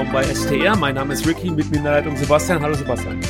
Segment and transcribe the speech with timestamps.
[0.00, 0.76] willkommen bei STR.
[0.76, 2.62] Mein Name ist Ricky, mit mir in der Leitung Sebastian.
[2.62, 3.20] Hallo Sebastian.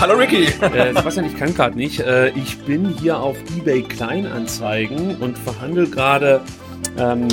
[0.00, 0.44] Hallo Ricky.
[0.44, 2.00] Äh, Sebastian, ich kann gerade nicht.
[2.00, 6.40] Äh, ich bin hier auf eBay Kleinanzeigen und verhandle gerade
[6.96, 7.28] ähm,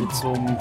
[0.00, 0.56] mit so einem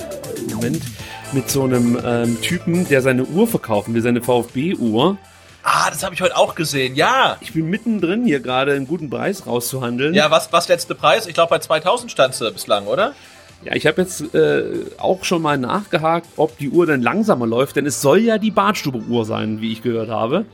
[0.53, 0.83] Moment
[1.31, 5.17] mit so einem ähm, Typen, der seine Uhr verkaufen will, seine VfB-Uhr.
[5.63, 6.93] Ah, das habe ich heute auch gesehen.
[6.93, 7.37] Ja.
[7.41, 10.13] Ich bin mittendrin hier gerade einen guten Preis rauszuhandeln.
[10.13, 11.25] Ja, was was letzte Preis?
[11.25, 13.15] Ich glaube bei 2000 standst du bislang, oder?
[13.63, 17.77] Ja, ich habe jetzt äh, auch schon mal nachgehakt, ob die Uhr dann langsamer läuft,
[17.77, 20.45] denn es soll ja die Badstube-Uhr sein, wie ich gehört habe.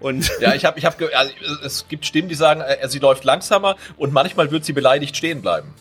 [0.00, 1.32] Und ja, ich habe, ich habe, also,
[1.64, 5.40] es gibt Stimmen, die sagen, äh, sie läuft langsamer und manchmal wird sie beleidigt stehen
[5.40, 5.74] bleiben.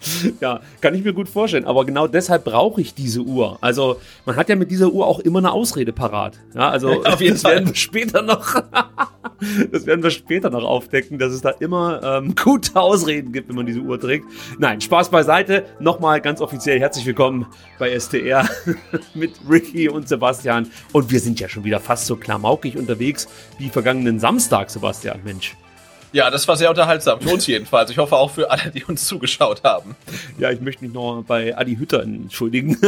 [0.40, 1.64] Ja, kann ich mir gut vorstellen.
[1.64, 3.58] Aber genau deshalb brauche ich diese Uhr.
[3.60, 6.38] Also man hat ja mit dieser Uhr auch immer eine Ausrede parat.
[6.54, 7.54] Ja, also Auf jeden das Fall.
[7.54, 8.54] werden wir später noch,
[9.72, 13.56] das werden wir später noch aufdecken, dass es da immer ähm, gute Ausreden gibt, wenn
[13.56, 14.26] man diese Uhr trägt.
[14.58, 15.64] Nein, Spaß beiseite.
[15.80, 17.46] Nochmal ganz offiziell herzlich willkommen
[17.78, 18.48] bei STR
[19.14, 20.70] mit Ricky und Sebastian.
[20.92, 23.28] Und wir sind ja schon wieder fast so klamaukig unterwegs
[23.58, 25.20] wie vergangenen Samstag, Sebastian.
[25.24, 25.56] Mensch.
[26.10, 27.20] Ja, das war sehr unterhaltsam.
[27.20, 27.90] Für uns jedenfalls.
[27.90, 29.94] Ich hoffe auch für alle, die uns zugeschaut haben.
[30.38, 32.78] Ja, ich möchte mich noch bei Adi Hütter entschuldigen,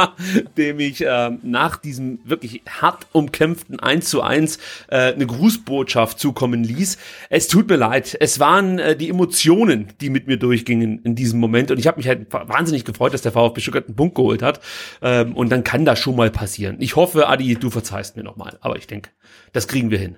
[0.56, 6.64] dem ich ähm, nach diesem wirklich hart umkämpften 1 zu 1 äh, eine Grußbotschaft zukommen
[6.64, 6.96] ließ.
[7.28, 8.16] Es tut mir leid.
[8.20, 11.70] Es waren äh, die Emotionen, die mit mir durchgingen in diesem Moment.
[11.70, 14.60] Und ich habe mich halt wahnsinnig gefreut, dass der VfB Stuttgart einen Punkt geholt hat.
[15.02, 16.76] Ähm, und dann kann das schon mal passieren.
[16.78, 18.56] Ich hoffe, Adi, du verzeihst mir nochmal.
[18.62, 19.10] Aber ich denke,
[19.52, 20.16] das kriegen wir hin.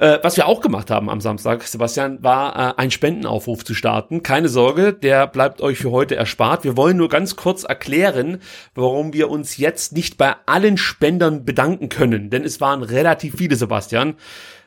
[0.00, 4.22] Äh, was wir auch gemacht haben am Samstag, Sebastian, war äh, ein Spendenaufruf zu starten.
[4.22, 6.64] Keine Sorge, der bleibt euch für heute erspart.
[6.64, 8.38] Wir wollen nur ganz kurz erklären,
[8.74, 12.30] warum wir uns jetzt nicht bei allen Spendern bedanken können.
[12.30, 14.14] Denn es waren relativ viele, Sebastian.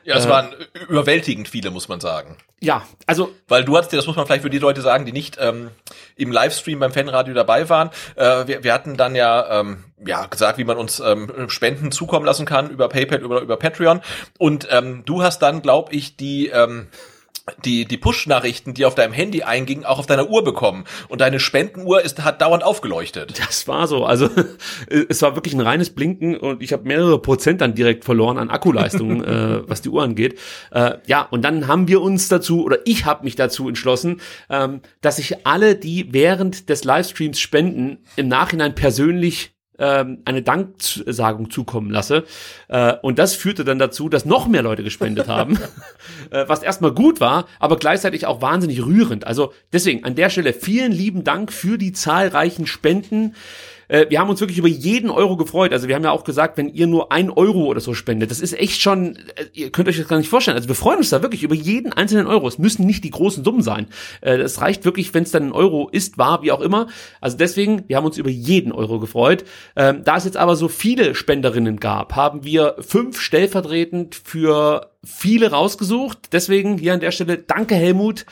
[0.04, 0.54] Ja, es waren
[0.88, 2.36] überwältigend viele, muss man sagen.
[2.60, 5.12] Ja, also Weil du hattest dir, das muss man vielleicht für die Leute sagen, die
[5.12, 5.70] nicht ähm,
[6.16, 7.90] im Livestream beim Fanradio dabei waren.
[8.16, 12.26] Äh, wir, wir hatten dann ja, ähm, ja gesagt, wie man uns ähm, Spenden zukommen
[12.26, 14.00] lassen kann über PayPal oder über Patreon.
[14.38, 16.88] Und ähm, du hast dann, glaube ich, die ähm,
[17.64, 20.84] die, die Push-Nachrichten, die auf deinem Handy eingingen, auch auf deiner Uhr bekommen.
[21.08, 23.38] Und deine Spendenuhr ist, hat dauernd aufgeleuchtet.
[23.38, 24.06] Das war so.
[24.06, 24.30] Also
[25.08, 28.48] es war wirklich ein reines Blinken und ich habe mehrere Prozent dann direkt verloren an
[28.48, 30.38] Akkuleistung, äh, was die Uhr angeht.
[30.70, 34.80] Äh, ja, und dann haben wir uns dazu, oder ich habe mich dazu entschlossen, ähm,
[35.02, 41.90] dass ich alle, die während des Livestreams spenden, im Nachhinein persönlich ähm, eine Danksagung zukommen
[41.90, 42.24] lasse.
[42.68, 45.58] Äh, und das führte dann dazu, dass noch mehr Leute gespendet haben,
[46.30, 49.26] äh, was erstmal gut war, aber gleichzeitig auch wahnsinnig rührend.
[49.26, 53.34] Also deswegen an der Stelle vielen lieben Dank für die zahlreichen Spenden.
[53.88, 55.72] Äh, wir haben uns wirklich über jeden Euro gefreut.
[55.72, 58.40] Also wir haben ja auch gesagt, wenn ihr nur ein Euro oder so spendet, das
[58.40, 60.56] ist echt schon, äh, ihr könnt euch das gar nicht vorstellen.
[60.56, 62.48] Also wir freuen uns da wirklich über jeden einzelnen Euro.
[62.48, 63.86] Es müssen nicht die großen Summen sein.
[64.20, 66.88] Äh, Es reicht wirklich, wenn es dann ein Euro ist, war, wie auch immer.
[67.20, 69.44] Also deswegen, wir haben uns über jeden Euro gefreut.
[69.76, 75.50] Ähm, Da es jetzt aber so viele Spenderinnen gab, haben wir fünf stellvertretend für viele
[75.50, 76.32] rausgesucht.
[76.32, 78.26] Deswegen hier an der Stelle danke Helmut,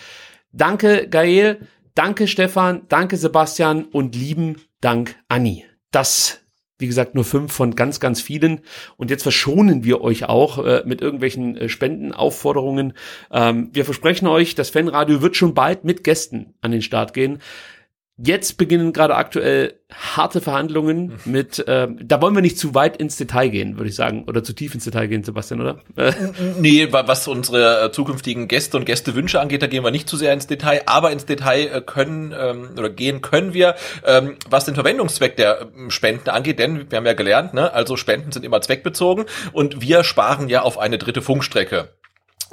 [0.52, 1.60] danke Gael,
[1.94, 5.64] danke Stefan, danke Sebastian und lieben Dank Anni.
[5.90, 6.42] Das
[6.82, 8.60] wie gesagt, nur fünf von ganz, ganz vielen.
[8.96, 12.92] Und jetzt verschonen wir euch auch äh, mit irgendwelchen äh, Spendenaufforderungen.
[13.30, 17.38] Ähm, wir versprechen euch, das Fanradio wird schon bald mit Gästen an den Start gehen.
[18.18, 23.16] Jetzt beginnen gerade aktuell harte Verhandlungen mit, ähm, da wollen wir nicht zu weit ins
[23.16, 25.78] Detail gehen, würde ich sagen, oder zu tief ins Detail gehen, Sebastian, oder?
[26.58, 30.16] Nee, wa- was unsere äh, zukünftigen Gäste und Gästewünsche angeht, da gehen wir nicht zu
[30.18, 33.74] sehr ins Detail, aber ins Detail äh, können ähm, oder gehen können wir,
[34.06, 37.96] ähm, was den Verwendungszweck der ähm, Spenden angeht, denn wir haben ja gelernt, ne, also
[37.96, 41.88] Spenden sind immer zweckbezogen und wir sparen ja auf eine dritte Funkstrecke.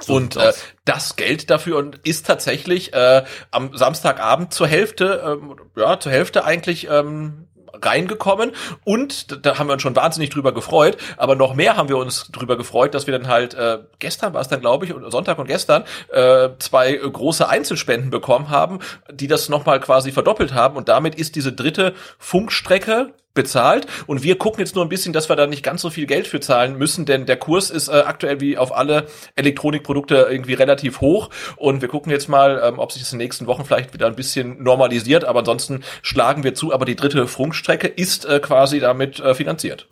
[0.00, 0.52] So und äh,
[0.84, 6.44] das Geld dafür und ist tatsächlich äh, am Samstagabend zur Hälfte, ähm, ja, zur Hälfte
[6.44, 7.48] eigentlich ähm,
[7.82, 8.52] reingekommen.
[8.84, 12.30] Und da haben wir uns schon wahnsinnig drüber gefreut, aber noch mehr haben wir uns
[12.32, 15.46] drüber gefreut, dass wir dann halt äh, gestern war es dann glaube ich Sonntag und
[15.46, 20.76] gestern äh, zwei große Einzelspenden bekommen haben, die das nochmal quasi verdoppelt haben.
[20.76, 25.28] Und damit ist diese dritte Funkstrecke bezahlt und wir gucken jetzt nur ein bisschen, dass
[25.28, 27.92] wir da nicht ganz so viel Geld für zahlen müssen, denn der Kurs ist äh,
[27.92, 29.06] aktuell wie auf alle
[29.36, 33.24] Elektronikprodukte irgendwie relativ hoch und wir gucken jetzt mal, ähm, ob sich das in den
[33.24, 37.26] nächsten Wochen vielleicht wieder ein bisschen normalisiert, aber ansonsten schlagen wir zu, aber die dritte
[37.26, 39.86] Funkstrecke ist äh, quasi damit äh, finanziert.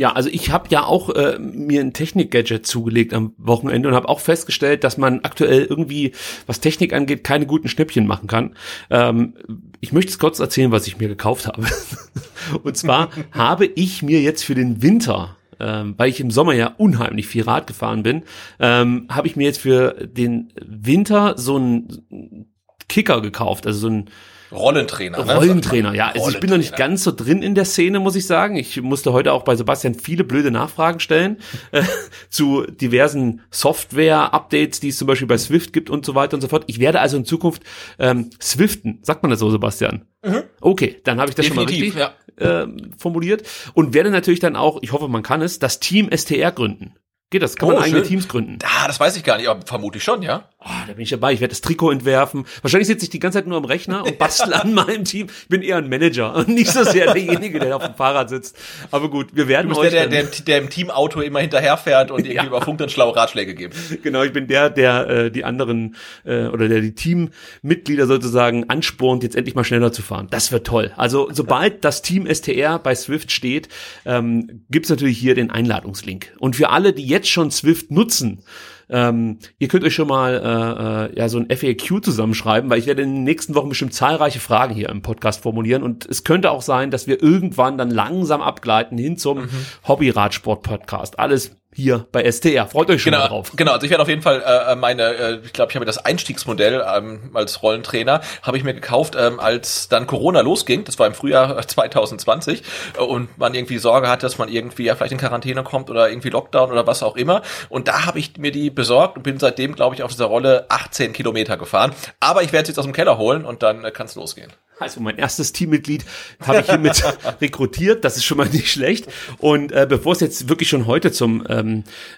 [0.00, 4.08] Ja, also ich habe ja auch äh, mir ein Technik-Gadget zugelegt am Wochenende und habe
[4.08, 6.12] auch festgestellt, dass man aktuell irgendwie,
[6.46, 8.56] was Technik angeht, keine guten Schnäppchen machen kann.
[8.88, 9.34] Ähm,
[9.80, 11.66] ich möchte es kurz erzählen, was ich mir gekauft habe.
[12.62, 16.74] und zwar habe ich mir jetzt für den Winter ähm, weil ich im Sommer ja
[16.78, 18.24] unheimlich viel Rad gefahren bin,
[18.58, 22.46] ähm, habe ich mir jetzt für den Winter so einen
[22.88, 24.10] Kicker gekauft, also so ein
[24.52, 25.24] Rollentrainer.
[25.24, 25.34] Ne?
[25.34, 26.08] Rollentrainer, ja.
[26.08, 28.56] Also ich bin noch nicht ganz so drin in der Szene, muss ich sagen.
[28.56, 31.38] Ich musste heute auch bei Sebastian viele blöde Nachfragen stellen
[31.72, 31.82] äh,
[32.28, 36.48] zu diversen Software-Updates, die es zum Beispiel bei Swift gibt und so weiter und so
[36.48, 36.64] fort.
[36.66, 37.62] Ich werde also in Zukunft
[37.98, 40.06] ähm, Swiften, sagt man das so, Sebastian?
[40.24, 40.42] Mhm.
[40.60, 42.62] Okay, dann habe ich das Definitiv, schon mal richtig ja.
[42.62, 42.68] äh,
[42.98, 43.42] formuliert
[43.74, 46.94] und werde natürlich dann auch, ich hoffe, man kann es, das Team STR gründen.
[47.30, 47.54] Geht das?
[47.54, 48.08] Kann oh, man eigene schön.
[48.08, 48.58] Teams gründen?
[48.64, 50.48] Ah, das weiß ich gar nicht, aber vermutlich schon, ja.
[50.62, 51.32] Oh, da bin ich dabei.
[51.32, 52.44] Ich werde das Trikot entwerfen.
[52.60, 55.28] Wahrscheinlich sitze ich die ganze Zeit nur am Rechner und bastel an meinem Team.
[55.42, 58.58] Ich bin eher ein Manager und nicht so sehr derjenige, der auf dem Fahrrad sitzt.
[58.90, 62.18] Aber gut, wir werden du bist der, der, der, der im Teamauto immer hinterherfährt und
[62.26, 62.44] irgendwie ja.
[62.44, 63.74] über Funk dann schlaue Ratschläge gibt.
[64.02, 69.22] Genau, ich bin der, der äh, die anderen äh, oder der die Teammitglieder sozusagen anspornt,
[69.22, 70.28] jetzt endlich mal schneller zu fahren.
[70.30, 70.92] Das wird toll.
[70.98, 73.70] Also sobald das Team STR bei Swift steht,
[74.04, 76.34] ähm, gibt's natürlich hier den Einladungslink.
[76.38, 78.42] Und für alle, die jetzt schon Swift nutzen.
[78.90, 82.86] Ähm, ihr könnt euch schon mal äh, äh, ja so ein FAQ zusammenschreiben, weil ich
[82.86, 86.50] werde in den nächsten Wochen bestimmt zahlreiche Fragen hier im Podcast formulieren und es könnte
[86.50, 89.48] auch sein, dass wir irgendwann dann langsam abgleiten hin zum mhm.
[89.86, 91.18] Hobby-Radsport-Podcast.
[91.18, 92.66] Alles hier bei STR.
[92.66, 93.52] Freut euch schon genau, drauf.
[93.56, 95.86] Genau, also ich werde auf jeden Fall äh, meine, äh, ich glaube, ich habe mir
[95.86, 100.84] das Einstiegsmodell ähm, als Rollentrainer habe ich mir gekauft, ähm, als dann Corona losging.
[100.84, 102.62] Das war im Frühjahr 2020
[102.96, 106.08] äh, und man irgendwie Sorge hat, dass man irgendwie ja vielleicht in Quarantäne kommt oder
[106.08, 107.42] irgendwie Lockdown oder was auch immer.
[107.68, 110.66] Und da habe ich mir die besorgt und bin seitdem, glaube ich, auf dieser Rolle
[110.68, 111.92] 18 Kilometer gefahren.
[112.20, 114.52] Aber ich werde sie jetzt aus dem Keller holen und dann äh, kann es losgehen.
[114.80, 116.06] Also mein erstes Teammitglied
[116.40, 117.02] habe ich hiermit
[117.40, 118.02] rekrutiert.
[118.02, 119.06] Das ist schon mal nicht schlecht.
[119.38, 121.69] Und äh, bevor es jetzt wirklich schon heute zum ähm,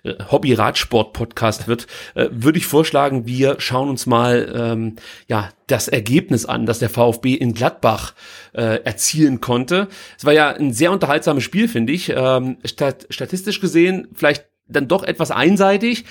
[0.04, 4.96] Hobby-Radsport-Podcast wird, äh, würde ich vorschlagen, wir schauen uns mal ähm,
[5.28, 8.14] ja das Ergebnis an, das der VfB in Gladbach
[8.52, 9.88] äh, erzielen konnte.
[10.18, 12.12] Es war ja ein sehr unterhaltsames Spiel, finde ich.
[12.14, 16.04] Ähm, stat statistisch gesehen vielleicht dann doch etwas einseitig,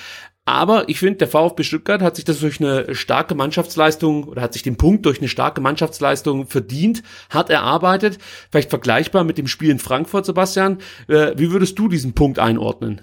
[0.45, 4.53] aber ich finde, der VfB Stuttgart hat sich das durch eine starke Mannschaftsleistung oder hat
[4.53, 8.17] sich den Punkt durch eine starke Mannschaftsleistung verdient, hat erarbeitet.
[8.49, 10.79] Vielleicht vergleichbar mit dem Spiel in Frankfurt, Sebastian.
[11.07, 13.01] Äh, wie würdest du diesen Punkt einordnen?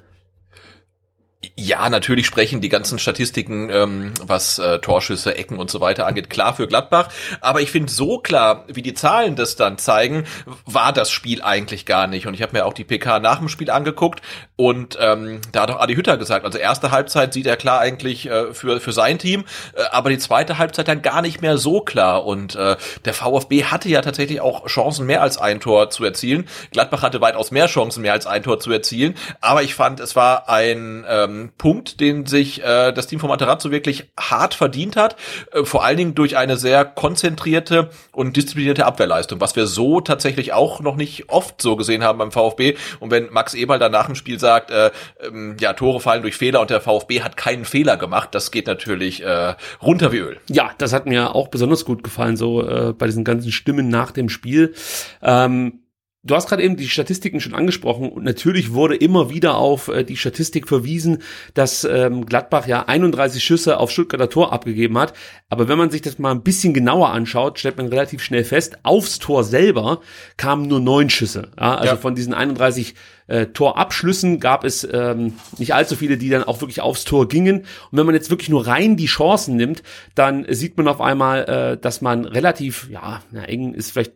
[1.55, 6.31] Ja, natürlich sprechen die ganzen Statistiken, ähm, was äh, Torschüsse, Ecken und so weiter angeht,
[6.31, 7.11] klar für Gladbach.
[7.40, 10.25] Aber ich finde, so klar, wie die Zahlen das dann zeigen,
[10.67, 12.26] war das Spiel eigentlich gar nicht.
[12.26, 14.20] Und ich habe mir auch die PK nach dem Spiel angeguckt
[14.56, 18.29] und ähm, da hat auch Adi Hütter gesagt, also erste Halbzeit sieht er klar eigentlich
[18.29, 19.44] äh, für, für sein Team,
[19.76, 22.26] äh, aber die zweite Halbzeit dann gar nicht mehr so klar.
[22.26, 26.48] Und äh, der VfB hatte ja tatsächlich auch Chancen, mehr als ein Tor zu erzielen.
[26.72, 29.15] Gladbach hatte weitaus mehr Chancen, mehr als ein Tor zu erzielen.
[29.41, 33.29] Aber ich fand, es war ein äh, ähm, Punkt, den sich äh, das Team von
[33.29, 35.17] Materazzo wirklich hart verdient hat,
[35.53, 40.53] äh, vor allen Dingen durch eine sehr konzentrierte und disziplinierte Abwehrleistung, was wir so tatsächlich
[40.53, 42.77] auch noch nicht oft so gesehen haben beim VfB.
[43.01, 46.37] Und wenn Max Eberl dann nach dem Spiel sagt, äh, ähm, ja, Tore fallen durch
[46.37, 50.41] Fehler und der VfB hat keinen Fehler gemacht, das geht natürlich äh, runter wie Öl.
[50.49, 54.11] Ja, das hat mir auch besonders gut gefallen, so äh, bei diesen ganzen Stimmen nach
[54.11, 54.75] dem Spiel.
[55.23, 55.81] Ähm,
[56.29, 60.05] Du hast gerade eben die Statistiken schon angesprochen und natürlich wurde immer wieder auf äh,
[60.05, 61.23] die Statistik verwiesen,
[61.55, 65.15] dass ähm, Gladbach ja 31 Schüsse auf Stuttgarter Tor abgegeben hat.
[65.49, 68.77] Aber wenn man sich das mal ein bisschen genauer anschaut, stellt man relativ schnell fest,
[68.82, 70.03] aufs Tor selber
[70.37, 71.49] kamen nur neun Schüsse.
[71.58, 71.97] Ja, also ja.
[71.97, 72.94] von diesen 31
[73.27, 77.61] äh, Torabschlüssen gab es ähm, nicht allzu viele, die dann auch wirklich aufs Tor gingen.
[77.61, 79.82] Und wenn man jetzt wirklich nur rein die Chancen nimmt,
[80.15, 84.13] dann sieht man auf einmal, äh, dass man relativ, ja, na, eng ist vielleicht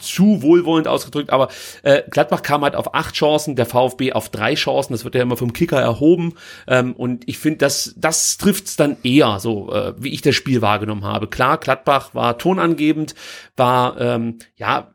[0.00, 1.48] zu wohlwollend ausgedrückt, aber
[1.82, 5.22] äh, Gladbach kam halt auf acht Chancen, der VfB auf drei Chancen, das wird ja
[5.22, 6.34] immer vom Kicker erhoben
[6.66, 10.62] ähm, und ich finde, das, das trifft's dann eher, so äh, wie ich das Spiel
[10.62, 11.28] wahrgenommen habe.
[11.28, 13.14] Klar, Gladbach war tonangebend,
[13.56, 14.92] war ähm, ja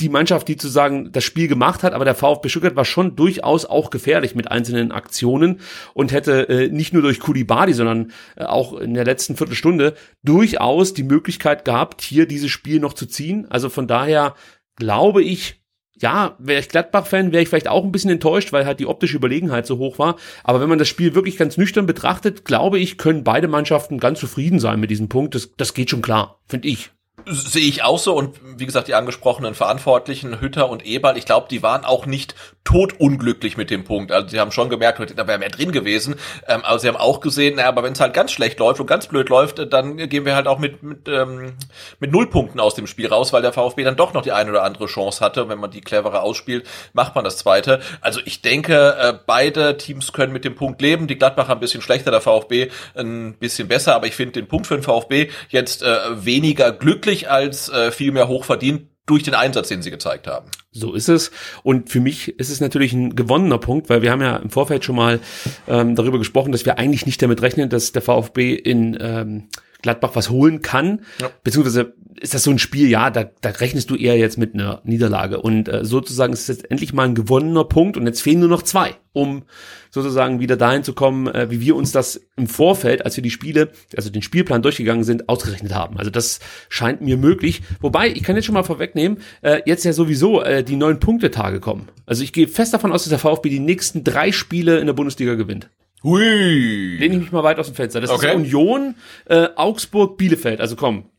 [0.00, 3.16] die Mannschaft, die zu sagen das Spiel gemacht hat, aber der VfB Stuttgart war schon
[3.16, 5.60] durchaus auch gefährlich mit einzelnen Aktionen
[5.94, 10.92] und hätte äh, nicht nur durch Kulibadi, sondern äh, auch in der letzten Viertelstunde durchaus
[10.92, 13.46] die Möglichkeit gehabt, hier dieses Spiel noch zu ziehen.
[13.50, 14.34] Also von daher
[14.76, 15.62] glaube ich,
[15.98, 19.16] ja, wäre ich Gladbach-Fan, wäre ich vielleicht auch ein bisschen enttäuscht, weil halt die optische
[19.16, 20.16] Überlegenheit so hoch war.
[20.44, 24.20] Aber wenn man das Spiel wirklich ganz nüchtern betrachtet, glaube ich, können beide Mannschaften ganz
[24.20, 25.34] zufrieden sein mit diesem Punkt.
[25.34, 26.90] Das, das geht schon klar, finde ich.
[27.26, 28.14] Sehe ich auch so.
[28.14, 32.34] Und wie gesagt, die angesprochenen Verantwortlichen, Hütter und Eberl, ich glaube, die waren auch nicht
[32.66, 34.12] totunglücklich mit dem Punkt.
[34.12, 36.16] Also sie haben schon gemerkt, da wäre mehr drin gewesen,
[36.48, 38.86] ähm, aber sie haben auch gesehen, naja, aber wenn es halt ganz schlecht läuft und
[38.86, 41.54] ganz blöd läuft, dann gehen wir halt auch mit, mit, ähm,
[42.00, 44.64] mit Nullpunkten aus dem Spiel raus, weil der VfB dann doch noch die eine oder
[44.64, 45.44] andere Chance hatte.
[45.44, 47.80] Und wenn man die cleverer ausspielt, macht man das zweite.
[48.00, 51.06] Also ich denke, äh, beide Teams können mit dem Punkt leben.
[51.06, 54.66] Die Gladbacher ein bisschen schlechter, der VfB ein bisschen besser, aber ich finde den Punkt
[54.66, 59.68] für den VfB jetzt äh, weniger glücklich als äh, viel mehr hochverdient durch den Einsatz,
[59.68, 60.50] den sie gezeigt haben.
[60.72, 61.30] So ist es.
[61.62, 64.84] Und für mich ist es natürlich ein gewonnener Punkt, weil wir haben ja im Vorfeld
[64.84, 65.20] schon mal
[65.68, 69.48] ähm, darüber gesprochen, dass wir eigentlich nicht damit rechnen, dass der VfB in ähm,
[69.82, 71.02] Gladbach was holen kann.
[71.20, 71.30] Ja.
[71.42, 74.80] Beziehungsweise ist das so ein Spiel, ja, da, da rechnest du eher jetzt mit einer
[74.84, 75.40] Niederlage.
[75.40, 78.48] Und äh, sozusagen ist es jetzt endlich mal ein gewonnener Punkt und jetzt fehlen nur
[78.48, 79.42] noch zwei, um
[79.90, 83.30] sozusagen wieder dahin zu kommen, äh, wie wir uns das im Vorfeld, als wir die
[83.30, 85.98] Spiele, also den Spielplan durchgegangen sind, ausgerechnet haben.
[85.98, 87.62] Also das scheint mir möglich.
[87.80, 91.60] Wobei, ich kann jetzt schon mal vorwegnehmen, äh, jetzt ja sowieso äh, die neun Punkte-Tage
[91.60, 91.88] kommen.
[92.06, 94.94] Also ich gehe fest davon aus, dass der VfB die nächsten drei Spiele in der
[94.94, 95.68] Bundesliga gewinnt.
[96.06, 96.96] Hui.
[96.98, 98.00] Lehne ich mich mal weit aus dem Fenster.
[98.00, 98.28] Das okay.
[98.28, 98.94] ist Union,
[99.24, 100.60] äh, Augsburg, Bielefeld.
[100.60, 101.10] Also komm.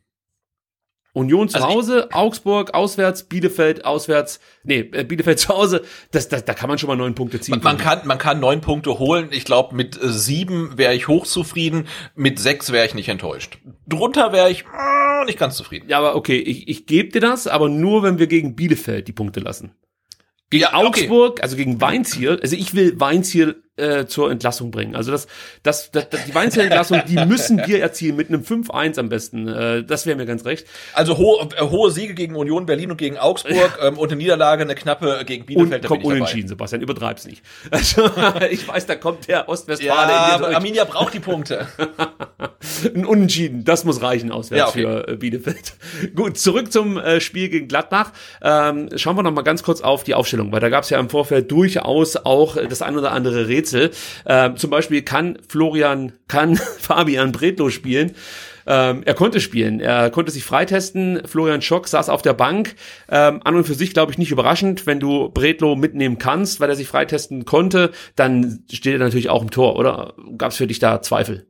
[1.11, 6.45] Union zu also Hause, Augsburg auswärts, Bielefeld auswärts, nee, äh, Bielefeld zu Hause, das, das,
[6.45, 7.55] da kann man schon mal neun Punkte ziehen.
[7.55, 9.29] Man, man kann, man kann neun Punkte holen.
[9.31, 13.57] Ich glaube, mit äh, sieben wäre ich hochzufrieden, mit sechs wäre ich nicht enttäuscht.
[13.87, 15.89] Drunter wäre ich äh, nicht ganz zufrieden.
[15.89, 19.13] Ja, aber okay, ich, ich gebe dir das, aber nur, wenn wir gegen Bielefeld die
[19.13, 19.71] Punkte lassen.
[20.49, 21.41] Gegen ja, Augsburg, okay.
[21.41, 24.95] also gegen Weinziel, also ich will Weinziel äh, zur Entlassung bringen.
[24.95, 25.27] Also das,
[25.63, 29.47] das, das, das die Weinziel-Entlassung, die müssen wir erzielen mit einem 5-1 am besten.
[29.47, 30.67] Äh, das wäre mir ganz recht.
[30.93, 34.63] Also hohe, äh, hohe Siege gegen Union Berlin und gegen Augsburg ähm, und eine Niederlage,
[34.63, 35.89] eine knappe gegen Bielefeld.
[35.89, 37.43] Und komm unentschieden, Sebastian, übertreib's nicht.
[37.77, 38.09] Also,
[38.49, 40.11] ich weiß, da kommt der Ostwestfale.
[40.11, 41.67] Ja, aber Arminia braucht die Punkte.
[42.95, 44.81] Ein Unentschieden, das muss reichen auswärts ja, okay.
[44.81, 45.73] für äh, Bielefeld.
[46.15, 48.13] Gut, zurück zum äh, Spiel gegen Gladbach.
[48.41, 50.99] Ähm, schauen wir noch mal ganz kurz auf die Aufstellung, weil da gab es ja
[50.99, 53.66] im Vorfeld durchaus auch das ein oder andere Rätsel.
[53.73, 58.15] Ähm, zum Beispiel kann Florian, kann Fabian Bredlo spielen.
[58.65, 61.21] Ähm, er konnte spielen, er konnte sich freitesten.
[61.25, 62.75] Florian Schock saß auf der Bank.
[63.09, 64.85] Ähm, an und für sich, glaube ich, nicht überraschend.
[64.85, 69.41] Wenn du Bredlo mitnehmen kannst, weil er sich freitesten konnte, dann steht er natürlich auch
[69.41, 70.13] im Tor, oder?
[70.37, 71.47] Gab es für dich da Zweifel?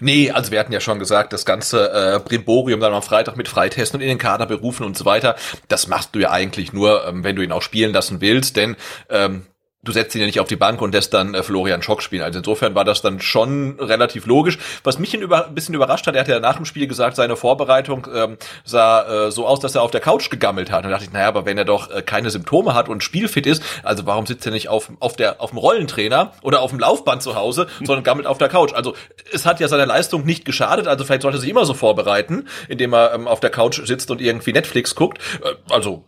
[0.00, 3.48] Nee, also wir hatten ja schon gesagt, das ganze äh, Brimborium dann am Freitag mit
[3.48, 5.36] Freitesten und in den Kader berufen und so weiter,
[5.68, 8.76] das machst du ja eigentlich nur, ähm, wenn du ihn auch spielen lassen willst, denn
[9.10, 9.46] ähm,
[9.84, 12.22] du setzt ihn ja nicht auf die Bank und lässt dann äh, Florian Schock spielen.
[12.22, 14.58] Also insofern war das dann schon relativ logisch.
[14.84, 17.16] Was mich ein, über, ein bisschen überrascht hat, er hat ja nach dem Spiel gesagt,
[17.16, 20.84] seine Vorbereitung ähm, sah äh, so aus, dass er auf der Couch gegammelt hat.
[20.84, 23.46] Und da dachte ich, naja, aber wenn er doch äh, keine Symptome hat und spielfit
[23.46, 26.78] ist, also warum sitzt er nicht auf, auf, der, auf dem Rollentrainer oder auf dem
[26.78, 28.72] Laufband zu Hause, sondern gammelt auf der Couch?
[28.74, 28.94] Also
[29.32, 32.46] es hat ja seiner Leistung nicht geschadet, also vielleicht sollte er sich immer so vorbereiten,
[32.68, 35.18] indem er ähm, auf der Couch sitzt und irgendwie Netflix guckt.
[35.42, 36.04] Äh, also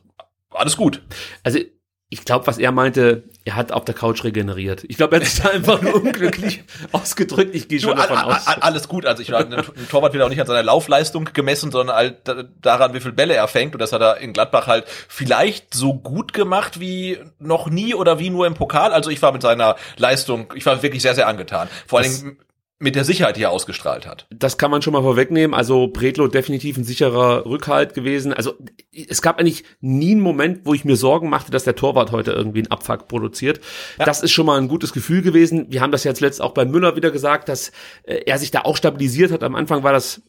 [0.50, 1.02] alles gut.
[1.42, 1.58] Also
[2.14, 4.84] ich glaube, was er meinte, er hat auf der Couch regeneriert.
[4.88, 7.54] Ich glaube, er hat sich da einfach nur unglücklich ausgedrückt.
[7.54, 8.46] Ich gehe schon davon aus.
[8.46, 9.04] Alles gut.
[9.04, 12.16] Also ich war, ein Torwart wird auch nicht an seiner Laufleistung gemessen, sondern halt
[12.62, 13.74] daran, wie viel Bälle er fängt.
[13.74, 18.18] Und das hat er in Gladbach halt vielleicht so gut gemacht wie noch nie oder
[18.18, 18.92] wie nur im Pokal.
[18.92, 21.68] Also ich war mit seiner Leistung, ich war wirklich sehr, sehr angetan.
[21.86, 22.38] Vor allen Dingen
[22.80, 24.26] mit der Sicherheit, die er ausgestrahlt hat.
[24.30, 25.54] Das kann man schon mal vorwegnehmen.
[25.54, 28.32] Also Bredlo definitiv ein sicherer Rückhalt gewesen.
[28.32, 28.54] Also
[28.92, 32.32] es gab eigentlich nie einen Moment, wo ich mir Sorgen machte, dass der Torwart heute
[32.32, 33.60] irgendwie einen Abfuck produziert.
[33.98, 34.04] Ja.
[34.04, 35.66] Das ist schon mal ein gutes Gefühl gewesen.
[35.70, 37.70] Wir haben das jetzt letzt auch bei Müller wieder gesagt, dass
[38.02, 39.44] äh, er sich da auch stabilisiert hat.
[39.44, 40.22] Am Anfang war das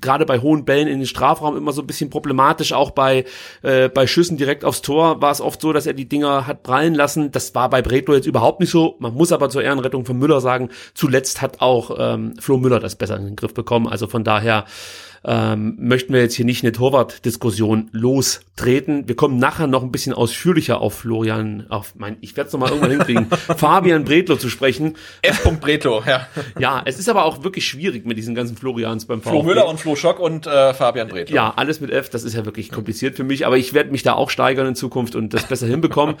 [0.00, 2.72] gerade bei hohen Bällen in den Strafraum immer so ein bisschen problematisch.
[2.72, 3.24] Auch bei,
[3.62, 6.62] äh, bei Schüssen direkt aufs Tor war es oft so, dass er die Dinger hat
[6.62, 7.32] prallen lassen.
[7.32, 8.96] Das war bei Bredlo jetzt überhaupt nicht so.
[8.98, 12.96] Man muss aber zur Ehrenrettung von Müller sagen, zuletzt hat auch ähm, Flo Müller das
[12.96, 13.86] besser in den Griff bekommen.
[13.86, 14.64] Also von daher
[15.24, 19.08] ähm, möchten wir jetzt hier nicht eine Torwart-Diskussion lostreten.
[19.08, 22.70] Wir kommen nachher noch ein bisschen ausführlicher auf Florian, auf mein, ich werde es nochmal
[22.70, 23.26] irgendwann hinkriegen,
[23.56, 24.96] Fabian Bretlo zu sprechen.
[25.22, 25.42] F.
[25.60, 26.26] Bretlo, ja.
[26.58, 29.30] Ja, es ist aber auch wirklich schwierig mit diesen ganzen Florians beim VfB.
[29.30, 31.34] Flo Müller und Flo Schock und äh, Fabian Bretlo.
[31.34, 34.02] Ja, alles mit F, das ist ja wirklich kompliziert für mich, aber ich werde mich
[34.02, 36.16] da auch steigern in Zukunft und das besser hinbekommen.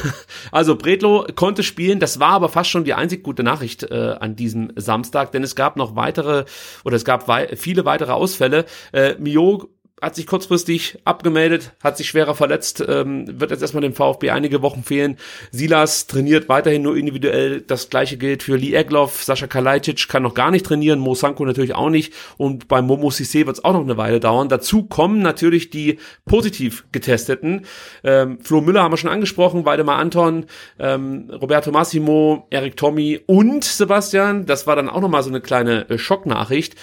[0.52, 4.36] also Bretlo konnte spielen, das war aber fast schon die einzig gute Nachricht äh, an
[4.36, 6.44] diesem Samstag, denn es gab noch weitere
[6.84, 8.64] oder es gab wei viele weitere Ausfälle Ausfälle.
[8.92, 9.68] Äh, Mio
[10.02, 14.60] hat sich kurzfristig abgemeldet, hat sich schwerer verletzt, ähm, wird jetzt erstmal dem VfB einige
[14.60, 15.16] Wochen fehlen.
[15.50, 17.62] Silas trainiert weiterhin nur individuell.
[17.62, 19.24] Das gleiche gilt für Lee Egloff.
[19.24, 22.12] Sascha Kalajdzic kann noch gar nicht trainieren, Mo Sanko natürlich auch nicht.
[22.36, 24.50] Und bei Momo Sissé wird es auch noch eine Weile dauern.
[24.50, 27.64] Dazu kommen natürlich die positiv getesteten.
[28.02, 30.46] Ähm, Flo Müller haben wir schon angesprochen, Waldemar Anton,
[30.78, 34.44] ähm, Roberto Massimo, Erik Tommy und Sebastian.
[34.44, 36.74] Das war dann auch nochmal so eine kleine äh, Schocknachricht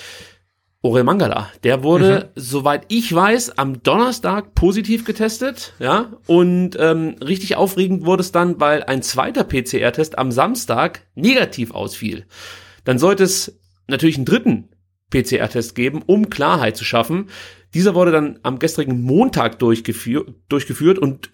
[0.83, 2.41] Orel Mangala, der wurde, mhm.
[2.41, 8.59] soweit ich weiß, am Donnerstag positiv getestet, ja, und ähm, richtig aufregend wurde es dann,
[8.59, 12.25] weil ein zweiter PCR-Test am Samstag negativ ausfiel.
[12.83, 14.69] Dann sollte es natürlich einen dritten
[15.11, 17.29] PCR-Test geben, um Klarheit zu schaffen.
[17.75, 21.29] Dieser wurde dann am gestrigen Montag durchgeführt, durchgeführt und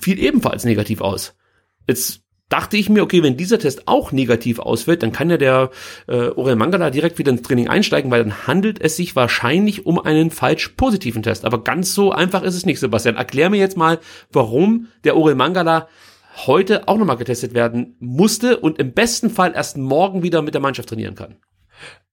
[0.00, 1.36] fiel ebenfalls negativ aus.
[1.86, 5.70] Jetzt dachte ich mir, okay, wenn dieser Test auch negativ ausfällt, dann kann ja der
[6.06, 9.98] äh, Orel Mangala direkt wieder ins Training einsteigen, weil dann handelt es sich wahrscheinlich um
[9.98, 11.44] einen falsch positiven Test.
[11.44, 13.16] Aber ganz so einfach ist es nicht, Sebastian.
[13.16, 13.98] Erklär mir jetzt mal,
[14.30, 15.88] warum der Orel Mangala
[16.46, 20.60] heute auch nochmal getestet werden musste und im besten Fall erst morgen wieder mit der
[20.60, 21.36] Mannschaft trainieren kann.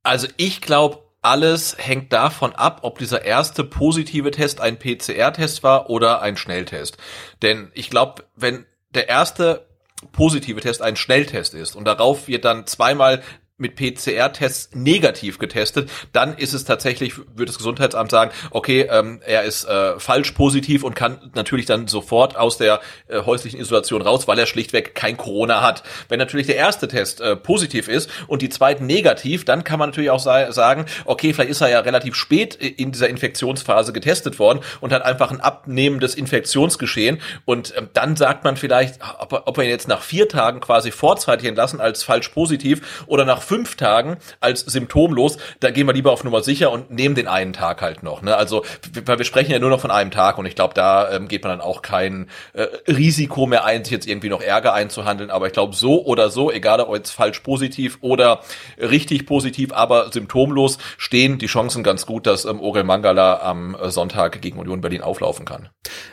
[0.03, 5.89] Also ich glaube, alles hängt davon ab, ob dieser erste positive Test ein PCR-Test war
[5.89, 6.97] oder ein Schnelltest.
[7.41, 9.67] Denn ich glaube, wenn der erste
[10.11, 11.75] positive Test ein Schnelltest ist.
[11.75, 13.21] Und darauf wird dann zweimal
[13.61, 19.43] mit PCR-Tests negativ getestet, dann ist es tatsächlich, würde das Gesundheitsamt sagen, okay, ähm, er
[19.43, 24.27] ist äh, falsch positiv und kann natürlich dann sofort aus der äh, häuslichen Isolation raus,
[24.27, 25.83] weil er schlichtweg kein Corona hat.
[26.09, 29.89] Wenn natürlich der erste Test äh, positiv ist und die zweiten negativ, dann kann man
[29.89, 34.39] natürlich auch sa sagen, okay, vielleicht ist er ja relativ spät in dieser Infektionsphase getestet
[34.39, 39.57] worden und hat einfach ein abnehmendes Infektionsgeschehen und ähm, dann sagt man vielleicht, ob ob
[39.57, 43.75] er ihn jetzt nach vier Tagen quasi vorzeitig entlassen als falsch positiv oder nach fünf
[43.75, 47.81] Tagen als symptomlos, da gehen wir lieber auf Nummer sicher und nehmen den einen Tag
[47.81, 48.21] halt noch.
[48.21, 48.33] Ne?
[48.33, 48.63] Also
[49.05, 51.43] weil wir sprechen ja nur noch von einem Tag und ich glaube, da ähm, geht
[51.43, 55.31] man dann auch kein äh, Risiko mehr ein, sich jetzt irgendwie noch Ärger einzuhandeln.
[55.31, 58.39] Aber ich glaube, so oder so, egal ob jetzt falsch positiv oder
[58.77, 63.91] richtig positiv, aber symptomlos, stehen die Chancen ganz gut, dass ähm, Orel Mangala am äh,
[63.91, 65.67] Sonntag gegen Union Berlin auflaufen kann.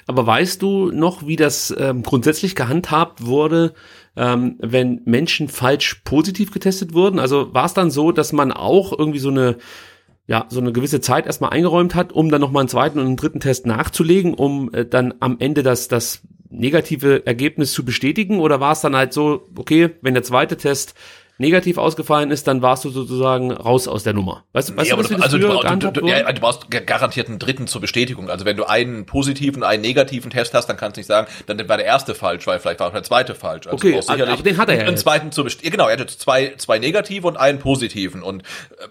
[0.09, 3.74] Aber weißt du noch, wie das ähm, grundsätzlich gehandhabt wurde?
[4.18, 7.18] Ähm, wenn Menschen falsch positiv getestet wurden?
[7.18, 9.57] Also war es dann so, dass man auch irgendwie so eine
[10.26, 13.16] ja, so eine gewisse Zeit erstmal eingeräumt hat, um dann nochmal einen zweiten und einen
[13.16, 18.38] dritten Test nachzulegen, um äh, dann am Ende das, das negative Ergebnis zu bestätigen?
[18.38, 20.94] Oder war es dann halt so, okay, wenn der zweite Test
[21.38, 24.44] negativ ausgefallen ist, dann warst du sozusagen raus aus der Nummer.
[24.53, 27.66] Weißt, weißt nee, du, was du, also du, du, ja, du brauchst garantiert einen dritten
[27.66, 28.29] zur Bestätigung.
[28.29, 31.68] Also wenn du einen positiven, einen negativen Test hast, dann kannst du nicht sagen, dann
[31.68, 33.66] war der erste falsch, weil vielleicht war auch der zweite falsch.
[33.66, 34.85] Also okay, aber den hat er ja.
[34.85, 35.72] Einen zweiten zur Bestätigung.
[35.72, 38.88] Genau, er hatte zwei, zwei negative und einen positiven und äh,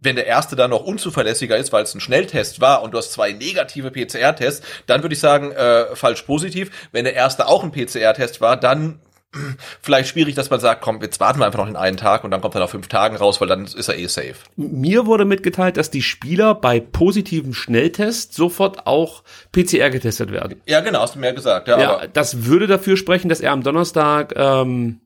[0.00, 3.12] wenn der erste dann noch unzuverlässiger ist, weil es ein Schnelltest war und du hast
[3.12, 6.70] zwei negative PCR-Tests, dann würde ich sagen, äh, falsch positiv.
[6.92, 9.00] Wenn der erste auch ein PCR-Test war, dann
[9.82, 12.30] vielleicht schwierig, dass man sagt, komm, jetzt warten wir einfach noch den einen Tag und
[12.30, 14.36] dann kommt er nach fünf Tagen raus, weil dann ist er eh safe.
[14.56, 20.60] Mir wurde mitgeteilt, dass die Spieler bei positiven Schnelltests sofort auch PCR getestet werden.
[20.66, 21.68] Ja, genau, hast du mir gesagt.
[21.68, 25.00] Ja, ja das würde dafür sprechen, dass er am Donnerstag ähm,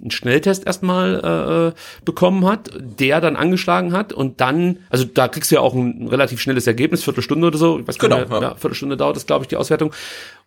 [0.00, 5.50] einen Schnelltest erstmal äh, bekommen hat, der dann angeschlagen hat und dann, also da kriegst
[5.50, 8.40] du ja auch ein relativ schnelles Ergebnis, Viertelstunde oder so, ich weiß genau, nicht, ja.
[8.40, 9.92] ja, Viertelstunde dauert das, glaube ich, die Auswertung.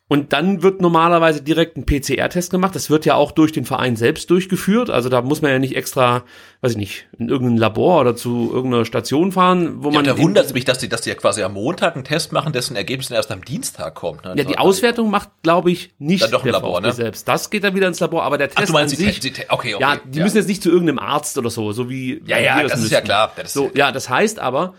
[0.07, 2.75] Und dann wird normalerweise direkt ein PCR-Test gemacht.
[2.75, 4.91] Das wird ja auch durch den Verein selbst durchgeführt.
[4.91, 6.23] Also da muss man ja nicht extra,
[6.61, 10.05] weiß ich nicht, in irgendein Labor oder zu irgendeiner Station fahren, wo ja, man.
[10.05, 12.53] Da wundert es mich, dass die, dass die ja quasi am Montag einen Test machen,
[12.53, 14.25] dessen Ergebnis erst am Dienstag kommt.
[14.25, 14.35] Ne?
[14.37, 16.93] Ja, die Auswertung macht, glaube ich, nicht dann doch ein Labor, ne?
[16.93, 17.27] selbst.
[17.27, 19.33] Das geht dann wieder ins Labor, aber der Test Ach, du meinst an sich, die,
[19.33, 20.23] die, okay, okay, ja, die ja.
[20.23, 22.91] müssen jetzt nicht zu irgendeinem Arzt oder so, so wie ja, ja, das, das ist
[22.91, 23.31] ja klar.
[23.35, 24.75] Das so, ja, das heißt aber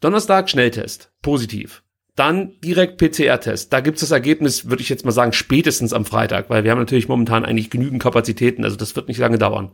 [0.00, 1.82] Donnerstag Schnelltest, positiv.
[2.16, 3.72] Dann direkt PCR-Test.
[3.72, 6.78] Da gibt's das Ergebnis, würde ich jetzt mal sagen, spätestens am Freitag, weil wir haben
[6.78, 9.70] natürlich momentan eigentlich genügend Kapazitäten, also das wird nicht lange dauern.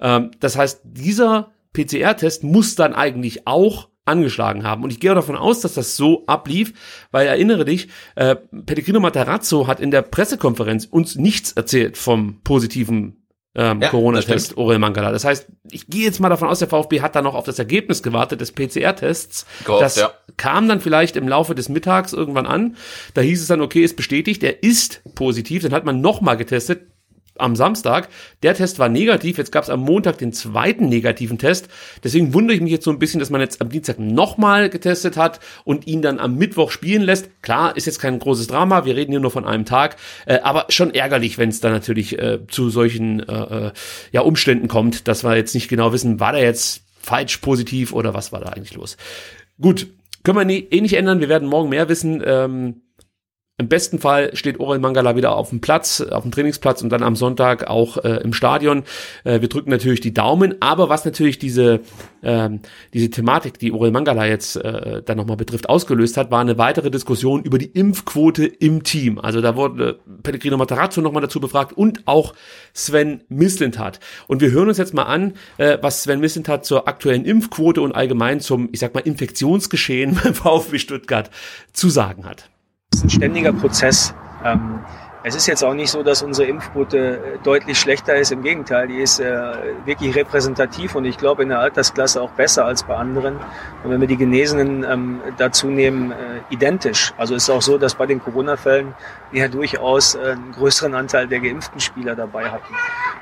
[0.00, 4.82] Ähm, das heißt, dieser PCR-Test muss dann eigentlich auch angeschlagen haben.
[4.82, 6.72] Und ich gehe davon aus, dass das so ablief,
[7.10, 13.22] weil erinnere dich, äh, Pellegrino Matarazzo hat in der Pressekonferenz uns nichts erzählt vom positiven
[13.54, 15.10] ähm, ja, Corona-Test Orel Mangala.
[15.10, 17.58] Das heißt, ich gehe jetzt mal davon aus, der VfB hat da noch auf das
[17.58, 19.46] Ergebnis gewartet des PCR-Tests.
[19.66, 20.12] Das ja.
[20.36, 22.76] kam dann vielleicht im Laufe des Mittags irgendwann an.
[23.14, 25.62] Da hieß es dann, okay, ist bestätigt, er ist positiv.
[25.62, 26.87] Dann hat man nochmal getestet
[27.38, 28.08] am Samstag.
[28.42, 29.38] Der Test war negativ.
[29.38, 31.68] Jetzt gab es am Montag den zweiten negativen Test.
[32.04, 35.16] Deswegen wundere ich mich jetzt so ein bisschen, dass man jetzt am Dienstag nochmal getestet
[35.16, 37.30] hat und ihn dann am Mittwoch spielen lässt.
[37.42, 38.84] Klar, ist jetzt kein großes Drama.
[38.84, 39.96] Wir reden hier nur von einem Tag.
[40.26, 43.72] Äh, aber schon ärgerlich, wenn es dann natürlich äh, zu solchen äh, äh,
[44.12, 48.14] ja, Umständen kommt, dass wir jetzt nicht genau wissen, war der jetzt falsch positiv oder
[48.14, 48.96] was war da eigentlich los.
[49.60, 49.88] Gut,
[50.24, 51.20] Können wir nie, eh nicht ändern.
[51.20, 52.22] Wir werden morgen mehr wissen.
[52.24, 52.82] Ähm,
[53.60, 57.02] im besten Fall steht Orel Mangala wieder auf dem Platz, auf dem Trainingsplatz und dann
[57.02, 58.84] am Sonntag auch äh, im Stadion.
[59.24, 61.80] Äh, wir drücken natürlich die Daumen, aber was natürlich diese,
[62.22, 62.60] ähm,
[62.94, 66.88] diese Thematik, die Orel Mangala jetzt äh, dann nochmal betrifft, ausgelöst hat, war eine weitere
[66.92, 69.18] Diskussion über die Impfquote im Team.
[69.18, 72.34] Also da wurde Pellegrino Matarazzo nochmal dazu befragt und auch
[72.74, 73.98] Sven Mislintat.
[74.28, 77.90] Und wir hören uns jetzt mal an, äh, was Sven Mislintat zur aktuellen Impfquote und
[77.90, 81.28] allgemein zum, ich sag mal, Infektionsgeschehen beim VfB Stuttgart
[81.72, 82.48] zu sagen hat.
[82.98, 84.12] Ist ein ständiger Prozess.
[84.44, 84.80] Ähm,
[85.22, 88.32] es ist jetzt auch nicht so, dass unsere Impfquote äh, deutlich schlechter ist.
[88.32, 89.40] Im Gegenteil, die ist äh,
[89.84, 93.36] wirklich repräsentativ und ich glaube in der Altersklasse auch besser als bei anderen.
[93.84, 97.14] Und wenn wir die Genesenen ähm, dazu nehmen, äh, identisch.
[97.16, 98.94] Also ist auch so, dass bei den Corona-Fällen
[99.30, 102.74] wir ja durchaus äh, einen größeren Anteil der geimpften Spieler dabei hatten.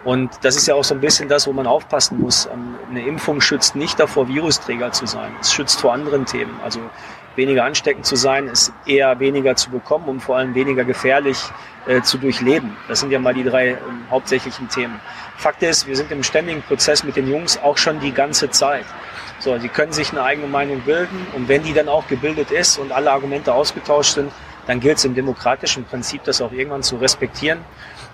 [0.02, 2.46] Und das ist ja auch so ein bisschen das, wo man aufpassen muss.
[2.46, 5.32] Ähm, eine Impfung schützt nicht davor, Virusträger zu sein.
[5.42, 6.54] Es schützt vor anderen Themen.
[6.64, 6.80] Also
[7.36, 11.38] weniger ansteckend zu sein, ist eher weniger zu bekommen und vor allem weniger gefährlich
[11.86, 12.76] äh, zu durchleben.
[12.88, 13.76] Das sind ja mal die drei äh,
[14.10, 15.00] hauptsächlichen Themen.
[15.36, 18.86] Fakt ist, wir sind im ständigen Prozess mit den Jungs auch schon die ganze Zeit.
[19.38, 22.78] So, sie können sich eine eigene Meinung bilden und wenn die dann auch gebildet ist
[22.78, 24.32] und alle Argumente ausgetauscht sind,
[24.66, 27.60] dann gilt es im demokratischen Prinzip, das auch irgendwann zu respektieren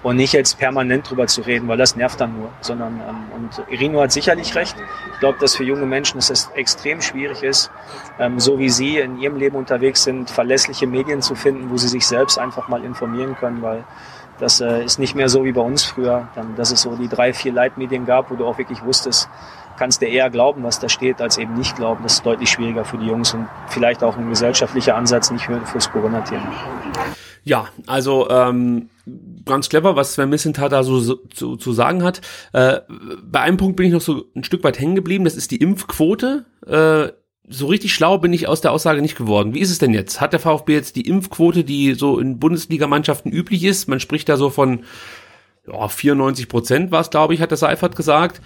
[0.02, 2.50] und nicht jetzt permanent drüber zu reden, weil das nervt dann nur.
[2.60, 4.74] Sondern ähm, und Irino hat sicherlich recht.
[5.12, 7.70] Ich glaube, dass für junge Menschen es extrem schwierig ist,
[8.18, 11.88] ähm, so wie sie in ihrem Leben unterwegs sind, verlässliche Medien zu finden, wo sie
[11.88, 13.84] sich selbst einfach mal informieren können, weil
[14.38, 17.08] das äh, ist nicht mehr so wie bei uns früher, dann, dass es so die
[17.08, 19.28] drei, vier Leitmedien gab, wo du auch wirklich wusstest,
[19.78, 22.02] kannst du eher glauben, was da steht, als eben nicht glauben.
[22.02, 25.60] Das ist deutlich schwieriger für die Jungs und vielleicht auch ein gesellschaftlicher Ansatz, nicht für,
[25.66, 26.52] fürs Corona-Thema.
[27.44, 28.88] Ja, also ähm,
[29.44, 32.20] ganz clever, was Sven Missentat da so, zu, zu sagen hat.
[32.52, 32.80] Äh,
[33.24, 35.56] bei einem Punkt bin ich noch so ein Stück weit hängen geblieben, das ist die
[35.56, 36.44] Impfquote.
[36.66, 37.12] Äh,
[37.48, 39.54] so richtig schlau bin ich aus der Aussage nicht geworden.
[39.54, 40.20] Wie ist es denn jetzt?
[40.20, 43.88] Hat der VfB jetzt die Impfquote, die so in Bundesligamannschaften üblich ist?
[43.88, 44.84] Man spricht da so von
[45.66, 48.40] ja, 94 Prozent war es, glaube ich, hat der Seifert gesagt.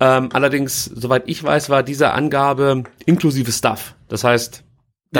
[0.00, 3.94] Ähm, allerdings, soweit ich weiß, war diese Angabe inklusive Stuff.
[4.08, 4.64] Das heißt,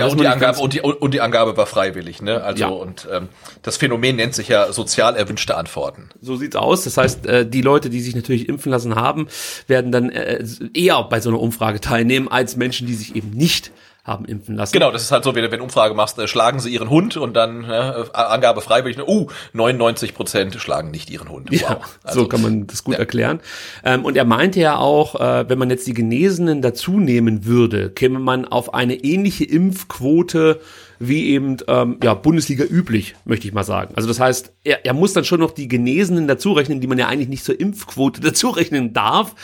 [0.01, 2.43] ja, und die, Angabe, und, die, und die Angabe war freiwillig, ne?
[2.43, 2.69] Also ja.
[2.69, 3.29] und ähm,
[3.63, 6.11] das Phänomen nennt sich ja sozial erwünschte Antworten.
[6.21, 6.85] So sieht's aus.
[6.85, 9.29] Das heißt, äh, die Leute, die sich natürlich impfen lassen haben,
[9.67, 13.73] werden dann äh, eher bei so einer Umfrage teilnehmen als Menschen, die sich eben nicht
[14.05, 14.75] haben impfen lassen.
[14.75, 17.17] Genau, das ist halt so, wenn du eine Umfrage machst, äh, schlagen sie ihren Hund
[17.17, 21.51] und dann äh, Angabe freiwillig, uh, 99 Prozent schlagen nicht ihren Hund.
[21.51, 21.61] Wow.
[21.61, 23.01] Ja, also, so kann man das gut ja.
[23.01, 23.41] erklären.
[23.83, 27.91] Ähm, und er meinte ja auch, äh, wenn man jetzt die Genesenen dazu nehmen würde,
[27.91, 30.61] käme man auf eine ähnliche Impfquote
[30.99, 33.95] wie eben ähm, ja Bundesliga üblich, möchte ich mal sagen.
[33.97, 36.99] Also das heißt, er, er muss dann schon noch die Genesenen dazu rechnen, die man
[36.99, 39.35] ja eigentlich nicht zur Impfquote dazu rechnen darf.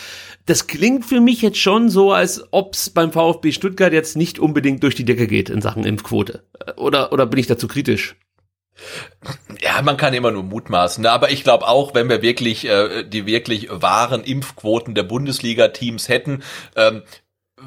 [0.46, 4.38] Das klingt für mich jetzt schon so, als ob es beim VfB Stuttgart jetzt nicht
[4.38, 6.44] unbedingt durch die Decke geht in Sachen Impfquote.
[6.76, 8.16] Oder, oder bin ich dazu kritisch?
[9.60, 11.10] Ja, man kann immer nur mutmaßen, ne?
[11.10, 16.42] aber ich glaube auch, wenn wir wirklich äh, die wirklich wahren Impfquoten der Bundesliga-Teams hätten,
[16.76, 17.02] ähm,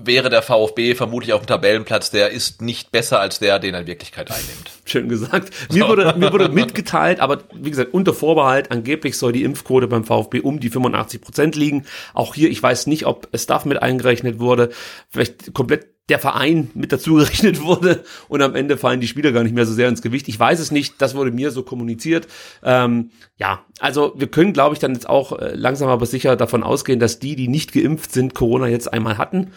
[0.02, 3.82] wäre der VfB vermutlich auf dem Tabellenplatz, der ist nicht besser als der, den er
[3.82, 4.72] in Wirklichkeit einnimmt.
[4.86, 5.52] Schön gesagt.
[5.72, 10.04] Mir wurde, mir wurde mitgeteilt, aber wie gesagt, unter Vorbehalt, angeblich soll die Impfquote beim
[10.04, 11.86] VfB um die 85 Prozent liegen.
[12.14, 14.70] Auch hier, ich weiß nicht, ob Staff mit eingerechnet wurde,
[15.10, 19.44] vielleicht komplett der Verein mit dazu gerechnet wurde und am Ende fallen die Spieler gar
[19.44, 20.28] nicht mehr so sehr ins Gewicht.
[20.28, 22.28] Ich weiß es nicht, das wurde mir so kommuniziert.
[22.62, 26.64] Ähm, ja, also wir können, glaube ich, dann jetzt auch äh, langsam aber sicher davon
[26.64, 29.52] ausgehen, dass die, die nicht geimpft sind, Corona jetzt einmal hatten.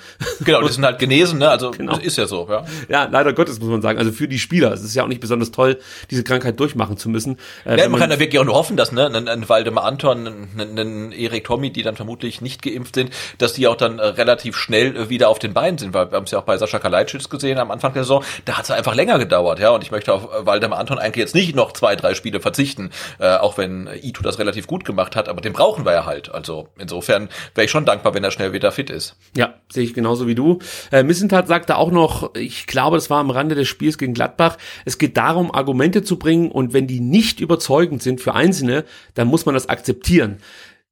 [0.45, 1.49] Genau, die sind halt genesen, ne?
[1.49, 1.97] Also genau.
[1.99, 2.65] ist ja so, ja.
[2.89, 3.99] Ja, leider Gottes muss man sagen.
[3.99, 5.79] Also für die Spieler, es ist ja auch nicht besonders toll,
[6.11, 7.39] diese Krankheit durchmachen zu müssen.
[7.65, 9.85] Äh, ja, man, man, kann ja wirklich auch nur hoffen, dass ne, ein, ein Waldemar
[9.85, 13.99] Anton, ein, ein Erik Tommy, die dann vermutlich nicht geimpft sind, dass die auch dann
[13.99, 16.45] äh, relativ schnell äh, wieder auf den Beinen sind, weil wir haben es ja auch
[16.45, 19.71] bei Sascha Kalajdzic gesehen am Anfang der Saison, da hat es einfach länger gedauert, ja.
[19.71, 23.37] Und ich möchte auf Waldemar Anton eigentlich jetzt nicht noch zwei, drei Spiele verzichten, äh,
[23.37, 26.33] auch wenn Ito das relativ gut gemacht hat, aber den brauchen wir ja halt.
[26.33, 29.17] Also insofern wäre ich schon dankbar, wenn er schnell wieder fit ist.
[29.37, 30.59] Ja, sehe ich genauso wie du.
[30.93, 34.57] Äh, Missentat sagte auch noch, ich glaube, das war am Rande des Spiels gegen Gladbach,
[34.85, 39.29] es geht darum, Argumente zu bringen und wenn die nicht überzeugend sind für Einzelne, dann
[39.29, 40.39] muss man das akzeptieren.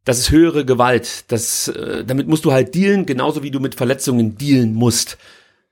[0.05, 1.25] Das ist höhere Gewalt.
[1.33, 5.19] Das, äh, damit musst du halt dealen, genauso wie du mit Verletzungen dealen musst.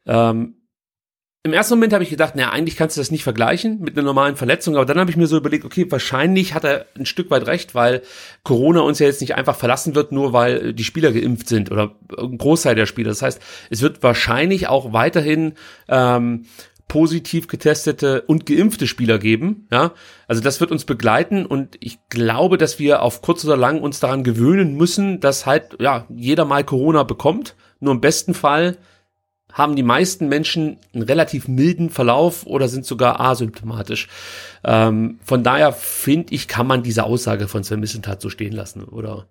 [0.07, 0.55] Ähm,
[1.45, 4.07] im ersten Moment habe ich gedacht, naja, eigentlich kannst du das nicht vergleichen mit einer
[4.07, 7.33] normalen Verletzung, aber dann habe ich mir so überlegt, okay, wahrscheinlich hat er ein Stück
[7.33, 8.03] weit recht, weil
[8.45, 11.97] Corona uns ja jetzt nicht einfach verlassen wird, nur weil die Spieler geimpft sind oder
[12.16, 13.09] ein Großteil der Spieler.
[13.09, 15.55] Das heißt, es wird wahrscheinlich auch weiterhin
[15.88, 16.47] ähm,
[16.88, 19.66] positiv getestete und geimpfte Spieler geben.
[19.71, 19.92] Ja,
[20.29, 24.01] also das wird uns begleiten und ich glaube, dass wir auf kurz oder lang uns
[24.01, 27.55] daran gewöhnen müssen, dass halt ja jeder mal Corona bekommt.
[27.81, 28.77] Nur im besten Fall
[29.53, 34.09] haben die meisten Menschen einen relativ milden Verlauf oder sind sogar asymptomatisch.
[34.64, 38.85] Ähm, von daher finde ich, kann man diese Aussage von Sven Missentat so stehen lassen,
[38.85, 39.27] oder?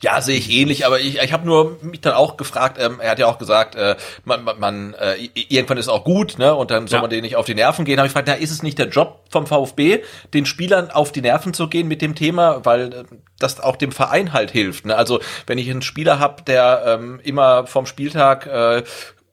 [0.00, 3.10] Ja, sehe ich ähnlich, aber ich, ich habe nur mich dann auch gefragt, ähm, er
[3.10, 6.54] hat ja auch gesagt, äh, man, man, man äh, irgendwann ist auch gut, ne?
[6.54, 7.00] Und dann soll ja.
[7.00, 7.98] man denen nicht auf die Nerven gehen.
[7.98, 11.20] Habe ich gefragt, na, ist es nicht der Job vom VfB, den Spielern auf die
[11.20, 13.04] Nerven zu gehen mit dem Thema, weil äh,
[13.40, 14.86] das auch dem Verein halt hilft.
[14.86, 14.94] Ne?
[14.94, 18.84] Also wenn ich einen Spieler habe, der ähm, immer vom Spieltag äh,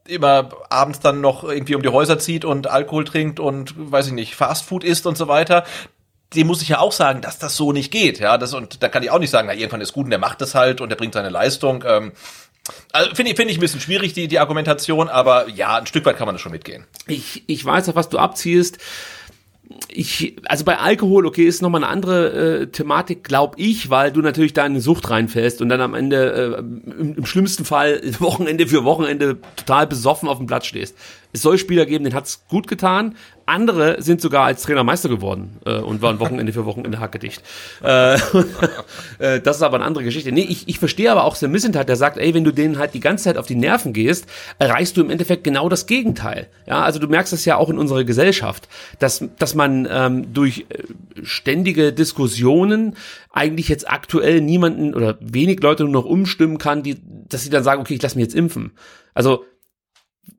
[0.07, 4.13] immer abends dann noch irgendwie um die Häuser zieht und Alkohol trinkt und weiß ich
[4.13, 5.63] nicht, Fastfood isst und so weiter,
[6.33, 8.19] dem muss ich ja auch sagen, dass das so nicht geht.
[8.19, 10.19] Ja, das, und da kann ich auch nicht sagen, na, irgendwann ist gut und der
[10.19, 11.83] macht das halt und der bringt seine Leistung.
[11.87, 12.11] Ähm,
[12.91, 16.05] also finde ich, finde ich ein bisschen schwierig, die, die Argumentation, aber ja, ein Stück
[16.05, 16.85] weit kann man das schon mitgehen.
[17.07, 18.79] Ich, ich weiß, auf was du abziehst
[19.87, 24.21] ich, also bei Alkohol, okay, ist nochmal eine andere äh, Thematik, glaub ich, weil du
[24.21, 28.01] natürlich da in eine Sucht reinfällst und dann am Ende, äh, im, im schlimmsten Fall,
[28.19, 30.95] Wochenende für Wochenende total besoffen auf dem Platz stehst.
[31.35, 33.15] Es soll Spieler geben, denen hat's gut getan.
[33.45, 37.43] Andere sind sogar als Trainer Meister geworden äh, und waren Wochenende für Wochenende hackedicht.
[37.83, 38.15] Äh,
[39.19, 40.31] äh, das ist aber eine andere Geschichte.
[40.31, 42.93] Nee, ich, ich verstehe aber auch Sam Missentat, der sagt, ey, wenn du denen halt
[42.93, 44.27] die ganze Zeit auf die Nerven gehst,
[44.59, 46.47] erreichst du im Endeffekt genau das Gegenteil.
[46.67, 48.69] Ja, also du merkst es ja auch in unserer Gesellschaft,
[48.99, 50.83] dass, dass man ähm, durch äh,
[51.21, 52.95] ständige Diskussionen
[53.33, 56.95] eigentlich jetzt aktuell niemanden oder wenig Leute nur noch umstimmen kann, die,
[57.27, 58.71] dass sie dann sagen, okay, ich lass mich jetzt impfen.
[59.13, 59.43] Also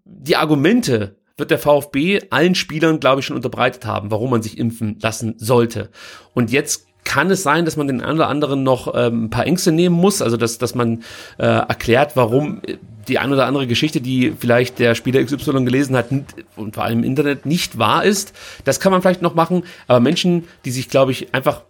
[0.05, 4.59] die Argumente wird der VfB allen Spielern, glaube ich, schon unterbreitet haben, warum man sich
[4.59, 5.91] impfen lassen sollte.
[6.35, 9.47] Und jetzt kann es sein, dass man den einen oder anderen noch ähm, ein paar
[9.47, 11.03] Ängste nehmen muss, also dass, dass man
[11.39, 12.61] äh, erklärt, warum
[13.07, 16.09] die ein oder andere Geschichte, die vielleicht der Spieler XY gelesen hat
[16.57, 18.33] und vor allem im Internet nicht wahr ist.
[18.65, 21.63] Das kann man vielleicht noch machen, aber Menschen, die sich, glaube ich, einfach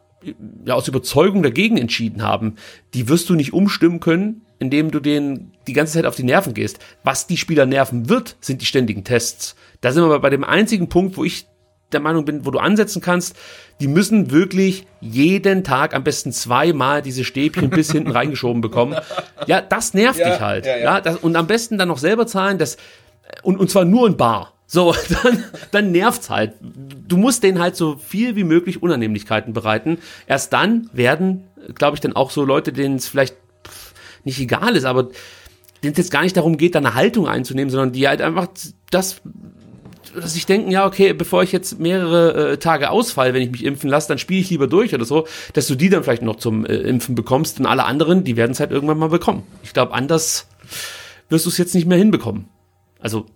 [0.65, 2.55] ja, aus Überzeugung dagegen entschieden haben,
[2.95, 6.55] die wirst du nicht umstimmen können, indem du denen die ganze Zeit auf die Nerven
[6.55, 6.79] gehst.
[7.05, 9.57] Was die Spieler nerven wird, sind die ständigen Tests.
[9.81, 11.47] Da sind wir aber bei dem einzigen Punkt, wo ich
[11.93, 13.37] der Meinung bin, wo du ansetzen kannst,
[13.81, 18.97] die müssen wirklich jeden Tag am besten zweimal diese Stäbchen bis hinten reingeschoben bekommen.
[19.47, 20.67] Ja, das nervt ja, dich halt.
[20.67, 20.85] Ja, ja.
[20.85, 22.79] ja das, und am besten dann noch selber zahlen, das,
[23.43, 24.55] und, und zwar nur in Bar.
[24.67, 24.93] So,
[25.23, 26.55] dann, dann nervt's halt.
[26.61, 29.99] Du musst denen halt so viel wie möglich Unannehmlichkeiten bereiten.
[30.27, 33.37] Erst dann werden, glaube ich, dann auch so Leute, denen es vielleicht
[34.27, 35.05] nicht egal ist, aber
[35.83, 38.49] denen es jetzt gar nicht darum geht, da eine Haltung einzunehmen, sondern die halt einfach
[38.91, 39.23] das
[40.15, 43.65] dass ich denken, ja, okay, bevor ich jetzt mehrere äh, Tage ausfall, wenn ich mich
[43.65, 46.37] impfen lasse, dann spiele ich lieber durch oder so, dass du die dann vielleicht noch
[46.37, 49.43] zum äh, Impfen bekommst und alle anderen, die werden es halt irgendwann mal bekommen.
[49.63, 50.47] Ich glaube, anders
[51.29, 52.49] wirst du es jetzt nicht mehr hinbekommen.
[52.99, 53.27] Also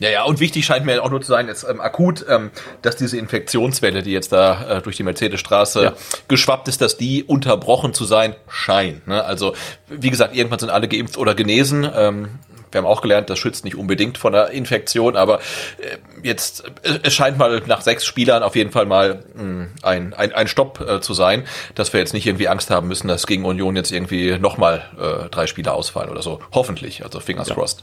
[0.00, 2.96] ja, ja, und wichtig scheint mir auch nur zu sein, jetzt ähm, akut, ähm, dass
[2.96, 5.92] diese Infektionswelle, die jetzt da äh, durch die Mercedesstraße ja.
[6.26, 9.06] geschwappt ist, dass die unterbrochen zu sein scheint.
[9.06, 9.22] Ne?
[9.22, 9.54] Also,
[9.88, 11.86] wie gesagt, irgendwann sind alle geimpft oder genesen.
[11.94, 12.38] Ähm,
[12.70, 15.40] wir haben auch gelernt, das schützt nicht unbedingt von der Infektion, aber
[15.78, 19.68] äh, jetzt, äh, es scheint mal nach sechs Spielern auf jeden Fall mal mh, hm,
[19.82, 23.08] ein, ein, ein Stopp äh, zu sein, dass wir jetzt nicht irgendwie Angst haben müssen,
[23.08, 26.40] dass gegen Union jetzt irgendwie nochmal äh, drei Spieler ausfallen oder so.
[26.52, 27.54] Hoffentlich, also fingers ja.
[27.54, 27.82] crossed.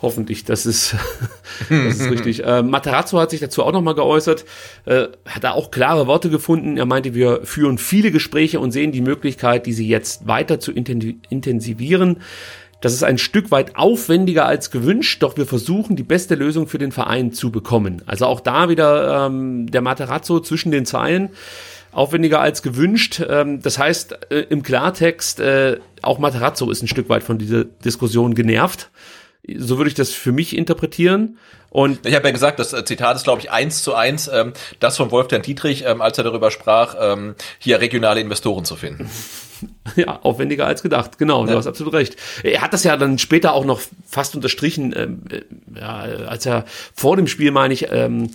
[0.00, 0.96] Hoffentlich, das ist,
[1.68, 2.44] das ist richtig.
[2.44, 4.44] Äh, Materazzo hat sich dazu auch nochmal geäußert,
[4.86, 6.76] äh, hat da auch klare Worte gefunden.
[6.76, 12.22] Er meinte, wir führen viele Gespräche und sehen die Möglichkeit, diese jetzt weiter zu intensivieren.
[12.82, 16.78] Das ist ein Stück weit aufwendiger als gewünscht, doch wir versuchen, die beste Lösung für
[16.78, 18.02] den Verein zu bekommen.
[18.06, 21.30] Also auch da wieder ähm, der Materazzo zwischen den Zeilen
[21.92, 23.22] aufwendiger als gewünscht.
[23.26, 27.64] Ähm, das heißt äh, im Klartext, äh, auch Materazzo ist ein Stück weit von dieser
[27.64, 28.90] Diskussion genervt.
[29.56, 31.38] So würde ich das für mich interpretieren.
[31.70, 34.54] Und ich habe ja gesagt, das äh, Zitat ist, glaube ich, eins zu eins ähm,
[34.80, 36.96] das von Wolfgang Dietrich, ähm, als er darüber sprach,
[37.58, 39.08] hier regionale Investoren zu finden.
[39.96, 41.52] Ja, aufwendiger als gedacht, genau, ja.
[41.52, 42.16] du hast absolut recht.
[42.42, 45.42] Er hat das ja dann später auch noch fast unterstrichen, ähm, äh,
[45.78, 48.30] ja, als er vor dem Spiel, meine ich, ähm,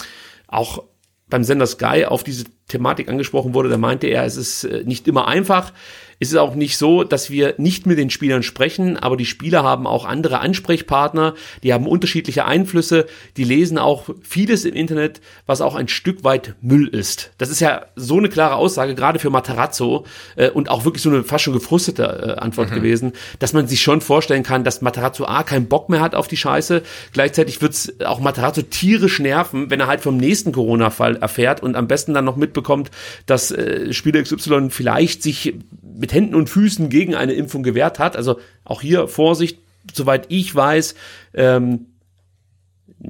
[0.47, 0.83] auch
[1.29, 5.07] beim Sender Sky auf diese Thematik angesprochen wurde, da meinte er, es ist äh, nicht
[5.07, 5.73] immer einfach,
[6.19, 9.63] ist es auch nicht so, dass wir nicht mit den Spielern sprechen, aber die Spieler
[9.63, 13.05] haben auch andere Ansprechpartner, die haben unterschiedliche Einflüsse,
[13.37, 17.31] die lesen auch vieles im Internet, was auch ein Stück weit Müll ist.
[17.37, 21.09] Das ist ja so eine klare Aussage, gerade für Matarazzo äh, und auch wirklich so
[21.09, 22.75] eine fast schon gefrustete äh, Antwort mhm.
[22.75, 26.27] gewesen, dass man sich schon vorstellen kann, dass Matarazzo A keinen Bock mehr hat auf
[26.27, 26.81] die Scheiße,
[27.13, 31.87] gleichzeitig wird's auch Matarazzo tierisch nerven, wenn er halt vom nächsten Corona-Fall erfährt und am
[31.87, 32.89] besten dann noch mitbekommt,
[33.27, 35.53] dass äh, Spieler XY vielleicht sich
[35.97, 38.15] mit Händen und Füßen gegen eine Impfung gewehrt hat.
[38.15, 39.59] Also auch hier Vorsicht,
[39.93, 40.95] soweit ich weiß,
[41.33, 41.87] ähm,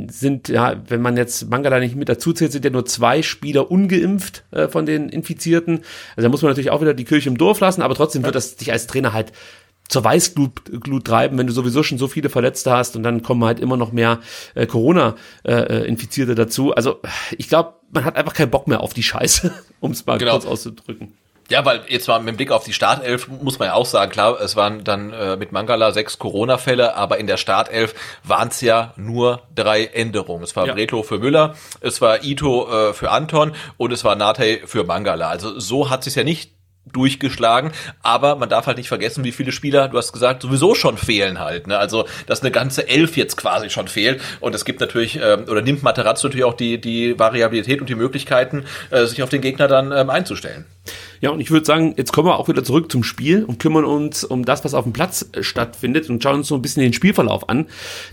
[0.10, 3.71] sind, ja, wenn man jetzt Mangala nicht mit dazu zählt, sind ja nur zwei Spieler
[3.71, 5.81] ungeimpft äh, von den Infizierten.
[6.15, 8.36] Also da muss man natürlich auch wieder die Kirche im Dorf lassen, aber trotzdem wird
[8.36, 9.31] das dich als Trainer halt
[9.88, 13.45] zur Weißglut Glut treiben, wenn du sowieso schon so viele Verletzte hast und dann kommen
[13.45, 14.19] halt immer noch mehr
[14.53, 16.73] äh, Corona-Infizierte äh, dazu.
[16.73, 16.99] Also
[17.38, 20.33] ich glaube, man hat einfach keinen Bock mehr auf die Scheiße, um es mal genau.
[20.33, 21.13] kurz auszudrücken.
[21.49, 24.39] Ja, weil jetzt mal mit Blick auf die Startelf muss man ja auch sagen, klar,
[24.41, 28.93] es waren dann äh, mit Mangala sechs Corona-Fälle, aber in der Startelf waren es ja
[28.97, 30.43] nur drei Änderungen.
[30.43, 30.73] Es war ja.
[30.73, 35.29] Bretlo für Müller, es war Ito äh, für Anton und es war Nate für Mangala.
[35.29, 36.51] Also so hat es ja nicht
[36.91, 40.97] durchgeschlagen, aber man darf halt nicht vergessen, wie viele Spieler, du hast gesagt, sowieso schon
[40.97, 41.67] fehlen halt.
[41.67, 41.77] Ne?
[41.77, 45.62] Also, dass eine ganze Elf jetzt quasi schon fehlt und es gibt natürlich, ähm, oder
[45.62, 49.67] nimmt Materazzo natürlich auch die, die Variabilität und die Möglichkeiten, äh, sich auf den Gegner
[49.67, 50.65] dann ähm, einzustellen.
[51.21, 53.86] Ja, und ich würde sagen, jetzt kommen wir auch wieder zurück zum Spiel und kümmern
[53.86, 56.84] uns um das, was auf dem Platz äh, stattfindet und schauen uns so ein bisschen
[56.84, 57.67] den Spielverlauf an,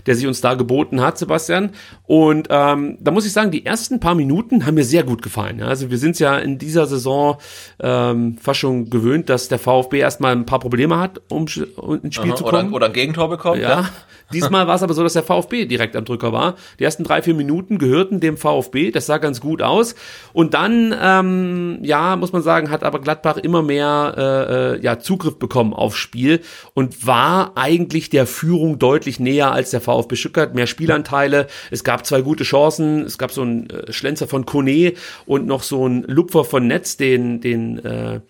[0.05, 1.71] der sich uns da geboten hat, Sebastian.
[2.03, 5.61] Und ähm, da muss ich sagen, die ersten paar Minuten haben mir sehr gut gefallen.
[5.61, 7.37] Also wir sind ja in dieser Saison
[7.79, 11.45] ähm, fast schon gewöhnt, dass der VfB erstmal ein paar Probleme hat, um,
[11.77, 12.67] um ins Spiel Aha, zu kommen.
[12.67, 13.61] Oder, oder ein Gegentor bekommt.
[13.61, 13.69] Ja.
[13.69, 13.89] ja.
[14.33, 16.55] Diesmal war es aber so, dass der VfB direkt am Drücker war.
[16.79, 18.91] Die ersten drei, vier Minuten gehörten dem VfB.
[18.91, 19.95] Das sah ganz gut aus.
[20.33, 24.99] Und dann, ähm, ja, muss man sagen, hat aber Gladbach immer mehr äh, äh, ja,
[24.99, 26.41] Zugriff bekommen aufs Spiel
[26.73, 30.55] und war eigentlich der Führung deutlich näher als der VfB Stuttgart.
[30.55, 31.47] Mehr Spielanteile.
[31.71, 33.03] Es gab zwei gute Chancen.
[33.03, 34.93] Es gab so einen äh, Schlenzer von Kone
[35.25, 38.21] und noch so einen Lupfer von Netz, den, den äh,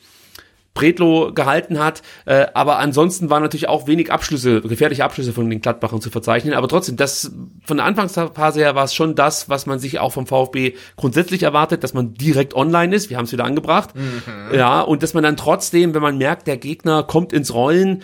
[0.76, 2.04] Bredlo gehalten hat.
[2.26, 6.54] Äh, aber ansonsten waren natürlich auch wenig Abschlüsse, gefährliche Abschlüsse von den Gladbachern zu verzeichnen.
[6.54, 7.32] Aber trotzdem, das
[7.66, 11.42] von der Anfangsphase her war es schon das, was man sich auch vom VfB grundsätzlich
[11.42, 13.10] erwartet, dass man direkt online ist.
[13.10, 13.96] Wir haben es wieder angebracht.
[13.96, 14.56] Mhm.
[14.56, 18.04] Ja, und dass man dann trotzdem, wenn man merkt, der Gegner kommt ins Rollen,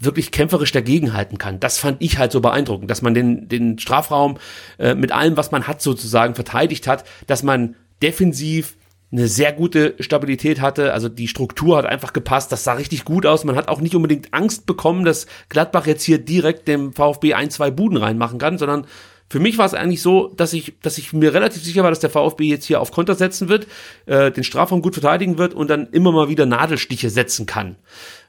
[0.00, 1.58] wirklich kämpferisch dagegenhalten kann.
[1.60, 4.38] Das fand ich halt so beeindruckend, dass man den, den Strafraum
[4.78, 8.76] äh, mit allem, was man hat, sozusagen verteidigt hat, dass man defensiv
[9.10, 10.92] eine sehr gute Stabilität hatte.
[10.92, 12.52] Also die Struktur hat einfach gepasst.
[12.52, 13.44] Das sah richtig gut aus.
[13.44, 17.50] Man hat auch nicht unbedingt Angst bekommen, dass Gladbach jetzt hier direkt dem VfB ein,
[17.50, 18.86] zwei Buden reinmachen kann, sondern
[19.30, 22.00] für mich war es eigentlich so, dass ich, dass ich mir relativ sicher war, dass
[22.00, 23.66] der VfB jetzt hier auf Konter setzen wird,
[24.06, 27.76] äh, den Strafraum gut verteidigen wird und dann immer mal wieder Nadelstiche setzen kann.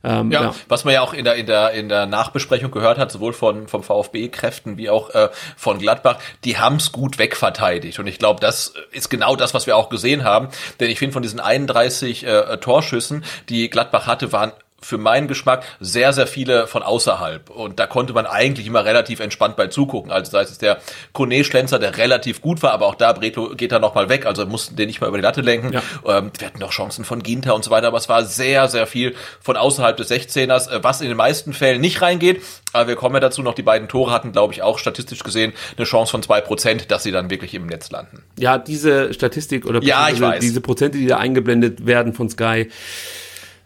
[0.03, 2.97] Ähm, ja, ja, was man ja auch in der in der in der Nachbesprechung gehört
[2.97, 7.99] hat, sowohl von vom VfB-Kräften wie auch äh, von Gladbach, die haben's gut wegverteidigt.
[7.99, 11.13] Und ich glaube, das ist genau das, was wir auch gesehen haben, denn ich finde
[11.13, 16.67] von diesen 31 äh, Torschüssen, die Gladbach hatte, waren für meinen Geschmack sehr, sehr viele
[16.67, 17.49] von außerhalb.
[17.49, 20.11] Und da konnte man eigentlich immer relativ entspannt bei zugucken.
[20.11, 20.79] Also sei es der
[21.13, 24.75] Kone-Schlenzer, der relativ gut war, aber auch da, Bretlo geht da nochmal weg, also mussten
[24.75, 25.73] den nicht mal über die Latte lenken.
[25.73, 25.81] Ja.
[26.05, 28.87] Ähm, wir hatten noch Chancen von Ginter und so weiter, aber es war sehr, sehr
[28.87, 32.41] viel von außerhalb des 16ers, äh, was in den meisten Fällen nicht reingeht.
[32.73, 35.53] Aber wir kommen ja dazu noch, die beiden Tore hatten, glaube ich, auch statistisch gesehen
[35.77, 38.23] eine Chance von zwei Prozent, dass sie dann wirklich im Netz landen.
[38.37, 40.39] Ja, diese Statistik oder ja, ich weiß.
[40.39, 42.69] diese Prozente, die da eingeblendet werden von Sky,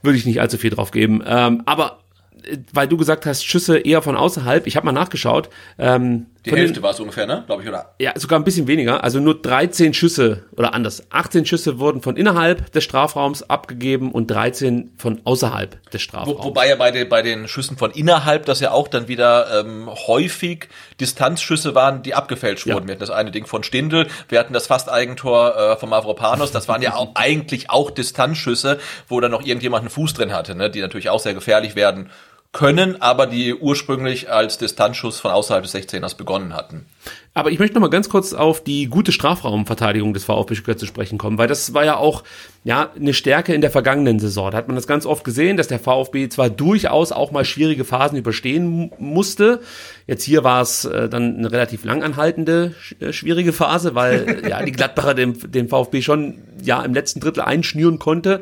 [0.04, 1.24] würde ich nicht allzu viel drauf geben.
[1.26, 2.00] Ähm, aber
[2.44, 5.50] äh, weil du gesagt hast, Schüsse eher von außerhalb, ich habe mal nachgeschaut.
[5.80, 7.44] Ähm, die Hälfte war es ungefähr, ne?
[7.46, 7.96] Glaube ich, oder?
[8.00, 9.04] Ja, sogar ein bisschen weniger.
[9.04, 11.04] Also nur 13 Schüsse oder anders.
[11.10, 16.40] 18 Schüsse wurden von innerhalb des Strafraums abgegeben und 13 von außerhalb des Strafraums.
[16.40, 19.62] Wo, wobei ja bei den, bei den Schüssen von innerhalb das ja auch dann wieder
[19.62, 20.68] ähm, häufig
[21.00, 22.76] Distanzschüsse waren, die abgefälscht wurden.
[22.76, 22.88] Ja.
[22.88, 26.52] Wir hatten das eine Ding von Stindl, wir hatten das fast Eigentor äh, von Mavropanos.
[26.52, 30.56] Das waren ja auch eigentlich auch Distanzschüsse, wo dann noch irgendjemand einen Fuß drin hatte,
[30.56, 30.70] ne?
[30.70, 32.10] die natürlich auch sehr gefährlich werden
[32.54, 36.86] können, aber die ursprünglich als Distanzschuss von außerhalb des 16ers begonnen hatten.
[37.34, 40.86] Aber ich möchte noch mal ganz kurz auf die gute Strafraumverteidigung des VfB Stuttgart zu
[40.86, 42.24] sprechen kommen, weil das war ja auch
[42.64, 44.52] ja eine Stärke in der vergangenen Saison.
[44.52, 47.86] Da hat man das ganz oft gesehen, dass der VfB zwar durchaus auch mal schwierige
[47.86, 49.60] Phasen überstehen musste.
[50.06, 54.72] Jetzt hier war es äh, dann eine relativ langanhaltende äh, schwierige Phase, weil ja die
[54.72, 58.42] Gladbacher den, den VfB schon ja im letzten Drittel einschnüren konnte.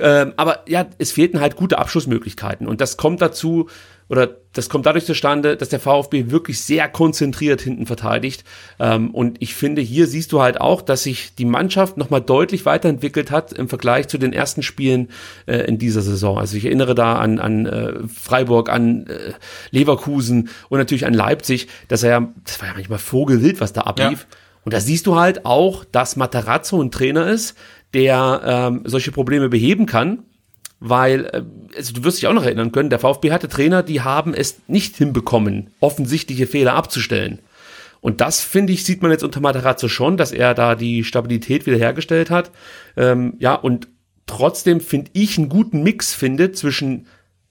[0.00, 2.66] Ähm, aber ja, es fehlten halt gute Abschlussmöglichkeiten.
[2.66, 3.68] Und das kommt dazu,
[4.08, 8.44] oder das kommt dadurch zustande, dass der VfB wirklich sehr konzentriert hinten verteidigt.
[8.78, 12.64] Ähm, und ich finde, hier siehst du halt auch, dass sich die Mannschaft nochmal deutlich
[12.66, 15.08] weiterentwickelt hat im Vergleich zu den ersten Spielen
[15.46, 16.38] äh, in dieser Saison.
[16.38, 19.32] Also ich erinnere da an, an äh, Freiburg, an äh,
[19.70, 23.82] Leverkusen und natürlich an Leipzig, dass er ja, das war ja manchmal vogelwild, was da
[23.82, 24.26] ablief.
[24.30, 24.36] Ja.
[24.66, 27.56] Und da siehst du halt auch, dass Matarazzo ein Trainer ist,
[27.96, 30.24] der ähm, solche Probleme beheben kann,
[30.80, 31.42] weil, äh,
[31.74, 34.60] also du wirst dich auch noch erinnern können, der VfB hatte Trainer, die haben es
[34.68, 37.38] nicht hinbekommen, offensichtliche Fehler abzustellen.
[38.02, 41.64] Und das, finde ich, sieht man jetzt unter Matarazzo schon, dass er da die Stabilität
[41.64, 42.50] wiederhergestellt hat.
[42.98, 43.88] Ähm, ja, und
[44.26, 47.06] trotzdem finde ich einen guten Mix findet zwischen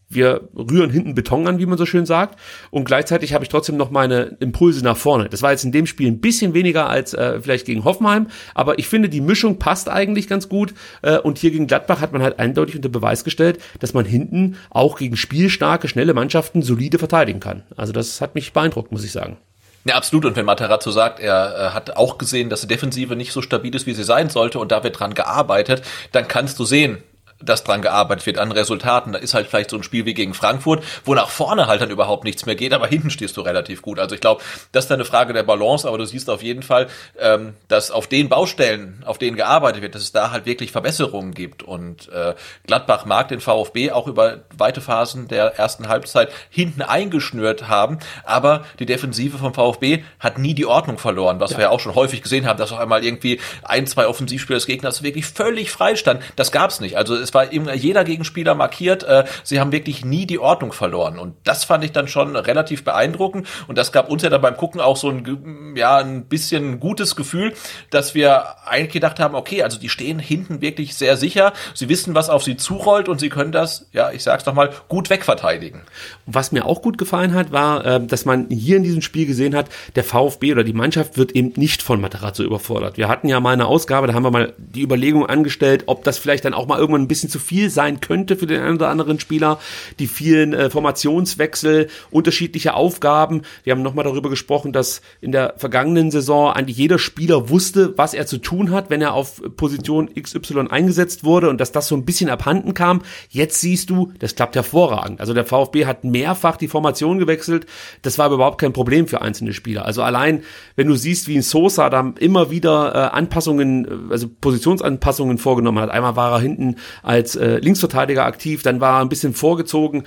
[0.09, 2.39] wir rühren hinten Beton an, wie man so schön sagt.
[2.71, 5.29] Und gleichzeitig habe ich trotzdem noch meine Impulse nach vorne.
[5.29, 8.79] Das war jetzt in dem Spiel ein bisschen weniger als äh, vielleicht gegen Hoffenheim, aber
[8.79, 10.73] ich finde, die Mischung passt eigentlich ganz gut.
[11.01, 14.57] Äh, und hier gegen Gladbach hat man halt eindeutig unter Beweis gestellt, dass man hinten
[14.69, 17.63] auch gegen spielstarke, schnelle Mannschaften solide verteidigen kann.
[17.75, 19.37] Also das hat mich beeindruckt, muss ich sagen.
[19.85, 20.25] Ja, absolut.
[20.25, 23.73] Und wenn Materazzo sagt, er äh, hat auch gesehen, dass die Defensive nicht so stabil
[23.75, 27.03] ist, wie sie sein sollte, und da wird dran gearbeitet, dann kannst du sehen,
[27.39, 29.11] dass dran gearbeitet wird an Resultaten.
[29.11, 31.91] Da ist halt vielleicht so ein Spiel wie gegen Frankfurt, wo nach vorne halt dann
[31.91, 33.99] überhaupt nichts mehr geht, aber hinten stehst du relativ gut.
[33.99, 36.87] Also ich glaube, das ist eine Frage der Balance, aber du siehst auf jeden Fall,
[37.19, 41.33] ähm, dass auf den Baustellen, auf denen gearbeitet wird, dass es da halt wirklich Verbesserungen
[41.33, 41.63] gibt.
[41.63, 42.35] Und äh,
[42.67, 48.63] Gladbach mag den VfB auch über weite Phasen der ersten Halbzeit hinten eingeschnürt haben, aber
[48.79, 51.57] die Defensive vom VfB hat nie die Ordnung verloren, was ja.
[51.57, 54.67] wir ja auch schon häufig gesehen haben, dass auf einmal irgendwie ein, zwei Offensivspieler des
[54.67, 56.23] Gegners wirklich völlig frei standen.
[56.35, 56.97] Das gab's nicht.
[56.97, 59.03] Also es war immer jeder Gegenspieler markiert.
[59.03, 61.17] Äh, sie haben wirklich nie die Ordnung verloren.
[61.17, 63.47] Und das fand ich dann schon relativ beeindruckend.
[63.67, 67.15] Und das gab uns ja dann beim Gucken auch so ein, ja, ein bisschen gutes
[67.15, 67.53] Gefühl,
[67.89, 71.53] dass wir eigentlich gedacht haben, okay, also die stehen hinten wirklich sehr sicher.
[71.73, 75.09] Sie wissen, was auf sie zurollt und sie können das, ja, ich sag's nochmal, gut
[75.09, 75.81] wegverteidigen.
[76.27, 79.55] Was mir auch gut gefallen hat, war, äh, dass man hier in diesem Spiel gesehen
[79.55, 82.97] hat, der VfB oder die Mannschaft wird eben nicht von Materazzo überfordert.
[82.97, 86.17] Wir hatten ja mal eine Ausgabe, da haben wir mal die Überlegung angestellt, ob das
[86.17, 88.89] vielleicht dann auch mal irgendwann ein bisschen zu viel sein könnte für den einen oder
[88.89, 89.59] anderen Spieler.
[89.99, 93.41] Die vielen äh, Formationswechsel, unterschiedliche Aufgaben.
[93.63, 98.13] Wir haben nochmal darüber gesprochen, dass in der vergangenen Saison eigentlich jeder Spieler wusste, was
[98.13, 101.95] er zu tun hat, wenn er auf Position XY eingesetzt wurde und dass das so
[101.95, 103.01] ein bisschen abhanden kam.
[103.29, 105.19] Jetzt siehst du, das klappt hervorragend.
[105.19, 107.65] Also der VfB hat mehrfach die Formation gewechselt.
[108.01, 109.85] Das war überhaupt kein Problem für einzelne Spieler.
[109.85, 110.43] Also allein,
[110.75, 115.79] wenn du siehst, wie ein Sosa da immer wieder äh, Anpassungen, äh, also Positionsanpassungen vorgenommen
[115.79, 115.89] hat.
[115.89, 116.75] Einmal war er hinten
[117.05, 120.03] als äh, Linksverteidiger aktiv, dann war er ein bisschen vorgezogen,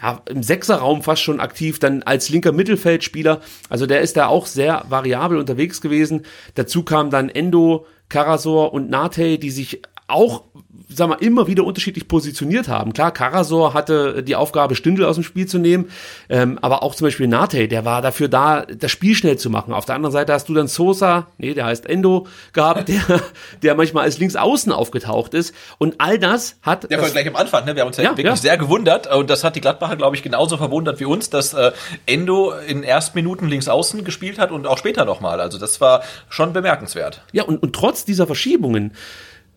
[0.00, 3.40] ja, im Sechserraum fast schon aktiv, dann als linker Mittelfeldspieler.
[3.68, 6.26] Also der ist da auch sehr variabel unterwegs gewesen.
[6.54, 10.44] Dazu kam dann Endo, Karasor und Nate, die sich auch
[10.88, 12.92] sag mal, immer wieder unterschiedlich positioniert haben.
[12.92, 15.90] Klar, Karasor hatte die Aufgabe, Stündel aus dem Spiel zu nehmen,
[16.28, 19.74] ähm, aber auch zum Beispiel Nate, der war dafür da, das Spiel schnell zu machen.
[19.74, 23.02] Auf der anderen Seite hast du dann Sosa, nee, der heißt Endo, gehabt, der,
[23.62, 25.54] der manchmal als Linksaußen aufgetaucht ist.
[25.78, 26.88] Und all das hat.
[26.90, 27.74] Ja, das, gleich am Anfang, ne?
[27.74, 28.36] Wir haben uns ja, ja wirklich ja.
[28.36, 31.72] sehr gewundert und das hat die Gladbacher, glaube ich, genauso verwundert wie uns, dass äh,
[32.06, 35.40] Endo in ersten Minuten Linksaußen gespielt hat und auch später nochmal.
[35.40, 37.22] Also das war schon bemerkenswert.
[37.32, 38.92] Ja, und, und trotz dieser Verschiebungen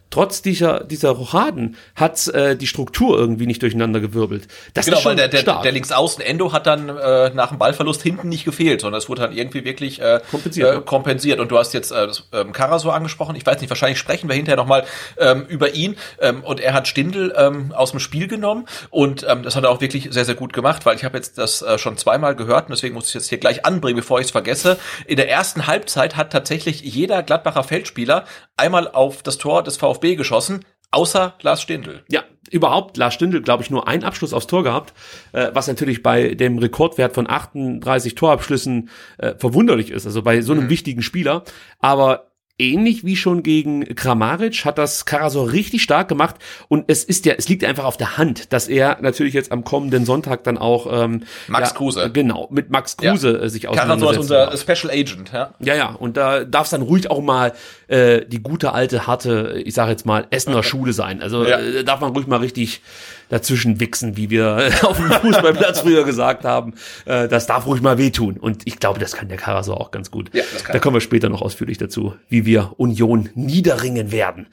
[0.10, 4.48] trotz dieser, dieser Rochaden hat äh, die Struktur irgendwie nicht durcheinander gewirbelt.
[4.74, 5.64] Das genau, ist schon weil der, der, stark.
[5.64, 9.22] der Linksaußen Endo hat dann äh, nach dem Ballverlust hinten nicht gefehlt, sondern es wurde
[9.22, 10.78] dann irgendwie wirklich äh, kompensiert.
[10.78, 11.40] Äh, kompensiert.
[11.40, 13.36] Und du hast jetzt äh, ähm, Karasor angesprochen.
[13.36, 14.86] Ich weiß nicht, wahrscheinlich sprechen wir hinterher nochmal
[15.18, 15.96] ähm, über ihn.
[16.20, 19.70] Ähm, und er hat Stindl ähm, aus dem Spiel genommen und ähm, das hat er
[19.70, 22.66] auch wirklich sehr, sehr gut gemacht, weil ich habe jetzt das äh, schon zweimal gehört
[22.66, 24.78] und deswegen muss ich jetzt hier gleich anbringen, bevor ich es vergesse.
[25.06, 28.26] In der ersten Halbzeit hat tatsächlich jeder Gladbacher Feldspieler
[28.58, 32.04] einmal auf das Tor des VfB VfB geschossen, außer Lars Stindl.
[32.10, 34.94] Ja, überhaupt Lars Stindl, glaube ich, nur einen Abschluss aufs Tor gehabt,
[35.34, 40.54] äh, was natürlich bei dem Rekordwert von 38 Torabschlüssen äh, verwunderlich ist, also bei so
[40.54, 40.70] einem mhm.
[40.70, 41.44] wichtigen Spieler.
[41.80, 42.29] Aber
[42.60, 46.36] ähnlich wie schon gegen Kramaric hat das Karasor richtig stark gemacht
[46.68, 49.64] und es ist ja, es liegt einfach auf der Hand, dass er natürlich jetzt am
[49.64, 53.40] kommenden Sonntag dann auch ähm, Max ja, Kruse genau mit Max Kruse ja.
[53.40, 55.54] Äh, sich Karasor ist unser Special Agent, ja.
[55.60, 57.54] Ja, ja, und da darf es dann ruhig auch mal
[57.88, 61.22] äh, die gute alte harte, ich sage jetzt mal Essener Schule sein.
[61.22, 61.60] Also ja.
[61.60, 62.82] äh, darf man ruhig mal richtig
[63.30, 66.74] dazwischen wichsen, wie wir auf dem Fußballplatz früher gesagt haben.
[67.06, 68.38] Äh, das darf ruhig mal wehtun.
[68.38, 70.30] Und ich glaube, das kann der Karasor auch ganz gut.
[70.34, 74.48] Ja, das kann da kommen wir später noch ausführlich dazu, wie wir Union niederringen werden.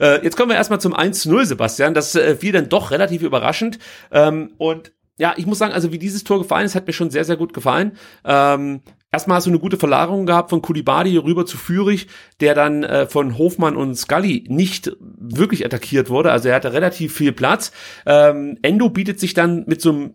[0.00, 1.94] Äh, jetzt kommen wir erstmal zum 1-0, Sebastian.
[1.94, 3.78] Das äh, fiel dann doch relativ überraschend.
[4.10, 7.10] Ähm, und ja, ich muss sagen, also wie dieses Tor gefallen ist, hat mir schon
[7.10, 7.92] sehr, sehr gut gefallen.
[8.24, 8.80] Ähm,
[9.12, 12.08] erstmal hast du eine gute Verlagerung gehabt von Kulibadi rüber zu Führig,
[12.40, 16.32] der dann äh, von Hofmann und Scully nicht wirklich attackiert wurde.
[16.32, 17.72] Also er hatte relativ viel Platz.
[18.06, 20.14] Ähm, Endo bietet sich dann mit so einem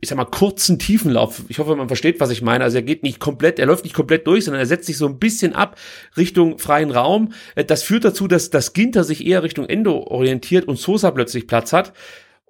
[0.00, 1.42] ich sag mal, kurzen Tiefenlauf.
[1.48, 2.62] Ich hoffe, man versteht, was ich meine.
[2.62, 5.06] Also er geht nicht komplett, er läuft nicht komplett durch, sondern er setzt sich so
[5.06, 5.76] ein bisschen ab
[6.16, 7.32] Richtung freien Raum.
[7.56, 11.46] Äh, das führt dazu, dass das Ginter sich eher Richtung Endo orientiert und Sosa plötzlich
[11.46, 11.92] Platz hat.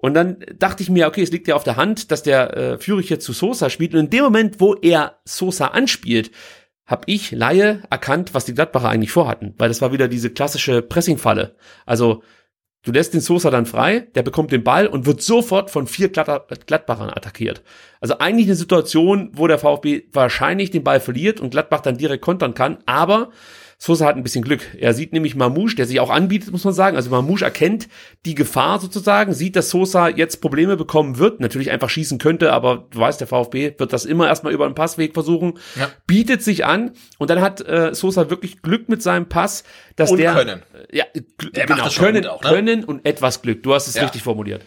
[0.01, 2.77] Und dann dachte ich mir, okay, es liegt ja auf der Hand, dass der äh,
[2.77, 3.93] Führig jetzt zu Sosa spielt.
[3.93, 6.31] Und in dem Moment, wo er Sosa anspielt,
[6.85, 9.53] habe ich, Laie, erkannt, was die Gladbacher eigentlich vorhatten.
[9.57, 11.55] Weil das war wieder diese klassische Pressingfalle.
[11.85, 12.23] Also
[12.83, 16.09] du lässt den Sosa dann frei, der bekommt den Ball und wird sofort von vier
[16.09, 17.61] Gladbachern attackiert.
[17.99, 22.23] Also eigentlich eine Situation, wo der VfB wahrscheinlich den Ball verliert und Gladbach dann direkt
[22.23, 22.79] kontern kann.
[22.85, 23.31] Aber
[23.81, 24.75] Sosa hat ein bisschen Glück.
[24.77, 26.97] Er sieht nämlich Mamouche, der sich auch anbietet, muss man sagen.
[26.97, 27.87] Also Mamouche erkennt
[28.25, 32.87] die Gefahr sozusagen, sieht, dass Sosa jetzt Probleme bekommen wird, natürlich einfach schießen könnte, aber
[32.91, 35.89] du weißt, der VfB wird das immer erstmal über den Passweg versuchen, ja.
[36.07, 39.63] bietet sich an und dann hat äh, Sosa wirklich Glück mit seinem Pass,
[39.95, 40.61] dass und der können.
[40.91, 41.05] ja
[41.55, 42.49] der genau, können, auch, ne?
[42.49, 43.63] können und etwas Glück.
[43.63, 44.03] Du hast es ja.
[44.03, 44.61] richtig formuliert.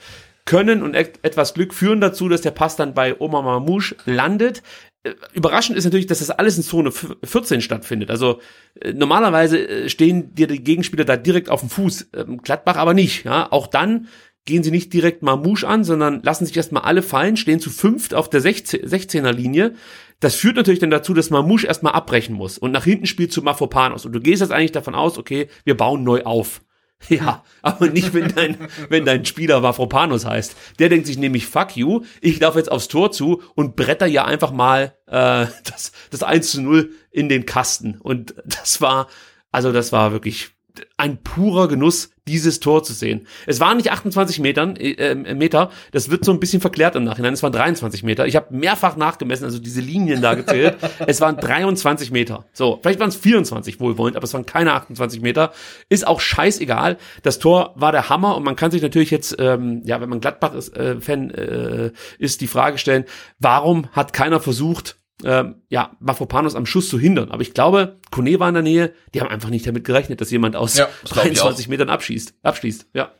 [0.46, 4.62] Können und et etwas Glück führen dazu, dass der Pass dann bei Oma Mamouche landet.
[5.02, 8.10] Äh, überraschend ist natürlich, dass das alles in Zone 14 stattfindet.
[8.10, 8.40] Also
[8.80, 12.94] äh, normalerweise äh, stehen dir die Gegenspieler da direkt auf dem Fuß, ähm, Gladbach aber
[12.94, 13.24] nicht.
[13.24, 14.08] Ja, auch dann
[14.44, 18.12] gehen sie nicht direkt Mamouche an, sondern lassen sich erstmal alle fallen, stehen zu fünft
[18.12, 19.74] auf der 16, er Linie.
[20.18, 23.42] Das führt natürlich dann dazu, dass Mamouche erstmal abbrechen muss und nach hinten spielt zu
[23.42, 24.04] Mafopanos.
[24.04, 26.62] Und du gehst jetzt eigentlich davon aus, okay, wir bauen neu auf.
[27.08, 30.56] Ja, aber nicht, wenn dein, wenn dein Spieler Mafropanos heißt.
[30.78, 34.24] Der denkt sich nämlich, fuck you, ich laufe jetzt aufs Tor zu und bretter ja
[34.24, 37.98] einfach mal äh, das, das 1 zu 0 in den Kasten.
[38.00, 39.08] Und das war,
[39.50, 40.50] also das war wirklich
[40.96, 43.26] ein purer Genuss, dieses Tor zu sehen.
[43.46, 47.34] Es waren nicht 28 Metern, äh, Meter, das wird so ein bisschen verklärt im Nachhinein,
[47.34, 48.26] es waren 23 Meter.
[48.26, 50.76] Ich habe mehrfach nachgemessen, also diese Linien da gezählt.
[51.06, 52.44] es waren 23 Meter.
[52.52, 55.52] So, vielleicht waren es 24 wohlwollend, aber es waren keine 28 Meter.
[55.88, 56.96] Ist auch scheißegal.
[57.22, 60.20] Das Tor war der Hammer und man kann sich natürlich jetzt, ähm, ja, wenn man
[60.20, 63.04] Gladbach-Fan äh, äh, ist, die Frage stellen,
[63.40, 67.30] warum hat keiner versucht, ähm, ja, Mafropanos am Schuss zu hindern.
[67.30, 70.30] Aber ich glaube, Kone war in der Nähe, die haben einfach nicht damit gerechnet, dass
[70.30, 73.12] jemand aus ja, 23 Metern abschießt, abschließt, ja.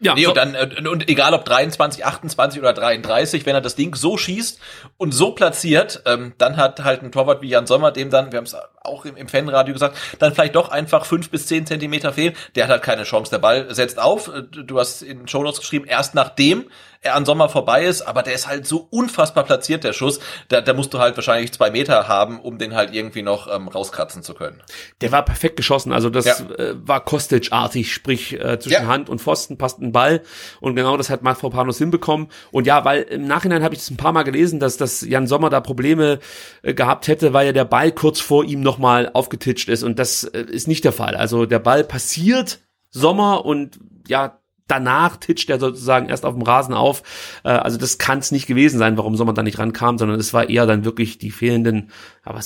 [0.00, 0.30] Ja, nee, so.
[0.30, 4.18] und dann, äh, und egal ob 23, 28 oder 33, wenn er das Ding so
[4.18, 4.60] schießt
[4.98, 8.38] und so platziert, ähm, dann hat halt ein Torwart wie Jan Sommer, dem dann, wir
[8.38, 12.12] haben es auch im, im Fanradio gesagt, dann vielleicht doch einfach fünf bis zehn Zentimeter
[12.12, 12.34] fehlen.
[12.54, 13.30] Der hat halt keine Chance.
[13.30, 14.28] Der Ball setzt auf.
[14.28, 16.64] Äh, du hast in den Show Notes geschrieben, erst nachdem
[17.04, 20.20] er an Sommer vorbei ist, aber der ist halt so unfassbar platziert, der Schuss.
[20.48, 23.68] Da, da musst du halt wahrscheinlich zwei Meter haben, um den halt irgendwie noch ähm,
[23.68, 24.62] rauskratzen zu können.
[25.02, 26.36] Der war perfekt geschossen, also das ja.
[26.56, 28.86] äh, war Kostic-artig, sprich äh, zwischen ja.
[28.86, 30.22] Hand und Pfosten passt ein Ball
[30.60, 32.28] und genau das hat Mafropanos hinbekommen.
[32.50, 35.26] Und ja, weil im Nachhinein habe ich das ein paar Mal gelesen, dass, dass Jan
[35.26, 36.20] Sommer da Probleme
[36.62, 40.24] äh, gehabt hätte, weil ja der Ball kurz vor ihm nochmal aufgetitscht ist und das
[40.24, 41.16] äh, ist nicht der Fall.
[41.16, 46.74] Also der Ball passiert Sommer und ja, danach titscht er sozusagen erst auf dem Rasen
[46.74, 47.02] auf.
[47.44, 50.32] Äh, also das kann es nicht gewesen sein, warum Sommer da nicht rankam, sondern es
[50.32, 51.90] war eher dann wirklich die fehlenden,
[52.22, 52.40] aber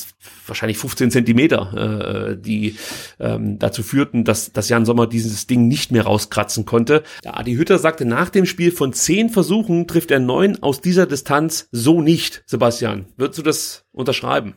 [0.46, 2.76] wahrscheinlich 15 Zentimeter, äh, die
[3.20, 7.02] ähm, dazu führten, dass, dass Jan Sommer dieses Ding nicht mehr rauskratzen konnte.
[7.24, 11.06] Ja, Adi Hütter sagte nach dem Spiel, von zehn Versuchen trifft er neun aus dieser
[11.06, 12.42] Distanz so nicht.
[12.46, 14.54] Sebastian, würdest du das unterschreiben?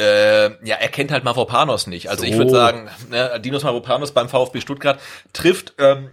[0.00, 2.08] Äh, ja, er kennt halt Mavropanos nicht.
[2.08, 2.28] Also so.
[2.28, 5.00] ich würde sagen, ne, Dinos Mavropanos beim VfB Stuttgart
[5.32, 6.10] trifft ähm,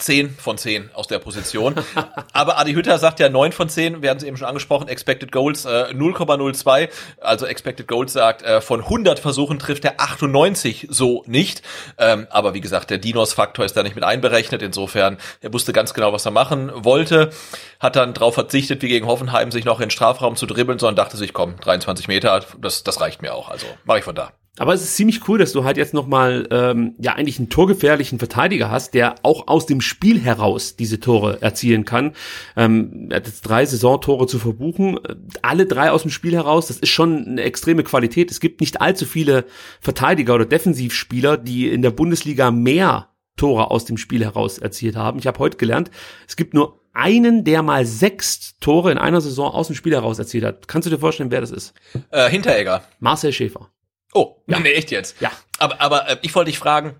[0.00, 1.74] 10 von 10 aus der Position.
[2.32, 5.32] Aber Adi Hütter sagt ja 9 von 10, wir hatten es eben schon angesprochen, Expected
[5.32, 6.88] Goals äh, 0,02.
[7.20, 11.62] Also Expected Goals sagt, äh, von 100 Versuchen trifft er 98 so nicht.
[11.98, 14.62] Ähm, aber wie gesagt, der Dinos-Faktor ist da nicht mit einberechnet.
[14.62, 17.30] Insofern, er wusste ganz genau, was er machen wollte.
[17.78, 20.96] Hat dann darauf verzichtet, wie gegen Hoffenheim, sich noch in den Strafraum zu dribbeln, sondern
[20.96, 23.48] dachte sich, komm, 23 Meter, das, das reicht mir auch.
[23.48, 24.32] Also mache ich von da.
[24.60, 28.18] Aber es ist ziemlich cool, dass du halt jetzt nochmal ähm, ja eigentlich einen torgefährlichen
[28.18, 32.12] Verteidiger hast, der auch aus dem Spiel heraus diese Tore erzielen kann.
[32.58, 35.00] Ähm, er hat jetzt drei Saisontore zu verbuchen,
[35.40, 36.66] alle drei aus dem Spiel heraus.
[36.66, 38.30] Das ist schon eine extreme Qualität.
[38.30, 39.46] Es gibt nicht allzu viele
[39.80, 45.20] Verteidiger oder Defensivspieler, die in der Bundesliga mehr Tore aus dem Spiel heraus erzielt haben.
[45.20, 45.90] Ich habe heute gelernt,
[46.28, 50.18] es gibt nur einen, der mal sechs Tore in einer Saison aus dem Spiel heraus
[50.18, 50.68] erzielt hat.
[50.68, 51.72] Kannst du dir vorstellen, wer das ist?
[52.10, 52.82] Äh, Hinteregger.
[52.98, 53.70] Marcel Schäfer.
[54.12, 54.58] Oh, ja.
[54.58, 55.20] nee, echt jetzt?
[55.20, 55.30] Ja.
[55.58, 56.98] Aber, aber äh, ich wollte dich fragen,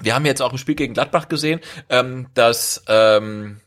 [0.00, 3.60] wir haben jetzt auch im Spiel gegen Gladbach gesehen, ähm, dass ähm,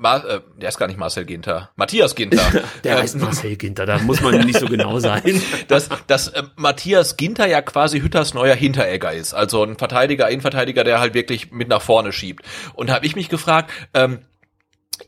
[0.00, 2.42] Mar äh, der ist gar nicht Marcel Ginter, Matthias Ginter.
[2.84, 5.42] der heißt ähm, Marcel Ginter, da muss man nicht so genau sein.
[5.68, 9.34] dass, dass äh, Matthias Ginter ja quasi Hütters neuer Hinteregger ist.
[9.34, 12.46] Also ein Verteidiger, Innenverteidiger, der halt wirklich mit nach vorne schiebt.
[12.72, 14.20] Und habe ich mich gefragt, ähm,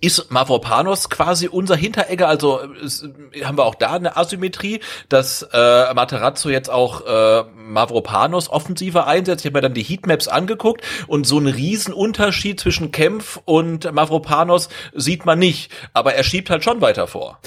[0.00, 3.08] ist Mavropanos quasi unser Hinteregger, also ist,
[3.44, 9.44] haben wir auch da eine Asymmetrie, dass äh, Materazzo jetzt auch äh, Mavropanos offensiver einsetzt.
[9.44, 13.92] Ich habe mir dann die Heatmaps angeguckt und so einen riesen Unterschied zwischen Kempf und
[13.92, 17.38] Mavropanos sieht man nicht, aber er schiebt halt schon weiter vor.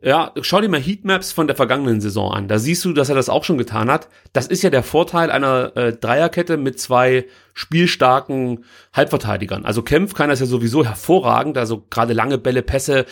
[0.00, 2.46] Ja, schau dir mal Heatmaps von der vergangenen Saison an.
[2.46, 4.08] Da siehst du, dass er das auch schon getan hat.
[4.34, 7.24] Das ist ja der Vorteil einer äh, Dreierkette mit zwei
[7.54, 9.64] spielstarken Halbverteidigern.
[9.64, 13.06] Also Kempf kann das ja sowieso hervorragend, also gerade lange Bälle, Pässe.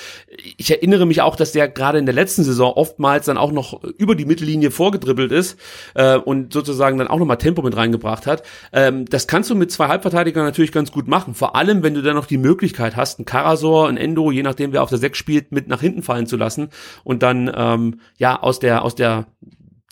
[0.56, 3.82] Ich erinnere mich auch, dass der gerade in der letzten Saison oftmals dann auch noch
[3.84, 5.58] über die Mittellinie vorgedribbelt ist
[5.94, 8.42] äh, und sozusagen dann auch nochmal Tempo mit reingebracht hat.
[8.72, 11.34] Ähm, das kannst du mit zwei Halbverteidigern natürlich ganz gut machen.
[11.34, 14.72] Vor allem, wenn du dann noch die Möglichkeit hast, einen Karasor, ein Endo, je nachdem
[14.72, 16.70] wer auf der Sechs spielt, mit nach hinten fallen zu lassen
[17.04, 19.26] und dann ähm, ja aus der aus der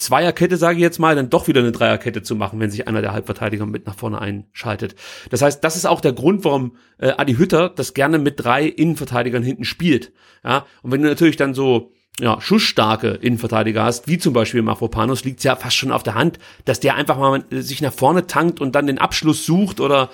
[0.01, 3.03] Zweierkette, sage ich jetzt mal, dann doch wieder eine Dreierkette zu machen, wenn sich einer
[3.03, 4.95] der Halbverteidiger mit nach vorne einschaltet.
[5.29, 8.65] Das heißt, das ist auch der Grund, warum äh, Adi Hütter das gerne mit drei
[8.65, 10.13] Innenverteidigern hinten spielt.
[10.43, 15.25] Ja, und wenn du natürlich dann so ja, schussstarke Innenverteidiger hast, wie zum Beispiel Mafropanos,
[15.25, 18.61] liegt ja fast schon auf der Hand, dass der einfach mal sich nach vorne tankt
[18.61, 20.11] und dann den Abschluss sucht oder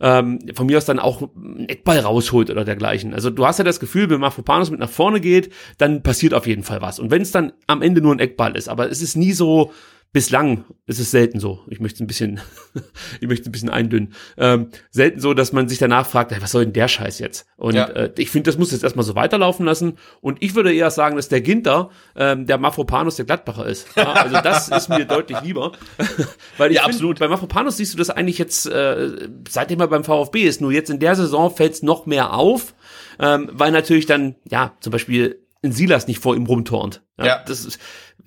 [0.00, 3.14] ähm, von mir aus dann auch einen Eckball rausholt oder dergleichen.
[3.14, 6.46] Also du hast ja das Gefühl, wenn Mafropanos mit nach vorne geht, dann passiert auf
[6.46, 6.98] jeden Fall was.
[6.98, 9.72] Und wenn es dann am Ende nur ein Eckball ist, aber es ist nie so,
[10.16, 11.60] bislang ist es selten so.
[11.68, 12.40] Ich möchte ein bisschen,
[13.20, 14.14] ich möchte ein bisschen eindünnen.
[14.38, 17.46] Ähm, selten so, dass man sich danach fragt, ey, was soll denn der Scheiß jetzt?
[17.58, 17.84] Und ja.
[17.84, 19.98] äh, ich finde, das muss jetzt erstmal so weiterlaufen lassen.
[20.22, 23.88] Und ich würde eher sagen, dass der Ginter ähm, der Mafropanus der Gladbacher ist.
[23.94, 25.72] Ja, also das ist mir deutlich lieber.
[26.56, 27.18] Weil ich ja, find, absolut.
[27.18, 30.62] bei Mafropanus siehst du das eigentlich jetzt, äh, seitdem er beim VfB ist.
[30.62, 32.72] Nur jetzt in der Saison fällt es noch mehr auf,
[33.20, 37.02] ähm, weil natürlich dann, ja, zum Beispiel ein Silas nicht vor ihm rumturnt.
[37.18, 37.44] Ja, ja.
[37.46, 37.78] Das ist,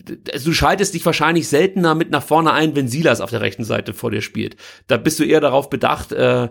[0.06, 3.94] du schaltest dich wahrscheinlich seltener mit nach vorne ein, wenn Silas auf der rechten Seite
[3.94, 4.56] vor dir spielt.
[4.88, 6.50] Da bist du eher darauf bedacht, äh,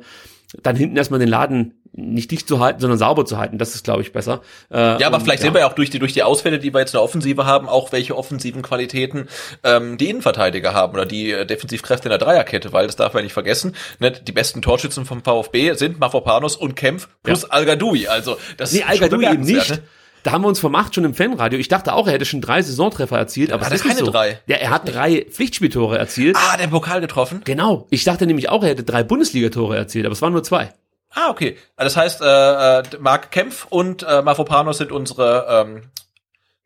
[0.62, 3.59] dann hinten erstmal den Laden nicht dicht zu halten, sondern sauber zu halten.
[3.59, 4.40] Das ist, glaube ich, besser.
[4.70, 5.46] Äh, ja, aber und, vielleicht ja.
[5.46, 7.44] sehen wir ja auch durch die, durch die Ausfälle, die wir jetzt in der Offensive
[7.44, 9.28] haben, auch welche offensiven Qualitäten
[9.64, 13.24] ähm, die Innenverteidiger haben oder die äh, Defensivkräfte in der Dreierkette, weil das darf man
[13.24, 13.74] nicht vergessen.
[13.99, 14.12] Ne?
[14.12, 17.49] Die besten Torschützen vom VfB sind Mafropanos und Kempf plus ja.
[17.51, 18.07] Al-Gadoui.
[18.09, 19.70] Also das nee, Al-Gadoui eben nicht.
[19.70, 19.82] Ne?
[20.23, 21.59] Da haben wir uns vermacht schon im Fanradio.
[21.59, 24.11] Ich dachte auch, er hätte schon drei Saisontreffer erzielt, aber es ist keine so.
[24.11, 24.41] drei.
[24.47, 26.37] Ja, er hat drei Pflichtspieltore erzielt.
[26.37, 27.43] Ah, der Pokal getroffen.
[27.45, 27.87] Genau.
[27.91, 30.73] Ich dachte nämlich auch, er hätte drei Bundesligatore erzielt, aber es waren nur zwei.
[31.11, 31.57] Ah, okay.
[31.77, 35.83] Das heißt, äh, äh Marc Kempf und äh, Mafropanos sind unsere ähm,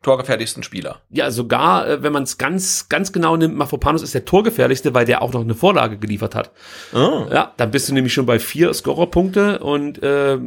[0.03, 1.01] torgefährlichsten Spieler.
[1.09, 5.05] Ja, sogar, äh, wenn man es ganz, ganz genau nimmt, Mafropanos ist der torgefährlichste, weil
[5.05, 6.51] der auch noch eine Vorlage geliefert hat.
[6.93, 7.25] Oh.
[7.31, 10.37] Ja, dann bist du nämlich schon bei vier Scorerpunkte und äh,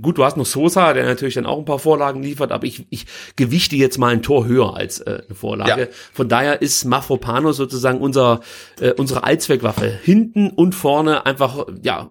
[0.00, 2.86] gut, du hast noch Sosa, der natürlich dann auch ein paar Vorlagen liefert, aber ich,
[2.90, 5.82] ich gewichte jetzt mal ein Tor höher als äh, eine Vorlage.
[5.82, 5.88] Ja.
[6.12, 8.40] Von daher ist Mafropanos sozusagen unser,
[8.80, 9.86] äh, unsere Allzweckwaffe.
[10.02, 12.10] Hinten und vorne einfach, ja,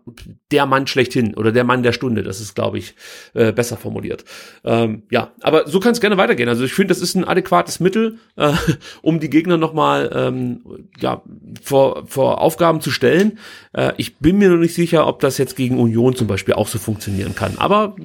[0.52, 2.22] der Mann schlechthin oder der Mann der Stunde.
[2.22, 2.96] Das ist, glaube ich,
[3.34, 4.24] äh, besser formuliert.
[4.64, 6.50] Ähm, ja, aber so kann es gerne weitergehen.
[6.50, 8.54] Also ich finde, das ist ein adäquates Mittel, äh,
[9.02, 10.62] um die Gegner nochmal ähm,
[11.00, 11.22] ja,
[11.62, 13.40] vor, vor Aufgaben zu stellen.
[13.74, 16.68] Äh, ich bin mir noch nicht sicher, ob das jetzt gegen Union zum Beispiel auch
[16.68, 17.58] so funktionieren kann.
[17.58, 17.96] Aber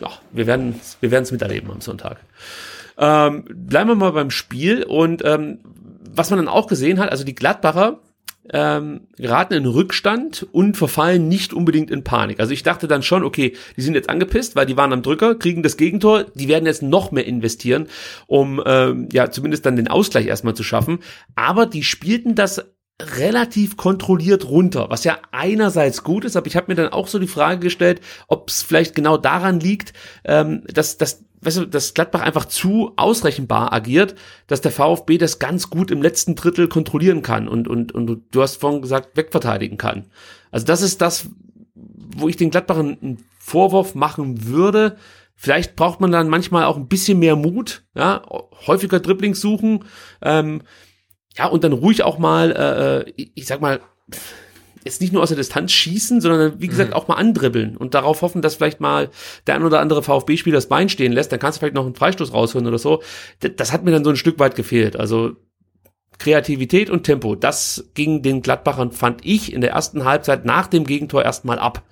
[0.00, 2.18] ja, wir werden wir werden es miterleben am Sonntag.
[2.98, 5.58] Ähm, bleiben wir mal beim Spiel und ähm,
[6.10, 8.00] was man dann auch gesehen hat, also die Gladbacher
[8.52, 12.40] ähm, geraten in Rückstand und verfallen nicht unbedingt in Panik.
[12.40, 15.34] Also ich dachte dann schon, okay, die sind jetzt angepisst, weil die waren am Drücker,
[15.34, 17.88] kriegen das Gegentor, die werden jetzt noch mehr investieren,
[18.26, 21.00] um ähm, ja zumindest dann den Ausgleich erstmal zu schaffen.
[21.34, 22.64] Aber die spielten das
[23.00, 27.18] relativ kontrolliert runter, was ja einerseits gut ist, aber ich habe mir dann auch so
[27.18, 29.92] die Frage gestellt, ob es vielleicht genau daran liegt,
[30.24, 34.14] ähm, dass, dass weißt du, dass Gladbach einfach zu ausrechenbar agiert,
[34.46, 38.42] dass der VfB das ganz gut im letzten Drittel kontrollieren kann und, und, und du
[38.42, 40.06] hast vorhin gesagt, wegverteidigen kann.
[40.50, 41.28] Also das ist das,
[41.74, 44.96] wo ich den Gladbachern einen Vorwurf machen würde.
[45.34, 48.22] Vielleicht braucht man dann manchmal auch ein bisschen mehr Mut, ja,
[48.66, 49.84] häufiger Dribblings suchen,
[50.20, 50.62] ähm,
[51.36, 52.50] ja, und dann ruhig auch mal,
[53.06, 53.80] äh, ich, ich sag mal,
[54.88, 56.96] jetzt nicht nur aus der Distanz schießen, sondern wie gesagt mhm.
[56.96, 59.10] auch mal andribbeln und darauf hoffen, dass vielleicht mal
[59.46, 61.94] der ein oder andere VfB-Spieler das Bein stehen lässt, dann kannst du vielleicht noch einen
[61.94, 63.02] Freistoß rausholen oder so.
[63.40, 64.96] Das, das hat mir dann so ein Stück weit gefehlt.
[64.96, 65.36] Also
[66.18, 70.84] Kreativität und Tempo, das ging den Gladbachern, fand ich, in der ersten Halbzeit nach dem
[70.84, 71.82] Gegentor erstmal ab.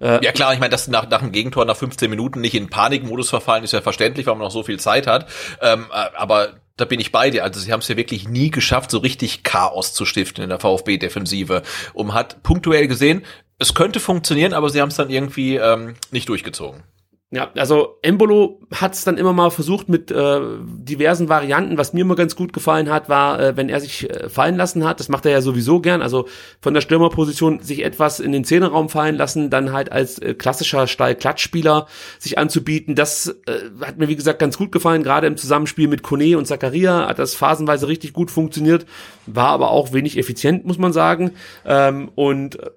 [0.00, 2.70] Äh, ja klar, ich meine, dass nach, nach dem Gegentor nach 15 Minuten nicht in
[2.70, 5.28] Panikmodus verfallen, ist ja verständlich, weil man noch so viel Zeit hat.
[5.60, 7.44] Ähm, äh, aber da bin ich bei dir.
[7.44, 10.60] Also sie haben es ja wirklich nie geschafft, so richtig Chaos zu stiften in der
[10.60, 11.62] VfB-Defensive.
[11.92, 13.24] Und hat punktuell gesehen,
[13.58, 16.82] es könnte funktionieren, aber sie haben es dann irgendwie ähm, nicht durchgezogen.
[17.30, 21.76] Ja, also Embolo hat es dann immer mal versucht mit äh, diversen Varianten.
[21.76, 24.82] Was mir immer ganz gut gefallen hat, war, äh, wenn er sich äh, fallen lassen
[24.86, 24.98] hat.
[24.98, 26.00] Das macht er ja sowieso gern.
[26.00, 26.26] Also
[26.62, 30.86] von der Stürmerposition sich etwas in den Zehnerraum fallen lassen, dann halt als äh, klassischer
[30.86, 31.86] Stall-Klatschspieler
[32.18, 32.94] sich anzubieten.
[32.94, 35.02] Das äh, hat mir wie gesagt ganz gut gefallen.
[35.02, 38.86] Gerade im Zusammenspiel mit Kone und Zakaria hat das phasenweise richtig gut funktioniert.
[39.26, 41.32] War aber auch wenig effizient, muss man sagen.
[41.66, 42.70] Ähm, und äh,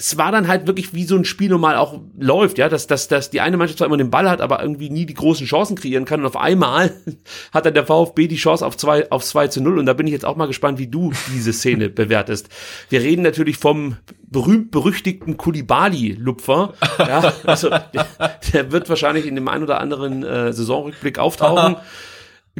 [0.00, 3.06] es war dann halt wirklich wie so ein Spiel normal auch läuft, ja, dass, dass,
[3.08, 5.76] dass die eine Mannschaft zwar immer den Ball hat, aber irgendwie nie die großen Chancen
[5.76, 6.94] kreieren kann und auf einmal
[7.52, 10.06] hat dann der VfB die Chance auf zwei, auf zwei zu null und da bin
[10.06, 12.48] ich jetzt auch mal gespannt, wie du diese Szene bewertest.
[12.88, 18.06] Wir reden natürlich vom berühmt-berüchtigten Kulibali-Lupfer, ja, also der,
[18.54, 21.76] der, wird wahrscheinlich in dem ein oder anderen äh, Saisonrückblick auftauchen.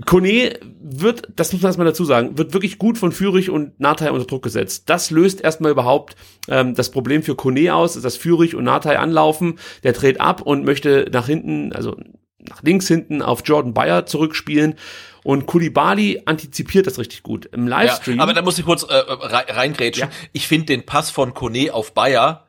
[0.06, 4.10] Kone wird, das muss man erstmal dazu sagen, wird wirklich gut von Fürich und Natai
[4.10, 4.84] unter Druck gesetzt.
[4.86, 6.14] Das löst erstmal überhaupt
[6.48, 9.58] ähm, das Problem für Kone aus, dass Fürich und Natai anlaufen.
[9.82, 11.96] Der dreht ab und möchte nach hinten, also
[12.38, 14.76] nach links hinten auf Jordan Bayer zurückspielen.
[15.22, 17.46] Und Kulibali antizipiert das richtig gut.
[17.52, 18.16] Im Livestream.
[18.16, 20.08] Ja, aber da muss ich kurz äh, reingrätschen.
[20.08, 20.16] Ja.
[20.32, 22.46] Ich finde den Pass von Kone auf Bayer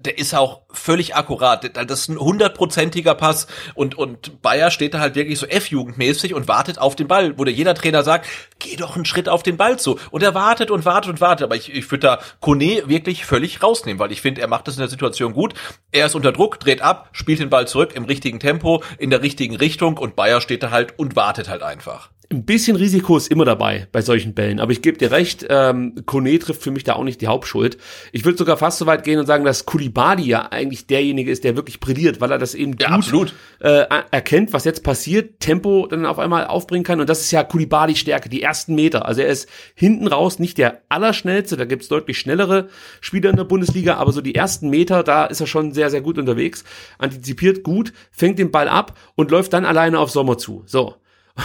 [0.00, 1.76] der ist auch völlig akkurat.
[1.76, 6.48] Das ist ein hundertprozentiger Pass und, und Bayer steht da halt wirklich so F-Jugendmäßig und
[6.48, 8.26] wartet auf den Ball, wo der jeder Trainer sagt,
[8.58, 9.98] geh doch einen Schritt auf den Ball zu.
[10.10, 11.44] Und er wartet und wartet und wartet.
[11.44, 14.74] Aber ich, ich würde da Kone wirklich völlig rausnehmen, weil ich finde, er macht das
[14.74, 15.54] in der Situation gut.
[15.90, 19.22] Er ist unter Druck, dreht ab, spielt den Ball zurück im richtigen Tempo, in der
[19.22, 23.28] richtigen Richtung und Bayer steht da halt und wartet halt einfach ein bisschen Risiko ist
[23.28, 26.84] immer dabei bei solchen Bällen, aber ich gebe dir recht, ähm, Kone trifft für mich
[26.84, 27.78] da auch nicht die Hauptschuld.
[28.12, 31.44] Ich würde sogar fast so weit gehen und sagen, dass Kulibadi ja eigentlich derjenige ist,
[31.44, 35.86] der wirklich brilliert, weil er das eben ja, gut äh, erkennt, was jetzt passiert, Tempo
[35.86, 39.06] dann auf einmal aufbringen kann und das ist ja Kulibadis Stärke, die ersten Meter.
[39.06, 42.68] Also er ist hinten raus nicht der allerschnellste, da gibt's deutlich schnellere
[43.00, 46.00] Spieler in der Bundesliga, aber so die ersten Meter, da ist er schon sehr, sehr
[46.00, 46.64] gut unterwegs,
[46.98, 50.62] antizipiert gut, fängt den Ball ab und läuft dann alleine auf Sommer zu.
[50.66, 50.96] So,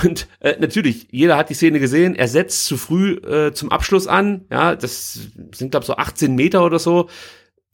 [0.04, 4.08] und äh, natürlich, jeder hat die Szene gesehen, er setzt zu früh äh, zum Abschluss
[4.08, 5.20] an, ja, das
[5.54, 7.10] sind glaube so 18 Meter oder so.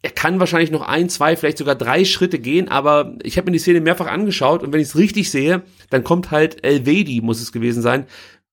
[0.02, 3.52] Er kann wahrscheinlich noch ein, zwei, vielleicht sogar drei Schritte gehen, aber ich habe mir
[3.52, 7.40] die Szene mehrfach angeschaut und wenn ich es richtig sehe, dann kommt halt Elvedi, muss
[7.40, 8.06] es gewesen sein,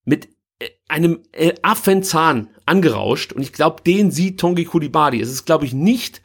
[0.05, 1.19] mit äh, einem
[1.61, 5.21] Affenzahn angerauscht und ich glaube, den sieht Tongi Kulibadi.
[5.21, 6.21] Es ist, glaube ich, nicht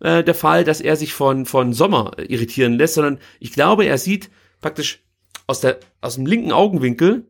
[0.00, 3.98] äh, der Fall, dass er sich von, von Sommer irritieren lässt, sondern ich glaube, er
[3.98, 4.30] sieht
[4.60, 5.00] praktisch
[5.48, 7.26] aus, der, aus dem linken Augenwinkel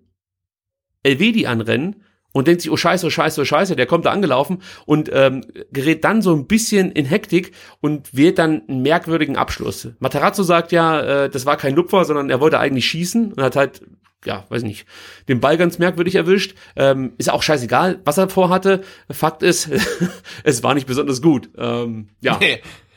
[1.02, 4.62] Elvedi anrennen und denkt sich, oh scheiße, oh scheiße, oh scheiße, der kommt da angelaufen
[4.84, 9.88] und ähm, gerät dann so ein bisschen in Hektik und wählt dann einen merkwürdigen Abschluss.
[9.98, 13.56] Matarazzo sagt ja, äh, das war kein Lupfer, sondern er wollte eigentlich schießen und hat
[13.56, 13.82] halt,
[14.24, 14.86] ja, weiß nicht,
[15.28, 16.54] den Ball ganz merkwürdig erwischt.
[16.76, 18.82] Ähm, ist auch scheißegal, was er vorhatte.
[19.10, 19.70] Fakt ist,
[20.44, 21.50] es war nicht besonders gut.
[21.56, 22.36] Ähm, ja.
[22.38, 22.60] Nee.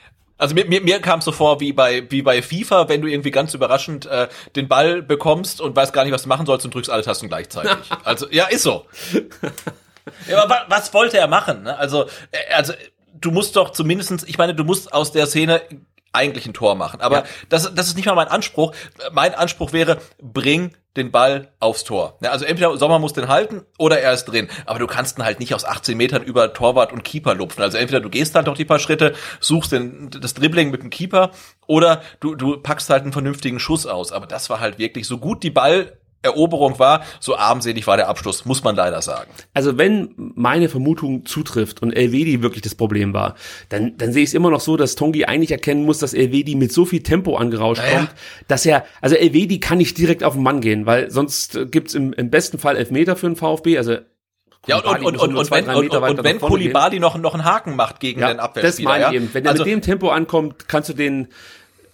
[0.42, 3.08] Also mir, mir, mir kam es so vor wie bei, wie bei FIFA, wenn du
[3.08, 6.66] irgendwie ganz überraschend äh, den Ball bekommst und weißt gar nicht, was du machen sollst
[6.66, 7.78] und drückst alle Tasten gleichzeitig.
[8.04, 8.88] also ja, ist so.
[10.28, 11.62] ja, aber was wollte er machen?
[11.62, 11.78] Ne?
[11.78, 12.74] Also, äh, also
[13.14, 15.62] du musst doch zumindestens, ich meine, du musst aus der Szene
[16.14, 17.02] eigentlich ein Tor machen.
[17.02, 17.24] Aber ja.
[17.50, 18.74] das, das ist nicht mal mein Anspruch.
[19.12, 22.18] Mein Anspruch wäre, bring den Ball aufs Tor.
[22.22, 24.50] Ja, also entweder Sommer muss den halten oder er ist drin.
[24.66, 27.64] Aber du kannst ihn halt nicht aus 18 Metern über Torwart und Keeper lupfen.
[27.64, 30.90] Also entweder du gehst halt doch die paar Schritte, suchst den, das Dribbling mit dem
[30.90, 31.32] Keeper
[31.66, 34.12] oder du, du packst halt einen vernünftigen Schuss aus.
[34.12, 38.08] Aber das war halt wirklich so gut die Ball Eroberung war, so armselig war der
[38.08, 39.32] Abschluss, muss man leider sagen.
[39.54, 43.36] Also wenn meine Vermutung zutrifft und Elvedi wirklich das Problem war,
[43.70, 46.56] dann, dann sehe ich es immer noch so, dass Tongi eigentlich erkennen muss, dass Elvedi
[46.56, 47.98] mit so viel Tempo angerauscht naja.
[47.98, 48.12] kommt,
[48.48, 52.14] dass er, also Elvedi kann nicht direkt auf den Mann gehen, weil sonst gibt's im,
[52.14, 53.98] im besten Fall Elfmeter für den VfB, also
[54.68, 58.00] ja, und, und, und, und, wenn, und, und wenn Kulibali noch, noch einen Haken macht
[58.00, 58.90] gegen ja, den Abwehrspieler.
[58.92, 59.26] Das meine ich ja?
[59.26, 59.34] eben.
[59.34, 61.30] Wenn er also, mit dem Tempo ankommt, kannst du den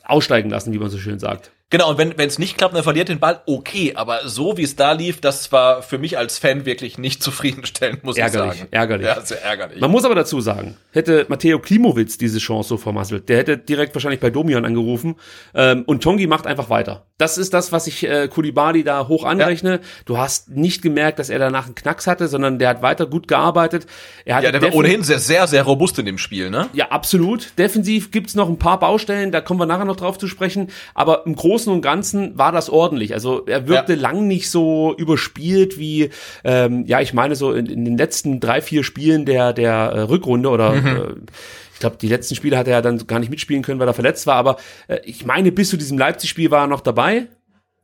[0.03, 1.51] aussteigen lassen, wie man so schön sagt.
[1.69, 4.77] Genau, und wenn es nicht klappt, dann verliert den Ball, okay, aber so wie es
[4.77, 8.69] da lief, das war für mich als Fan wirklich nicht zufriedenstellend, muss ärgerlich, ich sagen.
[8.71, 9.81] Ärgerlich, ja, sehr ärgerlich.
[9.81, 13.93] Man muss aber dazu sagen, hätte Matteo Klimowitz diese Chance so vermasselt, der hätte direkt
[13.95, 15.15] wahrscheinlich bei Domian angerufen
[15.53, 17.05] ähm, und Tongi macht einfach weiter.
[17.17, 19.71] Das ist das, was ich äh, Kulibali da hoch anrechne.
[19.71, 19.79] Ja.
[20.05, 23.27] Du hast nicht gemerkt, dass er danach einen Knacks hatte, sondern der hat weiter gut
[23.27, 23.87] gearbeitet.
[24.23, 26.69] Er hat ja, der war ohnehin sehr, sehr, sehr robust in dem Spiel, ne?
[26.71, 27.57] Ja, absolut.
[27.57, 31.25] Defensiv gibt's noch ein paar Baustellen, da kommen wir nachher noch drauf zu sprechen, aber
[31.25, 33.13] im Großen und Ganzen war das ordentlich.
[33.13, 33.99] Also er wirkte ja.
[33.99, 36.09] lang nicht so überspielt wie,
[36.43, 39.99] ähm, ja, ich meine so in, in, den letzten drei, vier Spielen der, der äh,
[40.01, 40.87] Rückrunde oder mhm.
[40.87, 41.31] äh,
[41.73, 43.93] ich glaube, die letzten Spiele hat er ja dann gar nicht mitspielen können, weil er
[43.93, 44.35] verletzt war.
[44.35, 47.27] Aber äh, ich meine, bis zu diesem Leipzig-Spiel war er noch dabei.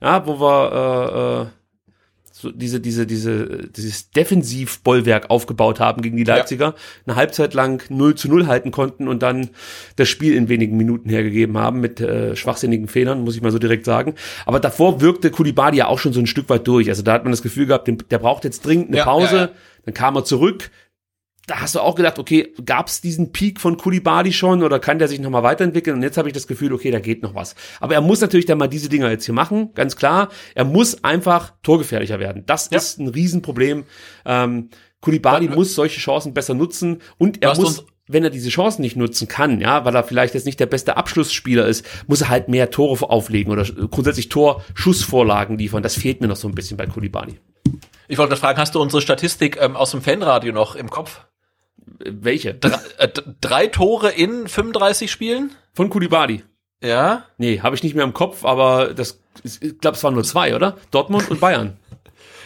[0.02, 1.63] Ja, wo wir äh, äh,
[2.44, 6.76] so diese, diese, diese, dieses Defensivbollwerk aufgebaut haben gegen die Leipziger, ja.
[7.08, 9.50] eine Halbzeit lang 0 zu 0 halten konnten und dann
[9.96, 13.60] das Spiel in wenigen Minuten hergegeben haben mit äh, schwachsinnigen Fehlern, muss ich mal so
[13.60, 14.16] direkt sagen.
[14.46, 16.90] Aber davor wirkte Kulibadi ja auch schon so ein Stück weit durch.
[16.90, 19.36] Also da hat man das Gefühl gehabt, der braucht jetzt dringend eine ja, Pause.
[19.36, 19.50] Ja,
[19.86, 20.70] dann kam er zurück,
[21.46, 25.00] da hast du auch gedacht, okay, gab es diesen Peak von Kulibali schon oder kann
[25.00, 25.98] der sich nochmal weiterentwickeln?
[25.98, 27.56] Und jetzt habe ich das Gefühl, okay, da geht noch was.
[27.82, 30.30] Aber er muss natürlich dann mal diese Dinger jetzt hier machen, ganz klar.
[30.56, 32.44] Er muss einfach torgefährlicher werden.
[32.46, 32.78] Das ja.
[32.78, 33.84] ist ein Riesenproblem.
[34.26, 34.70] Ähm,
[35.02, 38.98] Kulibali ja, muss solche Chancen besser nutzen und er muss wenn er diese Chancen nicht
[38.98, 42.50] nutzen kann, ja, weil er vielleicht jetzt nicht der beste Abschlussspieler ist, muss er halt
[42.50, 45.84] mehr Tore auflegen oder grundsätzlich Torschussvorlagen liefern.
[45.84, 47.40] Das fehlt mir noch so ein bisschen bei Kulibali.
[48.10, 51.22] Ich wollte fragen, hast du unsere Statistik ähm, aus dem Fanradio noch im Kopf?
[52.06, 52.54] Welche?
[52.54, 53.10] Drei, äh,
[53.42, 55.52] drei Tore in 35 Spielen?
[55.74, 56.44] Von Kulibali.
[56.84, 57.26] Ja?
[57.38, 60.56] Nee, habe ich nicht mehr im Kopf, aber das, ich glaube, es waren nur zwei,
[60.56, 60.78] oder?
[60.92, 61.78] Dortmund und Bayern.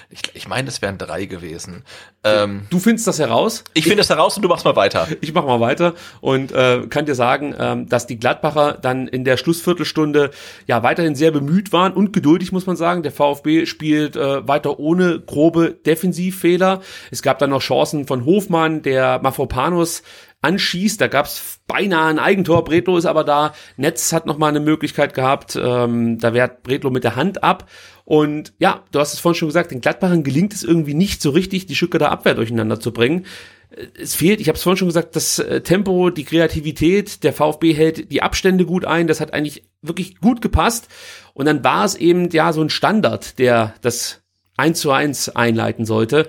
[0.09, 1.83] Ich, ich meine, es wären drei gewesen.
[2.23, 3.65] Ähm, Du findest das heraus?
[3.73, 5.07] ich finde das heraus und du machst mal weiter.
[5.19, 9.25] Ich mache mal weiter und äh, kann dir sagen, ähm, dass die Gladbacher dann in
[9.25, 10.31] der Schlussviertelstunde
[10.65, 13.03] ja weiterhin sehr bemüht waren und geduldig, muss man sagen.
[13.03, 16.81] Der VfB spielt äh, weiter ohne grobe Defensivfehler.
[17.11, 20.03] Es gab dann noch Chancen von Hofmann, der Mafropanos
[20.41, 20.99] anschießt.
[20.99, 22.63] Da gab's beinahe ein Eigentor.
[22.63, 23.53] Bretlo ist aber da.
[23.75, 25.57] Netz hat noch mal eine Möglichkeit gehabt.
[25.61, 27.69] Ähm, da wehrt Bretlo mit der Hand ab.
[28.05, 31.31] Und ja, du hast es vorhin schon gesagt, den Gladbachern gelingt es irgendwie nicht so
[31.31, 33.25] richtig, die Stuttgarter Abwehr durcheinander zu bringen
[33.99, 37.73] es fehlt, ich habe es vorhin schon gesagt, das äh, Tempo, die Kreativität, der VfB
[37.73, 40.87] hält die Abstände gut ein, das hat eigentlich wirklich gut gepasst.
[41.33, 44.21] Und dann war es eben ja so ein Standard, der das
[44.57, 46.27] 1 zu 1 einleiten sollte.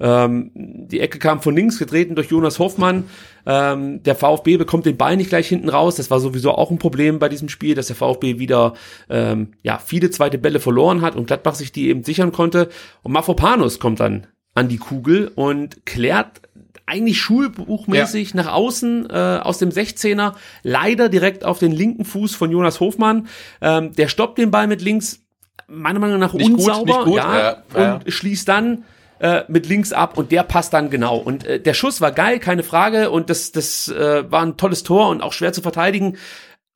[0.00, 3.04] Ähm, die Ecke kam von links, getreten durch Jonas Hoffmann.
[3.46, 5.96] Ähm, der VfB bekommt den Ball nicht gleich hinten raus.
[5.96, 8.74] Das war sowieso auch ein Problem bei diesem Spiel, dass der VfB wieder
[9.08, 12.68] ähm, ja viele zweite Bälle verloren hat und Gladbach sich die eben sichern konnte.
[13.02, 16.42] Und Mafropanos kommt dann an die Kugel und klärt
[16.86, 20.32] eigentlich schulbuchmäßig nach außen äh, aus dem 16er,
[20.62, 23.28] leider direkt auf den linken Fuß von Jonas Hofmann.
[23.60, 25.20] Ähm, der stoppt den Ball mit links,
[25.66, 27.94] meiner Meinung nach Nicht gut, unsauber, gut, ja, ja, ja.
[27.96, 28.84] und schließt dann
[29.20, 31.16] äh, mit links ab und der passt dann genau.
[31.16, 34.82] Und äh, der Schuss war geil, keine Frage, und das, das äh, war ein tolles
[34.82, 36.16] Tor und auch schwer zu verteidigen.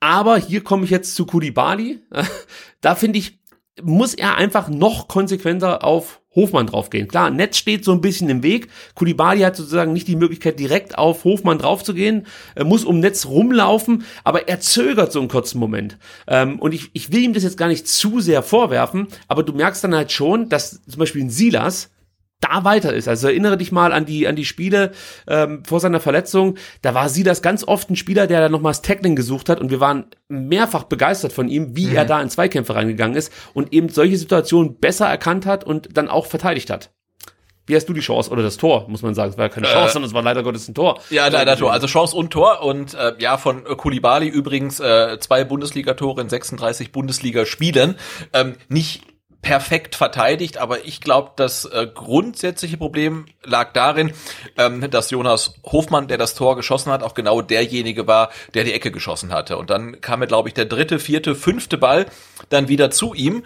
[0.01, 2.01] Aber hier komme ich jetzt zu Kulibali.
[2.80, 3.38] da finde ich,
[3.80, 7.09] muss er einfach noch konsequenter auf Hofmann draufgehen.
[7.09, 8.68] Klar, Netz steht so ein bisschen im Weg.
[8.95, 14.05] Kulibali hat sozusagen nicht die Möglichkeit, direkt auf Hofmann draufzugehen, er muss um Netz rumlaufen,
[14.24, 15.99] aber er zögert so einen kurzen Moment.
[16.26, 19.53] Ähm, und ich, ich will ihm das jetzt gar nicht zu sehr vorwerfen, aber du
[19.53, 21.91] merkst dann halt schon, dass zum Beispiel ein Silas
[22.43, 23.09] da weiter ist.
[23.09, 24.93] Also erinnere dich mal an die an die Spiele
[25.26, 26.57] ähm, vor seiner Verletzung.
[26.82, 29.70] Da war sie das ganz oft ein Spieler, der da nochmals Tackling gesucht hat und
[29.70, 33.88] wir waren mehrfach begeistert von ihm, wie er da in Zweikämpfe reingegangen ist und eben
[33.88, 36.90] solche Situationen besser erkannt hat und dann auch verteidigt hat.
[37.66, 39.30] Wie hast du die Chance oder das Tor, muss man sagen?
[39.30, 41.01] Es war ja keine Chance, sondern es war leider Gottes ein Tor.
[41.11, 41.72] Ja, leider Tor.
[41.72, 42.62] Also Chance und Tor.
[42.62, 47.97] Und äh, ja, von äh, Kulibali übrigens äh, zwei Bundesligatore in 36 Bundesligaspielen.
[48.32, 49.03] Ähm, nicht
[49.43, 54.12] perfekt verteidigt, aber ich glaube, das äh, grundsätzliche Problem lag darin,
[54.57, 58.72] ähm, dass Jonas Hofmann, der das Tor geschossen hat, auch genau derjenige war, der die
[58.72, 59.59] Ecke geschossen hatte.
[59.59, 62.07] Und dann kam mir, glaube ich, der dritte, vierte, fünfte Ball
[62.51, 63.43] dann wieder zu ihm.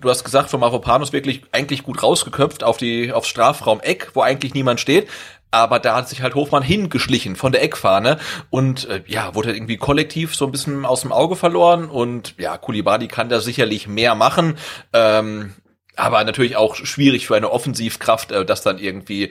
[0.00, 4.54] Du hast gesagt, von Mavropanos wirklich eigentlich gut rausgeköpft auf die aufs Strafraum-Eck, wo eigentlich
[4.54, 5.08] niemand steht
[5.54, 8.18] aber da hat sich halt Hofmann hingeschlichen von der Eckfahne
[8.50, 12.58] und äh, ja, wurde irgendwie kollektiv so ein bisschen aus dem Auge verloren und ja,
[12.58, 14.56] Kulibali kann da sicherlich mehr machen,
[14.92, 15.54] ähm,
[15.96, 19.30] aber natürlich auch schwierig für eine Offensivkraft, äh, das dann irgendwie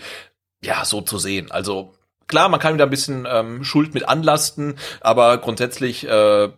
[0.64, 1.52] ja so zu sehen.
[1.52, 1.94] Also
[2.28, 6.50] klar, man kann wieder ein bisschen ähm, Schuld mit anlasten, aber grundsätzlich äh,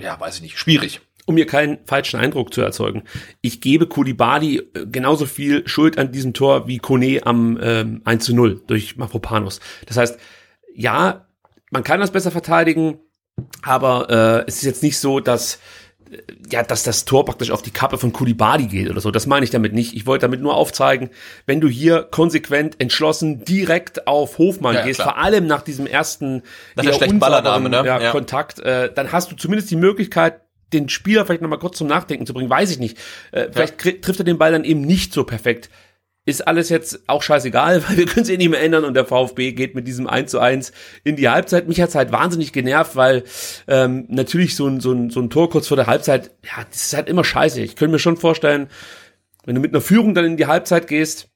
[0.00, 3.02] ja, weiß ich nicht, schwierig um mir keinen falschen Eindruck zu erzeugen.
[3.40, 8.24] Ich gebe Kulibali äh, genauso viel Schuld an diesem Tor wie Kone am ähm, 1
[8.24, 9.60] zu 0 durch Mafropanos.
[9.86, 10.18] Das heißt,
[10.74, 11.26] ja,
[11.70, 12.98] man kann das besser verteidigen,
[13.62, 14.10] aber
[14.44, 15.58] äh, es ist jetzt nicht so, dass
[16.10, 16.18] äh,
[16.50, 19.10] ja, dass das Tor praktisch auf die Kappe von Kulibali geht oder so.
[19.10, 19.94] Das meine ich damit nicht.
[19.94, 21.10] Ich wollte damit nur aufzeigen,
[21.46, 25.14] wenn du hier konsequent, entschlossen, direkt auf Hofmann Ja, gehst, klar.
[25.14, 26.42] vor allem nach diesem ersten
[26.76, 27.82] Nach der schlechten Ballannahme, ne?
[27.86, 28.10] ja, Ja.
[28.10, 30.42] Kontakt, äh, dann hast du zumindest die Möglichkeit,
[30.74, 32.98] den Spieler vielleicht nochmal kurz zum Nachdenken zu bringen, weiß ich nicht.
[33.32, 35.70] Äh, vielleicht kri- trifft er den Ball dann eben nicht so perfekt.
[36.26, 39.04] Ist alles jetzt auch scheißegal, weil wir können es eh nicht mehr ändern und der
[39.04, 40.72] VfB geht mit diesem 1 zu 1
[41.04, 41.68] in die Halbzeit.
[41.68, 43.24] Mich hat's halt wahnsinnig genervt, weil
[43.68, 46.82] ähm, natürlich so ein, so, ein, so ein Tor kurz vor der Halbzeit, ja, das
[46.86, 47.60] ist halt immer scheiße.
[47.60, 48.68] Ich könnte mir schon vorstellen,
[49.44, 51.28] wenn du mit einer Führung dann in die Halbzeit gehst,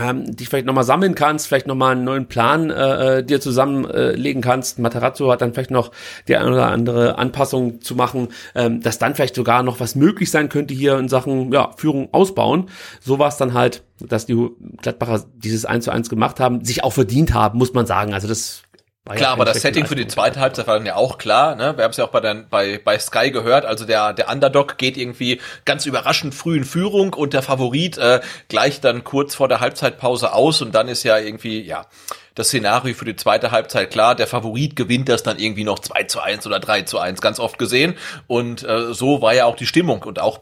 [0.00, 4.40] ähm, dich vielleicht nochmal sammeln kannst, vielleicht nochmal einen neuen Plan äh, äh, dir zusammenlegen
[4.40, 4.78] kannst.
[4.78, 5.90] Materazzo hat dann vielleicht noch
[6.28, 10.30] die eine oder andere Anpassung zu machen, ähm, dass dann vielleicht sogar noch was möglich
[10.30, 12.70] sein könnte hier in Sachen ja, Führung ausbauen.
[13.00, 14.48] So war es dann halt, dass die
[14.80, 18.14] Gladbacher dieses 1 zu 1 gemacht haben, sich auch verdient haben, muss man sagen.
[18.14, 18.62] Also das
[19.08, 21.56] ja Klar, aber das Setting für die zweite Halbzeit war dann ja auch klar.
[21.56, 21.76] Ne?
[21.76, 23.64] Wir haben es ja auch bei, der, bei, bei Sky gehört.
[23.64, 28.20] Also der, der Underdog geht irgendwie ganz überraschend früh in Führung und der Favorit äh,
[28.48, 31.86] gleicht dann kurz vor der Halbzeitpause aus und dann ist ja irgendwie, ja,
[32.34, 34.14] das Szenario für die zweite Halbzeit klar.
[34.14, 37.40] Der Favorit gewinnt das dann irgendwie noch 2 zu 1 oder 3 zu 1, ganz
[37.40, 37.96] oft gesehen.
[38.26, 40.40] Und äh, so war ja auch die Stimmung und auch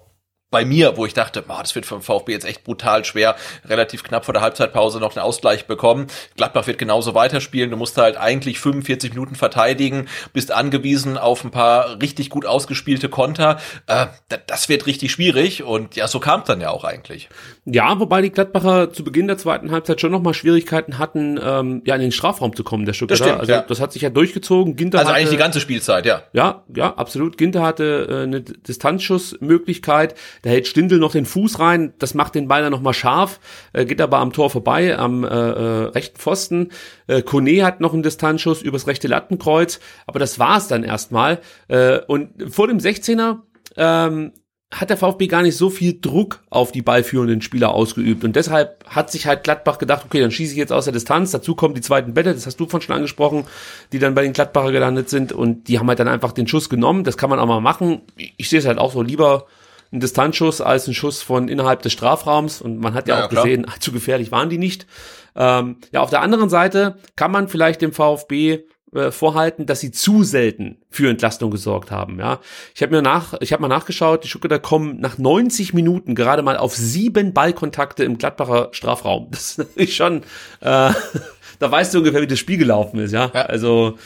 [0.51, 4.03] bei mir, wo ich dachte, ah, das wird vom VfB jetzt echt brutal schwer, relativ
[4.03, 6.09] knapp vor der Halbzeitpause noch einen Ausgleich bekommen.
[6.37, 7.71] Gladbach wird genauso weiterspielen.
[7.71, 13.09] Du musst halt eigentlich 45 Minuten verteidigen, bist angewiesen auf ein paar richtig gut ausgespielte
[13.09, 13.59] Konter.
[13.87, 17.29] Äh, da- das wird richtig schwierig und ja, so kam es dann ja auch eigentlich.
[17.73, 21.95] Ja, wobei die Gladbacher zu Beginn der zweiten Halbzeit schon nochmal Schwierigkeiten hatten, ähm, ja
[21.95, 23.25] in den Strafraum zu kommen, der Stuttgarter.
[23.25, 23.63] stimmt, also ja.
[23.63, 24.77] das hat sich ja durchgezogen.
[24.77, 26.23] Ginter Also hatte, eigentlich die ganze Spielzeit, ja.
[26.33, 27.39] Ja, ja, absolut.
[27.39, 30.15] Ginter hatte äh, eine Distanzschussmöglichkeit.
[30.43, 33.39] Da hält Stindl noch den Fuß rein, das macht den Ball dann nochmal scharf,
[33.73, 36.71] äh, geht aber am Tor vorbei, am äh, äh, rechten Pfosten.
[37.07, 41.39] Äh, Kone hat noch einen Distanzschuss übers rechte Lattenkreuz, aber das war's dann erstmal.
[41.69, 43.39] Äh, und vor dem 16er
[43.77, 44.33] ähm,
[44.73, 48.23] hat der VfB gar nicht so viel Druck auf die ballführenden Spieler ausgeübt.
[48.23, 51.33] Und deshalb hat sich halt Gladbach gedacht, okay, dann schieße ich jetzt aus der Distanz.
[51.33, 53.47] Dazu kommen die zweiten Bälle, das hast du von schon angesprochen,
[53.93, 55.33] die dann bei den Gladbacher gelandet sind.
[55.33, 57.03] Und die haben halt dann einfach den Schuss genommen.
[57.03, 58.03] Das kann man auch mal machen.
[58.37, 59.47] Ich sehe es halt auch so lieber
[59.93, 62.63] ein Distanzschuss als ein Schuss von innerhalb des Strafraums.
[62.63, 63.43] Und man hat ja, Ja, auch klar.
[63.43, 64.87] gesehen, zu gefährlich waren die nicht.
[65.35, 68.61] Ähm, ja, auf der anderen Seite kann man vielleicht dem VfB
[68.95, 72.19] äh, vorhalten, dass sie zu selten für Entlastung gesorgt haben.
[72.19, 72.41] Ja,
[72.75, 76.43] ich habe mir nach, ich habe mal nachgeschaut, die Stuttgarter kommen nach 90 Minuten gerade
[76.43, 79.29] mal auf sieben Ballkontakte im Gladbacher Strafraum.
[79.31, 80.23] Das ist natürlich schon,
[80.61, 80.93] äh,
[81.59, 83.13] da weißt du ungefähr, wie das Spiel gelaufen ist.
[83.13, 83.43] Ja, Ja.
[83.43, 83.97] also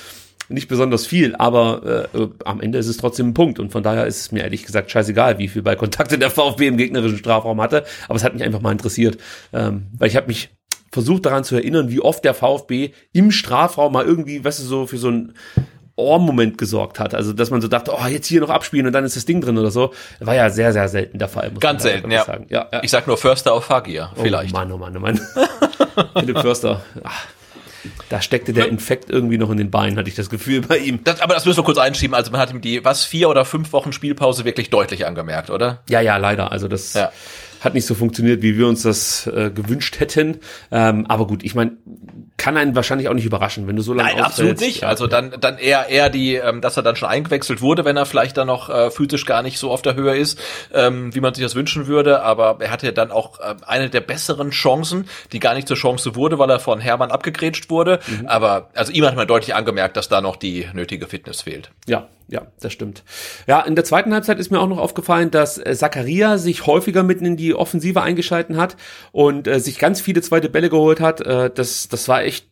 [0.51, 3.83] nicht besonders viel, aber äh, äh, am Ende ist es trotzdem ein Punkt und von
[3.83, 7.63] daher ist es mir ehrlich gesagt scheißegal, wie viel Ballkontakte der VfB im gegnerischen Strafraum
[7.63, 9.17] hatte, aber es hat mich einfach mal interessiert,
[9.55, 10.51] ähm, weil ich habe mich
[10.95, 14.87] versucht daran zu erinnern, wie oft der VfB im Strafraum mal irgendwie, weißt du, so
[14.87, 15.35] für so ein
[15.97, 17.15] Ohrmoment gesorgt hat.
[17.15, 19.41] Also, dass man so dachte, oh, jetzt hier noch abspielen und dann ist das Ding
[19.41, 19.93] drin oder so.
[20.21, 21.53] War ja sehr, sehr selten der Fall.
[21.61, 22.25] Ganz selten, ja.
[22.49, 22.83] Ja, ja.
[22.83, 24.55] Ich sag nur Förster auf Fagier, vielleicht.
[24.55, 25.21] Oh Mann, oh Mann, oh Mann.
[26.19, 26.83] Philipp Förster.
[27.03, 27.27] Ach,
[28.09, 31.03] da steckte der Infekt irgendwie noch in den Beinen, hatte ich das Gefühl bei ihm.
[31.05, 32.15] Das, aber das müssen wir kurz einschieben.
[32.15, 35.83] Also man hat ihm die, was, vier oder fünf Wochen Spielpause wirklich deutlich angemerkt, oder?
[35.89, 36.53] Ja, ja, leider.
[36.53, 37.11] Also das Ja.
[37.65, 40.39] Hat nicht so funktioniert, wie wir uns das äh, gewünscht hätten.
[40.71, 41.73] Ähm, aber gut, ich meine,
[42.37, 44.63] kann einen wahrscheinlich auch nicht überraschen, wenn du so lange Nein, absolut ausfällst.
[44.63, 44.83] nicht.
[44.83, 44.89] Ja.
[44.89, 48.07] Also dann, dann eher, eher die, ähm, dass er dann schon eingewechselt wurde, wenn er
[48.07, 50.41] vielleicht dann noch äh, physisch gar nicht so auf der Höhe ist,
[50.73, 52.23] ähm, wie man sich das wünschen würde.
[52.23, 56.17] Aber er hatte dann auch äh, eine der besseren Chancen, die gar nicht zur Chance
[56.17, 58.01] wurde, weil er von Hermann abgegrätscht wurde.
[58.07, 58.27] Mhm.
[58.27, 61.71] Aber also ihm hat man deutlich angemerkt, dass da noch die nötige Fitness fehlt.
[61.87, 63.05] Ja, ja, das stimmt.
[63.47, 67.03] Ja, in der zweiten Halbzeit ist mir auch noch aufgefallen, dass äh, Zakaria sich häufiger
[67.03, 68.77] mitten in die Offensive eingeschalten hat
[69.13, 71.21] und äh, sich ganz viele zweite Bälle geholt hat.
[71.21, 72.49] Äh, das, das war echt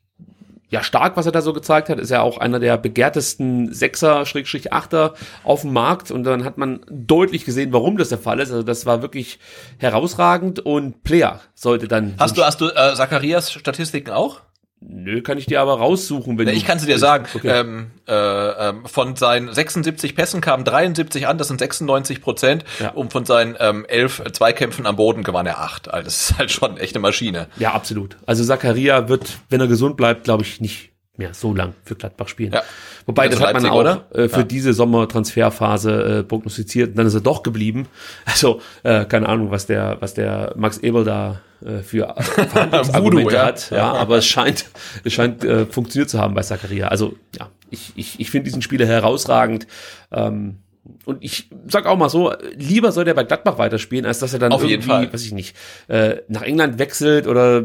[0.72, 1.98] ja stark, was er da so gezeigt hat.
[1.98, 5.14] Ist ja auch einer der begehrtesten Sechser, Schrägstrich Achter
[5.44, 6.10] auf dem Markt.
[6.10, 8.50] Und dann hat man deutlich gesehen, warum das der Fall ist.
[8.50, 9.38] Also das war wirklich
[9.78, 12.14] herausragend und Player sollte dann.
[12.18, 14.40] Hast du, hast du äh, Zacharias Statistiken auch?
[14.88, 16.52] Nö, kann ich dir aber raussuchen, wenn du.
[16.52, 17.26] Ich kann sie dir sagen.
[17.34, 17.48] Okay.
[17.48, 22.64] Ähm, äh, ähm, von seinen 76 Pässen kamen 73 an, das sind 96 Prozent.
[22.80, 22.90] Ja.
[22.90, 25.92] Und von seinen ähm, elf Zweikämpfen am Boden gewann er acht.
[25.92, 27.48] Also das ist halt schon echt eine Maschine.
[27.58, 28.16] Ja, absolut.
[28.26, 32.28] Also Zakaria wird, wenn er gesund bleibt, glaube ich, nicht mehr so lang für Gladbach
[32.28, 32.52] spielen.
[32.52, 32.62] Ja.
[33.06, 34.06] Wobei, Also das hat man auch oder?
[34.14, 34.42] äh, für Ja.
[34.44, 36.90] diese Sommertransferphase äh, prognostiziert.
[36.90, 37.86] Und dann ist er doch geblieben.
[38.24, 42.14] Also, äh, keine Ahnung, was der, was der Max Ebel da äh, für
[42.94, 43.44] Voodoo, ja.
[43.46, 43.70] hat.
[43.70, 44.64] Ja, aber es scheint,
[45.04, 46.88] es scheint äh, funktioniert zu haben bei Zakaria.
[46.88, 49.66] Also, ja, ich, ich, ich finde diesen Spieler herausragend.
[50.10, 50.58] Ähm,
[51.04, 54.38] und ich sag auch mal so, lieber soll der bei Gladbach weiterspielen, als dass er
[54.40, 55.54] dann Auf irgendwie, weiß ich nicht,
[55.88, 57.62] äh, nach England wechselt oder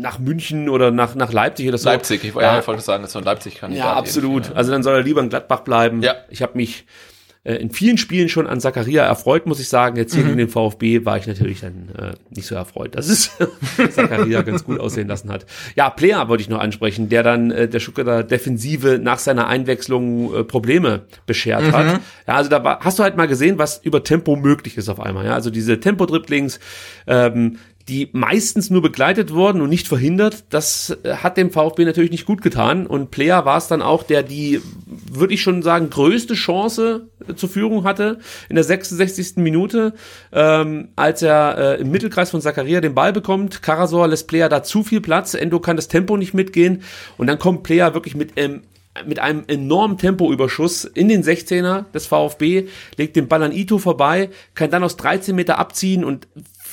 [0.00, 1.88] nach München oder nach, nach Leipzig oder so.
[1.88, 2.58] Leipzig, ich, ja.
[2.60, 3.84] ich wollte sagen, das ist so ein Leipzig-Kandidat.
[3.86, 4.54] Ja, absolut.
[4.54, 6.02] Also dann soll er lieber in Gladbach bleiben.
[6.02, 6.14] Ja.
[6.30, 6.86] Ich habe mich
[7.44, 9.96] äh, in vielen Spielen schon an Zakaria erfreut, muss ich sagen.
[9.96, 10.26] Jetzt hier Mhm.
[10.28, 13.30] gegen den VfB war ich natürlich dann äh, nicht so erfreut, dass es
[13.90, 15.46] Zakaria ganz gut aussehen lassen hat.
[15.76, 20.34] Ja, Player wollte ich noch ansprechen, der dann äh, der Stuttgarter Defensive nach seiner Einwechslung
[20.34, 21.72] äh, Probleme beschert Mhm.
[21.72, 21.86] hat.
[22.26, 25.00] Ja, also da war, hast du halt mal gesehen, was über Tempo möglich ist auf
[25.00, 25.24] einmal.
[25.24, 26.58] Ja, also diese Tempo-Dribblings,
[27.06, 27.58] ähm,
[27.88, 32.26] die meistens nur begleitet wurden und nicht verhindert, das äh, hat dem VfB natürlich nicht
[32.26, 32.86] gut getan.
[32.86, 37.34] Und Player war es dann auch, der die, würde ich schon sagen, größte Chance äh,
[37.34, 38.18] zur Führung hatte
[38.50, 39.36] in der 66.
[39.36, 39.94] Minute,
[40.32, 43.62] ähm, als er äh, im Mittelkreis von Zakaria den Ball bekommt.
[43.62, 46.82] Karasor lässt Player da zu viel Platz, Endo kann das Tempo nicht mitgehen
[47.16, 48.62] und dann kommt Player wirklich mit ähm,
[49.06, 54.30] mit einem enormen Tempoüberschuss in den 16er des VfB, legt den Ball an Ito vorbei,
[54.54, 56.26] kann dann aus 13 Meter abziehen und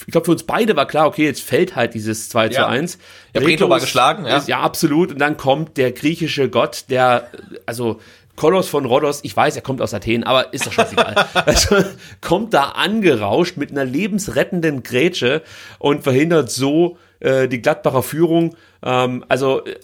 [0.05, 2.67] ich glaube, für uns beide war klar, okay, jetzt fällt halt dieses 2 zu Ja.
[2.67, 2.97] 1.
[3.33, 4.37] Ja, Bretlo war geschlagen, ja.
[4.37, 5.11] Ist, ja, absolut.
[5.11, 7.29] Und dann kommt der griechische Gott, der,
[7.65, 7.99] also,
[8.35, 11.15] Kolos von Rhodos, ich weiß, er kommt aus Athen, aber ist doch scheißegal.
[11.33, 11.77] also,
[12.21, 15.41] kommt da angerauscht mit einer lebensrettenden Grätsche
[15.79, 18.55] und verhindert so äh, die Gladbacher Führung.
[18.83, 19.75] Ähm, also, äh,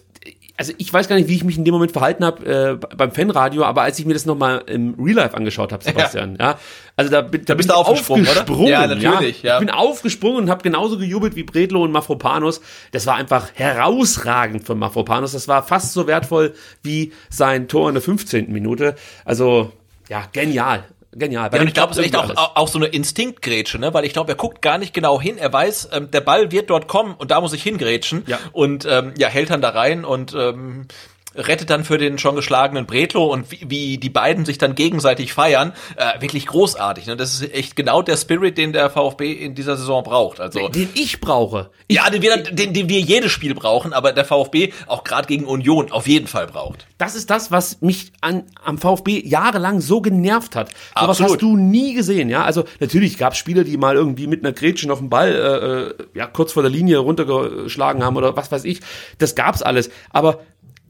[0.58, 3.12] also ich weiß gar nicht, wie ich mich in dem Moment verhalten habe äh, beim
[3.12, 6.60] Fanradio, aber als ich mir das nochmal im Real Life angeschaut habe, Sebastian, ja.
[7.02, 8.32] Also da, bin- da bist bin du ich aufgesprungen, oder?
[8.42, 9.56] aufgesprungen, Ja, natürlich, ja.
[9.56, 12.62] Ich bin aufgesprungen und habe genauso gejubelt wie Bredlo und Mafropanos.
[12.92, 15.34] Das war einfach herausragend von Mafropanos.
[15.34, 18.52] Das war fast so wertvoll wie sein Tor in der 15.
[18.52, 18.96] Minute.
[19.26, 19.72] Also
[20.10, 20.84] ja, genial.
[21.14, 21.50] Genial.
[21.54, 23.94] Ja, und ich glaube, es ist echt auch, auch, auch so eine Instinktgrätsche, ne?
[23.94, 25.38] Weil ich glaube, er guckt gar nicht genau hin.
[25.38, 28.24] Er weiß, ähm, der Ball wird dort kommen und da muss ich hingrätschen.
[28.28, 28.40] Ja.
[28.54, 30.88] Und ähm, ja, hält dann da rein und ähm,
[31.36, 35.34] rettet dann für den schon geschlagenen Bretlo und wie, wie die beiden sich dann gegenseitig
[35.34, 37.08] feiern, äh, wirklich großartig.
[37.08, 37.16] Ne?
[37.16, 40.40] Das ist echt genau der Spirit, den der VfB in dieser Saison braucht.
[40.40, 41.70] Also Den ich brauche.
[41.88, 45.28] Ich, ja, den wir, den, den wir jedes Spiel brauchen, aber der VfB auch gerade
[45.28, 46.88] gegen Union auf jeden Fall braucht.
[46.98, 50.70] Das ist das, was mich an, am VfB jahrelang so genervt hat.
[51.00, 52.44] So was hast du nie gesehen, ja.
[52.44, 56.04] Also natürlich gab es Spieler, die mal irgendwie mit einer Grätsche noch einen Ball äh,
[56.04, 58.82] äh, ja kurz vor der Linie runtergeschlagen haben oder was weiß ich.
[59.18, 59.90] Das gab's alles.
[60.12, 60.40] Aber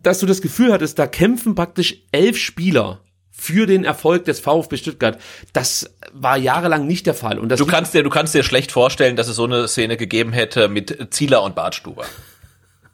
[0.03, 4.77] dass du das Gefühl hattest, da kämpfen praktisch elf Spieler für den Erfolg des VfB
[4.77, 5.19] Stuttgart.
[5.51, 7.39] Das war jahrelang nicht der Fall.
[7.39, 9.97] Und das Du kannst dir, du kannst dir schlecht vorstellen, dass es so eine Szene
[9.97, 12.05] gegeben hätte mit Zieler und Bartstuber.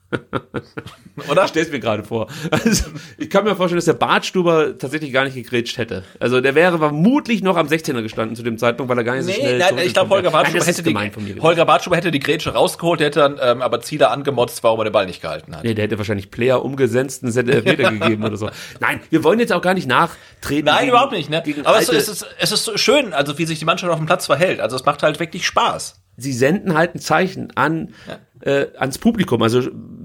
[1.30, 1.48] Oder?
[1.48, 2.28] Stell's mir gerade vor.
[2.52, 2.86] Also,
[3.18, 6.04] ich kann mir vorstellen, dass der Bartstuber tatsächlich gar nicht gegrätscht hätte.
[6.20, 9.26] Also, der wäre vermutlich noch am 16er gestanden zu dem Zeitpunkt, weil er gar nicht
[9.26, 11.42] so schnell nein, ich glaube, Holger Bartstuber, hätte hätte die.
[11.42, 14.94] Holger Bartstuber hätte die Grätsche rausgeholt, hätte dann ähm, aber Zieler angemotzt, warum er den
[14.94, 15.64] Ball nicht gehalten hat.
[15.64, 18.50] Nee, der hätte wahrscheinlich Player umgesetzt und es hätte Elfmeter gegeben oder so.
[18.80, 20.66] Nein, wir wollen jetzt auch gar nicht nachtreten.
[20.66, 21.30] Nein, gegen- überhaupt nicht.
[21.30, 21.44] Ne?
[21.64, 24.26] Aber es, ist, es ist so schön, also wie sich die Mannschaft auf dem Platz
[24.28, 24.60] verhält.
[24.60, 26.00] Also es macht halt wirklich Spaß.
[26.18, 27.94] sie senden halt ein Zeichen an
[28.42, 29.42] äh, ans Publikum.
[29.42, 29.62] Also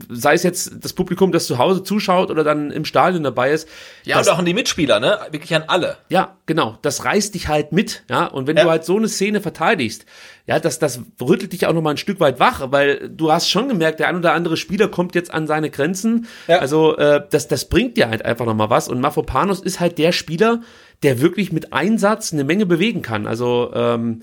[0.09, 3.69] sei es jetzt das Publikum, das zu Hause zuschaut oder dann im Stadion dabei ist.
[4.05, 5.19] Ja, das, und auch an die Mitspieler, ne?
[5.31, 5.97] Wirklich an alle.
[6.09, 6.79] ja, genau.
[6.83, 8.27] Das reißt dich halt mit, ja.
[8.27, 8.65] Und wenn Ja.
[8.65, 10.07] du halt so eine Szene verteidigst,
[10.47, 13.49] ja, das, das rüttelt dich auch noch mal ein Stück weit wach, weil du hast
[13.49, 16.27] schon gemerkt, der ein oder andere Spieler kommt jetzt an seine Grenzen.
[16.49, 16.59] Ja.
[16.59, 18.89] Also äh, das, das bringt dir halt einfach noch mal was.
[18.89, 20.61] Und Mafropanos ist halt der Spieler,
[21.05, 23.27] der wirklich mit Einsatz eine Menge bewegen kann.
[23.27, 24.21] Also ähm,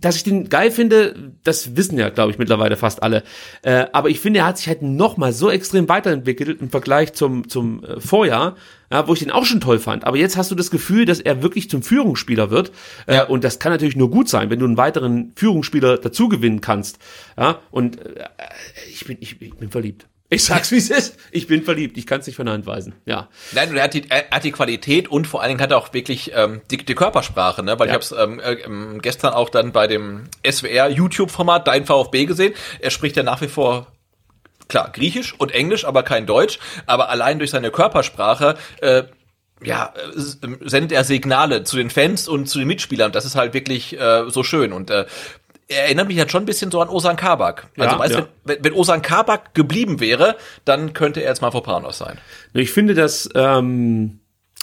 [0.00, 3.22] dass ich den geil finde, das wissen ja, glaube ich, mittlerweile fast alle.
[3.62, 7.12] Äh, aber ich finde, er hat sich halt noch mal so extrem weiterentwickelt im Vergleich
[7.14, 8.56] zum, zum äh, Vorjahr,
[8.90, 10.04] ja, wo ich den auch schon toll fand.
[10.04, 12.72] Aber jetzt hast du das Gefühl, dass er wirklich zum Führungsspieler wird.
[13.06, 13.24] Äh, Ja.
[13.24, 16.98] Und das kann natürlich nur gut sein, wenn du einen weiteren Führungsspieler dazu gewinnen kannst.
[17.38, 18.24] Ja, und äh,
[18.90, 20.06] ich, bin, ich, ich bin verliebt.
[20.28, 21.16] Ich sag's, wie es ist.
[21.30, 21.96] Ich bin verliebt.
[21.96, 22.94] Ich kann es nicht von der Hand weisen.
[23.04, 23.28] Ja.
[23.52, 25.78] Nein, und er hat die, er hat die Qualität und vor allen Dingen hat er
[25.78, 27.78] auch wirklich ähm, die, die Körpersprache, ne?
[27.78, 27.92] Weil Ja.
[27.92, 32.26] ich habe es ähm, äh, ähm, gestern auch dann bei dem SWR YouTube-Format Dein VfB
[32.26, 32.54] gesehen.
[32.80, 33.86] Er spricht ja nach wie vor
[34.68, 36.58] klar Griechisch und Englisch, aber kein Deutsch.
[36.86, 39.04] Aber allein durch seine Körpersprache äh,
[39.62, 43.12] ja, äh, ähm, sendet er Signale zu den Fans und zu den Mitspielern.
[43.12, 44.72] Das ist halt wirklich äh, so schön.
[44.72, 45.06] Und äh,
[45.68, 47.68] erinnert mich halt schon ein bisschen so an Osan Kabak.
[47.76, 48.28] Also Ja, weißt du, ja.
[48.44, 52.18] wenn, wenn Osan Kabak geblieben wäre, dann könnte er jetzt mal Panos sein.
[52.52, 54.20] Ich finde, dass ähm,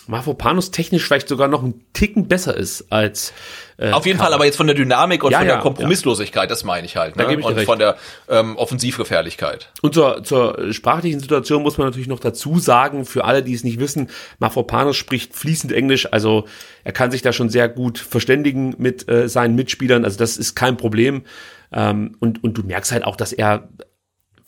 [0.07, 3.33] Mafropanos technisch vielleicht sogar noch einen Ticken besser ist als
[3.77, 6.51] äh, Auf jeden Fall, aber jetzt von der Dynamik und Ja, von ja, der Kompromisslosigkeit,
[6.51, 7.17] das meine ich halt.
[7.17, 7.29] Da Ne?
[7.29, 7.97] gebe ich und von der
[8.29, 9.69] ähm, Offensivgefährlichkeit.
[9.81, 13.63] Und zur, zur sprachlichen Situation muss man natürlich noch dazu sagen, für alle, die es
[13.63, 16.45] nicht wissen, Mafropanos spricht fließend Englisch, also
[16.83, 20.55] er kann sich da schon sehr gut verständigen mit äh, seinen Mitspielern, also das ist
[20.55, 21.23] kein Problem.
[21.71, 23.69] Ähm, und, und du merkst halt auch, dass er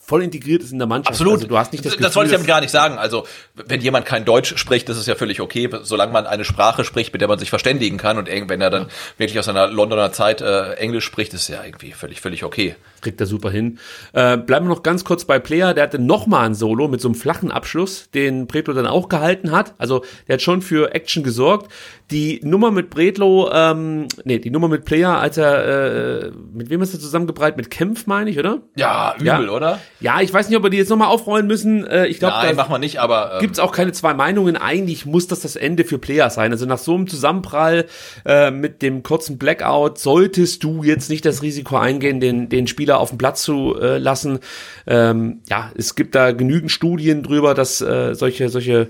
[0.05, 1.09] voll integriert ist in der Mannschaft.
[1.09, 1.35] Absolut.
[1.35, 2.97] Also du hast nicht das, das Gefühl, wollte ich damit gar nicht sagen.
[2.97, 3.25] Also,
[3.55, 7.11] wenn jemand kein Deutsch spricht, das ist ja völlig okay, solange man eine Sprache spricht,
[7.13, 8.17] mit der man sich verständigen kann.
[8.17, 8.87] Und wenn er dann
[9.17, 12.75] wirklich aus seiner Londoner Zeit äh, Englisch spricht, ist ja irgendwie völlig, völlig okay.
[13.05, 13.79] Kriegt er super hin.
[14.13, 15.73] Äh, bleiben wir noch ganz kurz bei Player.
[15.73, 19.07] Der hatte noch mal ein Solo mit so einem flachen Abschluss, den Bretlo dann auch
[19.09, 19.75] gehalten hat.
[19.77, 21.71] Also der hat schon für Action gesorgt.
[22.11, 26.81] Die Nummer mit Bretlo, ähm, nee, die Nummer mit Player, als er, äh, mit wem
[26.81, 27.57] ist er zusammengebreit?
[27.57, 28.59] Mit Kempf, meine ich, oder?
[28.75, 29.39] Ja, übel, Ja.
[29.49, 29.79] oder?
[30.01, 31.85] Ja, ich weiß nicht, ob wir die jetzt noch mal aufrollen müssen.
[31.85, 34.55] Äh, ich glaube, Nein, machen wir nicht, aber ähm, gibt's auch keine zwei Meinungen.
[34.57, 36.51] Eigentlich muss das das Ende für Player sein.
[36.51, 37.85] Also nach so einem Zusammenprall
[38.25, 42.94] äh, mit dem kurzen Blackout solltest du jetzt nicht das Risiko eingehen, den, den Spieler
[42.97, 44.39] auf den Platz zu äh, lassen.
[44.87, 48.89] Ähm, ja, es gibt da genügend Studien drüber, dass äh, solche, solche,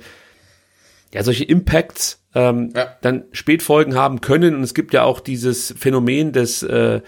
[1.14, 2.95] ja, solche Impacts ähm, Ja.
[3.01, 4.56] dann Spätfolgen haben können.
[4.56, 7.01] Und es gibt ja auch dieses Phänomen des äh,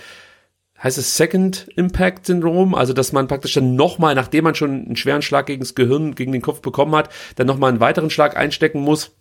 [0.81, 4.95] heißt es Second Impact Syndrom, also dass man praktisch dann nochmal, nachdem man schon einen
[4.95, 8.37] schweren Schlag gegen das Gehirn, gegen den Kopf bekommen hat, dann nochmal einen weiteren Schlag
[8.37, 9.15] einstecken muss,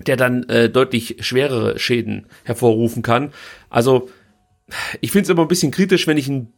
[0.00, 3.32] der dann äh, deutlich schwerere Schäden hervorrufen kann.
[3.68, 4.08] Also
[5.00, 6.52] ich finde es immer ein bisschen kritisch, wenn ich einen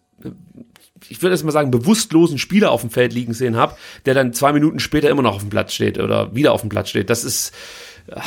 [1.09, 4.33] ich würde erst mal sagen, bewusstlosen Spieler auf dem Feld liegen sehen habe, der dann
[4.33, 7.11] zwei Minuten später immer noch auf dem Platz steht oder wieder auf dem Platz steht.
[7.11, 7.53] Das ist,
[8.11, 8.23] ah,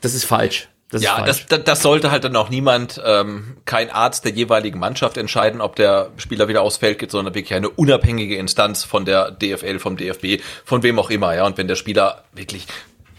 [0.00, 0.68] das ist falsch.
[0.90, 4.78] Das ja, das, das, das sollte halt dann auch niemand, ähm, kein Arzt der jeweiligen
[4.78, 9.04] Mannschaft entscheiden, ob der Spieler wieder aufs Feld geht, sondern wirklich eine unabhängige Instanz von
[9.04, 11.44] der DFL, vom DFB, von wem auch immer, ja.
[11.44, 12.66] Und wenn der Spieler wirklich,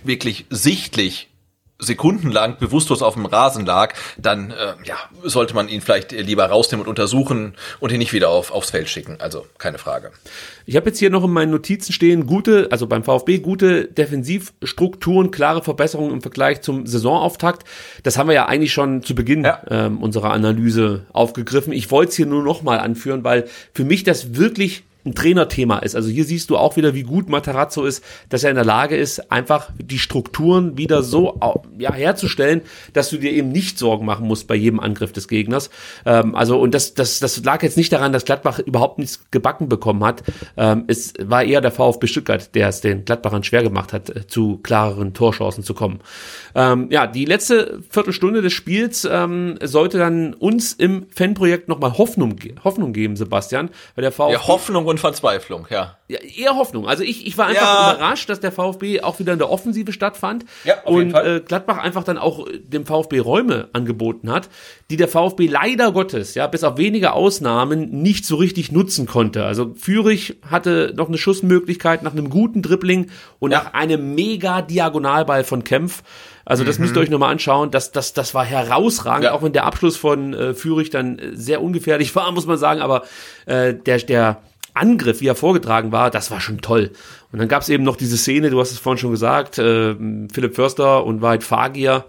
[0.03, 1.28] wirklich sichtlich
[1.79, 6.85] sekundenlang bewusstlos auf dem Rasen lag, dann äh, ja, sollte man ihn vielleicht lieber rausnehmen
[6.85, 9.15] und untersuchen und ihn nicht wieder auf, aufs Feld schicken.
[9.19, 10.11] Also keine Frage.
[10.65, 15.31] Ich habe jetzt hier noch in meinen Notizen stehen, gute, also beim VfB, gute Defensivstrukturen,
[15.31, 17.63] klare Verbesserungen im Vergleich zum Saisonauftakt.
[18.03, 19.61] Das haben wir ja eigentlich schon zu Beginn Ja.
[19.69, 21.73] ähm, unserer Analyse aufgegriffen.
[21.73, 25.79] Ich wollte es hier nur noch mal anführen, weil für mich das wirklich ein Trainerthema
[25.79, 25.95] ist.
[25.95, 28.95] Also hier siehst du auch wieder, wie gut Matarazzo ist, dass er in der Lage
[28.95, 31.39] ist, einfach die Strukturen wieder so
[31.77, 32.61] ja, herzustellen,
[32.93, 35.69] dass du dir eben nicht Sorgen machen musst bei jedem Angriff des Gegners.
[36.05, 39.69] Ähm, also und das, das, das lag jetzt nicht daran, dass Gladbach überhaupt nichts gebacken
[39.69, 40.23] bekommen hat.
[40.57, 44.27] Ähm, es war eher der VfB Stuttgart, der es den Gladbachern schwer gemacht hat, äh,
[44.27, 45.99] zu klareren Torchancen zu kommen.
[46.55, 52.35] Ähm, ja, die letzte Viertelstunde des Spiels ähm, sollte dann uns im Fanprojekt nochmal Hoffnung,
[52.63, 55.97] Hoffnung geben, Sebastian, weil der VfB ja, Hoffnung und Verzweiflung, ja.
[56.07, 56.87] Ja, eher Hoffnung.
[56.87, 57.93] Also ich, ich war einfach ja.
[57.93, 61.13] überrascht, dass der VfB auch wieder in der Offensive stattfand ja, und.
[61.13, 64.49] Äh, Gladbach einfach dann auch dem VfB Räume angeboten hat,
[64.89, 69.45] die der VfB leider Gottes, ja, bis auf wenige Ausnahmen nicht so richtig nutzen konnte.
[69.45, 73.59] Also Fürich hatte noch eine Schussmöglichkeit nach einem guten Dribbling und ja.
[73.59, 76.03] nach einem mega Diagonalball von Kempf.
[76.45, 76.85] Also das mhm.
[76.85, 77.69] müsst ihr euch nochmal anschauen.
[77.69, 79.33] Das, das, das war herausragend, ja.
[79.33, 82.81] auch wenn der Abschluss von äh, Fürich dann äh, sehr ungefährlich war, muss man sagen.
[82.81, 83.03] Aber
[83.45, 84.41] äh, der, der
[84.73, 86.91] Angriff, wie er vorgetragen war, das war schon toll.
[87.31, 89.95] Und dann gab es eben noch diese Szene, du hast es vorhin schon gesagt, äh,
[90.31, 92.05] Philipp Förster und Wahid Fagier,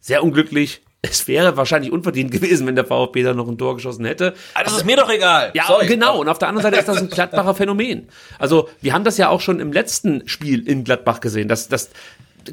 [0.00, 0.82] sehr unglücklich.
[1.02, 4.34] Es wäre wahrscheinlich unverdient gewesen, wenn der VfB da noch ein Tor geschossen hätte.
[4.54, 5.52] Aber das ist mir doch egal.
[5.54, 5.86] Ja, Sorry.
[5.86, 6.20] genau.
[6.20, 8.08] Und auf der anderen Seite ist das ein Gladbacher Phänomen.
[8.38, 11.90] Also, wir haben das ja auch schon im letzten Spiel in Gladbach gesehen, dass, dass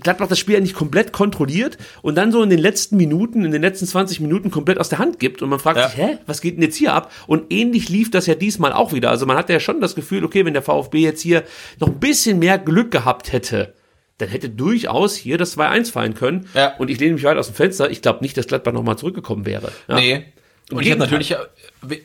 [0.01, 3.61] Gladbach das Spiel eigentlich komplett kontrolliert und dann so in den letzten Minuten, in den
[3.61, 5.89] letzten 20 Minuten komplett aus der Hand gibt und man fragt ja.
[5.89, 7.11] sich, hä, was geht denn jetzt hier ab?
[7.27, 9.09] Und ähnlich lief das ja diesmal auch wieder.
[9.09, 11.43] Also man hatte ja schon das Gefühl, okay, wenn der VfB jetzt hier
[11.79, 13.73] noch ein bisschen mehr Glück gehabt hätte,
[14.17, 16.47] dann hätte durchaus hier das 2-1 fallen können.
[16.53, 16.75] Ja.
[16.77, 17.89] Und ich lehne mich weit aus dem Fenster.
[17.89, 19.71] Ich glaube nicht, dass Gladbach nochmal zurückgekommen wäre.
[19.87, 19.95] Ja.
[19.95, 20.25] Nee.
[20.71, 21.35] Und ich habe natürlich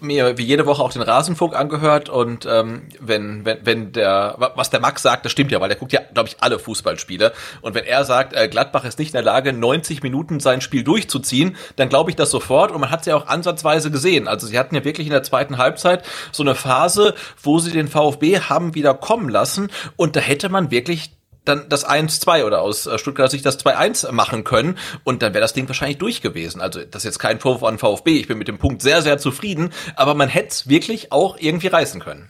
[0.01, 4.71] mir wie jede Woche auch den Rasenfunk angehört und ähm, wenn, wenn, wenn der, was
[4.71, 7.33] der Max sagt, das stimmt ja, weil der guckt ja, glaube ich, alle Fußballspiele.
[7.61, 10.83] Und wenn er sagt, äh, Gladbach ist nicht in der Lage, 90 Minuten sein Spiel
[10.83, 12.73] durchzuziehen, dann glaube ich das sofort.
[12.73, 14.27] Und man hat es ja auch ansatzweise gesehen.
[14.27, 17.87] Also sie hatten ja wirklich in der zweiten Halbzeit so eine Phase, wo sie den
[17.87, 19.71] VfB haben wieder kommen lassen.
[19.97, 21.13] Und da hätte man wirklich
[21.44, 25.43] dann das 1-2 oder aus äh, Stuttgarter Sicht das 2-1 machen können und dann wäre
[25.43, 26.60] das Ding wahrscheinlich durch gewesen.
[26.60, 29.19] Also das ist jetzt kein Vorwurf an VfB, ich bin mit dem Punkt sehr, sehr
[29.19, 32.28] zufrieden, aber man hätte es wirklich auch irgendwie reißen können.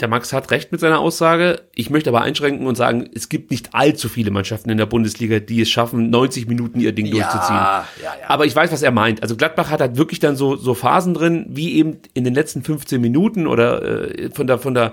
[0.00, 1.62] Der Max hat recht mit seiner Aussage.
[1.74, 5.38] Ich möchte aber einschränken und sagen, es gibt nicht allzu viele Mannschaften in der Bundesliga,
[5.38, 7.56] die es schaffen, 90 Minuten ihr Ding ja, durchzuziehen.
[7.56, 8.10] Ja, ja.
[8.28, 9.22] Aber ich weiß, was er meint.
[9.22, 12.62] Also Gladbach hat halt wirklich dann so, so Phasen drin, wie eben in den letzten
[12.62, 14.92] 15 Minuten oder äh, von der, von der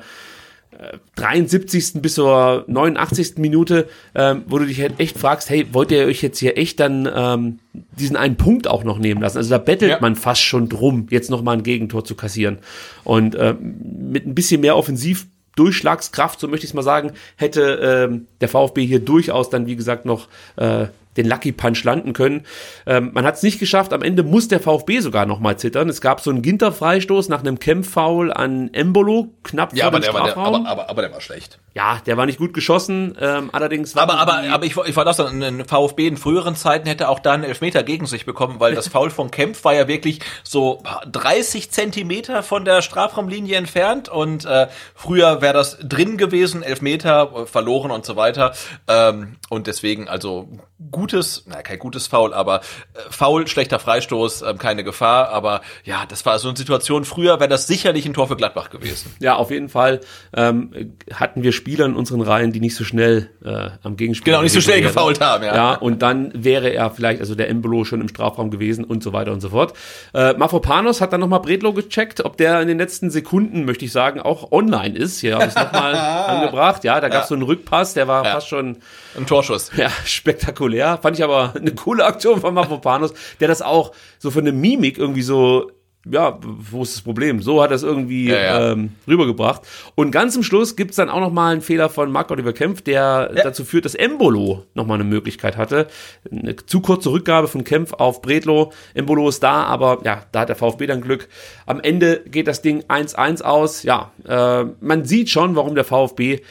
[1.16, 2.02] 73.
[2.02, 3.38] bis zur 89.
[3.38, 6.80] Minute, ähm, wo du dich halt echt fragst, hey, wollt ihr euch jetzt hier echt
[6.80, 7.60] dann ähm,
[7.98, 9.38] diesen einen Punkt auch noch nehmen lassen?
[9.38, 9.98] Also da bettelt ja.
[10.02, 12.60] man fast schon drum, jetzt noch mal ein Gegentor zu kassieren.
[13.04, 13.76] Und ähm,
[14.12, 18.50] mit ein bisschen mehr Offensiv Durchschlagskraft, so möchte ich es mal sagen, hätte ähm, der
[18.50, 20.88] VfB hier durchaus dann, wie gesagt, noch äh,
[21.18, 22.46] den Lucky Punch landen können.
[22.86, 23.94] Ähm, man hat es nicht geschafft.
[23.94, 25.90] Am Ende muss der VfB sogar noch mal zittern.
[25.90, 30.04] Es gab so einen Ginter-Freistoß nach einem Kämpffoul an Embolo, knapp ja, vor aber dem
[30.04, 30.36] der Strafraum.
[30.36, 31.60] War der, aber, aber, aber der war schlecht.
[31.76, 33.18] Ja, der war nicht gut geschossen.
[33.20, 36.56] Ähm, allerdings war aber aber aber ich, ich war das dann in VfB in früheren
[36.56, 39.74] Zeiten hätte auch da einen Elfmeter gegen sich bekommen, weil das Foul von Kempf war
[39.74, 46.18] ja wirklich so 30 Zentimeter von der Strafraumlinie entfernt und äh, früher wäre das drin
[46.18, 48.54] gewesen, Elfmeter äh, verloren und so weiter
[48.88, 50.48] ähm, und deswegen also
[50.92, 56.06] gutes, na kein gutes Foul, aber äh, Foul, schlechter Freistoß, äh, keine Gefahr, aber ja,
[56.08, 57.06] das war so eine Situation.
[57.06, 59.14] Früher wäre das sicherlich ein Tor für Gladbach gewesen.
[59.20, 60.02] Ja, auf jeden Fall
[60.36, 64.44] ähm, hatten wir Spieler in unseren Reihen, die nicht so schnell äh, am Gegenspiel genau
[64.44, 65.44] nicht so schnell gefault haben.
[65.44, 65.56] Ja.
[65.56, 69.14] ja, und dann wäre er vielleicht also der Embolo schon im Strafraum gewesen und so
[69.14, 69.74] weiter und so fort.
[70.14, 73.92] Äh, Mafropanos hat dann nochmal Bredlo gecheckt, ob der in den letzten Sekunden, möchte ich
[73.92, 75.20] sagen, auch online ist.
[75.20, 75.96] Hier habe ich nochmal
[76.28, 76.84] angebracht.
[76.84, 77.30] Ja, da gab es ja.
[77.30, 78.32] so einen Rückpass, der war ja.
[78.32, 78.78] fast schon
[79.18, 79.72] ein Torschuss.
[79.76, 81.00] Ja, spektakulär.
[81.02, 84.98] Fand ich aber eine coole Aktion von Mavropanos, der das auch so für eine Mimik
[84.98, 85.72] irgendwie so
[86.10, 87.42] ja, wo ist das Problem?
[87.42, 88.72] So hat er es irgendwie ja, ja.
[88.72, 89.62] Ähm, rübergebracht.
[89.96, 93.32] Und ganz zum Schluss gibt's dann auch noch mal einen Fehler von Marc-Oliver Kempf, der
[93.34, 93.44] ja.
[93.44, 95.88] dazu führt, dass Embolo noch mal eine Möglichkeit hatte.
[96.30, 98.74] Eine zu kurze Rückgabe von Kempf auf Bredlo.
[98.94, 101.30] Embolo ist da, aber ja, da hat der VfB dann Glück.
[101.66, 103.84] Am Ende geht das Ding 1-1 aus.
[103.84, 106.42] Ja, äh, man sieht schon, warum der VfB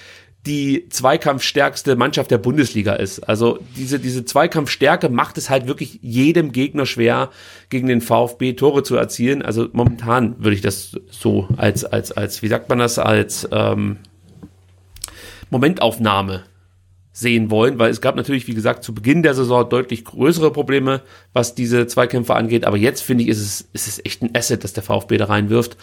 [0.46, 3.20] die zweikampfstärkste Mannschaft der Bundesliga ist.
[3.20, 7.30] Also diese, diese Zweikampfstärke macht es halt wirklich jedem Gegner schwer,
[7.68, 9.42] gegen den VfB Tore zu erzielen.
[9.42, 13.98] Also momentan würde ich das so als, als, als, wie sagt man das, als ähm,
[15.50, 16.42] Momentaufnahme
[17.12, 21.02] sehen wollen, weil es gab natürlich, wie gesagt, zu Beginn der Saison deutlich größere Probleme,
[21.32, 22.64] was diese Zweikämpfe angeht.
[22.64, 25.26] Aber jetzt finde ich, ist es, ist es echt ein Asset, dass der VfB da
[25.26, 25.76] reinwirft.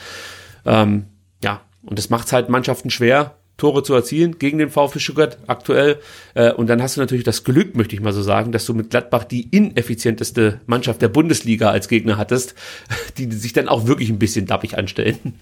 [0.66, 1.06] Ähm,
[1.42, 5.38] ja, und das macht es halt Mannschaften schwer, Tore zu erzielen gegen den VfB Stuttgart
[5.48, 5.98] aktuell.
[6.34, 8.74] Äh, und dann hast du natürlich das Glück, möchte ich mal so sagen, dass du
[8.74, 12.56] mit Gladbach die ineffizienteste Mannschaft der Bundesliga als Gegner hattest,
[13.18, 15.36] die sich dann auch wirklich ein bisschen dappig anstellen.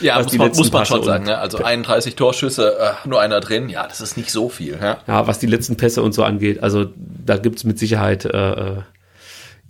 [0.00, 1.24] Ja, muss man, muss man schon sagen.
[1.24, 1.38] Ne?
[1.38, 3.68] Also 31 Torschüsse, äh, nur einer drin.
[3.68, 4.78] Ja, das ist nicht so viel.
[4.80, 6.62] Ja, ja was die letzten Pässe und so angeht.
[6.62, 8.76] Also da gibt's mit Sicherheit äh, äh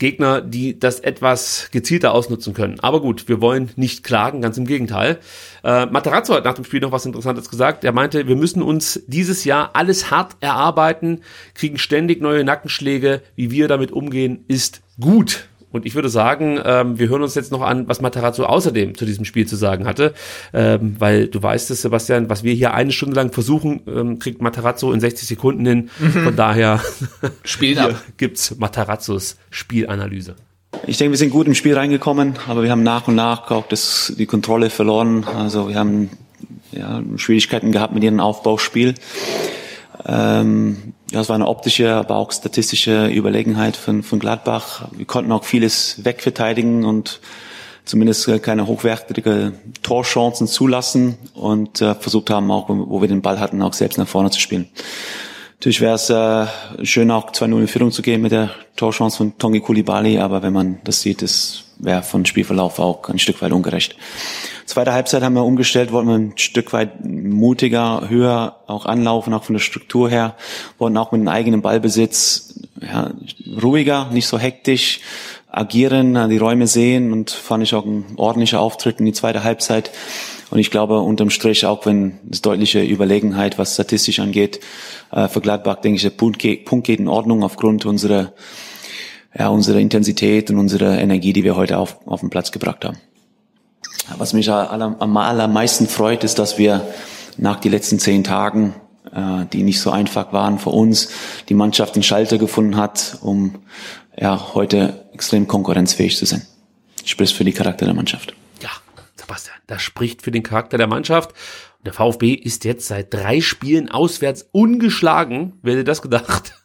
[0.05, 2.79] Gegner, die das etwas gezielter ausnutzen können.
[2.81, 5.19] Aber gut, wir wollen nicht klagen, ganz im Gegenteil.
[5.63, 7.85] Äh, Materazzo hat nach dem Spiel noch was Interessantes gesagt.
[7.85, 11.23] Er meinte, wir müssen uns dieses Jahr alles hart erarbeiten,
[11.55, 13.23] kriegen ständig neue Nackenschläge.
[13.35, 15.49] Wie wir damit umgehen, ist gut.
[15.75, 19.05] Und ich würde sagen, ähm, wir hören uns jetzt noch an, was Matarazzo außerdem zu
[19.05, 20.15] diesem Spiel zu sagen hatte.
[20.53, 24.41] Ähm, weil du weißt es, Sebastian, was wir hier eine Stunde lang versuchen, ähm, kriegt
[24.41, 25.91] Matarazzo in 60 Sekunden hin.
[25.99, 26.13] Mhm.
[26.13, 26.81] Von daher
[27.43, 28.01] Spiel ab.
[28.19, 30.37] gibt's Matarazzos Spielanalyse.
[30.87, 33.67] Ich denke, wir sind gut im Spiel reingekommen, aber wir haben nach und nach auch
[33.67, 35.25] das, die Kontrolle verloren.
[35.25, 36.11] Also wir haben
[36.71, 38.95] ja, Schwierigkeiten gehabt mit ihrem Aufbauspiel.
[40.07, 44.89] Ähm, ja, es war eine optische, aber auch statistische Überlegenheit von, von Gladbach.
[44.91, 47.21] Wir konnten auch vieles wegverteidigen und
[47.85, 49.53] zumindest keine hochwertige
[49.85, 54.09] Torchancen zulassen und äh, versucht haben, auch wo wir den Ball hatten, auch selbst nach
[54.09, 54.69] vorne zu spielen.
[55.61, 59.39] Natürlich wäre es äh, schön, auch 2-0 in Führung zu gehen mit der Torchance von
[59.39, 63.53] Tongi Kulibali, aber wenn man das sieht, das wäre von Spielverlauf auch ein Stück weit
[63.53, 63.95] ungerecht.
[64.67, 69.45] Zweite Halbzeit haben wir umgestellt, wollten wir ein Stück weit mutiger, höher auch anlaufen, auch
[69.45, 70.37] von der Struktur her,
[70.79, 73.11] wollten auch mit dem eigenen Ballbesitz ja,
[73.63, 75.01] ruhiger, nicht so hektisch
[75.51, 79.91] agieren, die Räume sehen und fand ich auch ein ordentlicher Auftritt in die zweite Halbzeit.
[80.51, 84.61] Und ich glaube, unterm Strich, auch wenn es deutliche Überlegenheit, was statistisch angeht,
[85.13, 88.33] äh, für Gladbach, denke ich, der Punkt geht, Punkt geht in Ordnung aufgrund unserer,
[89.37, 92.99] ja, unserer Intensität und unserer Energie, die wir heute auf, auf den Platz gebracht haben.
[94.19, 96.87] Was mich am allermeisten freut, ist, dass wir
[97.37, 98.75] nach den letzten zehn Tagen,
[99.13, 101.11] äh, die nicht so einfach waren für uns,
[101.49, 103.63] die Mannschaft den Schalter gefunden hat, um
[104.17, 106.47] ja, heute extrem konkurrenzfähig zu sein.
[107.05, 108.35] Sprich für die Charakter der Mannschaft.
[108.63, 108.71] Ja,
[109.17, 111.33] Sebastian, das spricht für den Charakter der Mannschaft.
[111.85, 115.59] Der VfB ist jetzt seit drei Spielen auswärts ungeschlagen.
[115.63, 116.64] Wer hätte das gedacht?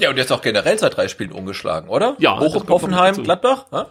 [0.00, 2.16] Ja, und jetzt auch generell seit drei Spielen ungeschlagen, oder?
[2.18, 2.38] Ja.
[2.38, 3.66] Hoch Hoffenheim, Gladbach?
[3.72, 3.88] Ja?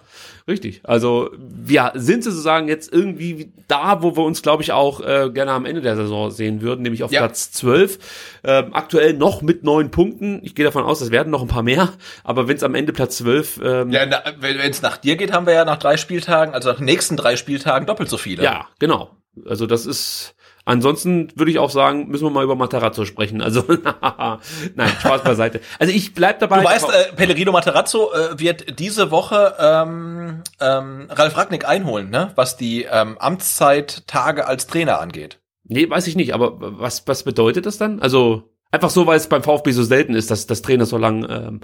[0.47, 0.81] Richtig.
[0.83, 5.51] Also wir sind sozusagen jetzt irgendwie da, wo wir uns, glaube ich, auch äh, gerne
[5.51, 7.21] am Ende der Saison sehen würden, nämlich auf ja.
[7.21, 7.99] Platz 12.
[8.43, 10.41] Ähm, aktuell noch mit neun Punkten.
[10.43, 11.93] Ich gehe davon aus, es werden noch ein paar mehr.
[12.23, 13.61] Aber wenn es am Ende Platz 12...
[13.63, 14.05] Ähm, ja,
[14.39, 17.15] wenn es nach dir geht, haben wir ja nach drei Spieltagen, also nach den nächsten
[17.15, 18.43] drei Spieltagen doppelt so viele.
[18.43, 19.11] Ja, genau.
[19.45, 20.35] Also das ist
[20.65, 23.41] Ansonsten würde ich auch sagen, müssen wir mal über Matarazzo sprechen.
[23.41, 23.65] Also
[24.75, 25.59] nein, Spaß beiseite.
[25.77, 26.59] Also ich bleib dabei.
[26.59, 32.31] Du weißt, äh, Pellegrino Matarazzo äh, wird diese Woche ähm, ähm, Ralf Ragnick einholen, ne?
[32.35, 35.39] was die ähm, Amtszeit-Tage als Trainer angeht.
[35.65, 36.33] Nee, weiß ich nicht.
[36.33, 37.99] Aber was was bedeutet das dann?
[37.99, 41.27] Also einfach so, weil es beim VfB so selten ist, dass das Trainer so lang
[41.29, 41.61] ähm,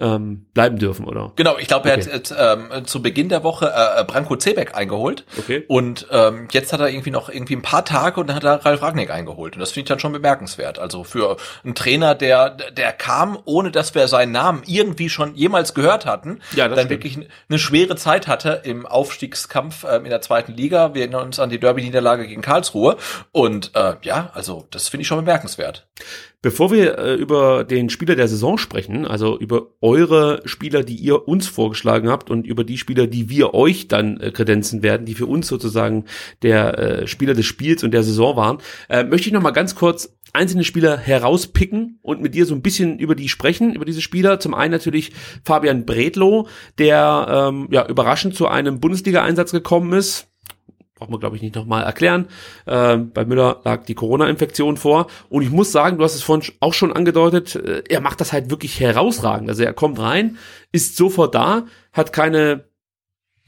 [0.00, 1.32] ähm, bleiben dürfen, oder?
[1.36, 2.12] Genau, ich glaube, er okay.
[2.12, 5.24] hat ähm, zu Beginn der Woche äh, Branko Zebeck eingeholt.
[5.38, 5.64] Okay.
[5.68, 8.64] Und ähm, jetzt hat er irgendwie noch irgendwie ein paar Tage und dann hat er
[8.64, 9.54] Ralf Ragnick eingeholt.
[9.54, 10.78] Und das finde ich dann schon bemerkenswert.
[10.78, 15.74] Also für einen Trainer, der der kam, ohne dass wir seinen Namen irgendwie schon jemals
[15.74, 16.90] gehört hatten, ja, dann stimmt.
[16.90, 17.18] wirklich
[17.48, 20.94] eine schwere Zeit hatte im Aufstiegskampf ähm, in der zweiten Liga.
[20.94, 22.96] Wir erinnern uns an die Derby-Niederlage gegen Karlsruhe.
[23.32, 25.86] Und äh, ja, also das finde ich schon bemerkenswert.
[26.42, 31.28] Bevor wir äh, über den Spieler der Saison sprechen, also über eure Spieler, die ihr
[31.28, 35.14] uns vorgeschlagen habt und über die Spieler, die wir euch dann äh, kredenzen werden, die
[35.14, 36.06] für uns sozusagen
[36.40, 38.58] der äh, Spieler des Spiels und der Saison waren,
[38.88, 42.62] äh, möchte ich noch mal ganz kurz einzelne Spieler herauspicken und mit dir so ein
[42.62, 44.40] bisschen über die sprechen, über diese Spieler.
[44.40, 45.12] Zum einen natürlich
[45.44, 46.48] Fabian Bredlow,
[46.78, 50.29] der ähm, ja überraschend zu einem Bundesliga-Einsatz gekommen ist
[51.00, 52.28] braucht man glaube ich nicht nochmal erklären.
[52.66, 56.52] Äh, bei Müller lag die Corona-Infektion vor und ich muss sagen, du hast es vorhin
[56.60, 59.48] auch schon angedeutet, äh, er macht das halt wirklich herausragend.
[59.48, 60.36] Also er kommt rein,
[60.72, 62.64] ist sofort da, hat keine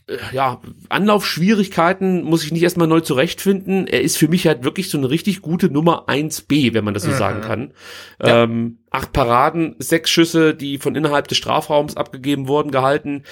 [0.06, 3.86] äh, ja, Anlaufschwierigkeiten, muss ich nicht erstmal neu zurechtfinden.
[3.86, 7.02] Er ist für mich halt wirklich so eine richtig gute Nummer 1b, wenn man das
[7.02, 7.16] so mhm.
[7.16, 7.72] sagen kann.
[8.20, 8.44] Ja.
[8.44, 13.24] Ähm, acht Paraden, sechs Schüsse, die von innerhalb des Strafraums abgegeben wurden, gehalten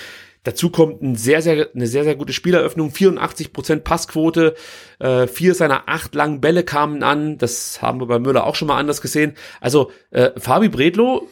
[0.43, 4.55] Dazu kommt ein sehr, sehr, eine sehr, sehr gute Spieleröffnung, 84% Passquote,
[4.99, 8.69] äh, vier seiner acht langen Bälle kamen an, das haben wir bei Müller auch schon
[8.69, 9.35] mal anders gesehen.
[9.61, 11.29] Also äh, Fabi Bredlo,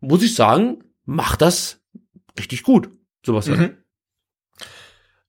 [0.00, 1.80] muss ich sagen, macht das
[2.38, 2.90] richtig gut,
[3.24, 3.46] sowas.
[3.46, 3.76] Mhm.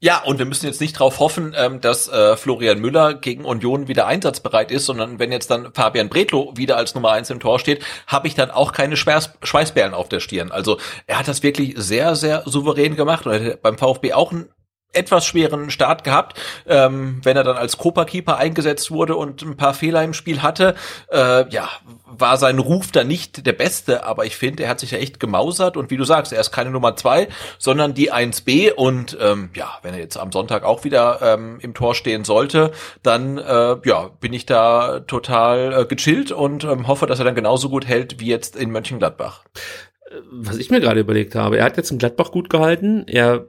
[0.03, 3.88] Ja, und wir müssen jetzt nicht darauf hoffen, ähm, dass äh, Florian Müller gegen Union
[3.88, 7.60] wieder einsatzbereit ist, sondern wenn jetzt dann Fabian Bredlo wieder als Nummer eins im Tor
[7.60, 10.52] steht, habe ich dann auch keine Schweiß Schweißperlen auf der Stirn.
[10.52, 14.49] Also er hat das wirklich sehr, sehr souverän gemacht und beim VfB auch ein
[14.93, 19.73] etwas schweren Start gehabt, ähm, wenn er dann als Copa-Keeper eingesetzt wurde und ein paar
[19.73, 20.76] Fehler im Spiel hatte.
[21.11, 21.69] Äh, ja,
[22.05, 25.19] war sein Ruf da nicht der beste, aber ich finde, er hat sich ja echt
[25.19, 29.49] gemausert und wie du sagst, er ist keine Nummer zwei, sondern die 1B und ähm,
[29.55, 33.77] ja, wenn er jetzt am Sonntag auch wieder ähm, im Tor stehen sollte, dann äh,
[33.85, 37.88] ja, bin ich da total äh, gechillt und ähm, hoffe, dass er dann genauso gut
[37.88, 39.43] hält wie jetzt in Mönchengladbach.
[40.30, 43.45] Was ich mir gerade überlegt habe, er hat jetzt in Gladbach gut gehalten, er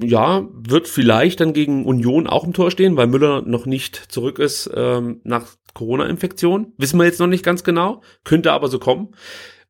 [0.00, 4.38] ja, wird vielleicht dann gegen Union auch im Tor stehen, weil Müller noch nicht zurück
[4.38, 6.72] ist ähm, nach Corona-Infektion.
[6.76, 9.14] Wissen wir jetzt noch nicht ganz genau, könnte aber so kommen.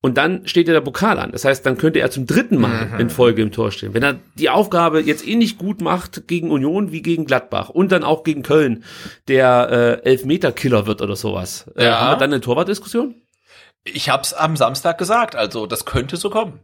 [0.00, 1.32] Und dann steht ja der Pokal an.
[1.32, 3.00] Das heißt, dann könnte er zum dritten Mal mhm.
[3.00, 3.94] in Folge im Tor stehen.
[3.94, 7.90] Wenn er die Aufgabe jetzt ähnlich eh gut macht gegen Union wie gegen Gladbach und
[7.90, 8.84] dann auch gegen Köln,
[9.26, 11.90] der äh, Elfmeter-Killer wird oder sowas, äh, ja.
[11.90, 13.16] äh, haben wir dann eine Torwartdiskussion?
[13.84, 16.60] Ich hab's am Samstag gesagt, also das könnte so kommen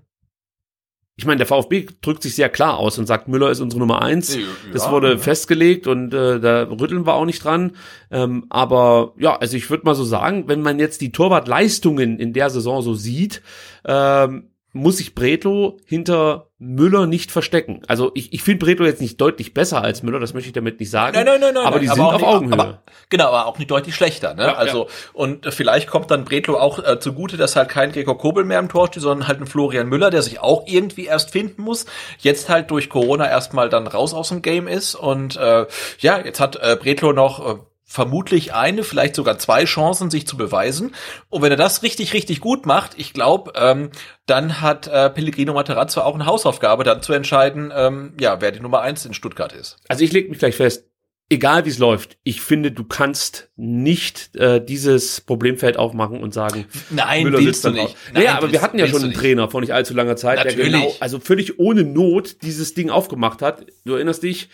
[1.17, 4.03] ich meine, der VfB drückt sich sehr klar aus und sagt, Müller ist unsere Nummer
[4.03, 4.35] eins.
[4.35, 4.43] Ja,
[4.73, 5.19] das wurde ja.
[5.19, 7.77] festgelegt und äh, da rütteln wir auch nicht dran.
[8.11, 12.33] Ähm, aber ja, also ich würde mal so sagen, wenn man jetzt die Torwartleistungen in
[12.33, 13.43] der Saison so sieht,
[13.85, 17.83] ähm, muss sich Bretlo hinter Müller nicht verstecken.
[17.87, 20.81] Also ich, ich finde Bretlo jetzt nicht deutlich besser als Müller, das möchte ich damit
[20.81, 21.15] nicht sagen.
[21.15, 21.65] Nein, nein, nein, nein.
[21.65, 22.53] Aber die aber sind auf nicht, Augenhöhe.
[22.55, 24.35] Aber, genau, aber auch nicht deutlich schlechter.
[24.35, 24.43] Ne?
[24.43, 24.91] Ja, also ja.
[25.13, 28.69] und vielleicht kommt dann Bretlo auch äh, zugute, dass halt kein Gregor Kobel mehr im
[28.69, 31.87] Tor steht, sondern halt ein Florian Müller, der sich auch irgendwie erst finden muss.
[32.19, 35.67] Jetzt halt durch Corona erstmal dann raus aus dem Game ist und äh,
[36.01, 40.37] ja, jetzt hat äh, Bretlo noch äh, vermutlich eine, vielleicht sogar zwei Chancen, sich zu
[40.37, 40.95] beweisen.
[41.29, 43.91] Und wenn er das richtig, richtig gut macht, ich glaube, ähm,
[44.27, 48.61] dann hat äh, Pellegrino Materazzo auch eine Hausaufgabe, dann zu entscheiden, ähm, ja, wer die
[48.61, 49.77] Nummer eins in Stuttgart ist.
[49.89, 50.87] Also ich lege mich gleich fest,
[51.29, 56.67] egal wie es läuft, ich finde, du kannst nicht äh, dieses Problemfeld aufmachen und sagen,
[56.91, 57.97] nein, Müller willst du nicht.
[58.13, 60.57] Nein, naja, aber wir hatten ja schon einen Trainer vor nicht allzu langer Zeit, Natürlich.
[60.57, 63.67] der genau, also völlig ohne Not dieses Ding aufgemacht hat.
[63.85, 64.49] Du erinnerst dich,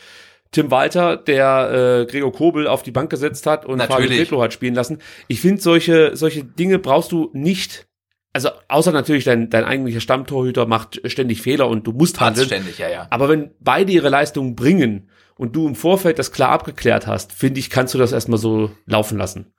[0.53, 4.53] Tim Walter, der äh, Gregor Kobel auf die Bank gesetzt hat und Fabio Petlo hat
[4.53, 4.99] spielen lassen.
[5.29, 7.87] Ich finde, solche, solche Dinge brauchst du nicht
[8.33, 12.47] also außer natürlich dein, dein eigentlicher Stammtorhüter macht ständig Fehler und du musst handeln.
[12.47, 13.07] ständig, ja, ja.
[13.11, 17.59] Aber wenn beide ihre Leistungen bringen und du im Vorfeld das klar abgeklärt hast, finde
[17.59, 19.53] ich, kannst du das erstmal so laufen lassen.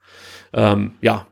[0.54, 1.26] Ähm, ja.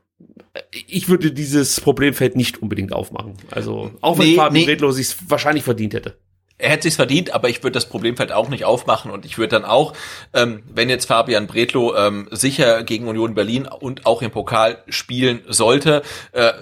[0.73, 3.35] Ich würde dieses Problemfeld nicht unbedingt aufmachen.
[3.51, 4.67] Also, auch wenn nee, Fabio nee.
[4.67, 6.19] Redlo sich wahrscheinlich verdient hätte
[6.61, 9.57] er hätte sich's verdient, aber ich würde das Problemfeld auch nicht aufmachen und ich würde
[9.57, 9.93] dann auch,
[10.35, 15.43] ähm, wenn jetzt Fabian Bretlo ähm, sicher gegen Union Berlin und auch im Pokal spielen
[15.49, 16.53] sollte, äh,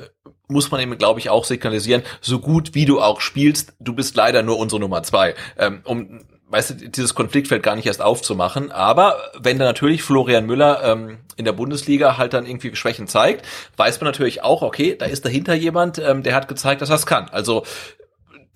[0.49, 4.17] muss man eben, glaube ich, auch signalisieren, so gut wie du auch spielst, du bist
[4.17, 5.35] leider nur unsere Nummer zwei.
[5.59, 6.21] Ähm, um
[6.51, 8.73] weißt du, dieses Konfliktfeld gar nicht erst aufzumachen.
[8.73, 13.47] Aber wenn da natürlich Florian Müller ähm, in der Bundesliga halt dann irgendwie Schwächen zeigt,
[13.77, 16.97] weiß man natürlich auch, okay, da ist dahinter jemand, ähm, der hat gezeigt, dass er
[16.97, 17.29] es kann.
[17.31, 17.65] Also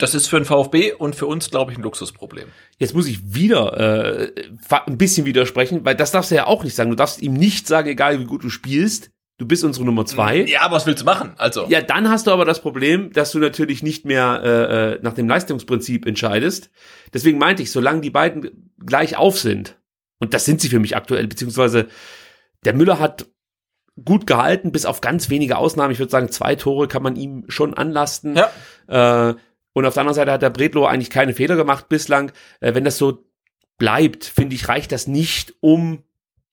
[0.03, 2.49] das ist für den VfB und für uns, glaube ich, ein Luxusproblem.
[2.79, 4.33] Jetzt muss ich wieder äh,
[4.87, 6.91] ein bisschen widersprechen, weil das darfst du ja auch nicht sagen.
[6.91, 10.39] Du darfst ihm nicht sagen, egal wie gut du spielst, du bist unsere Nummer zwei.
[10.41, 11.35] Ja, was willst du machen?
[11.37, 11.67] Also.
[11.69, 15.15] Ja, dann hast du aber das Problem, dass du natürlich nicht mehr äh, äh nach
[15.15, 16.71] dem Leistungsprinzip entscheidest.
[17.15, 19.79] Deswegen meinte ich, solange die beiden gleich auf sind,
[20.19, 21.87] und das sind sie für mich aktuell, beziehungsweise
[22.65, 23.27] der Müller hat
[24.05, 25.93] gut gehalten, bis auf ganz wenige Ausnahmen.
[25.93, 28.37] Ich würde sagen, zwei Tore kann man ihm schon anlasten.
[28.37, 29.31] Ja.
[29.31, 29.35] Äh,
[29.73, 32.33] und auf der anderen Seite hat der Bredlo eigentlich keine Fehler gemacht bislang.
[32.61, 33.25] Äh, wenn das so
[33.79, 36.03] bleibt, finde ich, reicht das nicht, um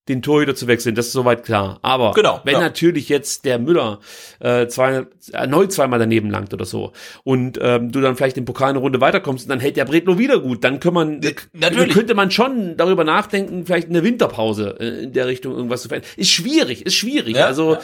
[0.07, 0.95] den Torhüter zu wechseln.
[0.95, 1.79] Das ist soweit klar.
[1.83, 2.59] Aber genau, wenn ja.
[2.59, 3.99] natürlich jetzt der Müller
[4.39, 6.93] äh, zwei, erneut zweimal daneben langt oder so
[7.23, 10.39] und ähm, du dann vielleicht im Pokal eine Runde weiterkommst, dann hält der Bredlo wieder
[10.39, 10.63] gut.
[10.63, 11.21] Dann kann man,
[11.53, 11.93] natürlich.
[11.93, 16.09] könnte man schon darüber nachdenken, vielleicht eine Winterpause äh, in der Richtung irgendwas zu verändern.
[16.17, 17.35] Ist schwierig, ist schwierig.
[17.35, 17.81] Ja, also ja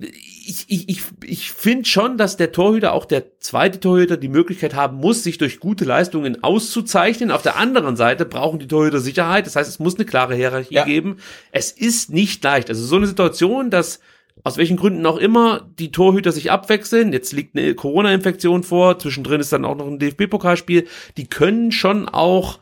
[0.00, 4.74] ich, ich, ich, ich finde schon, dass der Torhüter, auch der zweite Torhüter, die Möglichkeit
[4.74, 7.32] haben muss, sich durch gute Leistungen auszuzeichnen.
[7.32, 9.46] Auf der anderen Seite brauchen die Torhüter Sicherheit.
[9.46, 10.84] Das heißt, es muss eine klare Hierarchie ja.
[10.84, 11.16] geben.
[11.50, 12.68] Es ist nicht leicht.
[12.68, 13.98] Also so eine Situation, dass
[14.44, 17.12] aus welchen Gründen auch immer die Torhüter sich abwechseln.
[17.12, 19.00] Jetzt liegt eine Corona-Infektion vor.
[19.00, 20.86] Zwischendrin ist dann auch noch ein DFB-Pokalspiel.
[21.16, 22.60] Die können schon auch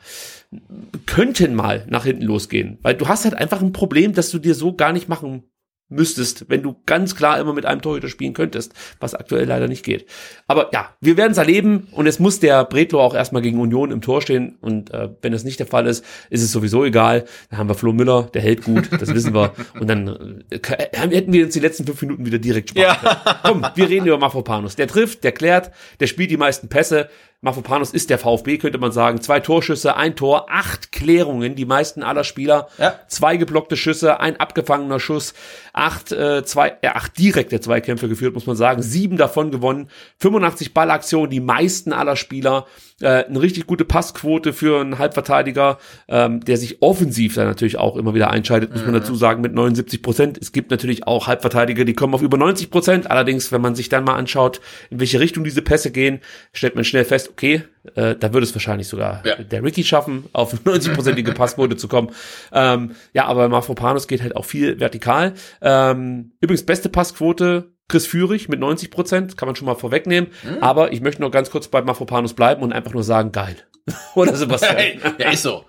[1.05, 4.55] könnten mal nach hinten losgehen, weil du hast halt einfach ein Problem, dass du dir
[4.55, 5.43] so gar nicht machen
[5.89, 9.85] müsstest, wenn du ganz klar immer mit einem Torhüter spielen könntest, was aktuell leider nicht
[9.85, 10.07] geht.
[10.47, 13.93] Aber ja, wir werden es erleben und es muss der Bretlo auch erstmal gegen Union
[13.93, 17.25] im Tor stehen und äh, wenn das nicht der Fall ist, ist es sowieso egal.
[17.51, 20.59] Da haben wir Flo Müller, der hält gut, das wissen wir und dann äh,
[20.93, 23.41] hätten wir uns die letzten fünf Minuten wieder direkt sparen ja.
[23.45, 24.77] Komm, wir reden über Mafropanus.
[24.77, 27.09] Der trifft, der klärt, der spielt die meisten Pässe.
[27.47, 29.21] Mafropanos ist der VfB, könnte man sagen.
[29.21, 32.69] Zwei Torschüsse, ein Tor, acht Klärungen, die meisten aller Spieler.
[32.77, 32.99] Ja.
[33.07, 35.33] Zwei geblockte Schüsse, ein abgefangener Schuss,
[35.73, 38.83] acht, äh, zwei, äh, acht direkte Zweikämpfe geführt, muss man sagen.
[38.83, 42.67] Sieben davon gewonnen, 85 Ballaktionen, die meisten aller Spieler.
[43.01, 45.79] Äh, eine richtig gute Passquote für einen Halbverteidiger,
[46.09, 49.53] ähm, der sich offensiv dann natürlich auch immer wieder einschaltet, muss man dazu sagen, mit
[49.53, 50.39] 79 Prozent.
[50.41, 53.11] Es gibt natürlich auch Halbverteidiger, die kommen auf über 90 Prozent.
[53.11, 56.21] Allerdings, wenn man sich dann mal anschaut, in welche Richtung diese Pässe gehen,
[56.55, 57.65] stellt man schnell fest, okay,
[57.95, 59.37] äh, da würde es wahrscheinlich sogar Ja.
[59.37, 62.11] der Ricky schaffen, auf 90-prozentige Passquote zu kommen.
[62.51, 65.35] Ähm, ja, aber Mafropanos geht halt auch viel vertikal.
[65.61, 70.31] Ähm, übrigens, beste Passquote Chris Führig mit 90 Prozent, kann man schon mal vorwegnehmen.
[70.43, 70.63] Hm?
[70.63, 73.57] Aber ich möchte noch ganz kurz bei Mafropanos bleiben und einfach nur sagen, geil.
[74.15, 74.79] Oder Sebastian?
[75.19, 75.65] ja, ist so.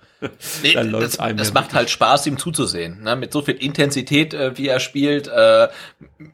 [0.64, 3.04] Nee, das das macht halt Spaß, ihm zuzusehen.
[3.04, 3.14] Ne?
[3.14, 5.68] Mit so viel Intensität, äh, wie er spielt, äh,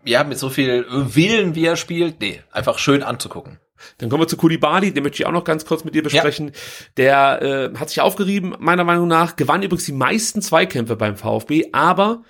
[0.06, 2.18] ja, mit so viel Willen, wie er spielt.
[2.20, 3.58] Nee, einfach schön anzugucken.
[3.98, 6.52] Dann kommen wir zu Kulibali, den möchte ich auch noch ganz kurz mit dir besprechen.
[6.96, 11.66] Der äh, hat sich aufgerieben, meiner Meinung nach, gewann übrigens die meisten Zweikämpfe beim VfB,
[11.72, 12.22] aber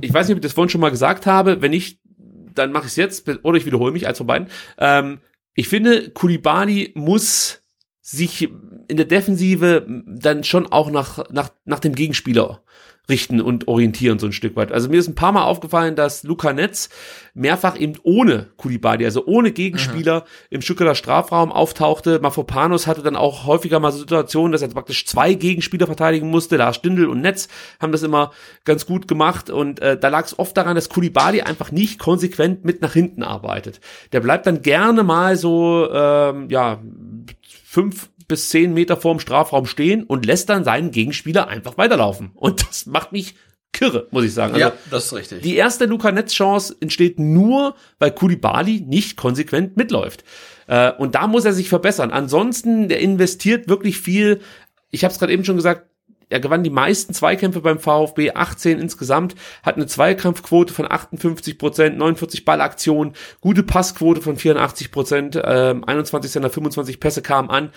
[0.00, 2.00] ich weiß nicht, ob ich das vorhin schon mal gesagt habe, wenn nicht,
[2.54, 4.48] dann mache ich es jetzt, oder ich wiederhole mich, als von beiden.
[4.78, 5.20] Ähm,
[5.54, 7.62] ich finde, Kulibali muss
[8.00, 8.50] sich
[8.88, 12.62] in der Defensive dann schon auch nach, nach, nach dem Gegenspieler
[13.08, 14.72] richten und orientieren so ein Stück weit.
[14.72, 16.88] Also mir ist ein paar Mal aufgefallen, dass Luca Netz
[17.34, 22.18] mehrfach eben ohne Kulibali, also ohne Gegenspieler im Stuttgarter Strafraum auftauchte.
[22.20, 26.56] Mafropanos hatte dann auch häufiger mal Situationen, dass er praktisch zwei Gegenspieler verteidigen musste.
[26.56, 27.48] Lars Stindl und Netz
[27.80, 28.32] haben das immer
[28.64, 32.64] ganz gut gemacht und äh, da lag es oft daran, dass Kulibali einfach nicht konsequent
[32.64, 33.80] mit nach hinten arbeitet.
[34.12, 36.80] Der bleibt dann gerne mal so, ähm, ja,
[37.64, 42.30] fünf bis zehn Meter vorm Strafraum stehen und lässt dann seinen Gegenspieler einfach weiterlaufen.
[42.34, 43.34] Und das macht mich
[43.72, 44.54] kirre, muss ich sagen.
[44.54, 45.42] Also, das ist richtig.
[45.42, 50.24] die erste Luca Netz Chance entsteht nur, weil Kulibali nicht konsequent mitläuft.
[50.66, 52.10] Äh, und da muss er sich verbessern.
[52.10, 54.40] Ansonsten, der investiert wirklich viel.
[54.90, 55.88] Ich habe es gerade eben schon gesagt,
[56.28, 61.98] er gewann die meisten Zweikämpfe beim VfB, 18 insgesamt, hat eine Zweikampfquote von 58 Prozent,
[61.98, 67.70] 49 Ballaktionen, gute Passquote von 84 Prozent, ähm, 21 seiner 25 Pässe kamen an,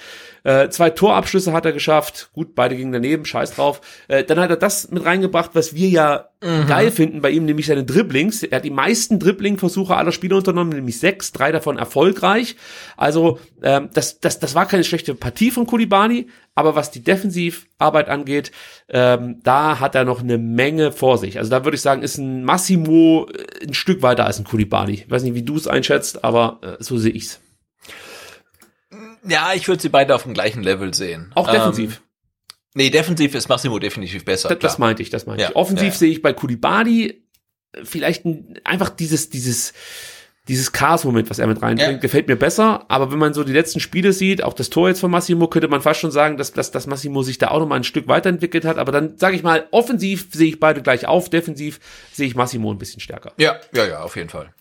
[0.44, 3.82] äh, zwei Torabschlüsse hat er geschafft, gut, beide gingen daneben, scheiß drauf.
[4.08, 7.66] Äh, dann hat er das mit reingebracht, was wir ja geil finden bei ihm, nämlich
[7.66, 8.44] seine Dribblings.
[8.44, 12.56] Er hat die meisten Dribbling-Versuche aller Spieler unternommen, nämlich sechs, drei davon erfolgreich.
[12.96, 18.08] Also ähm, das, das, das war keine schlechte Partie von Kulibani, aber was die Defensivarbeit
[18.08, 18.52] angeht,
[18.88, 21.38] ähm, da hat er noch eine Menge vor sich.
[21.38, 24.94] Also da würde ich sagen, ist ein Massimo äh, ein Stück weiter als ein Kulibani.
[24.94, 27.42] Ich weiß nicht, wie du es einschätzt, aber äh, so sehe ich's.
[29.28, 31.34] ja, ich würde sie beide auf dem gleichen Level sehen.
[31.36, 31.98] Auch defensiv.
[31.98, 32.09] Ähm,
[32.80, 34.50] nee, defensiv ist Massimo definitiv besser.
[34.50, 35.56] Das, das meinte ich, das meinte Ja, ich.
[35.56, 37.24] Offensiv ja, sehe ich bei Kulibali
[37.74, 39.74] äh, vielleicht ein, einfach dieses, dieses,
[40.48, 41.98] dieses Chaos-Moment, was er mit reinbringt, Ja.
[41.98, 42.86] gefällt mir besser.
[42.88, 45.68] Aber wenn man so die letzten Spiele sieht, auch das Tor jetzt von Massimo, könnte
[45.68, 48.08] man fast schon sagen, dass, dass, dass Massimo sich da auch noch mal ein Stück
[48.08, 48.78] weiterentwickelt hat.
[48.78, 51.80] Aber dann sage ich mal, offensiv sehe ich beide gleich auf, defensiv
[52.14, 53.34] sehe ich Massimo ein bisschen stärker.
[53.38, 54.54] Ja, ja, ja, auf jeden Fall.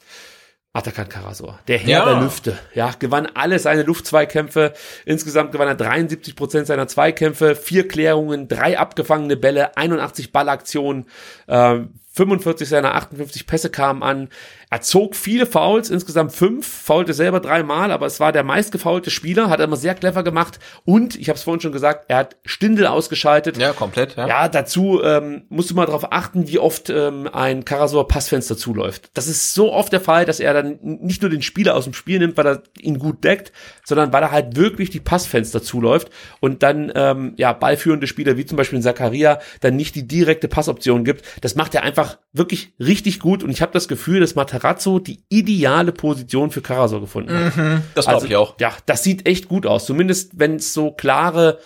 [0.75, 2.05] Atakan Karasor, der Herr Ja.
[2.05, 4.75] der Lüfte, ja, gewann alle seine Luftzweikämpfe.
[5.07, 11.07] Insgesamt gewann er 73 Prozent seiner Zweikämpfe, vier Klärungen, drei abgefangene Bälle, 81 Ballaktionen,
[11.49, 14.29] ähm, 45 seiner 58 Pässe kamen an.
[14.71, 19.49] Er zog viele Fouls, insgesamt fünf, faulte selber dreimal, aber es war der meistgefaulte Spieler,
[19.49, 20.59] hat er immer sehr clever gemacht.
[20.85, 23.57] Und, ich habe es vorhin schon gesagt, er hat Stindel ausgeschaltet.
[23.57, 24.29] Ja, komplett, ja.
[24.29, 29.11] Ja, dazu ähm, musst du mal darauf achten, wie oft ähm, ein Karasor Passfenster zuläuft.
[29.15, 31.95] Das ist so oft der Fall, dass er dann nicht nur den Spieler aus dem
[31.95, 33.53] Spiel nimmt, weil er ihn gut deckt,
[33.85, 38.45] sondern weil er halt wirklich die Passfenster zuläuft und dann ähm, ja ballführende Spieler wie
[38.45, 41.25] zum Beispiel Zakaria dann nicht die direkte Passoption gibt.
[41.41, 45.25] Das macht er einfach wirklich richtig gut und ich habe das Gefühl, dass Matarazzo die
[45.29, 47.83] ideale Position für Karasor gefunden hat.
[47.95, 48.57] das glaube ich auch.
[48.61, 49.87] Ja, das sieht echt gut aus.
[49.87, 51.61] Zumindest wenn es so klare,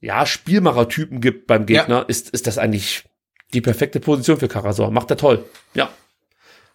[0.00, 3.04] ja, Spielmachertypen gibt beim Gegner, ist, ist das eigentlich
[3.52, 4.90] die perfekte Position für Karasor.
[4.90, 5.44] Macht er toll.
[5.74, 5.90] Ja.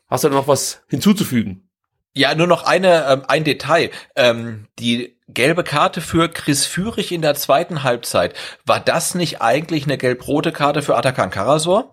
[0.08, 1.70] Hast du noch was hinzuzufügen?
[2.14, 3.92] Ja, nur noch eine, ähm, ein Detail.
[4.16, 8.36] Ähm, die gelbe Karte für Chris Führig in der zweiten Halbzeit.
[8.66, 11.92] War das nicht eigentlich eine gelb-rote Karte für Atakan Karasor?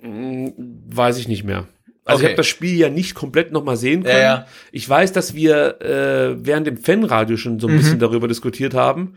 [0.00, 0.54] Hm,
[0.88, 1.68] weiß ich nicht mehr.
[2.04, 2.32] Also ich Okay.
[2.32, 4.16] habe das Spiel ja nicht komplett nochmal sehen können.
[4.16, 4.46] Ja, ja.
[4.72, 7.78] Ich weiß, dass wir äh, während dem Fanradio schon so ein Mhm.
[7.78, 9.16] bisschen darüber diskutiert haben,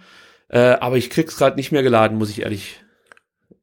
[0.49, 2.79] äh, aber ich krieg's gerade nicht mehr geladen, muss ich ehrlich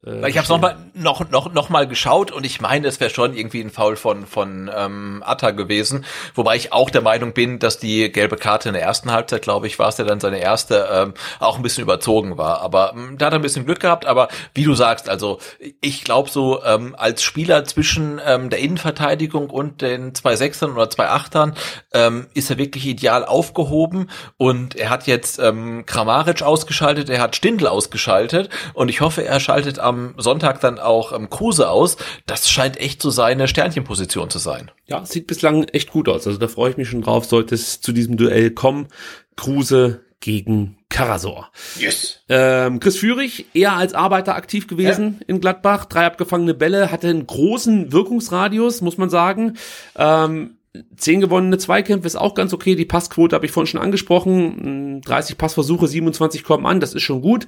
[0.06, 3.10] Äh, ich habe noch mal noch noch noch mal geschaut und ich meine, es wäre
[3.10, 6.05] schon irgendwie ein Foul von von ähm, Atta gewesen,
[6.35, 9.66] wobei ich auch der Meinung bin, dass die gelbe Karte in der ersten Halbzeit, glaube
[9.66, 12.60] ich, war es ja dann seine erste, ähm, auch ein bisschen überzogen war.
[12.60, 14.06] Aber ähm, da hat er ein bisschen Glück gehabt.
[14.06, 15.39] Aber wie du sagst, also
[15.81, 20.90] ich glaube so ähm, als Spieler zwischen ähm, der Innenverteidigung und den zwei Sechsern oder
[20.90, 21.55] zwei Achtern
[21.93, 27.36] ähm, ist er wirklich ideal aufgehoben und er hat jetzt ähm, Kramaric ausgeschaltet, er hat
[27.36, 31.97] Stindl ausgeschaltet und ich hoffe, er schaltet am Sonntag dann auch ähm, Kruse aus.
[32.27, 34.71] Das scheint echt so seine Sternchenposition zu sein.
[34.87, 36.27] Ja, sieht bislang echt gut aus.
[36.27, 38.89] Also da freue ich mich schon drauf, sollte es zu diesem Duell kommen.
[39.37, 41.51] Kruse gegen Karasor.
[41.79, 42.21] Yes.
[42.29, 45.27] Ähm, Chris Führig, eher als Arbeiter aktiv gewesen ja.
[45.27, 45.85] in Gladbach.
[45.85, 49.59] Drei abgefangene Bälle, hatte einen großen Wirkungsradius, muss man sagen.
[49.97, 50.57] Ähm,
[50.96, 52.74] Zehn gewonnene Zweikämpfe ist auch ganz okay.
[52.74, 55.01] Die Passquote habe ich vorhin schon angesprochen.
[55.02, 56.80] 30 Passversuche, 27 kommen an.
[56.80, 57.46] Das ist schon gut.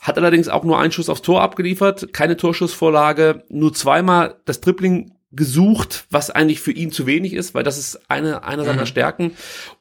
[0.00, 2.12] Hat allerdings auch nur einen Schuss aufs Tor abgeliefert.
[2.12, 3.44] Keine Torschussvorlage.
[3.48, 8.08] Nur zweimal das Tripling gesucht, was eigentlich für ihn zu wenig ist, weil das ist
[8.08, 8.86] eine, eine seiner mhm.
[8.86, 9.32] Stärken.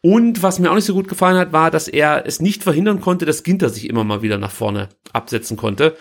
[0.01, 3.01] Und was mir auch nicht so gut gefallen hat, war, dass er es nicht verhindern
[3.01, 5.95] konnte, dass Ginter sich immer mal wieder nach vorne absetzen konnte.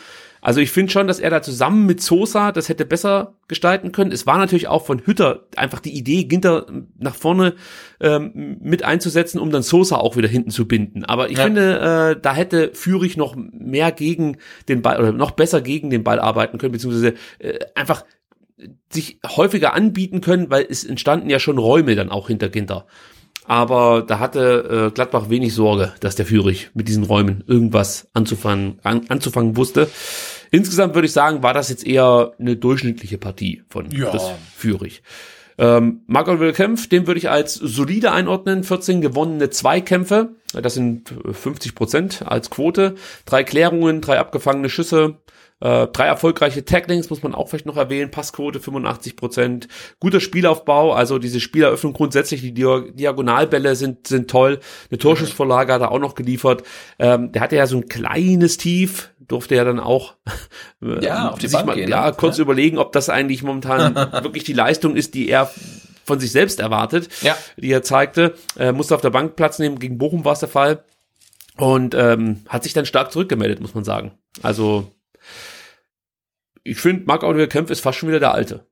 [0.45, 4.11] Also ich finde schon, dass er da zusammen mit Sosa das hätte besser gestalten können.
[4.11, 6.67] Es war natürlich auch von Hütter einfach die Idee, Ginter
[6.99, 7.55] nach vorne
[8.01, 11.05] ähm, mit einzusetzen, um dann Sosa auch wieder hinten zu binden.
[11.05, 11.45] Aber ich ja.
[11.45, 11.79] finde,
[12.17, 14.39] äh, da hätte Führig noch mehr gegen
[14.69, 18.05] den Ball oder noch besser gegen den Ball arbeiten können, beziehungsweise äh, einfach
[18.93, 22.87] sich häufiger anbieten können, weil es entstanden ja schon Räume dann auch hinter Ginter.
[23.47, 28.79] Aber da hatte äh, Gladbach wenig Sorge, dass der Führig mit diesen Räumen irgendwas anzufangen,
[28.83, 29.89] an, anzufangen wusste.
[30.51, 34.13] Insgesamt würde ich sagen, war das jetzt eher eine durchschnittliche Partie von ja.
[34.55, 35.03] Führig.
[35.59, 38.65] Ähm, Marco Kempf, den würde ich als solide einordnen.
[38.65, 42.95] 14 gewonnene Zweikämpfe, das sind 50 Prozent als Quote.
[43.27, 45.19] Drei Klärungen, drei abgefangene Schüsse,
[45.63, 48.11] äh, drei erfolgreiche Tacklings muss man auch vielleicht noch erwähnen.
[48.11, 49.69] Passquote 85 Prozent.
[50.01, 54.59] Guter Spielaufbau, also diese Spieleröffnung grundsätzlich, die Diagonalbälle sind, sind toll.
[54.91, 56.65] Eine Torschussvorlage hat er auch noch geliefert.
[56.99, 60.15] Ähm, der hatte ja so ein kleines Tief, durfte ja dann auch
[60.83, 62.17] äh, ja, auf die sich Bank mal, gehen, ja, ne?
[62.17, 62.43] kurz ja.
[62.43, 63.95] überlegen, ob das eigentlich momentan
[64.25, 65.49] wirklich die Leistung ist, die er
[66.05, 67.37] von sich selbst erwartet, ja.
[67.57, 68.35] die er zeigte.
[68.59, 70.83] Äh, musste auf der Bank Platz nehmen, gegen Bochum war es der Fall.
[71.57, 74.13] Und ähm, hat sich dann stark zurückgemeldet, muss man sagen.
[74.43, 74.91] Also
[76.65, 78.67] ich finde, Marc Oliver Kempf ist fast schon wieder der Alte.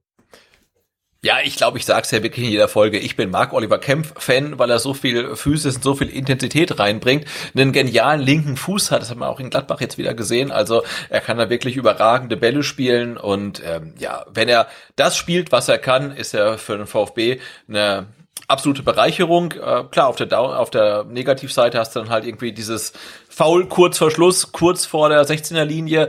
[1.23, 2.99] Ja, ich glaube, ich sag's ja wirklich in jeder Folge.
[2.99, 6.79] Ich bin Marc Oliver Kempf Fan, weil er so viel Physis und so viel Intensität
[6.79, 7.27] reinbringt.
[7.55, 10.51] Einen genialen linken Fuß hat, das haben wir auch in Gladbach jetzt wieder gesehen.
[10.51, 15.53] Also er kann da wirklich überragende Bälle spielen und ähm, ja, wenn er das spielt,
[15.53, 17.39] was er kann, ist er für den VfB
[17.69, 18.07] eine
[18.49, 19.53] absolute Bereicherung.
[19.53, 22.95] Äh, klar, auf der, Down auf der Negativseite hast du dann halt irgendwie dieses
[23.29, 26.09] Foul kurz vor Schluss, kurz vor der 16er Linie,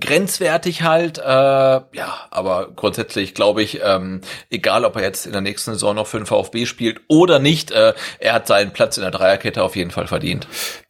[0.00, 4.20] grenzwertig halt, äh, ja, aber grundsätzlich glaube ich, ähm,
[4.50, 7.70] egal ob er jetzt in der nächsten Saison noch für den VfB spielt oder nicht,
[7.70, 10.46] äh, er hat seinen Platz in der Dreierkette auf jeden Fall verdient.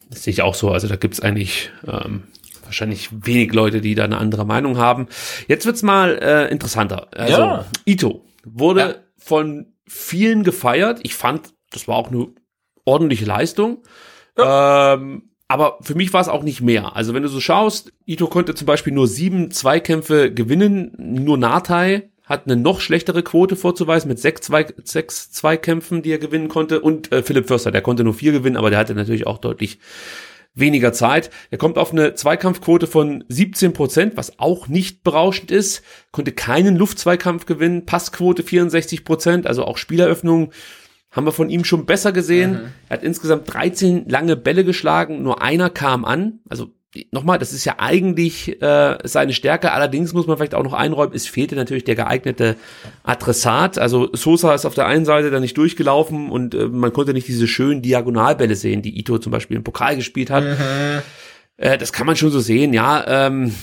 [0.09, 0.71] Das sehe ich auch so.
[0.71, 2.25] Also da gibt's eigentlich ähm,
[2.65, 5.09] wahrscheinlich wenig Leute, die da eine andere Meinung haben.
[5.49, 7.09] Jetzt wird's mal äh, interessanter.
[7.15, 7.65] Also ja.
[7.85, 8.95] Ito wurde ja.
[9.17, 11.01] von vielen gefeiert.
[11.03, 12.29] Ich fand, das war auch eine
[12.85, 13.83] ordentliche Leistung.
[14.39, 14.95] Ja.
[14.95, 16.97] Ähm, aber für mich war es auch nicht mehr.
[16.97, 22.10] Also wenn du so schaust, Ito konnte zum Beispiel nur sieben Zweikämpfe gewinnen, nur Natai
[22.24, 26.81] hat eine noch schlechtere Quote vorzuweisen mit sechs, zwei, sechs Zweikämpfen, die er gewinnen konnte.
[26.81, 29.78] Und äh, Philipp Förster, der konnte nur vier gewinnen, aber der hatte natürlich auch deutlich
[30.56, 31.31] weniger Zeit.
[31.51, 35.82] Er kommt auf eine Zweikampfquote von 17 Prozent, was auch nicht berauschend ist.
[36.10, 37.86] Konnte keinen Luftzweikampf gewinnen.
[37.86, 40.51] Passquote 64 Prozent, also auch Spieleröffnung
[41.17, 42.53] haben wir von ihm schon besser gesehen.
[42.53, 42.73] Mhm.
[42.89, 46.41] Er hat insgesamt 13 lange Bälle geschlagen, nur einer kam an.
[46.49, 46.69] Also
[47.11, 49.73] nochmal, das ist ja eigentlich äh, seine Stärke.
[49.73, 52.57] Allerdings muss man vielleicht auch noch einräumen, es fehlte natürlich der geeignete
[53.03, 53.79] Adressat.
[53.79, 57.29] Also Sosa ist auf der einen Seite da nicht durchgelaufen und äh, man konnte nicht
[57.29, 60.45] diese schönen Diagonalbälle sehen, die Ito zum Beispiel im Pokal gespielt hat.
[60.45, 61.03] Mhm.
[61.57, 63.27] Äh, das kann man schon so sehen, ja.
[63.27, 63.55] Ähm,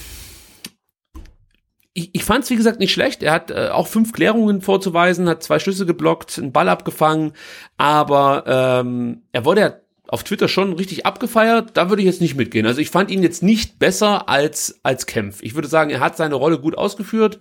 [1.93, 3.23] ich, ich fand es, wie gesagt, nicht schlecht.
[3.23, 7.33] Er hat äh, auch fünf Klärungen vorzuweisen, hat zwei Schlüsse geblockt, einen Ball abgefangen,
[7.77, 9.75] aber ähm, er wurde ja
[10.07, 11.71] auf Twitter schon richtig abgefeiert.
[11.73, 12.65] Da würde ich jetzt nicht mitgehen.
[12.65, 15.41] Also ich fand ihn jetzt nicht besser als, als Kempf.
[15.41, 17.39] Ich würde sagen, er hat seine Rolle gut ausgeführt.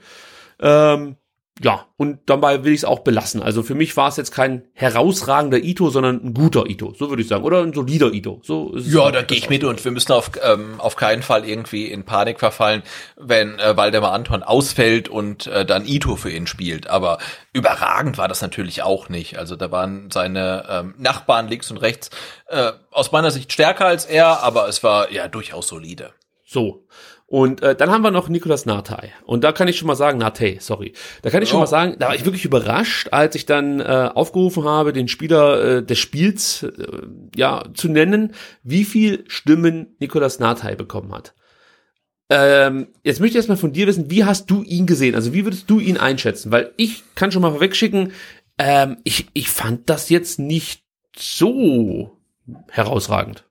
[0.61, 1.17] Ähm,
[1.61, 3.43] ja, und dabei will ich es auch belassen.
[3.43, 7.23] Also für mich war es jetzt kein herausragender Ito, sondern ein guter Ito, so würde
[7.23, 7.45] ich sagen.
[7.45, 8.41] Oder ein solider Ito.
[8.43, 11.47] So ist ja, da gehe ich mit und wir müssen auf, ähm, auf keinen Fall
[11.47, 12.83] irgendwie in Panik verfallen,
[13.17, 16.89] wenn äh, Waldemar Anton ausfällt und äh, dann Ito für ihn spielt.
[16.89, 17.19] Aber
[17.53, 19.39] überragend war das natürlich auch nicht.
[19.39, 22.11] Also da waren seine ähm, Nachbarn links und rechts
[22.49, 26.13] äh, aus meiner Sicht stärker als er, aber es war ja durchaus solide.
[26.45, 26.87] So.
[27.33, 29.09] Und äh, dann haben wir noch Nicolas Natay.
[29.25, 30.93] Und da kann ich schon mal sagen, Natay, sorry.
[31.23, 31.61] Da kann ich schon Oh.
[31.61, 35.79] mal sagen, da war ich wirklich überrascht, als ich dann äh, aufgerufen habe, den Spieler
[35.79, 36.87] äh, des Spiels äh,
[37.35, 38.35] ja zu nennen,
[38.65, 41.33] wie viel Stimmen Nicolas Natay bekommen hat.
[42.29, 45.15] Ähm, jetzt möchte ich erstmal von dir wissen, wie hast du ihn gesehen?
[45.15, 46.53] Also wie würdest du ihn einschätzen?
[46.53, 48.13] Weil ich kann schon mal vorwegschicken,
[48.59, 50.83] ähm, ich, ich fand das jetzt nicht
[51.17, 52.19] so
[52.69, 53.45] herausragend.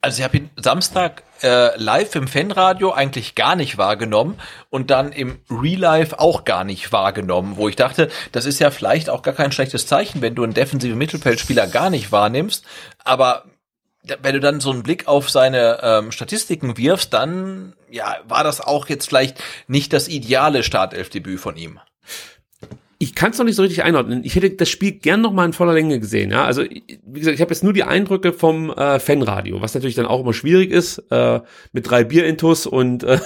[0.00, 4.38] Also ich habe ihn Samstag äh, live im Fanradio eigentlich gar nicht wahrgenommen
[4.70, 8.70] und dann im Real Life auch gar nicht wahrgenommen, wo ich dachte, das ist ja
[8.70, 12.64] vielleicht auch gar kein schlechtes Zeichen, wenn du einen defensiven Mittelfeldspieler gar nicht wahrnimmst,
[13.04, 13.44] aber
[14.20, 18.60] wenn du dann so einen Blick auf seine ähm, Statistiken wirfst, dann ja, war das
[18.60, 21.80] auch jetzt vielleicht nicht das ideale Startelfdebüt von ihm.
[23.04, 24.24] Ich kann es noch nicht so richtig einordnen.
[24.24, 26.30] Ich hätte das Spiel gern noch mal in voller Länge gesehen.
[26.30, 29.94] Ja, also wie gesagt, ich habe jetzt nur die Eindrücke vom äh, Fanradio, was natürlich
[29.94, 31.40] dann auch immer schwierig ist äh,
[31.72, 33.18] mit drei Bierintus und äh,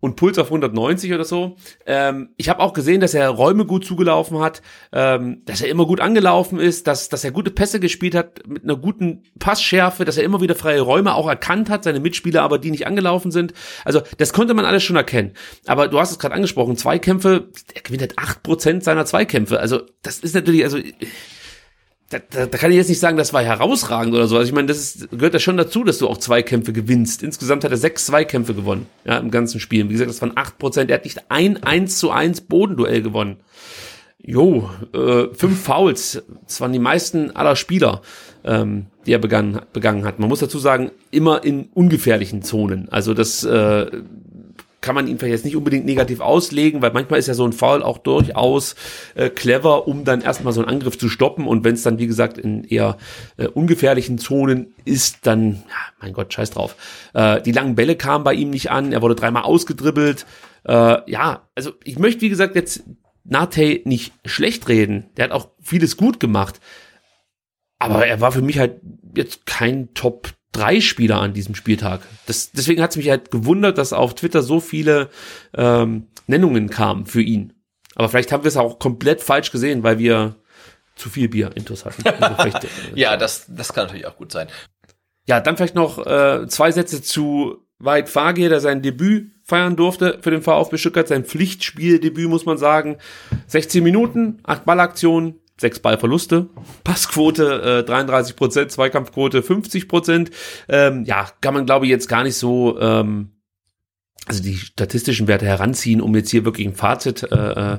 [0.00, 1.56] und Puls auf 190 oder so.
[1.86, 4.60] Ähm, ich habe auch gesehen, dass er Räume gut zugelaufen hat,
[4.92, 8.64] ähm, dass er immer gut angelaufen ist, dass, dass er gute Pässe gespielt hat mit
[8.64, 12.58] einer guten Passschärfe, dass er immer wieder freie Räume auch erkannt hat, seine Mitspieler aber
[12.58, 13.54] die nicht angelaufen sind.
[13.84, 15.32] Also das konnte man alles schon erkennen.
[15.66, 19.60] Aber du hast es gerade angesprochen, Zweikämpfe, er gewinnt halt 8% seiner Zweikämpfe.
[19.60, 20.78] Also das ist natürlich, also
[22.10, 24.36] da, da, da kann ich jetzt nicht sagen, das war herausragend oder so.
[24.36, 27.22] Also ich meine, das ist, gehört ja schon dazu, dass du auch Zweikämpfe gewinnst.
[27.22, 29.88] Insgesamt hat er sechs Zweikämpfe gewonnen, ja, im ganzen Spiel.
[29.88, 30.90] Wie gesagt, das waren acht Prozent.
[30.90, 33.38] Er hat nicht ein 1 zu 1 Bodenduell gewonnen.
[34.18, 36.22] Jo, äh, fünf Fouls.
[36.46, 38.02] Das waren die meisten aller Spieler,
[38.44, 40.18] ähm, die er begangen, begangen hat.
[40.18, 42.88] Man muss dazu sagen, immer in ungefährlichen Zonen.
[42.90, 43.86] Also das äh,
[44.86, 47.52] kann man ihn vielleicht jetzt nicht unbedingt negativ auslegen, weil manchmal ist ja so ein
[47.52, 48.76] Foul auch durchaus
[49.16, 51.48] äh, clever, um dann erstmal so einen Angriff zu stoppen.
[51.48, 52.96] Und wenn es dann, wie gesagt, in eher
[53.36, 56.76] äh, ungefährlichen Zonen ist, dann, ja, mein Gott, scheiß drauf.
[57.14, 60.24] Äh, die langen Bälle kamen bei ihm nicht an, er wurde dreimal ausgedribbelt.
[60.62, 62.84] Äh, ja, also ich möchte, wie gesagt, jetzt
[63.24, 65.10] Nate nicht schlecht reden.
[65.16, 66.60] Der hat auch vieles gut gemacht.
[67.80, 68.80] Aber er war für mich halt
[69.16, 72.02] jetzt kein Top drei Spieler an diesem Spieltag.
[72.26, 75.10] Das, deswegen hat es mich halt gewundert, dass auf Twitter so viele
[75.54, 77.52] ähm, Nennungen kamen für ihn.
[77.94, 80.36] Aber vielleicht haben wir es auch komplett falsch gesehen, weil wir
[80.96, 82.06] zu viel Bier intus hatten.
[82.06, 84.48] Also äh, Ja, das, das kann natürlich auch gut sein.
[85.26, 90.18] ja, dann vielleicht noch äh, zwei Sätze zu Weit Fagier, der sein Debüt feiern durfte
[90.22, 92.96] für den VfB Stuttgart, sein Pflichtspieldebüt, muss man sagen.
[93.48, 96.48] 16 Minuten, 8 Ballaktionen, 6 Ballverluste,
[96.84, 100.30] Passquote äh, 33 Prozent, Zweikampfquote 50 Prozent.
[100.68, 103.30] Ähm, ja, kann man glaube ich jetzt gar nicht so ähm,
[104.26, 107.78] also die statistischen Werte heranziehen, um jetzt hier wirklich ein Fazit äh, äh,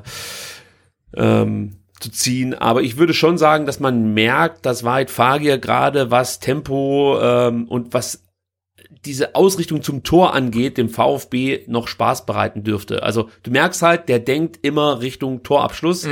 [1.14, 2.54] ähm, zu ziehen.
[2.54, 7.68] Aber ich würde schon sagen, dass man merkt, dass Wahid Fagier gerade was Tempo ähm,
[7.68, 8.27] und was
[9.04, 13.02] diese Ausrichtung zum Tor angeht, dem VfB noch Spaß bereiten dürfte.
[13.02, 16.06] Also du merkst halt, der denkt immer Richtung Torabschluss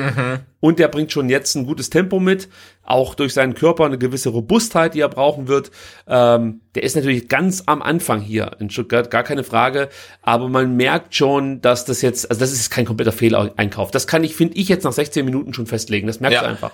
[0.60, 2.48] und der bringt schon jetzt ein gutes Tempo mit,
[2.84, 5.70] auch durch seinen Körper eine gewisse Robustheit, die er brauchen wird.
[6.06, 9.88] Ähm, der ist natürlich ganz am Anfang hier in Stuttgart, gar keine Frage,
[10.22, 13.90] aber man merkt schon, dass das jetzt, also das ist kein kompletter Fehleinkauf.
[13.90, 16.06] Das kann ich, finde ich, jetzt nach 16 Minuten schon festlegen.
[16.06, 16.42] Das merkst Ja.
[16.42, 16.70] du einfach.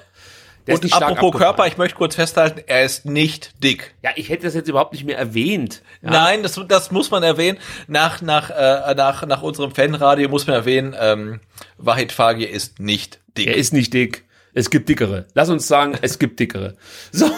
[0.67, 1.41] Der Und apropos.
[1.41, 3.95] Körper, ich möchte kurz festhalten, er ist nicht dick.
[4.03, 5.83] Ja, ich hätte das jetzt überhaupt nicht mehr erwähnt.
[6.03, 6.11] Ja.
[6.11, 7.59] Nein, das, das muss man erwähnen.
[7.89, 11.41] Nach, nach, äh, nach, nach unserem Fanradio muss man erwähnen, ähm,
[11.79, 13.49] Wahid Fagir ist nicht dick.
[13.49, 14.25] Er ist nicht dick.
[14.55, 15.27] Es gibt dickere.
[15.35, 16.77] Lass uns sagen, es gibt dickere.
[17.13, 17.31] So,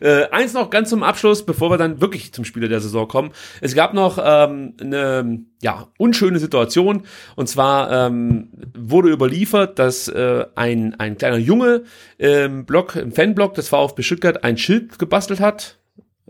[0.00, 3.32] äh, eins noch ganz zum Abschluss, bevor wir dann wirklich zum Spieler der Saison kommen.
[3.60, 7.02] Es gab noch ähm, eine ja, unschöne Situation.
[7.36, 11.84] Und zwar ähm, wurde überliefert, dass äh, ein, ein kleiner Junge
[12.18, 15.81] im Blog, im Fanblog des VfB Stuttgart ein Schild gebastelt hat.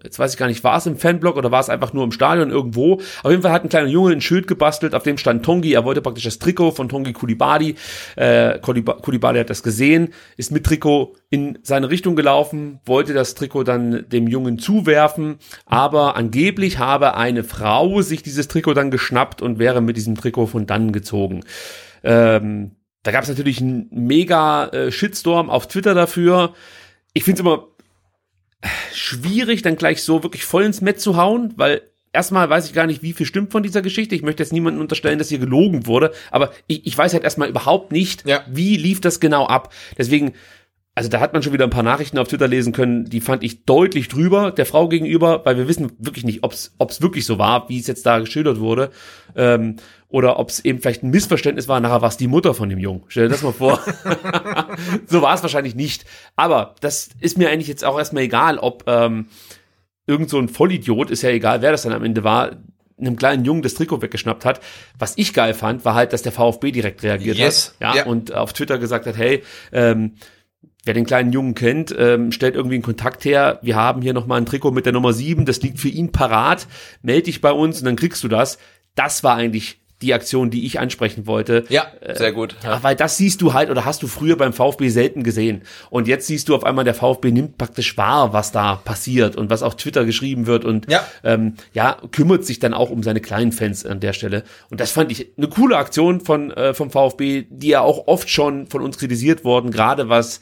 [0.03, 2.13] Jetzt weiß ich gar nicht, war es im Fanblog oder war es einfach nur im
[2.13, 3.01] Stadion irgendwo.
[3.23, 5.73] Auf jeden Fall hat ein kleiner Junge ein Schild gebastelt, auf dem stand Tongi.
[5.73, 7.77] Er wollte praktisch das Trikot von Tongi Kulibadi.
[8.17, 13.35] Äh, Kuliba- Kulibadi hat das gesehen, ist mit Trikot in seine Richtung gelaufen, wollte das
[13.35, 19.41] Trikot dann dem Jungen zuwerfen, aber angeblich habe eine Frau sich dieses Trikot dann geschnappt
[19.43, 21.45] und wäre mit diesem Trikot von dann gezogen.
[22.03, 22.73] Ähm,
[23.03, 26.55] da gab es natürlich einen mega äh, Shitstorm auf Twitter dafür.
[27.15, 27.67] Ich finde es immer
[28.93, 31.83] schwierig, dann gleich so wirklich voll ins Met zu hauen, weil
[32.13, 34.15] erstmal weiß ich gar nicht, wie viel stimmt von dieser Geschichte.
[34.15, 37.49] Ich möchte jetzt niemandem unterstellen, dass hier gelogen wurde, aber ich, ich weiß halt erstmal
[37.49, 38.45] überhaupt nicht, Ja.
[38.51, 39.73] wie lief das genau ab.
[39.99, 40.33] Deswegen,
[40.95, 43.43] also da hat man schon wieder ein paar Nachrichten auf Twitter lesen können, die fand
[43.43, 47.39] ich deutlich drüber der Frau gegenüber, weil wir wissen wirklich nicht, ob es wirklich so
[47.39, 48.91] war, wie es jetzt da geschildert wurde.
[49.35, 49.77] Ähm,
[50.09, 52.79] oder ob es eben vielleicht ein Missverständnis war, nachher war es die Mutter von dem
[52.79, 53.05] Jungen.
[53.09, 53.81] Stell dir das mal vor.
[55.07, 56.05] so war es wahrscheinlich nicht.
[56.37, 59.29] Aber das ist mir eigentlich jetzt auch erstmal egal, ob ähm,
[60.07, 62.51] irgend so ein Vollidiot, ist ja egal, wer das dann am Ende war,
[63.01, 64.61] einem kleinen Jungen das Trikot weggeschnappt hat.
[64.99, 67.75] Was ich geil fand, war halt, dass der VfB direkt reagiert Yes.
[67.81, 67.95] hat.
[67.97, 68.07] Ja, Ja.
[68.07, 69.43] und auf Twitter gesagt hat, hey,
[69.73, 70.17] ähm,
[70.85, 73.59] Wer den kleinen Jungen kennt, ähm, stellt irgendwie einen Kontakt her.
[73.63, 76.67] Wir haben hier nochmal ein Trikot mit der Nummer 7, das liegt für ihn parat.
[77.03, 78.59] Meld dich bei uns und dann kriegst du das.
[78.97, 81.65] Das war eigentlich die Aktion, die ich ansprechen wollte.
[81.69, 82.57] Ja, sehr gut.
[82.65, 82.71] Ja.
[82.73, 85.63] Ja, weil das siehst du halt oder hast du früher beim VfB selten gesehen.
[85.91, 89.49] Und jetzt siehst du auf einmal, der VfB nimmt praktisch wahr, was da passiert und
[89.49, 91.07] was auf Twitter geschrieben wird und Ja.
[91.23, 94.43] ähm, ja, kümmert sich dann auch um seine kleinen Fans an der Stelle.
[94.71, 98.29] Und das fand ich eine coole Aktion von äh, vom VfB, die ja auch oft
[98.29, 100.41] schon von uns kritisiert worden, gerade was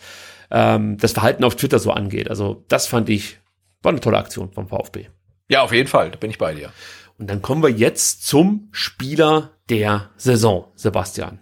[0.51, 2.31] ähm, das Verhalten auf Twitter so angeht.
[2.31, 3.39] Also das fand ich,
[3.83, 5.07] war eine tolle Aktion vom VfB.
[5.49, 6.71] ja, auf jeden Fall, da bin ich bei dir.
[7.19, 11.39] Und dann kommen wir jetzt zum Spieler der Saison, Sebastian.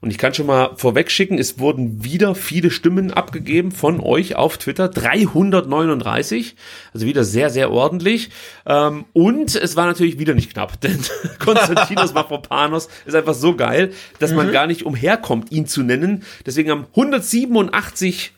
[0.00, 4.36] Und ich kann schon mal vorweg schicken, es wurden wieder viele Stimmen abgegeben von euch
[4.36, 4.88] auf Twitter.
[4.88, 6.54] 339.
[6.94, 8.30] Also wieder sehr, sehr ordentlich.
[8.66, 11.00] Ähm, und es war natürlich wieder nicht knapp, denn
[11.40, 16.22] Konstantinos Mafropanos ist einfach so geil, dass man gar nicht umherkommt, ihn zu nennen.
[16.46, 18.35] Deswegen haben 187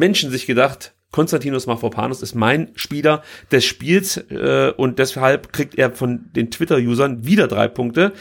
[0.00, 5.92] Menschen sich gedacht, Konstantinos Mafropanos ist mein Spieler des Spiels äh, und deshalb kriegt er
[5.92, 8.12] von den Twitter-Usern wieder drei Punkte.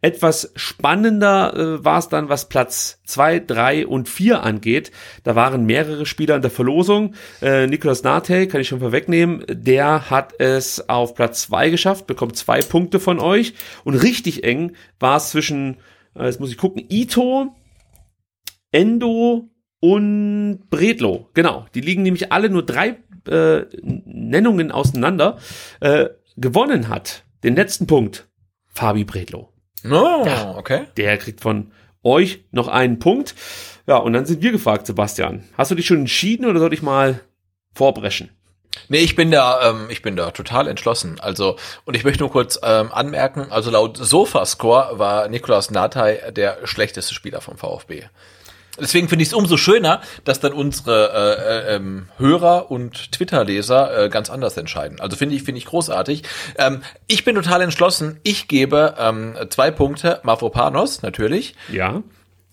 [0.00, 4.90] Etwas spannender äh, war es dann, was Platz zwei, drei und vier angeht.
[5.22, 7.14] Da waren mehrere Spieler in der Verlosung.
[7.40, 12.36] Äh, Nicolas Nate, kann ich schon vorwegnehmen, der hat es auf Platz zwei geschafft, bekommt
[12.36, 13.54] zwei Punkte von euch.
[13.84, 15.76] Und richtig eng war es zwischen,
[16.16, 17.54] äh, jetzt muss ich gucken, Ito,
[18.72, 19.51] Endo
[19.82, 21.28] und Bredlo.
[21.34, 22.98] Genau, die liegen nämlich alle nur drei
[23.28, 25.38] äh, Nennungen auseinander.
[25.80, 28.28] Äh, gewonnen hat den letzten Punkt
[28.68, 29.52] Fabi Bredlo.
[29.90, 30.24] Oh,
[30.56, 30.84] okay.
[30.96, 31.72] Der kriegt von
[32.04, 33.34] euch noch einen Punkt.
[33.88, 35.42] Ja, und dann sind wir gefragt, Sebastian.
[35.58, 37.18] Hast du dich schon entschieden oder soll ich mal
[37.74, 38.30] vorbrechen?
[38.88, 41.18] Nee, ich bin da, ähm, ich bin da total entschlossen.
[41.18, 46.68] Also, und ich möchte nur kurz ähm, anmerken, also laut Sofascore war Nikolaus Natai der
[46.68, 48.04] schlechteste Spieler vom VfB.
[48.80, 51.10] Deswegen finde ich es umso schöner, dass dann unsere
[51.68, 54.98] äh, äh, ähm, Hörer und Twitter-Leser äh, ganz anders entscheiden.
[55.00, 56.22] Also finde ich finde ich großartig.
[56.56, 58.18] Ähm, ich bin total entschlossen.
[58.22, 62.02] Ich gebe ähm, zwei Punkte Mavropanos natürlich Ja.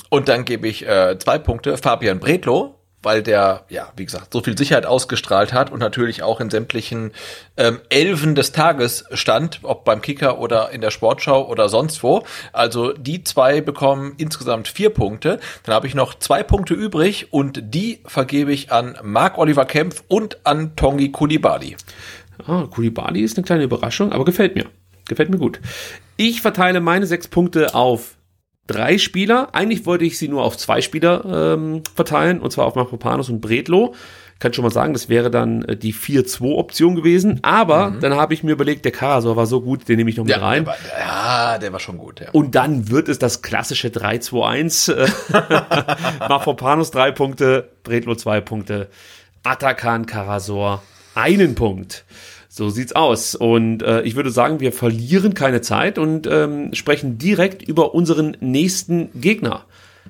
[0.09, 4.41] und dann gebe ich äh, zwei Punkte Fabian Bredlo, weil der, ja, wie gesagt, so
[4.41, 7.11] viel Sicherheit ausgestrahlt hat und natürlich auch in sämtlichen
[7.57, 12.23] ähm, Elfen des Tages stand, ob beim Kicker oder in der Sportschau oder sonst wo.
[12.51, 15.39] Also die zwei bekommen insgesamt vier Punkte.
[15.63, 20.45] Dann habe ich noch zwei Punkte übrig und die vergebe ich an Marc-Oliver Kempf und
[20.45, 21.77] an Tongi Kulibali.
[22.45, 24.65] Ah, Kulibali ist eine kleine Überraschung, aber gefällt mir.
[25.07, 25.59] Gefällt mir gut.
[26.17, 28.17] Ich verteile meine sechs Punkte auf
[28.69, 29.49] drei Spieler.
[29.53, 33.41] Eigentlich wollte ich sie nur auf zwei Spieler ähm, verteilen, und zwar auf Mafropanos und
[33.41, 33.95] Bredlo.
[34.39, 37.39] Kann schon mal sagen, das wäre dann äh, die 4-2-Option gewesen.
[37.41, 40.23] Aber dann habe ich mir überlegt, der Karasor war so gut, den nehme ich noch
[40.23, 40.63] mit rein.
[40.63, 42.29] Der war, ja, der war schon gut, ja.
[42.31, 44.93] Und dann wird es das klassische 3-2-1.
[44.93, 45.09] Äh,
[46.29, 48.89] Mafropanos drei Punkte, Bredlo zwei Punkte,
[49.43, 50.83] Atakan Karasor
[51.15, 52.05] einen Punkt.
[52.59, 53.35] So sieht's aus.
[53.35, 58.35] Und äh, ich würde sagen, wir verlieren keine Zeit und ähm, sprechen direkt über unseren
[58.41, 59.63] nächsten Gegner.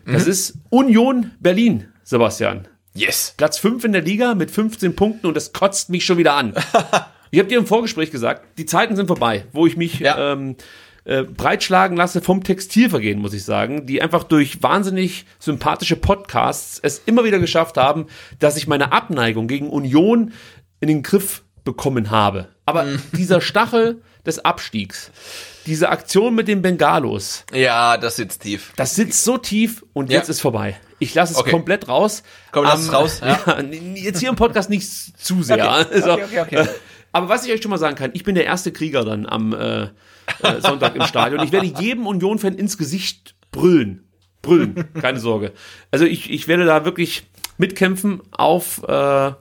[0.08, 2.68] Das ist Union Berlin, Sebastian.
[2.96, 3.36] Yes.
[3.38, 6.56] Platz 5 in der Liga mit 15 Punkten und das kotzt mich schon wieder an.
[7.30, 10.34] ich habe dir im Vorgespräch gesagt, die Zeiten sind vorbei, wo ich mich Ja.
[10.34, 10.56] ähm,
[11.04, 17.04] äh, breitschlagen lasse vom Textilvergehen, muss ich sagen, die einfach durch wahnsinnig sympathische Podcasts es
[17.06, 18.08] immer wieder geschafft haben,
[18.40, 20.34] dass ich meine Abneigung gegen Union
[20.82, 22.48] in den Griff bekommen habe.
[22.66, 25.12] Aber dieser Stachel des Abstiegs,
[25.66, 28.74] diese Aktion mit den Bengalos, Ja, das sitzt tief.
[28.76, 30.18] das sitzt so tief und Ja.
[30.20, 30.78] jetzt ist vorbei.
[31.00, 31.52] Ich lasse es Okay.
[31.52, 32.24] komplett raus.
[32.52, 33.40] Komm, lass es Am- raus, ja.
[33.46, 33.60] Ja,
[33.96, 35.64] jetzt hier im Podcast nicht zu sehr.
[35.92, 36.68] Also, okay, okay, okay.
[37.12, 39.54] Aber was ich euch schon mal sagen kann, ich bin der erste Krieger dann am
[39.54, 39.90] äh, äh,
[40.60, 41.42] Sonntag im Stadion.
[41.44, 44.04] Ich werde jedem Union-Fan ins Gesicht brüllen.
[44.44, 45.52] Brüllen, keine Sorge.
[45.92, 47.24] Also ich, ich werde da wirklich
[47.58, 49.32] mitkämpfen auf, äh,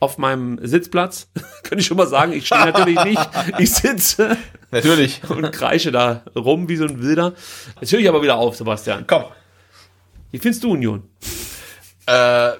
[0.00, 1.28] auf meinem Sitzplatz.
[1.62, 2.32] Könnte ich schon mal sagen.
[2.32, 3.28] Ich stehe natürlich nicht.
[3.58, 4.36] Ich sitze
[4.70, 5.20] Natürlich.
[5.28, 7.34] und kreische da rum wie so ein Wilder.
[7.80, 9.04] Jetzt höre ich aber wieder auf, Sebastian.
[9.06, 9.24] Komm.
[10.30, 11.08] Wie findest du Union?
[12.06, 12.52] Äh,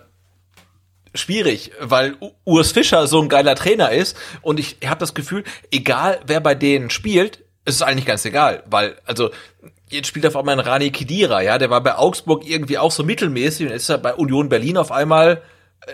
[1.14, 6.20] schwierig, weil Urs Fischer so ein geiler Trainer ist und ich habe das Gefühl, egal
[6.26, 9.30] wer bei denen spielt, ist es eigentlich ganz egal, weil also
[9.88, 13.04] jetzt spielt auf einmal ein Rani Kidira, ja, der war bei Augsburg irgendwie auch so
[13.04, 15.42] mittelmäßig und jetzt ist er bei Union Berlin auf einmal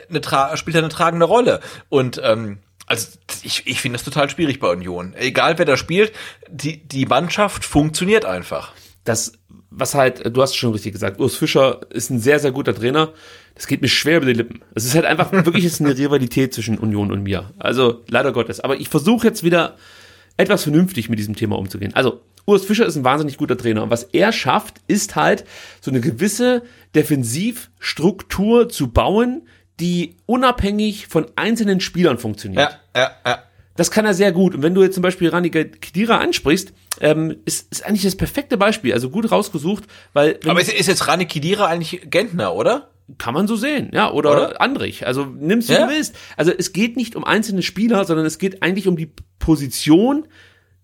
[0.08, 3.08] eine tra spielt eine tragende Rolle und ähm, also
[3.42, 5.14] ich, ich finde das total schwierig bei Union.
[5.16, 6.12] Egal wer da spielt,
[6.48, 8.72] die, die Mannschaft funktioniert einfach.
[9.04, 9.32] Das,
[9.70, 13.12] was halt, du hast schon richtig gesagt, Urs Fischer ist ein sehr, sehr guter Trainer.
[13.54, 14.60] Das geht mir schwer über die Lippen.
[14.74, 17.52] Es ist halt einfach wirklich jetzt eine Rivalität zwischen Union und mir.
[17.58, 18.60] Also leider Gottes.
[18.60, 19.76] Aber ich versuche jetzt wieder
[20.36, 21.94] etwas vernünftig mit diesem Thema umzugehen.
[21.94, 23.82] Also, Urs Fischer ist ein wahnsinnig guter Trainer.
[23.82, 25.44] Und was er schafft, ist halt
[25.80, 26.62] so eine gewisse
[26.94, 29.48] Defensivstruktur zu bauen,
[29.80, 32.78] die unabhängig von einzelnen Spielern funktioniert.
[32.94, 33.38] Ja, ja, ja.
[33.76, 34.54] Das kann er sehr gut.
[34.54, 36.72] Und wenn du jetzt zum Beispiel Rani Kedira ansprichst,
[37.02, 38.94] ähm, ist, ist eigentlich das perfekte Beispiel.
[38.94, 39.84] Also gut rausgesucht,
[40.14, 40.40] weil.
[40.46, 42.90] Aber ist, ist jetzt Rani Kedira eigentlich Gentner, oder?
[43.18, 44.60] Kann man so sehen, ja, oder, Oder?
[44.60, 45.06] Andrich.
[45.06, 45.86] Also nimmst wie Ja.
[45.86, 46.16] du willst.
[46.36, 50.26] Also es geht nicht um einzelne Spieler, sondern es geht eigentlich um die Position,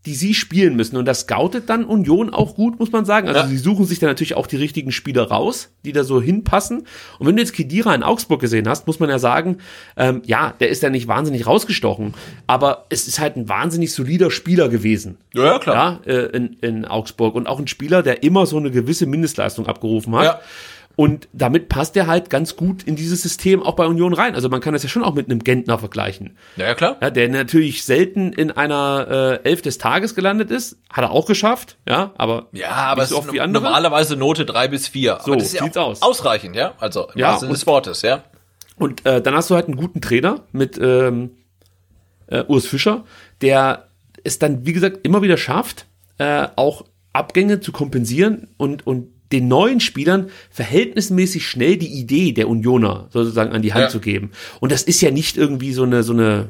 [0.04, 0.96] die sie spielen müssen.
[0.96, 3.28] Und das scoutet dann Union auch gut, muss man sagen.
[3.28, 3.46] Also Ja.
[3.46, 6.86] sie suchen sich dann natürlich auch die richtigen Spieler raus, die da so hinpassen.
[7.20, 9.58] Und wenn du jetzt Kedira in Augsburg gesehen hast, muss man ja sagen,
[9.96, 12.14] ähm, ja, der ist ja nicht wahnsinnig rausgestochen,
[12.48, 15.18] aber es ist halt ein wahnsinnig solider Spieler gewesen.
[15.34, 16.00] Ja, ja, klar.
[16.04, 17.36] Ja, äh, in, in Augsburg.
[17.36, 20.24] Und auch ein Spieler, der immer so eine gewisse Mindestleistung abgerufen hat.
[20.24, 20.40] Ja.
[20.94, 24.34] Und damit passt er halt ganz gut in dieses System auch bei Union rein.
[24.34, 26.36] Also man kann das ja schon auch mit einem Gentner vergleichen.
[26.56, 26.96] Ja, ja, klar.
[27.00, 30.76] Ja, der natürlich selten in einer äh, Elf des Tages gelandet ist.
[30.90, 33.64] Hat er auch geschafft, ja, aber Ja, aber nicht es so ist oft wie andere.
[33.64, 35.18] normalerweise Note drei bis vier.
[35.24, 36.02] So, aber das ist ja sieht's aus.
[36.02, 36.74] ausreichend, ja?
[36.78, 38.24] Also im Ja, Sinne des Wortes, ja?
[38.76, 41.30] Und äh, dann hast du halt einen guten Trainer mit ähm,
[42.26, 43.04] äh, Urs Fischer,
[43.40, 43.88] der
[44.24, 45.86] es dann, wie gesagt, immer wieder schafft,
[46.18, 52.48] äh, auch Abgänge zu kompensieren und, und den neuen Spielern verhältnismäßig schnell die Idee der
[52.48, 53.88] Unioner sozusagen an die Hand Ja.
[53.88, 54.30] zu geben.
[54.60, 56.48] Und das ist ja nicht irgendwie so eine, so eine,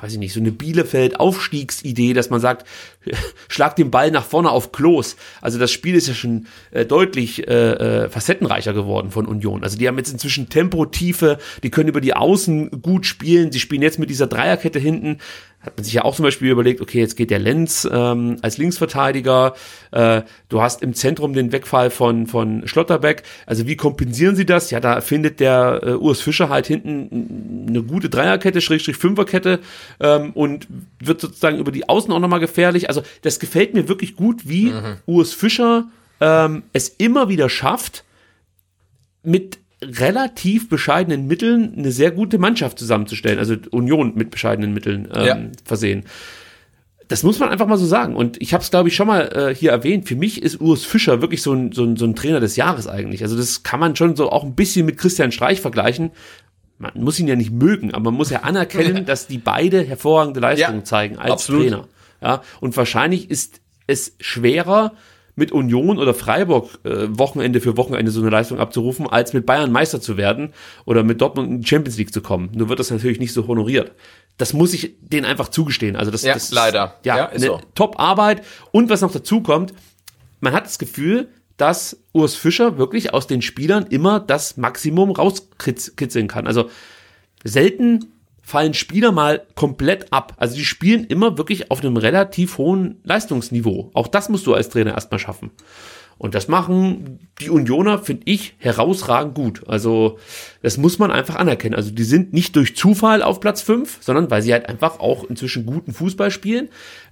[0.00, 2.66] weiß ich nicht, so eine Bielefeld-Aufstiegsidee, dass man sagt,
[3.48, 5.16] schlag den Ball nach vorne auf Klos.
[5.40, 9.62] Also das Spiel ist ja schon äh, deutlich äh, äh, facettenreicher geworden von Union.
[9.62, 13.52] Also die haben jetzt inzwischen Tempo, Tiefe, die können über die Außen gut spielen.
[13.52, 15.18] Sie spielen jetzt mit dieser Dreierkette hinten.
[15.60, 18.56] Hat man sich ja auch zum Beispiel überlegt, okay, jetzt geht der Lenz ähm, als
[18.56, 19.52] Linksverteidiger.
[19.90, 23.24] Äh, du hast im Zentrum den Wegfall von, von Schlotterbeck.
[23.44, 24.70] Also wie kompensieren sie das?
[24.70, 29.59] Ja, da findet der äh, Urs Fischer halt hinten eine gute Dreierkette, Schrägstrich Fünferkette
[30.00, 30.66] ähm, und
[30.98, 32.88] wird sozusagen über die Außen auch nochmal gefährlich.
[32.88, 34.72] Also das gefällt mir wirklich gut, wie
[35.06, 35.88] Urs Fischer
[36.20, 38.04] ähm, es immer wieder schafft,
[39.22, 43.38] mit relativ bescheidenen Mitteln eine sehr gute Mannschaft zusammenzustellen.
[43.38, 45.38] Also Union mit bescheidenen Mitteln ähm, Ja.
[45.64, 46.04] versehen.
[47.08, 48.14] Das muss man einfach mal so sagen.
[48.14, 50.06] Und ich habe es, glaube ich, schon mal äh, hier erwähnt.
[50.06, 52.86] Für mich ist Urs Fischer wirklich so ein, so, ein, so ein Trainer des Jahres
[52.86, 53.22] eigentlich.
[53.22, 56.12] Also das kann man schon so auch ein bisschen mit Christian Streich vergleichen.
[56.80, 60.40] Man muss ihn ja nicht mögen, aber man muss ja anerkennen, dass die beide hervorragende
[60.40, 61.62] Leistungen Ja, zeigen als absolut.
[61.62, 61.88] Trainer.
[62.22, 64.92] Ja, und wahrscheinlich ist es schwerer,
[65.36, 69.72] mit Union oder Freiburg äh, Wochenende für Wochenende so eine Leistung abzurufen, als mit Bayern
[69.72, 70.52] Meister zu werden
[70.84, 72.50] oder mit Dortmund in die Champions League zu kommen.
[72.52, 73.92] Nur wird das natürlich nicht so honoriert.
[74.36, 75.96] Das muss ich denen einfach zugestehen.
[75.96, 76.96] Also das, Ja, das ist, leider.
[77.04, 77.60] Ja, Ja, ist eine so.
[77.74, 78.42] Top-Arbeit.
[78.72, 79.72] Und was noch dazu kommt,
[80.40, 81.28] man hat das Gefühl,
[81.60, 86.46] dass Urs Fischer wirklich aus den Spielern immer das Maximum rauskitzeln kann.
[86.46, 86.70] Also
[87.44, 88.06] selten
[88.42, 90.34] fallen Spieler mal komplett ab.
[90.38, 93.90] Also die spielen immer wirklich auf einem relativ hohen Leistungsniveau.
[93.94, 95.50] Auch das musst du als Trainer erstmal schaffen.
[96.20, 99.66] Und das machen die Unioner, finde ich, herausragend gut.
[99.68, 100.18] Also
[100.60, 101.74] das muss man einfach anerkennen.
[101.74, 105.24] Also die sind nicht durch Zufall auf Platz 5, sondern weil sie halt einfach auch
[105.24, 106.68] inzwischen guten Fußball spielen,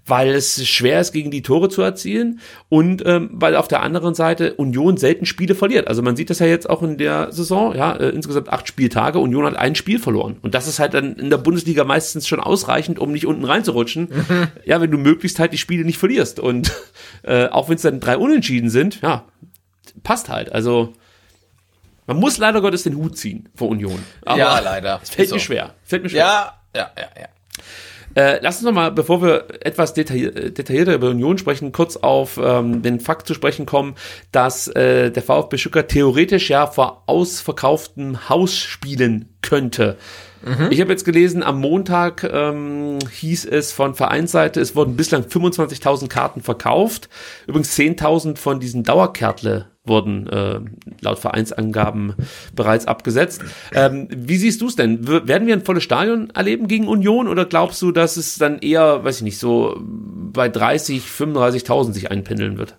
[0.09, 4.15] weil es schwer ist, gegen die Tore zu erzielen und ähm, weil auf der anderen
[4.15, 5.89] Seite Union selten Spiele verliert.
[5.89, 9.19] Also man sieht das ja jetzt auch in der Saison, ja, äh, insgesamt acht Spieltage,
[9.19, 10.37] Union hat ein Spiel verloren.
[10.43, 14.09] Und das ist halt dann in der Bundesliga meistens schon ausreichend, um nicht unten reinzurutschen.
[14.65, 16.41] Ja, wenn du möglichst halt die Spiele nicht verlierst.
[16.41, 16.73] Und
[17.23, 19.25] äh, auch wenn es dann drei Unentschieden sind, ja,
[20.03, 20.53] passt halt.
[20.53, 20.93] Also
[22.07, 24.03] man muss leider Gottes den Hut ziehen vor Union.
[24.25, 25.01] Aber ja, leider.
[25.03, 25.45] Es fällt Ist mir so.
[25.45, 25.75] schwer.
[25.85, 26.21] Fällt mir schwer.
[26.21, 27.29] Ja, ja, ja, ja.
[28.15, 31.97] Äh, lass uns noch mal, bevor wir etwas detailli äh, detaillierter über Union sprechen, kurz
[31.97, 33.95] auf ähm, den Fakt zu sprechen kommen,
[34.33, 39.97] dass äh, der VfB Stuttgart theoretisch ja vor ausverkauftem Haus spielen könnte.
[40.71, 46.09] Ich habe jetzt gelesen, am Montag ähm, hieß es von Vereinsseite, es wurden bislang 25.000
[46.09, 47.09] Karten verkauft.
[47.49, 50.61] Übrigens 10.000 von diesen Dauerkärtle wurden äh,
[51.01, 52.15] laut Vereinsangaben
[52.55, 53.43] bereits abgesetzt.
[53.75, 55.09] Ähm, wie siehst du es denn?
[55.09, 58.59] W werden wir ein volles Stadion erleben gegen Union oder glaubst du, dass es dann
[58.59, 62.77] eher, weiß ich nicht, so bei 30, 35.000 sich einpendeln wird?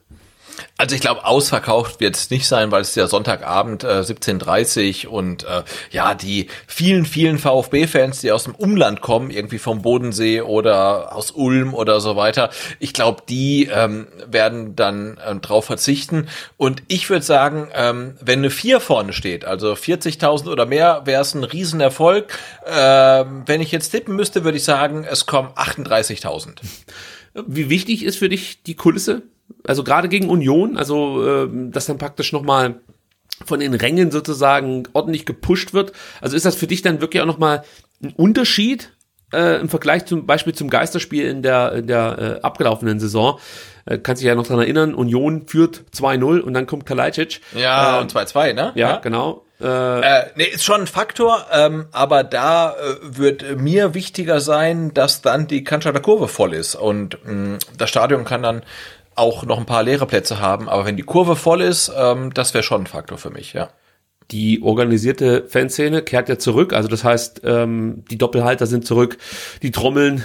[0.77, 5.07] Also ich glaube, ausverkauft wird es nicht sein, weil es ist ja Sonntagabend äh, 17.30
[5.07, 10.41] und äh, ja, die vielen, vielen VfB-Fans, die aus dem Umland kommen, irgendwie vom Bodensee
[10.41, 12.49] oder aus Ulm oder so weiter,
[12.79, 16.27] ich glaube, die ähm, werden dann ähm, drauf verzichten.
[16.57, 21.21] Und ich würde sagen, ähm, wenn eine 4 vorne steht, also 40.000 oder mehr, wäre
[21.21, 22.37] es ein Riesenerfolg.
[22.65, 26.57] Ähm, wenn ich jetzt tippen müsste, würde ich sagen, es kommen 38.000.
[27.33, 29.23] Wie wichtig ist für dich die Kulisse?
[29.63, 32.81] Also gerade gegen Union, also ähm, dass dann praktisch nochmal
[33.45, 35.93] von den Rängen sozusagen ordentlich gepusht wird.
[36.21, 37.63] Also ist das für dich dann wirklich auch nochmal
[38.03, 38.91] ein Unterschied,
[39.33, 43.39] äh, im Vergleich zum Beispiel zum Geisterspiel in der, in der äh, abgelaufenen Saison.
[43.85, 47.41] Äh, kannst dich ja noch dran erinnern, Union führt 2-0 und dann kommt Kalajdzic.
[47.55, 48.71] Ja, Äh, und 2-2, ne?
[48.75, 49.43] Ja, genau.
[49.61, 49.65] Äh,
[49.99, 55.21] Äh, nee, ist schon ein Faktor, ähm, aber da äh, wird mir wichtiger sein, dass
[55.21, 58.63] dann die Cannstatter Kurve voll ist und mh, das Stadion kann dann
[59.15, 62.53] auch noch ein paar leere Plätze haben, aber wenn die Kurve voll ist, ähm, das
[62.53, 63.69] wäre schon ein Faktor für mich, ja.
[64.31, 66.73] Die organisierte Fanszene kehrt ja zurück.
[66.73, 69.17] Also das heißt, ähm, die Doppelhalter sind zurück,
[69.61, 70.23] die Trommeln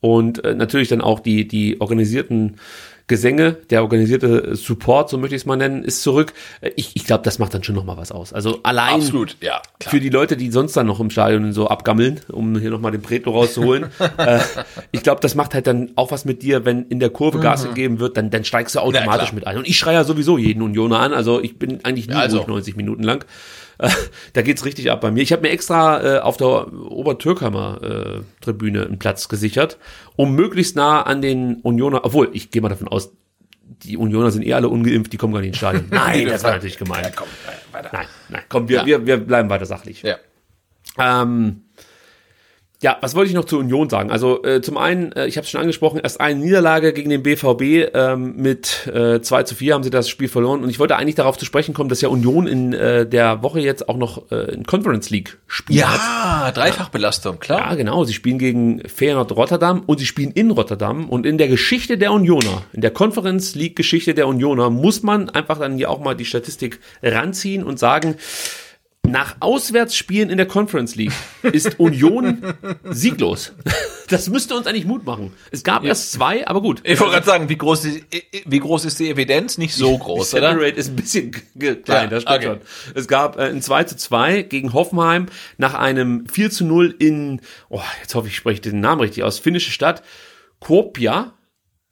[0.00, 2.56] und äh, natürlich dann auch die, die organisierten
[3.12, 6.32] Gesänge, der organisierte Support, so möchte ich es mal nennen, ist zurück.
[6.62, 8.32] Äh, Ich, ich glaube, das macht dann schon noch mal was aus.
[8.32, 9.60] Also allein Absolut, ja.
[9.78, 9.90] Klar.
[9.90, 13.02] für die Leute, die sonst dann noch im Stadion so abgammeln, um hier nochmal den
[13.02, 13.90] Preto rauszuholen.
[14.16, 14.38] äh,
[14.92, 17.64] ich glaube, das macht halt dann auch was mit dir, wenn in der Kurve Gas
[17.64, 19.34] gegeben wird, dann, dann steigst du automatisch klar.
[19.34, 19.58] mit ein.
[19.58, 22.38] Und ich schreie ja sowieso jeden Unioner an, also ich bin eigentlich nie Also.
[22.38, 23.26] ruhig 90 Minuten lang.
[23.82, 23.88] Äh,
[24.32, 25.22] da geht's richtig ab bei mir.
[25.22, 29.78] Ich habe mir extra äh, auf der Obertürkheimer äh, Tribüne einen Platz gesichert,
[30.16, 33.12] um möglichst nah an den Unioner, obwohl ich gehe mal davon aus,
[33.84, 35.86] die Unioner sind eh alle ungeimpft, die kommen gar nicht ins Stadion.
[35.90, 37.04] Nein, das war natürlich gemein.
[37.04, 37.28] Ja, komm,
[37.72, 37.90] weiter.
[37.92, 38.86] Nein, nein, komm, wir, Ja.
[38.86, 40.02] wir, wir bleiben weiter sachlich.
[40.02, 40.16] Ja.
[40.98, 41.62] Ähm,
[42.82, 44.10] ja, was wollte ich noch zur Union sagen?
[44.10, 47.22] Also äh, zum einen, äh, ich habe es schon angesprochen, erst eine Niederlage gegen den
[47.22, 50.96] BVB ähm, mit äh, 2 zu 4 haben sie das Spiel verloren und ich wollte
[50.96, 54.32] eigentlich darauf zu sprechen kommen, dass ja Union in äh, der Woche jetzt auch noch
[54.32, 55.78] äh, in Conference League spielt.
[55.78, 57.70] Ja, Dreifachbelastung, klar.
[57.70, 58.02] Ja, genau.
[58.02, 61.08] Sie spielen gegen Feyenoord Rotterdam und sie spielen in Rotterdam.
[61.08, 65.30] Und in der Geschichte der Unioner, in der Conference League Geschichte der Unioner, muss man
[65.30, 68.16] einfach dann hier auch mal die Statistik ranziehen und sagen,
[69.06, 71.12] nach Auswärtsspielen in der Conference League
[71.42, 72.54] ist Union
[72.84, 73.52] sieglos.
[74.08, 75.32] Das müsste uns eigentlich Mut machen.
[75.50, 76.80] Es gab erst zwei, aber gut.
[76.84, 78.04] Ich wollte gerade sagen, wie groß, ist,
[78.46, 79.58] wie groß ist die Evidenz?
[79.58, 80.52] Nicht so groß, Die oder?
[80.52, 82.46] Separate ist ein bisschen klein, Ja, das stimmt okay.
[82.46, 82.60] schon.
[82.94, 85.26] Es gab äh, ein 2 zu 2 gegen Hoffenheim
[85.58, 89.24] nach einem 4 zu 0 in, oh, jetzt hoffe ich, ich spreche den Namen richtig
[89.24, 90.02] aus, finnische Stadt,
[90.60, 91.32] Kuopia.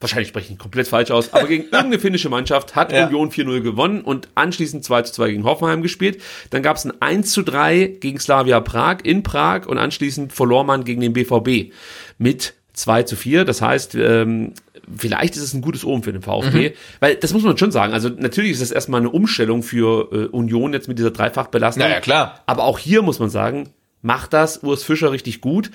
[0.01, 3.07] Wahrscheinlich spreche ich ihn komplett falsch aus, aber gegen irgendeine finnische Mannschaft hat Ja.
[3.07, 6.23] Union 4-0 gewonnen und anschließend 2 zu 2 gegen Hoffenheim gespielt.
[6.51, 10.65] Dann gab es ein 1 zu 3 gegen Slavia Prag in Prag und anschließend verlor
[10.65, 11.73] man gegen den BVB
[12.19, 13.45] mit 2 zu 4.
[13.45, 14.55] Das heißt, ähm,
[14.97, 17.93] vielleicht ist es ein gutes Omen für den VfB, weil das muss man schon sagen.
[17.93, 21.83] Also natürlich ist das erstmal eine Umstellung für äh, Union jetzt mit dieser Dreifachbelastung.
[21.85, 22.41] Na ja, klar.
[22.47, 23.69] Aber auch hier muss man sagen,
[24.01, 25.71] macht das Urs Fischer richtig gut,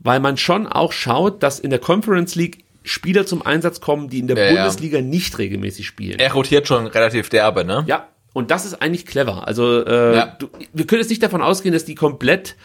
[0.00, 4.18] weil man schon auch schaut, dass in der Conference League Spieler zum Einsatz kommen, die
[4.20, 4.50] in der Ja, ja.
[4.54, 6.18] Bundesliga nicht regelmäßig spielen.
[6.18, 7.84] Er rotiert schon relativ derbe, ne?
[7.86, 9.46] Ja, und das ist eigentlich clever.
[9.46, 10.36] Also äh, Ja.
[10.38, 12.56] du, wir können jetzt nicht davon ausgehen, dass die komplett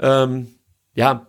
[0.00, 0.48] ähm,
[0.94, 1.26] ja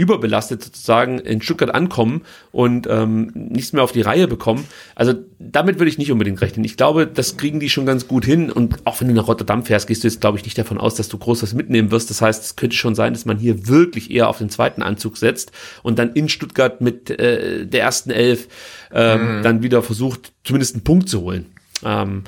[0.00, 2.22] überbelastet sozusagen in Stuttgart ankommen
[2.52, 4.64] und ähm, nichts mehr auf die Reihe bekommen.
[4.94, 6.64] Also damit würde ich nicht unbedingt rechnen.
[6.64, 8.50] Ich glaube, das kriegen die schon ganz gut hin.
[8.50, 10.94] Und auch wenn du nach Rotterdam fährst, gehst du jetzt, glaube ich, nicht davon aus,
[10.94, 12.08] dass du groß was mitnehmen wirst.
[12.08, 15.18] Das heißt, es könnte schon sein, dass man hier wirklich eher auf den zweiten Anzug
[15.18, 15.52] setzt
[15.82, 18.48] und dann in Stuttgart mit äh, der ersten Elf
[18.92, 21.46] ähm, dann wieder versucht, zumindest einen Punkt zu holen.
[21.84, 22.24] Ähm,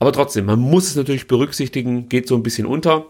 [0.00, 3.06] aber trotzdem, man muss es natürlich berücksichtigen, geht so ein bisschen unter.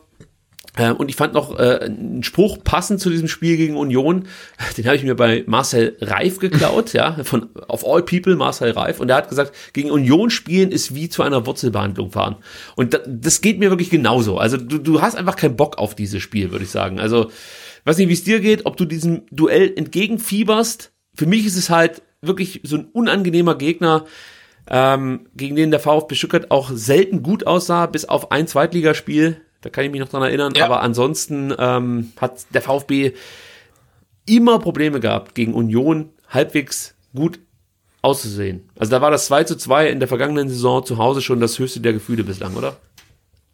[0.77, 4.25] Äh, Und ich fand noch äh, einen Spruch passend zu diesem Spiel gegen Union.
[4.77, 9.01] Den habe ich mir bei Marcel Reif geklaut, ja, von of all people Marcel Reif.
[9.01, 12.37] Und der hat gesagt, gegen Union spielen ist wie zu einer Wurzelbehandlung fahren.
[12.77, 14.39] Und da, das geht mir wirklich genauso.
[14.39, 16.99] Also du, du hast einfach keinen Bock auf dieses Spiel, würde ich sagen.
[16.99, 17.31] Also
[17.85, 20.93] weiß nicht, wie es dir geht, ob du diesem Duell entgegenfieberst.
[21.15, 24.07] Für mich ist es halt wirklich so ein unangenehmer Gegner,
[24.69, 29.41] ähm, gegen den der VfB Stuttgart auch selten gut aussah, bis auf ein Zweitligaspiel.
[29.65, 30.53] Da kann ich mich noch dran erinnern.
[30.57, 30.67] Ja.
[30.67, 33.15] Aber ansonsten ähm, hat der VfB
[34.27, 37.39] immer Probleme gehabt, gegen Union halbwegs gut
[38.03, 38.69] auszusehen.
[38.79, 41.59] Also da war das 2 zu 2 in der vergangenen Saison zu Hause schon das
[41.59, 42.77] höchste der Gefühle bislang, oder?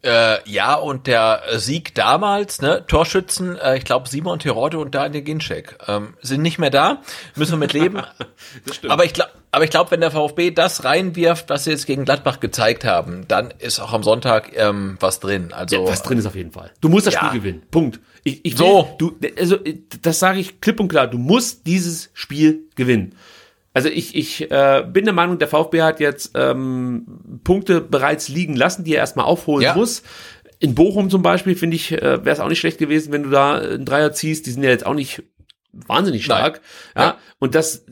[0.03, 5.23] Äh, ja, und der Sieg damals, ne, Torschützen, äh, ich glaube Simon Terodde und Daniel
[5.23, 7.01] Ginczek, ähm, sind nicht mehr da,
[7.35, 8.01] müssen wir mit leben.
[8.89, 12.05] Aber ich glaube, aber ich glaube, wenn der VfB das reinwirft, was sie jetzt gegen
[12.05, 15.51] Gladbach gezeigt haben, dann ist auch am Sonntag ähm, was drin.
[15.53, 16.71] Also Ja, was drin ist auf jeden Fall.
[16.81, 17.27] Du musst das Ja.
[17.27, 17.63] Spiel gewinnen.
[17.71, 17.99] Punkt.
[18.23, 18.89] Ich, ich will, So.
[18.97, 19.57] Du, also,
[20.01, 21.07] das sage ich klipp und klar.
[21.07, 23.15] Du musst dieses Spiel gewinnen.
[23.73, 28.55] Also ich, ich äh, bin der Meinung, der VfB hat jetzt ähm, Punkte bereits liegen
[28.55, 29.75] lassen, die er erstmal aufholen Ja.
[29.75, 30.03] muss.
[30.59, 33.29] In Bochum zum Beispiel, finde ich, äh, wäre es auch nicht schlecht gewesen, wenn du
[33.29, 34.45] da einen Dreier ziehst.
[34.45, 35.23] Die sind ja jetzt auch nicht
[35.71, 36.61] wahnsinnig stark.
[36.95, 37.17] Ja, Ja.
[37.39, 37.85] Und das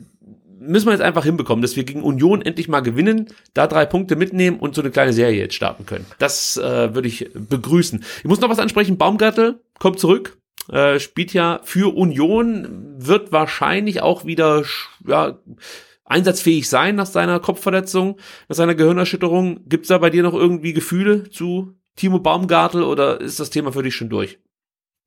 [0.60, 4.14] müssen wir jetzt einfach hinbekommen, dass wir gegen Union endlich mal gewinnen, da drei Punkte
[4.14, 6.06] mitnehmen und so eine kleine Serie jetzt starten können.
[6.18, 8.04] Das äh, würde ich begrüßen.
[8.18, 8.98] Ich muss noch was ansprechen.
[8.98, 10.38] Baumgartel kommt zurück,
[10.70, 14.64] äh, spielt ja für Union, wird wahrscheinlich auch wieder
[15.06, 15.38] ja,
[16.04, 18.18] einsatzfähig sein nach seiner Kopfverletzung,
[18.48, 19.68] nach seiner Gehirnerschütterung.
[19.68, 23.82] Gibt's da bei dir noch irgendwie Gefühle zu Timo Baumgartel oder ist das Thema für
[23.82, 24.38] dich schon durch?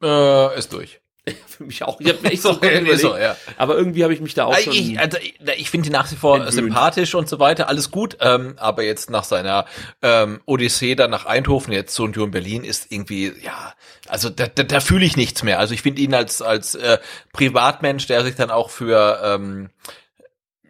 [0.04, 1.00] äh, ist durch.
[1.48, 2.02] Für mich auch.
[2.02, 2.60] Ich hab mir echt so,
[2.96, 3.38] So, ja.
[3.58, 4.74] Aber irgendwie habe ich mich da auch schon.
[4.74, 6.54] ich, also ich, ich finde ihn nach wie vor entwöhnt.
[6.54, 8.18] sympathisch und so weiter, alles gut.
[8.20, 9.66] Ähm, aber jetzt nach seiner
[10.02, 13.74] ähm, Odyssee dann nach Eindhoven, jetzt zu Union Berlin, ist irgendwie, ja,
[14.08, 15.60] also da, da, da fühle ich nichts mehr.
[15.60, 16.98] Also ich finde ihn als als äh,
[17.32, 19.70] Privatmensch, der sich dann auch für ähm,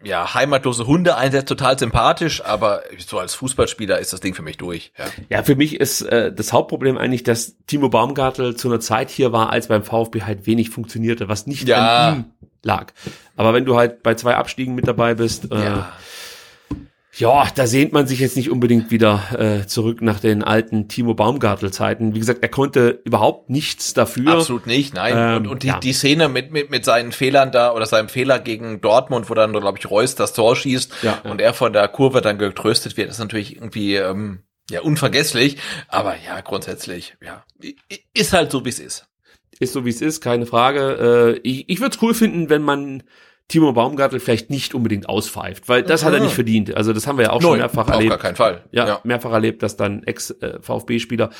[0.04, 4.56] ja, heimatlose Hunde einsetzt, total sympathisch, aber so als Fußballspieler ist das Ding für mich
[4.56, 4.92] durch.
[4.98, 5.04] Ja.
[5.30, 9.32] Ja, für mich ist äh, das Hauptproblem eigentlich, dass Timo Baumgartel zu einer Zeit hier
[9.32, 12.08] war, als beim VfB halt wenig funktionierte, was nicht Ja.
[12.08, 12.24] an ihm
[12.62, 12.92] lag.
[13.36, 15.92] Aber wenn du halt bei zwei Abstiegen mit dabei bist, äh, ja.
[17.16, 17.46] Ja.
[17.54, 19.22] da sehnt man sich jetzt nicht unbedingt wieder
[19.62, 22.14] äh, zurück nach den alten Timo Baumgartel-Zeiten.
[22.14, 24.32] Wie gesagt, er konnte überhaupt nichts dafür.
[24.32, 25.14] Absolut nicht, nein.
[25.16, 25.78] Ähm, und und die, ja.
[25.78, 29.52] die Szene mit, mit, mit seinen Fehlern da oder seinem Fehler gegen Dortmund, wo dann,
[29.52, 31.30] glaube ich, Reus das Tor schießt Ja, ja.
[31.30, 35.58] und er von der Kurve dann getröstet wird, ist natürlich irgendwie ähm, ja unvergesslich.
[35.88, 37.44] Aber ja, grundsätzlich, ja,
[38.12, 39.06] ist halt so, wie es ist.
[39.60, 41.36] Ist so wie es ist, keine Frage.
[41.36, 43.04] Äh, ich ich würde es cool finden, wenn man
[43.48, 46.24] Timo Baumgartel vielleicht nicht unbedingt auspfeift, weil das hat er Mhm.
[46.24, 46.74] nicht verdient.
[46.76, 48.10] Also das haben wir ja auch schon Null, mehrfach auf erlebt.
[48.10, 48.64] gar keinen Fall.
[48.72, 49.00] Ja, Ja.
[49.04, 51.30] mehrfach erlebt, dass dann Ex-VfB-Spieler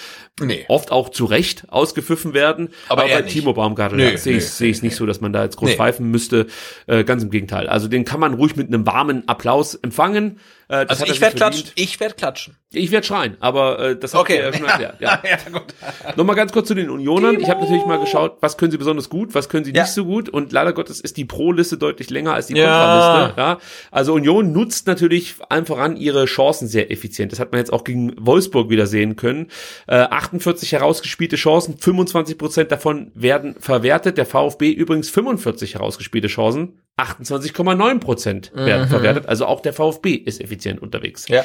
[0.40, 0.64] Nee.
[0.68, 2.68] oft auch zu Recht ausgepfiffen werden.
[2.88, 3.32] Aber er bei nicht.
[3.32, 5.56] Timo Baumgartel Nö, ja, sehe ich sehe ich nö, nicht so, dass man da jetzt
[5.56, 5.76] groß Nee.
[5.76, 6.46] pfeifen müsste.
[6.86, 7.68] Äh, ganz im Gegenteil.
[7.68, 10.38] Also den kann man ruhig mit einem warmen Applaus empfangen.
[10.68, 11.70] Äh, Also ich werde klatschen.
[11.74, 12.56] Ich werde klatschen.
[12.76, 14.38] Ich werde schreien, aber äh, das habt Okay.
[14.38, 15.00] ihr ja schon erklärt.
[15.00, 15.22] Ja.
[15.30, 15.74] ja, gut.
[16.16, 17.38] Nochmal ganz kurz zu den Unionern.
[17.38, 19.82] Ich habe natürlich mal geschaut, was können sie besonders gut, was können sie Ja.
[19.82, 20.28] nicht so gut.
[20.28, 22.64] Und leider Gottes ist die Pro-Liste deutlich länger als die Ja.
[22.66, 23.40] Kontraliste.
[23.40, 23.58] Ja.
[23.92, 27.30] Also Union nutzt natürlich allen voran ihre Chancen sehr effizient.
[27.30, 29.48] Das hat man jetzt auch gegen Wolfsburg wieder sehen können.
[29.86, 34.18] Äh, 48 herausgespielte Chancen, 25 Prozent davon werden verwertet.
[34.18, 39.26] Der VfB übrigens 45 herausgespielte Chancen, 28,9 Prozent werden verwertet.
[39.26, 41.26] Also auch der VfB ist effizient unterwegs.
[41.28, 41.44] Ja.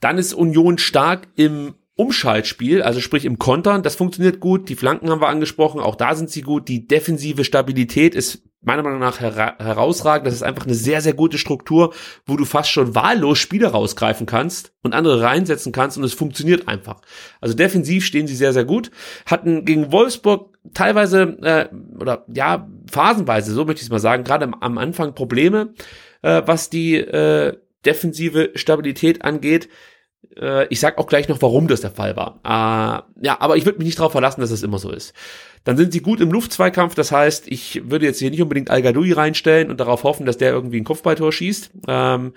[0.00, 4.68] Dann ist Union stark im Umschaltspiel, also sprich im Kontern, das funktioniert gut.
[4.68, 6.68] Die Flanken haben wir angesprochen, auch da sind sie gut.
[6.68, 10.26] Die defensive Stabilität ist meiner Meinung nach hera herausragend.
[10.26, 11.94] Das ist einfach eine sehr, sehr gute Struktur,
[12.26, 16.68] wo du fast schon wahllos Spieler rausgreifen kannst und andere reinsetzen kannst und es funktioniert
[16.68, 17.00] einfach.
[17.40, 18.90] Also defensiv stehen sie sehr, sehr gut.
[19.24, 21.68] Hatten gegen Wolfsburg teilweise äh,
[21.98, 25.72] oder ja, phasenweise, so möchte ich es mal sagen, gerade am, am Anfang Probleme,
[26.22, 29.68] äh, was die äh, defensive Stabilität angeht.
[30.40, 32.38] Äh, ich sag auch gleich noch, warum das der Fall war.
[32.44, 35.14] Äh, ja, aber ich würde mich nicht darauf verlassen, dass es immer so ist.
[35.64, 38.82] Dann sind sie gut im Luftzweikampf, das heißt, ich würde jetzt hier nicht unbedingt Al
[38.84, 41.70] reinstellen und darauf hoffen, dass der irgendwie ein Kopfballtor schießt.
[41.88, 42.34] Ähm,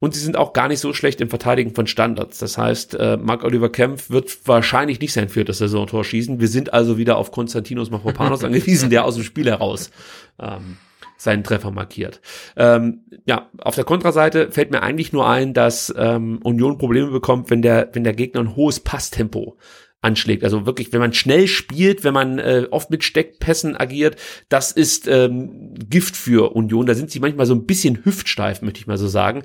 [0.00, 2.38] und sie sind auch gar nicht so schlecht im Verteidigen von Standards.
[2.38, 6.38] Das heißt, äh, Marc-Oliver Kempf wird wahrscheinlich nicht sein viertes Saisontor schießen.
[6.38, 9.90] Wir sind also wieder auf Konstantinos Mafropanos angewiesen, der aus dem Spiel heraus
[10.38, 10.76] ähm,
[11.18, 12.20] seinen Treffer markiert.
[12.56, 17.50] Ähm, ja, auf der Kontraseite fällt mir eigentlich nur ein, dass ähm, Union Probleme bekommt,
[17.50, 19.58] wenn der, wenn der Gegner ein hohes Passtempo
[20.00, 20.44] anschlägt.
[20.44, 24.16] Also wirklich, wenn man schnell spielt, wenn man äh, oft mit Steckpässen agiert,
[24.48, 26.86] das ist ähm, Gift für Union.
[26.86, 29.42] Da sind sie manchmal so ein bisschen hüftsteif, möchte ich mal so sagen.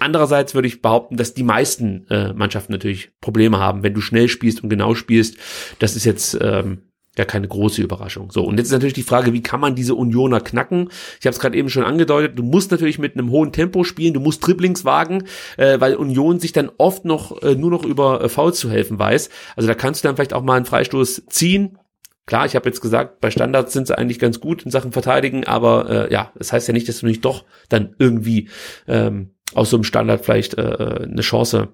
[0.00, 4.28] Andererseits würde ich behaupten, dass die meisten äh, Mannschaften natürlich Probleme haben, wenn du schnell
[4.28, 5.36] spielst und genau spielst.
[5.78, 6.82] Das ist jetzt ähm,
[7.16, 8.30] ja keine große Überraschung.
[8.30, 10.90] So, und jetzt ist natürlich die Frage, wie kann man diese Unioner knacken?
[11.20, 14.14] Ich habe es gerade eben schon angedeutet, du musst natürlich mit einem hohen Tempo spielen,
[14.14, 15.24] du musst Dribblings wagen,
[15.56, 18.98] äh, weil Union sich dann oft noch äh, nur noch über äh, Fouls zu helfen
[18.98, 19.30] weiß.
[19.56, 21.78] Also da kannst du dann vielleicht auch mal einen Freistoß ziehen.
[22.26, 25.44] Klar, ich habe jetzt gesagt, bei Standards sind sie eigentlich ganz gut in Sachen Verteidigen,
[25.44, 28.48] aber äh, ja, das heißt ja nicht, dass du nicht doch dann irgendwie
[28.88, 30.62] ähm, aus so einem Standard vielleicht äh,
[31.02, 31.68] eine Chance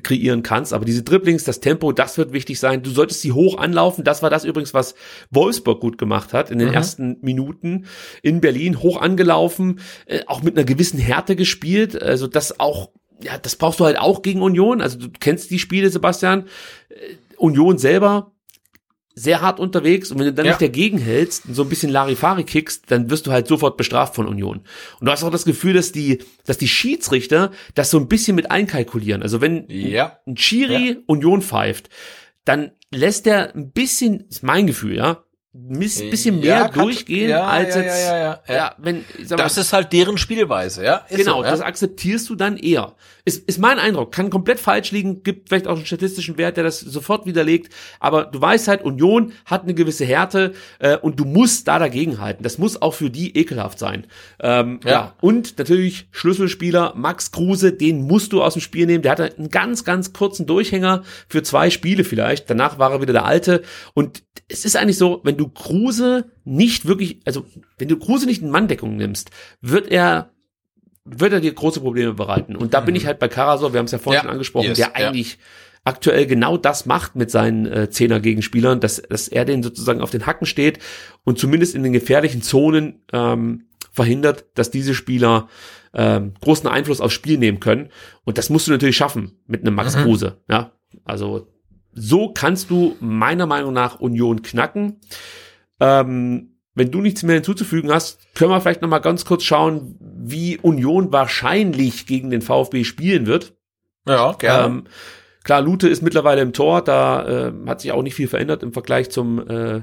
[0.00, 0.72] kreieren kannst.
[0.72, 2.82] Aber diese Dribblings, das Tempo, das wird wichtig sein.
[2.82, 4.04] Du solltest sie hoch anlaufen.
[4.04, 4.94] Das war das übrigens, was
[5.30, 6.74] Wolfsburg gut gemacht hat in den Mhm.
[6.74, 7.86] ersten Minuten
[8.22, 8.80] in Berlin.
[8.80, 12.00] Hoch angelaufen, äh, auch mit einer gewissen Härte gespielt.
[12.00, 12.90] Also das auch,
[13.22, 14.80] ja, das brauchst du halt auch gegen Union.
[14.80, 16.46] Also du kennst die Spiele, Sebastian.
[16.88, 16.94] Äh,
[17.38, 18.32] Union selber
[19.18, 20.52] sehr hart unterwegs und wenn du dann Ja.
[20.52, 24.14] nicht dagegen hältst und so ein bisschen Larifari kickst, dann wirst du halt sofort bestraft
[24.14, 24.58] von Union.
[25.00, 28.36] Und du hast auch das Gefühl, dass die, dass die Schiedsrichter das so ein bisschen
[28.36, 29.22] mit einkalkulieren.
[29.22, 30.18] Also wenn Ja.
[30.26, 31.88] ein Chiri Union pfeift,
[32.44, 35.24] dann lässt er ein bisschen, ist mein Gefühl, ja,
[35.68, 38.74] bisschen mehr Ja, kann- durchgehen ja, als ja, jetzt, ja, ja, ja.
[38.78, 41.04] wenn, mal, Das ist halt deren Spielweise, ja.
[41.08, 41.50] Ist Genau, so, ja?
[41.50, 42.94] das akzeptierst du dann eher.
[43.24, 44.12] Ist, ist mein Eindruck.
[44.12, 47.72] Kann komplett falsch liegen, gibt vielleicht auch einen statistischen Wert, der das sofort widerlegt.
[47.98, 52.20] Aber du weißt halt, Union hat eine gewisse Härte äh, und du musst da dagegen
[52.20, 52.44] halten.
[52.44, 54.06] Das muss auch für die ekelhaft sein.
[54.40, 54.90] Ähm, ja.
[54.90, 55.14] Ja.
[55.20, 59.02] Und natürlich Schlüsselspieler Max Kruse, den musst du aus dem Spiel nehmen.
[59.02, 62.48] Der hatte einen ganz, ganz kurzen Durchhänger für zwei Spiele vielleicht.
[62.48, 63.62] Danach war er wieder der Alte.
[63.94, 67.46] Und es ist eigentlich so, wenn du Kruse nicht wirklich, also
[67.78, 70.30] wenn du Kruse nicht in Manndeckung nimmst, wird er
[71.04, 72.56] wird er dir große Probleme bereiten.
[72.56, 74.66] Und da bin ich halt bei Karasor, wir haben es ja vorhin Ja, schon angesprochen,
[74.66, 74.94] yes, der ja.
[74.94, 75.38] eigentlich
[75.84, 80.26] aktuell genau das macht mit seinen äh, Zehner-Gegenspielern, dass, dass er den sozusagen auf den
[80.26, 80.80] Hacken steht
[81.22, 85.48] und zumindest in den gefährlichen Zonen ähm, verhindert, dass diese Spieler
[85.94, 87.90] ähm, großen Einfluss aufs Spiel nehmen können.
[88.24, 90.00] Und das musst du natürlich schaffen mit einem Max Mhm.
[90.00, 90.38] Kruse.
[90.50, 90.72] Ja,
[91.04, 91.46] also
[91.96, 95.00] so kannst du meiner Meinung nach Union knacken.
[95.80, 99.96] Ähm, wenn du nichts mehr hinzuzufügen hast, können wir vielleicht noch mal ganz kurz schauen,
[100.00, 103.54] wie Union wahrscheinlich gegen den VfB spielen wird.
[104.06, 104.66] Ja, gerne.
[104.66, 104.84] Ähm,
[105.42, 108.74] klar, Lute ist mittlerweile im Tor, da äh, hat sich auch nicht viel verändert im
[108.74, 109.82] Vergleich zum äh,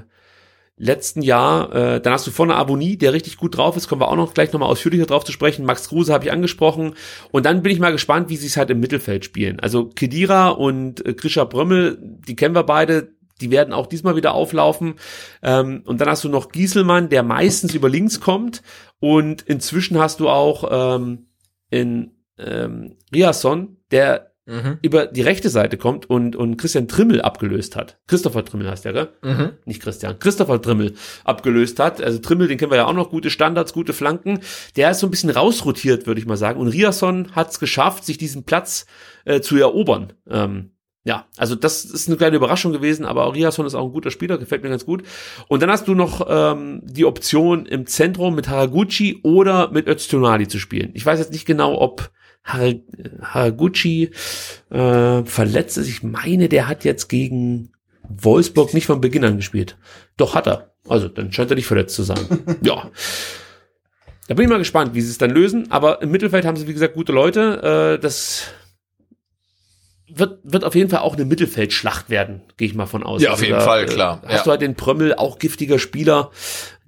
[0.76, 1.72] letzten Jahr.
[1.74, 4.34] Äh, dann hast du vorne Aboni, der richtig gut drauf ist, kommen wir auch noch
[4.34, 5.64] gleich nochmal ausführlicher drauf zu sprechen.
[5.64, 6.94] Max Kruse habe ich angesprochen.
[7.30, 9.60] Und dann bin ich mal gespannt, wie sie es halt im Mittelfeld spielen.
[9.60, 14.34] Also Kedira und äh, Grisha Brömmel, die kennen wir beide, die werden auch diesmal wieder
[14.34, 14.94] auflaufen.
[15.42, 18.62] Ähm, und dann hast du noch Gieselmann, der meistens über links kommt.
[19.00, 21.26] Und inzwischen hast du auch ähm,
[21.70, 24.78] in ähm, Riasson, der mhm.
[24.82, 27.98] über die rechte Seite kommt und, und Christian Trimmel abgelöst hat.
[28.06, 29.08] Christopher Trimmel heißt der, gell?
[29.22, 29.52] Mhm.
[29.64, 30.94] Nicht Christian, Christopher Trimmel
[31.24, 32.02] abgelöst hat.
[32.02, 34.40] Also Trimmel, den kennen wir ja auch noch, gute Standards, gute Flanken.
[34.76, 36.60] Der ist so ein bisschen rausrotiert, würde ich mal sagen.
[36.60, 38.86] Und Riasson hat es geschafft, sich diesen Platz
[39.24, 40.12] äh, zu erobern.
[40.28, 40.70] Ähm,
[41.06, 44.38] ja, also das ist eine kleine Überraschung gewesen, aber Riasson ist auch ein guter Spieler,
[44.38, 45.02] gefällt mir ganz gut.
[45.48, 50.48] Und dann hast du noch ähm, die Option im Zentrum mit Haraguchi oder mit Öztunadi
[50.48, 50.92] zu spielen.
[50.94, 52.10] Ich weiß jetzt nicht genau, ob
[52.44, 54.10] Haraguchi
[54.70, 55.88] äh, verletzt ist.
[55.88, 57.72] Ich meine, der hat jetzt gegen
[58.08, 59.76] Wolfsburg nicht von Beginn an gespielt.
[60.16, 60.74] Doch hat er.
[60.88, 62.18] Also dann scheint er nicht verletzt zu sein.
[62.62, 62.90] ja.
[64.28, 65.70] Da bin ich mal gespannt, wie sie es dann lösen.
[65.70, 67.96] Aber im Mittelfeld haben sie, wie gesagt, gute Leute.
[67.96, 68.48] Äh, das
[70.08, 73.22] wird, wird auf jeden Fall auch eine Mittelfeldschlacht werden, gehe ich mal von aus.
[73.22, 74.20] Ja, auf jeden Fall, klar.
[74.24, 74.42] Hast Ja.
[74.44, 76.30] du halt den Prömmel, auch giftiger Spieler,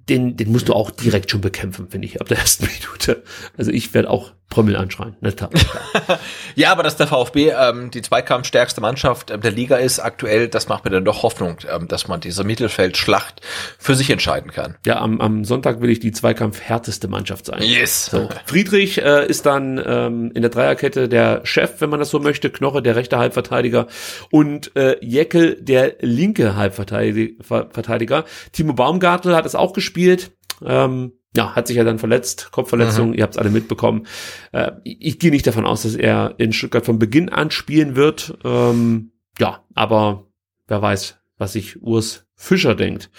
[0.07, 3.23] den, den musst du auch direkt schon bekämpfen, finde ich, ab der ersten Minute.
[3.57, 5.15] Also ich werde auch Prömmel anschreien.
[5.21, 5.49] Ne, klar.
[6.55, 10.67] Ja, aber dass der VfB ähm, die zweikampfstärkste Mannschaft ähm, der Liga ist aktuell, das
[10.67, 13.41] macht mir dann doch Hoffnung, ähm, dass man diese Mittelfeldschlacht
[13.77, 14.75] für sich entscheiden kann.
[14.85, 17.61] ja, am, am Sonntag will ich die zweikampfhärteste Mannschaft sein.
[17.61, 18.07] Yes.
[18.07, 18.29] So.
[18.45, 22.49] Friedrich äh, ist dann ähm, in der Dreierkette der Chef, wenn man das so möchte,
[22.49, 23.87] Knoche der rechte Halbverteidiger
[24.31, 27.43] und äh, Jeckel der linke Halbverteidiger.
[27.43, 28.25] Verteidiger.
[28.51, 30.31] Timo Baumgartel hat es auch gespielt.
[30.65, 34.07] Ähm, ja, hat sich ja dann verletzt, Kopfverletzung, ihr habt es alle mitbekommen.
[34.53, 37.95] Äh, ich ich gehe nicht davon aus, dass er in Stuttgart von Beginn an spielen
[37.95, 38.39] wird.
[38.43, 40.25] Ähm, ja, aber
[40.67, 43.11] wer weiß, was sich Urs Fischer denkt.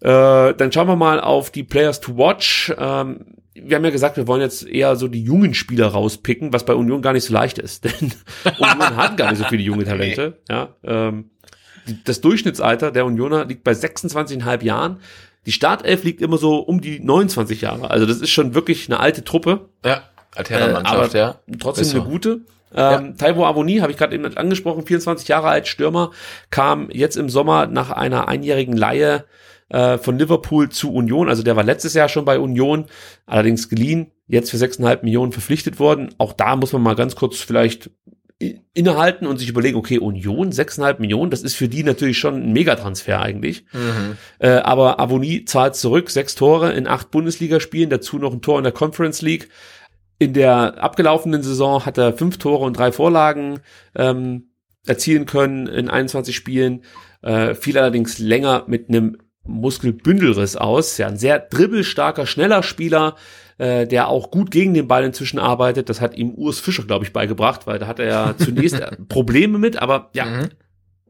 [0.00, 2.74] Äh, dann schauen wir mal auf die Players to Watch.
[2.76, 6.64] Ähm, wir haben ja gesagt, wir wollen jetzt eher so die jungen Spieler rauspicken, was
[6.64, 8.12] bei Union gar nicht so leicht ist, denn
[8.58, 10.40] Union hat gar nicht so viele junge Talente.
[10.50, 11.30] Ja, ähm,
[12.04, 14.98] das Durchschnittsalter der Unioner liegt bei 26,5 Jahren.
[15.46, 17.90] Die Startelf liegt immer so um die 29 Jahre.
[17.90, 19.68] Also das ist schon wirklich eine alte Truppe.
[19.84, 20.02] Ja,
[20.34, 21.58] Alterna Mannschaft, Äh, aber ja.
[21.58, 22.00] Trotzdem so.
[22.00, 22.40] eine gute.
[22.74, 26.10] Ähm, Taiwo Avoni, habe ich gerade eben angesprochen, 24 Jahre alt, Stürmer,
[26.50, 29.26] kam jetzt im Sommer nach einer einjährigen Leihe
[29.68, 31.28] äh, von Liverpool zu Union.
[31.28, 32.86] Also der war letztes Jahr schon bei Union,
[33.26, 36.14] allerdings geliehen, jetzt für 6,5 Millionen verpflichtet worden.
[36.16, 37.90] Auch da muss man mal ganz kurz vielleicht
[38.74, 42.52] innehalten und sich überlegen, okay, Union, 6,5 Millionen, das ist für die natürlich schon ein
[42.52, 43.64] Megatransfer eigentlich.
[43.72, 44.16] Mhm.
[44.38, 48.64] Äh, aber Avoni zahlt zurück, sechs Tore in acht Bundesligaspielen, dazu noch ein Tor in
[48.64, 49.48] der Conference League.
[50.18, 53.60] In der abgelaufenen Saison hat er fünf Tore und drei Vorlagen
[53.96, 54.50] ähm,
[54.86, 56.84] erzielen können in 21 Spielen.
[57.22, 60.98] Äh, fiel allerdings länger mit einem Muskelbündelriss aus.
[60.98, 63.16] Ja, ein sehr dribbelstarker, schneller Spieler,
[63.62, 65.88] äh, der auch gut gegen den Ball inzwischen arbeitet.
[65.88, 69.58] Das hat ihm Urs Fischer, glaube ich, beigebracht, weil da hat er ja zunächst Probleme
[69.58, 70.48] mit, aber ja, Mhm.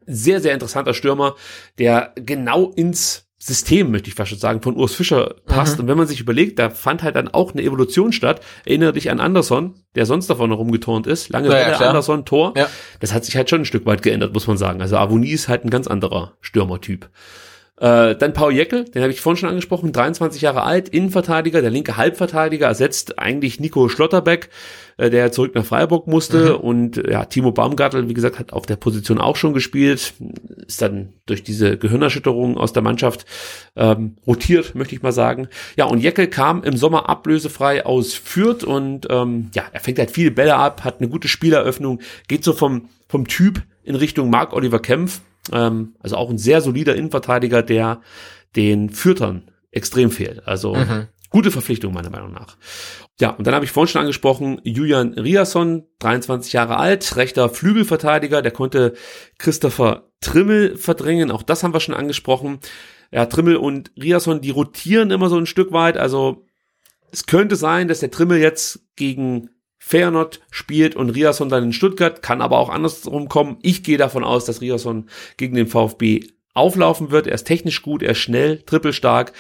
[0.07, 1.35] sehr, sehr interessanter Stürmer,
[1.79, 5.81] der genau ins System, möchte ich fast schon sagen, von Urs Fischer passt.
[5.81, 8.41] Und wenn man sich überlegt, da fand halt dann auch eine Evolution statt.
[8.65, 11.29] Erinnere dich an Anderson, der sonst davon noch rumgeturnt ist.
[11.31, 11.89] Lange Ja, ja, Welle, klar.
[11.89, 12.53] Anderson, Tor.
[12.57, 12.69] Ja.
[13.01, 14.81] Das hat sich halt schon ein Stück weit geändert, muss man sagen.
[14.81, 17.09] Also Avoni ist halt ein ganz anderer Stürmertyp.
[17.79, 21.71] Äh, dann Paul Jeckel, den habe ich vorhin schon angesprochen, 23 Jahre alt, Innenverteidiger, der
[21.71, 24.51] linke Halbverteidiger, ersetzt eigentlich Nico Schlotterbeck,
[24.99, 28.67] äh, der zurück nach Freiburg musste und äh, ja, Timo Baumgartel, wie gesagt, hat auf
[28.67, 30.13] der Position auch schon gespielt,
[30.67, 33.25] ist dann durch diese Gehirnerschütterung aus der Mannschaft
[33.75, 35.49] ähm, rotiert, möchte ich mal sagen.
[35.77, 40.11] Ja, und Jeckel kam im Sommer ablösefrei aus Fürth und ähm, ja, er fängt halt
[40.11, 44.81] viele Bälle ab, hat eine gute Spieleröffnung, geht so vom, vom Typ in Richtung Marc-Oliver
[44.81, 45.21] Kempf,
[45.53, 48.01] ähm, also auch ein sehr solider Innenverteidiger, der
[48.57, 50.47] den Fürtern extrem fehlt.
[50.47, 50.77] Also
[51.33, 52.59] gute Verpflichtung meiner Meinung nach.
[53.19, 58.43] Ja, und dann habe ich vorhin schon angesprochen, Julian Riasson, 23 Jahre alt, rechter Flügelverteidiger,
[58.43, 58.95] der konnte
[59.39, 62.61] Christopher Trimmel verdrängen, auch das haben wir schon angesprochen.
[63.11, 66.47] Ja, Trimmel und Riasson, die rotieren immer so ein Stück weit, also
[67.11, 69.51] es könnte sein, dass der Trimmel jetzt gegen
[69.85, 73.59] Feyenoord spielt und Riasson dann in Stuttgart, kann aber auch andersrum kommen.
[73.63, 77.27] Ich gehe davon aus, dass Riasson gegen den VfB auflaufen wird.
[77.27, 79.33] Er ist technisch gut, er ist schnell, trippelstark,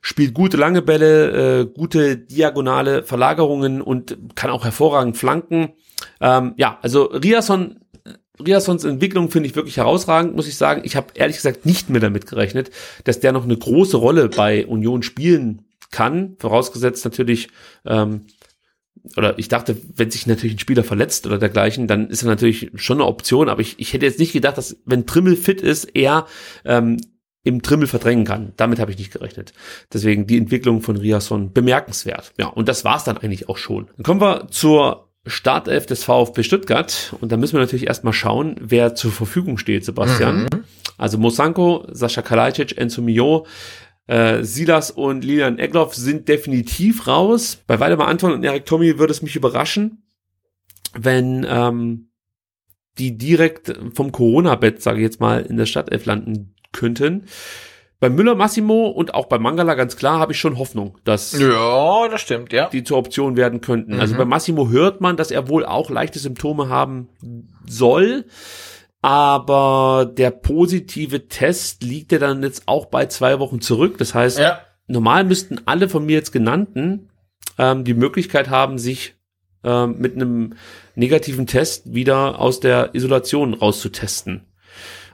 [0.00, 5.70] spielt gute lange Bälle, äh, gute diagonale Verlagerungen und kann auch hervorragend flanken.
[6.20, 7.80] Ähm, ja, also Riasson
[8.40, 10.82] Riasons Entwicklung finde ich wirklich herausragend, muss ich sagen.
[10.84, 12.70] Ich habe ehrlich gesagt nicht mehr damit gerechnet,
[13.02, 16.36] dass der noch eine große Rolle bei Union spielen kann.
[16.38, 17.48] Vorausgesetzt natürlich,
[17.84, 18.26] ähm,
[19.16, 22.70] oder ich dachte, wenn sich natürlich ein Spieler verletzt oder dergleichen, dann ist er natürlich
[22.74, 25.84] schon eine Option, aber ich, ich hätte jetzt nicht gedacht, dass wenn Trimmel fit ist,
[25.96, 26.26] er
[26.64, 26.98] ähm,
[27.44, 28.52] im Trimmel verdrängen kann.
[28.56, 29.52] Damit habe ich nicht gerechnet.
[29.92, 32.32] Deswegen die Entwicklung von Riasson bemerkenswert.
[32.38, 33.86] Ja, und das war's dann eigentlich auch schon.
[33.96, 38.56] Dann kommen wir zur Startelf des VfB Stuttgart und da müssen wir natürlich erstmal schauen,
[38.60, 40.42] wer zur Verfügung steht, Sebastian.
[40.42, 40.64] Mhm.
[40.96, 43.46] Also Mosanko, Sascha Kalajdzic, Enzo Mio,
[44.08, 47.62] äh, Silas und Lilian Egloff sind definitiv raus.
[47.66, 50.02] Bei Waldemar Anton und Erik Tommy würde es mich überraschen,
[50.94, 52.08] wenn ähm,
[52.98, 57.26] die direkt vom Corona-Bett, sage ich jetzt mal, in der Stadtelf landen könnten.
[58.00, 62.08] Bei Müller Massimo und auch bei Mangala ganz klar habe ich schon Hoffnung, dass ja,
[62.08, 62.68] das stimmt, ja.
[62.68, 63.92] die zur Option werden könnten.
[63.92, 64.00] Also mhm.
[64.00, 67.08] Also bei Massimo hört man, dass er wohl auch leichte Symptome haben
[67.66, 68.24] soll,
[69.08, 73.96] aber der positive Test liegt ja dann jetzt auch bei zwei Wochen zurück.
[73.96, 74.60] Das heißt, ja.
[74.86, 77.08] normal müssten alle von mir jetzt genannten
[77.56, 79.14] ähm, die Möglichkeit haben, sich
[79.64, 80.56] ähm, mit einem
[80.94, 84.44] negativen Test wieder aus der Isolation rauszutesten.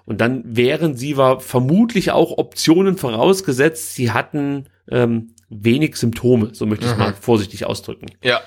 [0.06, 6.66] Und dann wären sie war vermutlich auch Optionen vorausgesetzt, sie hatten ähm, wenig Symptome, so
[6.66, 7.04] möchte ich es mhm.
[7.04, 8.06] mal vorsichtig ausdrücken.
[8.24, 8.40] Ja.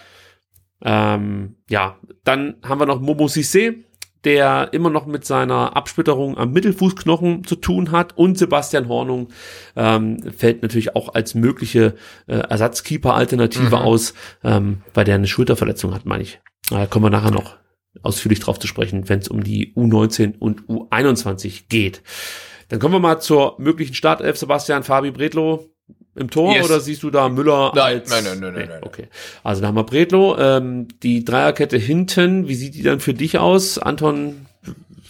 [0.84, 3.86] Ähm, ja, dann haben wir noch Momo Sissé,
[4.24, 9.30] der immer noch mit seiner Absplitterung am Mittelfußknochen zu tun hat und Sebastian Hornung
[9.76, 11.96] ähm, fällt natürlich auch als mögliche
[12.28, 13.74] äh, Ersatzkeeper-Alternative mhm.
[13.74, 14.14] aus,
[14.44, 16.40] ähm, weil der eine Schulterverletzung hat, meine ich.
[16.70, 17.58] Da kommen wir nachher noch
[18.04, 22.04] ausführlich drauf zu sprechen, wenn es um die U19 und U21 geht.
[22.70, 24.38] Dann kommen wir mal zur möglichen Startelf.
[24.38, 25.70] Sebastian Fabi Bredlo
[26.18, 26.66] im Tor yes.
[26.66, 28.10] oder siehst du da Müller nein, als...
[28.10, 28.84] Nein, nein, nein, nein, nein.
[28.84, 29.08] Okay.
[29.44, 30.38] Also da haben wir Bredlo.
[30.38, 33.78] Ähm, die Dreierkette hinten, wie sieht die dann für dich aus?
[33.78, 34.48] Anton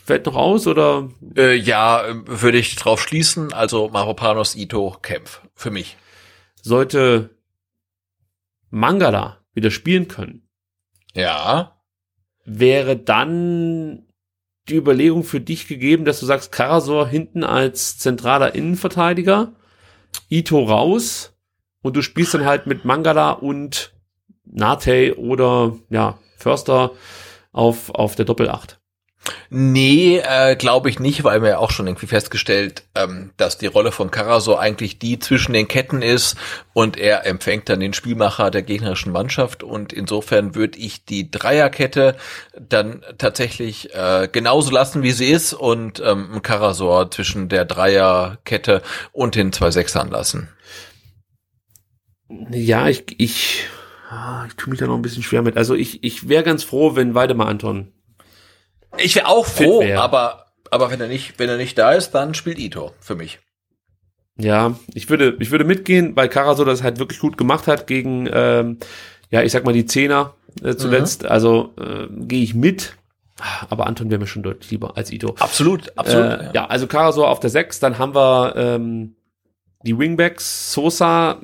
[0.06, 1.10] fällt noch aus oder?
[1.36, 3.54] Äh, ja, würde ich drauf schließen.
[3.54, 5.42] Also Maropanos, Ito, Kempf.
[5.56, 5.98] Für mich.
[6.62, 7.32] Sollte
[8.70, 10.48] Mangala wieder spielen können.
[11.14, 11.78] Ja
[12.48, 14.08] wäre dann
[14.70, 19.54] die Überlegung für dich gegeben, dass du sagst, Karasor hinten als zentraler Innenverteidiger,
[20.30, 21.34] Ito raus
[21.81, 23.94] und du spielst dann halt mit Mangala und
[24.45, 26.91] Nate oder ja, Förster
[27.52, 28.80] auf, auf der Doppelacht.
[29.49, 33.68] Nee, äh, glaube ich nicht, weil wir ja auch schon irgendwie festgestellt, ähm, dass die
[33.68, 36.36] Rolle von Karasor eigentlich die zwischen den Ketten ist
[36.74, 42.16] und er empfängt dann den Spielmacher der gegnerischen Mannschaft und insofern würde ich die Dreierkette
[42.60, 48.82] dann tatsächlich äh, genauso lassen, wie sie ist und ähm, Karasor zwischen der Dreierkette
[49.12, 50.49] und den zwei Sechsern lassen.
[52.52, 53.68] Ja, ich, ich,
[54.10, 55.56] ah, ich tue mich da noch ein bisschen schwer mit.
[55.56, 57.94] Also ich, ich wäre ganz froh, wenn Weidemar Anton
[58.97, 62.34] ich wäre auch froh, aber, aber wenn er nicht, wenn er nicht da ist, dann
[62.34, 63.39] spielt Ito für mich.
[64.39, 68.30] Ja, ich würde, ich würde mitgehen, weil Karaso das halt wirklich gut gemacht hat gegen,
[68.31, 68.77] ähm,
[69.31, 71.23] ja, ich sag mal die Zehner äh, zuletzt.
[71.23, 71.30] Mhm.
[71.30, 72.93] Also äh, gehe ich mit.
[73.69, 75.35] Aber Anton wäre mir schon deutlich lieber als Ito.
[75.38, 76.26] Absolut, absolut.
[76.26, 76.51] Äh, ja.
[76.53, 76.65] ja.
[76.68, 79.15] also Karaso auf der 6, dann haben wir ähm,
[79.84, 81.39] die Wingbacks, Sosa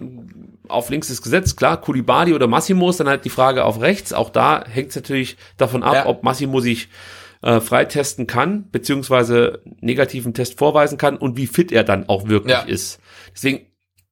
[0.68, 4.12] auf links ist gesetzt, klar, Kulibali oder Massimo ist dann halt die Frage auf rechts.
[4.12, 6.06] Auch da hängt es natürlich davon ab, ja.
[6.08, 6.90] ob Massimo sich
[7.44, 12.54] äh, freitesten kann, beziehungsweise negativen Test vorweisen kann und wie fit er dann auch wirklich
[12.54, 12.62] ja.
[12.62, 13.00] ist.
[13.34, 13.68] Deswegen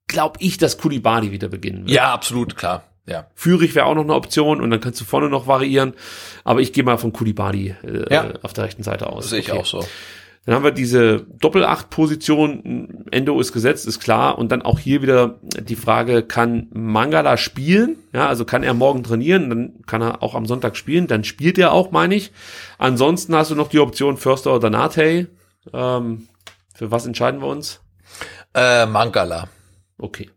[0.07, 1.91] glaube ich, dass Kulibali wieder beginnen wird.
[1.91, 2.83] Ja, absolut, klar.
[3.07, 3.27] Ja.
[3.33, 5.93] Führig wäre auch noch eine Option und dann kannst du vorne noch variieren.
[6.43, 8.33] Aber ich gehe mal von Kulibali äh, ja.
[8.43, 9.29] auf der rechten Seite aus.
[9.29, 9.59] Sehe ich okay.
[9.59, 9.85] auch so.
[10.45, 13.05] Dann haben wir diese Doppel-8-Position.
[13.11, 14.39] Endo ist gesetzt, ist klar.
[14.39, 17.97] Und dann auch hier wieder die Frage, kann Mangala spielen?
[18.11, 19.49] Ja, also kann er morgen trainieren?
[19.49, 21.05] Dann kann er auch am Sonntag spielen.
[21.05, 22.31] Dann spielt er auch, meine ich.
[22.79, 25.27] Ansonsten hast du noch die Option Förster oder Nate.
[25.73, 26.27] Ähm,
[26.73, 27.81] für was entscheiden wir uns?
[28.55, 29.47] Äh, Mangala.
[29.99, 30.31] Okay.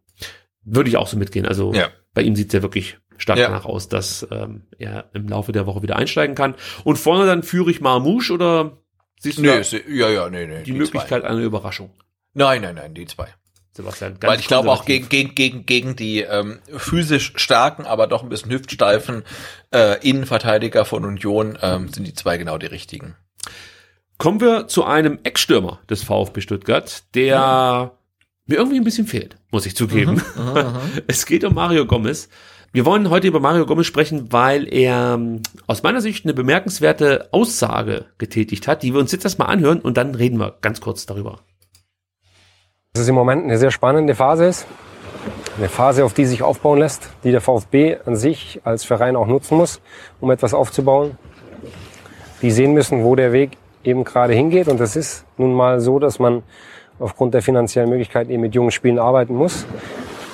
[0.65, 1.47] Würde ich auch so mitgehen.
[1.47, 1.89] Also ja.
[2.13, 3.47] bei ihm sieht es ja wirklich stark ja.
[3.47, 6.57] danach aus, dass ähm, er im Laufe der Woche wieder einsteigen kann.
[6.85, 8.84] Und vorne dann führe ich Marmouche oder
[9.25, 11.31] Siehst nee, ja, ja, nee, nee, die, die Möglichkeit zwei.
[11.31, 11.91] einer Überraschung?
[12.35, 13.29] Nein, nein, nein, die zwei.
[13.73, 18.23] Sebastian, Weil ich glaube auch gegen, gegen, gegen, gegen die ähm, physisch starken, aber doch
[18.23, 19.25] ein bisschen hüftsteifen
[19.73, 23.17] äh, Innenverteidiger von Union ähm, sind die zwei genau die richtigen.
[24.19, 27.91] Kommen wir zu einem Eckstürmer des VfB Stuttgart, der ja.
[28.45, 30.23] mir irgendwie ein bisschen fehlt, muss ich zugeben.
[30.37, 30.79] Mhm, mhm, mhm.
[31.07, 32.29] es geht um Mario Gomez.
[32.75, 37.29] Wir wollen heute über Mario Gomez sprechen, weil er ähm, aus meiner Sicht eine bemerkenswerte
[37.31, 41.07] Aussage getätigt hat, die wir uns jetzt erstmal anhören und dann reden wir ganz kurz
[41.07, 41.39] darüber.
[42.93, 44.67] Dass es im Moment eine sehr spannende Phase ist.
[45.57, 49.29] Eine Phase, auf die sich aufbauen lässt, die der VfB an sich als Verein auch
[49.29, 49.81] nutzen muss,
[50.21, 51.17] um etwas aufzubauen.
[52.43, 53.53] Die sehen müssen, wo der Weg
[53.85, 54.67] eben gerade hingeht.
[54.67, 56.43] Und das ist nun mal so, dass man
[56.99, 59.65] aufgrund der finanziellen Möglichkeiten eben mit jungen Spielen arbeiten muss.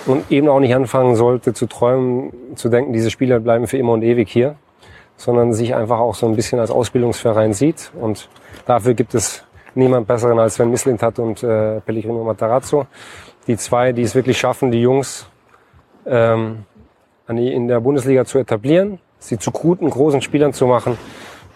[0.06, 3.92] Und eben auch nicht anfangen sollte zu träumen, zu denken, diese Spieler bleiben für immer
[3.92, 4.56] und ewig hier,
[5.16, 7.92] sondern sich einfach auch so ein bisschen als Ausbildungsverein sieht.
[8.00, 8.28] Und
[8.66, 9.44] dafür gibt es
[9.74, 12.86] niemand besseren als Sven Mislintat und äh, Pellegrino Matarazzo.
[13.46, 15.26] Die zwei, die es wirklich schaffen, die Jungs
[16.06, 16.64] ähm,
[17.28, 20.98] in der Bundesliga zu etablieren, sie zu guten, großen Spielern zu machen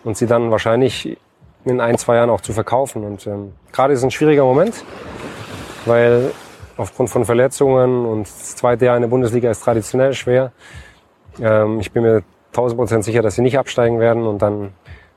[0.04, 1.16] und sie dann wahrscheinlich
[1.64, 3.04] in ein, zwei Jahren auch zu verkaufen.
[3.04, 4.84] Und ähm, gerade ist ein schwieriger Moment,
[5.86, 6.30] weil
[6.76, 10.52] aufgrund von Verletzungen und das zweite Jahr in der Bundesliga ist traditionell schwer.
[11.40, 12.22] Ähm, ich bin mir
[12.52, 14.72] tausend Prozent sicher, dass sie nicht absteigen werden und dann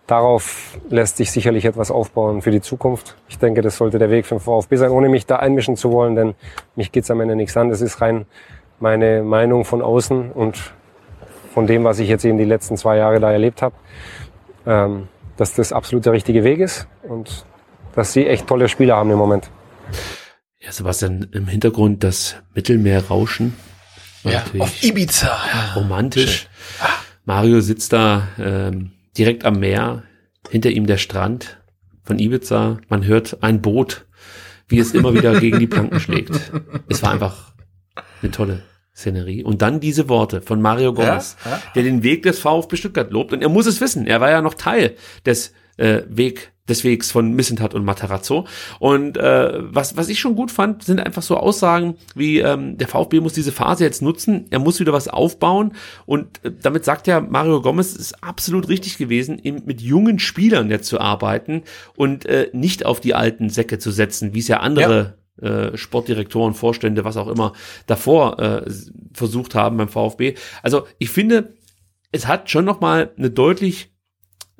[0.08, 3.18] darauf lässt sich sicherlich etwas aufbauen für die Zukunft.
[3.28, 5.92] Ich denke, das sollte der Weg für den VfB sein, ohne mich da einmischen zu
[5.92, 6.36] wollen, denn
[6.76, 7.70] mich geht's am Ende nichts an.
[7.70, 8.26] Das ist rein
[8.80, 10.74] meine Meinung von außen und
[11.54, 13.76] von dem, was ich jetzt eben die letzten zwei Jahre da erlebt habe,
[14.66, 17.46] ähm, dass das absolut der richtige Weg ist und
[17.96, 19.50] dass sie echt tolle Spieler haben im Moment.
[20.60, 23.54] Ja, Sebastian, im Hintergrund das Mittelmeerrauschen.
[24.24, 25.28] Ja, auf Ibiza.
[25.28, 26.48] Ja, romantisch.
[26.82, 26.90] Ah.
[27.26, 30.04] Mario sitzt da ähm, direkt am Meer,
[30.50, 31.62] hinter ihm der Strand
[32.04, 32.80] von Ibiza.
[32.90, 34.06] Man hört ein Boot,
[34.68, 36.52] wie es immer wieder gegen die Planken schlägt.
[36.90, 37.54] Es war einfach
[38.22, 38.64] eine tolle
[38.96, 39.44] Szenerie.
[39.44, 41.62] Und dann diese Worte von Mario Gomez, ja, ja.
[41.76, 43.32] der den Weg des VfB Stuttgart lobt.
[43.32, 44.08] Und er muss es wissen.
[44.08, 48.45] Er war ja noch Teil des äh, Weg des Wegs von Missentat und Matarazzo.
[48.80, 52.88] Und äh, was, was ich schon gut fand, sind einfach so Aussagen wie, ähm, der
[52.88, 55.73] VfB muss diese Phase jetzt nutzen, er muss wieder was aufbauen.
[56.06, 60.19] Und äh, damit sagt ja Mario Gomez, es ist absolut richtig gewesen, eben mit jungen
[60.19, 61.64] Spielern jetzt zu arbeiten
[61.95, 65.14] und äh, nicht auf die alten Säcke zu setzen, wie es ja andere ja.
[65.39, 67.53] Äh, Sportdirektoren, Vorstände, was auch immer
[67.85, 68.72] davor äh,
[69.14, 70.34] versucht haben beim VfB.
[70.64, 71.53] Also ich finde,
[72.11, 73.91] es hat schon noch mal eine deutlich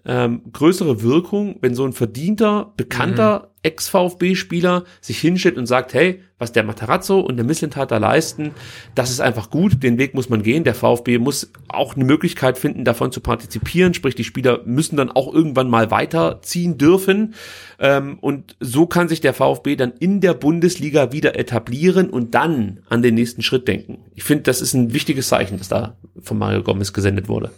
[0.07, 3.57] ähm, größere Wirkung, wenn so ein verdienter, bekannter mhm.
[3.63, 8.51] Ex-VfB-Spieler sich hinstellt und sagt, hey, was der Matarazzo und der Misslintat da leisten,
[8.95, 10.63] das ist einfach gut, den Weg muss man gehen.
[10.63, 15.11] Der VfB muss auch eine Möglichkeit finden, davon zu partizipieren, sprich die Spieler müssen dann
[15.11, 17.34] auch irgendwann mal weiterziehen dürfen.
[17.77, 22.79] Ähm, und so kann sich der VfB dann in der Bundesliga wieder etablieren und dann
[22.88, 24.05] an den nächsten Schritt denken.
[24.15, 27.51] Ich finde, das ist ein wichtiges Zeichen, das da von Mario Gomez gesendet wurde.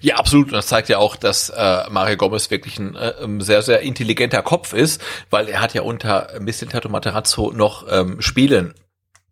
[0.00, 0.46] Ja, absolut.
[0.46, 4.42] Und das zeigt ja auch, dass äh, Mario Gomez wirklich ein äh, sehr, sehr intelligenter
[4.42, 8.74] Kopf ist, weil er hat ja unter Missintato Materazzo noch ähm, spielen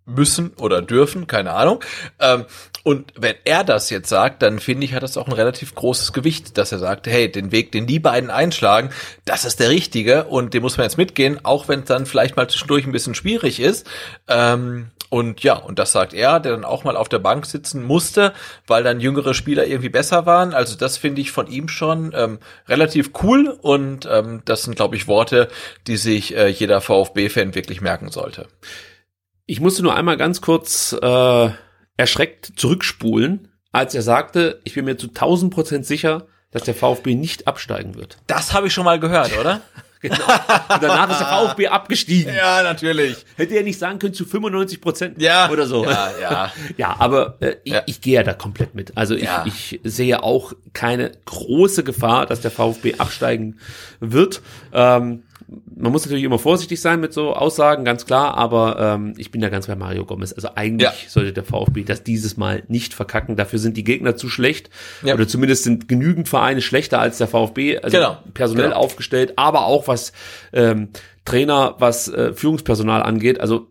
[0.07, 1.83] müssen oder dürfen, keine Ahnung.
[2.19, 2.45] Ähm,
[2.83, 6.13] und wenn er das jetzt sagt, dann finde ich, hat das auch ein relativ großes
[6.13, 8.91] Gewicht, dass er sagt, hey, den Weg, den die beiden einschlagen,
[9.25, 12.37] das ist der richtige und den muss man jetzt mitgehen, auch wenn es dann vielleicht
[12.37, 13.87] mal zwischendurch ein bisschen schwierig ist.
[14.29, 17.83] Ähm, und ja, und das sagt er, der dann auch mal auf der Bank sitzen
[17.83, 18.33] musste,
[18.69, 20.55] weil dann jüngere Spieler irgendwie besser waren.
[20.55, 22.39] Also das finde ich von ihm schon ähm,
[22.69, 25.49] relativ cool und ähm, das sind, glaube ich, Worte,
[25.89, 28.47] die sich äh, jeder VfB-Fan wirklich merken sollte.
[29.47, 31.51] Ich musste nur einmal ganz kurz äh,
[31.97, 37.17] erschreckt zurückspulen, als er sagte, ich bin mir zu 1000 Prozent sicher, dass der VfB
[37.17, 38.19] nicht absteigen wird.
[38.29, 39.61] Das habe ich schon mal gehört, oder?
[40.09, 40.17] genau.
[40.17, 42.35] Und danach ist der VfB abgestiegen.
[42.35, 43.27] Ja, natürlich.
[43.37, 45.85] Hätte er nicht sagen können zu 95 Prozent ja, oder so.
[45.85, 46.53] Ja, ja.
[46.79, 47.83] ja, aber äh, ich, ja.
[47.85, 48.97] ich gehe ja da komplett mit.
[48.97, 49.45] Also ich, ja.
[49.47, 53.59] ich sehe auch keine große Gefahr, dass der VfB absteigen
[54.01, 54.41] wird.
[54.73, 55.25] Ähm,
[55.77, 59.41] man muss natürlich immer vorsichtig sein mit so Aussagen, ganz klar, aber ähm, ich bin
[59.41, 60.33] da ganz bei Mario Gomez.
[60.33, 61.09] Also eigentlich ja.
[61.09, 63.37] sollte der VfB das dieses Mal nicht verkacken.
[63.37, 64.71] Dafür sind die Gegner zu schlecht.
[65.03, 65.15] Ja.
[65.15, 68.19] Oder zumindest sind genügend Vereine schlechter als der VfB, also genau.
[68.35, 68.77] personell genau.
[68.77, 70.13] aufgestellt, aber auch was
[70.53, 70.91] ähm,
[71.25, 73.41] Trainer, was äh, Führungspersonal angeht.
[73.41, 73.69] Also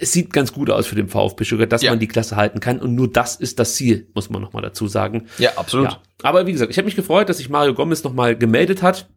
[0.00, 1.92] es sieht ganz gut aus für den VfB Stuttgart, dass ja.
[1.92, 2.80] man die Klasse halten kann.
[2.80, 5.28] Und nur das ist das Ziel, muss man nochmal dazu sagen.
[5.38, 5.90] Ja, absolut.
[5.90, 6.00] Ja.
[6.24, 9.08] Aber wie gesagt, ich habe mich gefreut, dass sich Mario Gomez nochmal gemeldet hat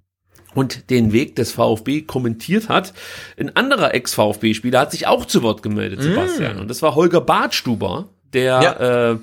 [0.56, 2.94] und den Weg des VfB kommentiert hat.
[3.38, 6.57] Ein anderer Ex-VfB-Spieler hat sich auch zu Wort gemeldet, Sebastian.
[6.57, 6.60] Mm.
[6.61, 9.11] Und das war Holger Bartstuber, der ja.
[9.11, 9.18] äh,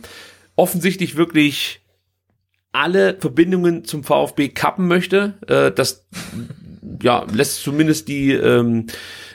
[0.55, 1.81] offensichtlich wirklich
[2.73, 5.35] alle Verbindungen zum VfB kappen möchte.
[5.49, 6.07] Äh, das
[7.03, 8.87] ja, lässt zumindest die ähm,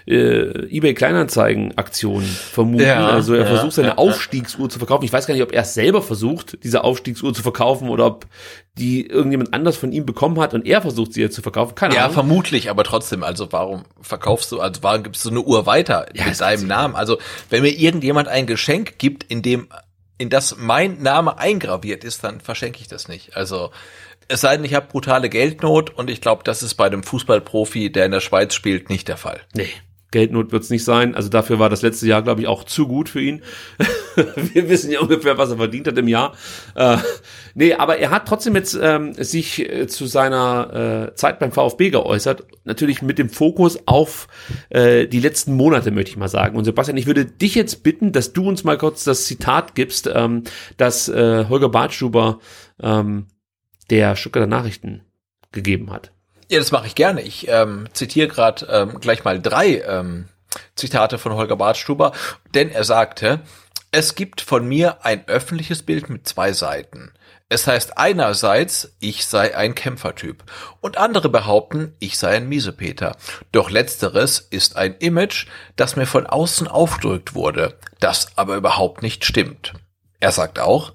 [0.08, 2.86] äh, eBay Kleinanzeigen Aktion vermuten.
[2.86, 5.04] Ja, also er ja, versucht seine ja, Aufstiegsuhr zu verkaufen.
[5.04, 8.26] Ich weiß gar nicht, ob er es selber versucht, diese Aufstiegsuhr zu verkaufen oder ob
[8.78, 11.76] die irgendjemand anders von ihm bekommen hat und er versucht sie jetzt zu verkaufen.
[11.76, 12.14] Keine ja, Ahnung.
[12.14, 16.40] vermutlich, aber trotzdem, also warum verkaufst du, also warum gibst du eine Uhr weiter mit
[16.40, 16.96] deinem Namen?
[16.96, 17.18] Also
[17.50, 19.68] wenn mir irgendjemand ein Geschenk gibt, in dem
[20.20, 23.36] in das mein Name eingraviert ist, dann verschenke ich das nicht.
[23.36, 23.70] Also
[24.28, 27.92] es sei denn, ich habe brutale Geldnot und ich glaube, das ist bei einem Fußballprofi,
[27.92, 29.42] der in der Schweiz spielt, nicht der Fall.
[29.54, 29.70] Nee.
[30.12, 31.16] Geldnot wird's nicht sein.
[31.16, 33.42] Also dafür war das letzte Jahr, glaube ich, auch zu gut für ihn.
[34.54, 36.34] Wir wissen ja ungefähr, was er verdient hat im Jahr.
[36.76, 36.98] Äh,
[37.56, 41.90] nee, aber er hat trotzdem jetzt ähm, sich äh, zu seiner äh, Zeit beim VfB
[41.90, 42.46] geäußert.
[42.64, 44.28] Natürlich mit dem Fokus auf
[44.70, 46.58] äh, die letzten Monate, möchte ich mal sagen.
[46.58, 50.10] Und Sebastian, ich würde dich jetzt bitten, dass du uns mal kurz das Zitat gibst,
[50.14, 50.44] ähm,
[50.78, 52.40] das äh, Holger Bartstuber
[52.82, 53.28] ähm,
[53.90, 55.02] der Stuttgarter Nachrichten
[55.52, 56.12] gegeben hat.
[56.50, 57.22] Ja, das mache ich gerne.
[57.22, 60.30] Ich ähm, zitiere gerade ähm, gleich mal drei ähm,
[60.76, 62.14] Zitate von Holger Bartstuber,
[62.54, 63.42] denn er sagte,
[63.92, 67.12] es gibt von mir ein öffentliches Bild mit zwei Seiten.
[67.50, 70.44] Es heißt einerseits, ich sei ein Kämpfertyp
[70.82, 73.16] und andere behaupten, ich sei ein Miesepeter.
[73.54, 75.48] Doch letzteres ist ein Image,
[75.78, 79.74] das mir von außen aufgedrückt wurde, das aber überhaupt nicht stimmt.
[80.20, 80.92] Er sagt auch,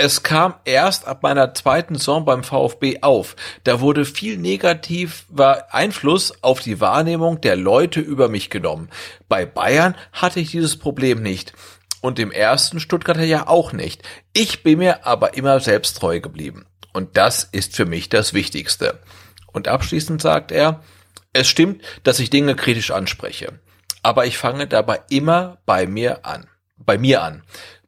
[0.00, 3.34] es kam erst ab meiner zweiten Saison beim VfB auf.
[3.64, 8.90] Da wurde viel negativer Einfluss auf die Wahrnehmung der Leute über mich genommen.
[9.28, 11.52] Bei Bayern hatte ich dieses Problem nicht.
[12.00, 14.04] Und im ersten Stuttgarter Jahr auch nicht.
[14.32, 16.64] Ich bin mir aber immer selbst treu geblieben.
[16.92, 19.00] Und das ist für mich das Wichtigste.
[19.48, 20.80] Und abschließend sagt er,
[21.32, 23.58] es stimmt, dass ich Dinge kritisch anspreche.
[24.04, 26.46] Aber ich fange dabei immer bei mir an.
[26.76, 27.42] Bei mir an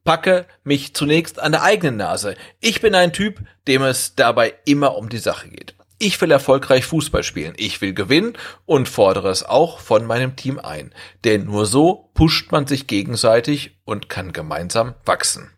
[0.05, 2.35] packe mich zunächst an der eigenen Nase.
[2.61, 5.75] Ich bin ein Typ, dem es dabei immer um die Sache geht.
[5.99, 7.53] Ich will erfolgreich Fußball spielen.
[7.59, 8.33] Ich will gewinnen
[8.65, 10.95] und fordere es auch von meinem Team ein.
[11.25, 15.51] Denn nur so pusht man sich gegenseitig und kann gemeinsam wachsen.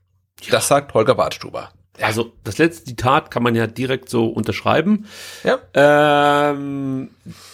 [0.42, 0.50] Ja.
[0.50, 1.70] Das sagt Holger Bartstuber.
[2.00, 5.06] Also das letzte Zitat kann man ja direkt so unterschreiben.
[5.44, 5.58] Ja.
[5.74, 7.10] Ähm,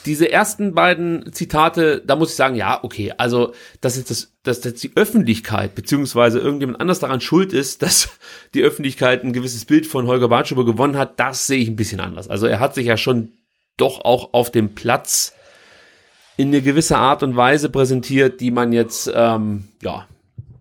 [0.07, 4.63] diese ersten beiden Zitate, da muss ich sagen, ja, okay, also dass jetzt das, dass
[4.63, 8.11] jetzt die Öffentlichkeit beziehungsweise irgendjemand anders daran schuld ist, dass
[8.55, 12.01] die Öffentlichkeit ein gewisses Bild von Holger Bartschuber gewonnen hat, das sehe ich ein bisschen
[12.01, 12.29] anders.
[12.29, 13.33] Also er hat sich ja schon
[13.77, 15.35] doch auch auf dem Platz
[16.37, 20.07] in eine gewisse Art und Weise präsentiert, die man jetzt ähm, ja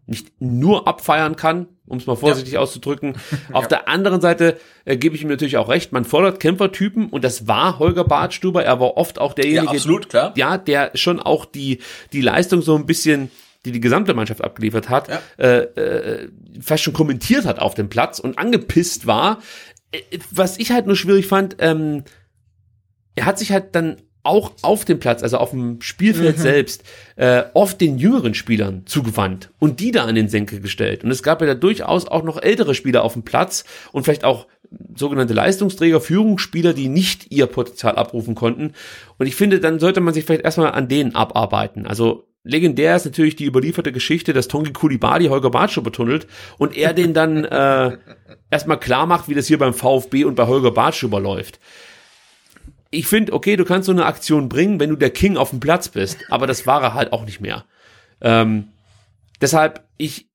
[0.07, 2.59] nicht nur abfeiern kann, um es mal vorsichtig ja.
[2.59, 3.15] auszudrücken.
[3.53, 3.69] Auf ja.
[3.69, 7.47] der anderen Seite äh, gebe ich ihm natürlich auch recht, man fordert Kämpfertypen und das
[7.47, 10.33] war Holger Bartstuber, er war oft auch derjenige, ja, absolut, klar.
[10.35, 11.79] ja, der schon auch die,
[12.13, 13.31] die Leistung so ein bisschen
[13.65, 15.19] die die gesamte Mannschaft abgeliefert hat, ja.
[15.37, 16.29] äh, äh,
[16.61, 19.39] fast schon kommentiert hat auf dem Platz und angepisst war.
[19.91, 22.03] Äh, was ich halt nur schwierig fand, ähm,
[23.15, 23.97] er hat sich halt dann
[24.27, 26.41] auch auf dem Platz, also auf dem Spielfeld mhm.
[26.41, 26.83] selbst,
[27.15, 31.03] äh, oft den jüngeren Spielern zugewandt und die da an den Senkel gestellt.
[31.03, 34.25] Und es gab ja da durchaus auch noch ältere Spieler auf dem Platz und vielleicht
[34.25, 34.47] auch
[34.95, 38.73] sogenannte Leistungsträger, Führungsspieler, die nicht ihr Potenzial abrufen konnten.
[39.17, 41.87] Und ich finde, dann sollte man sich vielleicht erstmal an denen abarbeiten.
[41.87, 46.27] Also legendär ist natürlich die überlieferte Geschichte, dass Tongi Kulibali Holger Bartschuh betunnelt
[46.57, 47.97] und er den dann äh,
[48.51, 51.59] erstmal klar macht, wie das hier beim VfB und bei Holger Bartschuber läuft
[52.89, 55.59] ich finde, okay, du kannst so eine Aktion bringen, wenn du der King auf dem
[55.59, 57.65] Platz bist, aber das war er halt auch nicht mehr.
[58.21, 58.69] Ähm,
[59.41, 60.29] deshalb, ich,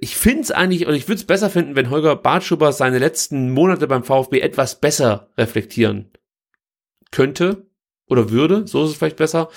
[0.00, 3.50] ich finde es eigentlich, und ich würde es besser finden, wenn Holger Bartschuber seine letzten
[3.50, 6.10] Monate beim VfB etwas besser reflektieren
[7.10, 7.66] könnte
[8.08, 9.48] oder würde, so ist es vielleicht besser,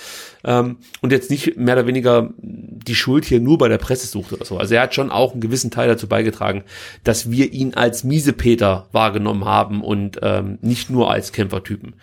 [0.44, 4.32] ähm, und jetzt nicht mehr oder weniger die Schuld hier nur bei der Presse sucht
[4.32, 4.56] oder so.
[4.56, 6.64] Also er hat schon auch einen gewissen Teil dazu beigetragen,
[7.04, 11.94] dass wir ihn als Miesepeter wahrgenommen haben und ähm, nicht nur als Kämpfertypen.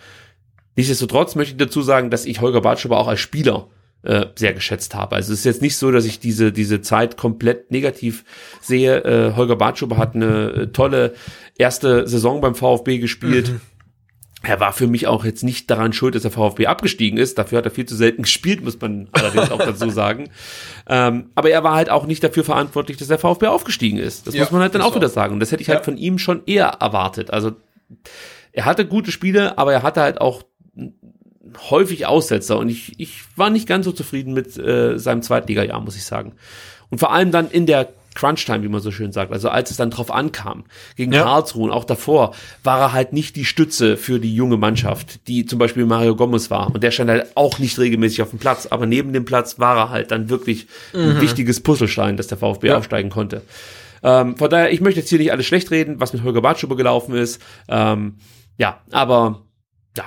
[0.75, 3.69] Nichtsdestotrotz möchte ich dazu sagen, dass ich Holger Bartschuber auch als Spieler
[4.03, 5.15] äh, sehr geschätzt habe.
[5.15, 8.23] Also es ist jetzt nicht so, dass ich diese, diese Zeit komplett negativ
[8.61, 9.03] sehe.
[9.03, 11.15] Äh, Holger Bartschuber hat eine äh, tolle
[11.57, 13.53] erste Saison beim VfB gespielt.
[13.53, 13.61] Mhm
[14.47, 17.37] er war für mich auch jetzt nicht daran schuld, dass der VfB abgestiegen ist.
[17.37, 20.29] Dafür hat er viel zu selten gespielt, muss man allerdings auch dazu sagen.
[20.87, 24.27] Ähm, aber er war halt auch nicht dafür verantwortlich, dass der VfB aufgestiegen ist.
[24.27, 25.33] Das ja, muss man halt dann auch wieder sagen.
[25.33, 25.79] Und das hätte ich halt ja.
[25.79, 27.31] halt von ihm schon eher erwartet.
[27.31, 27.53] Also
[28.51, 30.43] er hatte gute Spiele, aber er hatte halt auch
[31.71, 32.59] häufig Aussetzer.
[32.59, 36.33] Und ich, ich war nicht ganz so zufrieden mit äh, seinem Zweitliga-Jahr, muss ich sagen.
[36.91, 39.31] Und vor allem dann in der Crunch-Time, wie man so schön sagt.
[39.31, 40.63] Also als es dann drauf ankam,
[40.95, 41.23] gegen ja.
[41.23, 42.33] Karlsruhe und auch davor,
[42.63, 46.49] war er halt nicht die Stütze für die junge Mannschaft, die zum Beispiel Mario Gomez
[46.49, 46.73] war.
[46.73, 48.65] Und der stand halt auch nicht regelmäßig auf dem Platz.
[48.65, 51.01] Aber neben dem Platz war er halt dann wirklich mhm.
[51.01, 52.77] ein wichtiges Puzzlestein, dass der VfB ja.
[52.77, 53.43] aufsteigen konnte.
[54.01, 56.75] Ähm, von daher, ich möchte jetzt hier nicht alles schlecht reden, was mit Holger Bartschuber
[56.75, 57.41] gelaufen ist.
[57.67, 58.17] Ähm,
[58.57, 59.45] ja, aber
[59.97, 60.05] ja,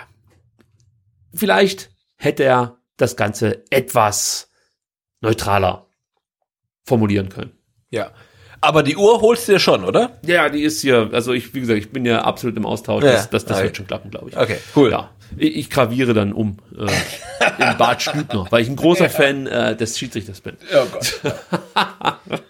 [1.34, 4.50] vielleicht hätte er das Ganze etwas
[5.20, 5.86] neutraler
[6.84, 7.57] formulieren können.
[7.90, 8.10] Ja.
[8.60, 10.18] Aber die Uhr holst du dir schon, oder?
[10.26, 13.04] Ja, die ist hier, also ich, wie gesagt, ich bin ja absolut im Austausch.
[13.04, 13.66] Ja, das das, das okay.
[13.66, 14.36] wird schon klappen, glaube ich.
[14.36, 14.90] Okay, cool.
[14.90, 15.10] Ja.
[15.36, 16.86] Ich, ich graviere dann um äh,
[17.62, 19.08] in Bad Stübner, weil ich ein großer.
[19.18, 20.56] Fan äh, des Schiedsrichters bin.
[20.74, 21.20] Oh Gott.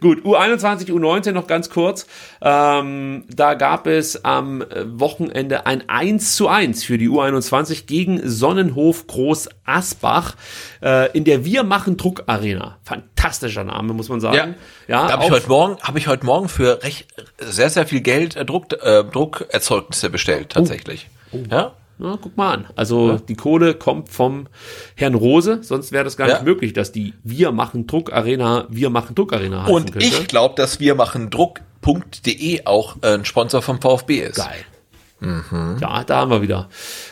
[0.00, 2.06] Gut, U21, U19 noch ganz kurz.
[2.40, 9.06] Ähm, da gab es am Wochenende ein 1 zu 1 für die U21 gegen Sonnenhof
[9.06, 10.34] Groß Asbach
[10.82, 12.78] äh, in der Wir machen Druck Arena.
[12.84, 14.56] Fantastischer Name, muss man sagen.
[14.86, 17.06] Ja, ja habe ich heute Morgen, habe ich heute Morgen für recht
[17.38, 21.08] sehr sehr viel Geld äh, Druck, äh, Druckerzeugnisse bestellt tatsächlich.
[21.32, 21.38] Oh.
[21.50, 21.74] Ja.
[21.98, 22.66] Na, guck mal an.
[22.76, 23.16] Also ja.
[23.16, 24.46] die Kohle kommt vom
[24.94, 26.34] Herrn Rose, sonst wäre das gar ja.
[26.34, 30.06] nicht möglich, dass die Wir machen Druck Arena, Wir machen Druck Arena heißen Und könnte.
[30.06, 34.36] ich glaube, dass wir machen Druck.de auch äh, ein Sponsor vom VfB ist.
[34.36, 34.64] Geil.
[35.20, 35.78] Mhm.
[35.80, 36.68] Ja, da haben wir wieder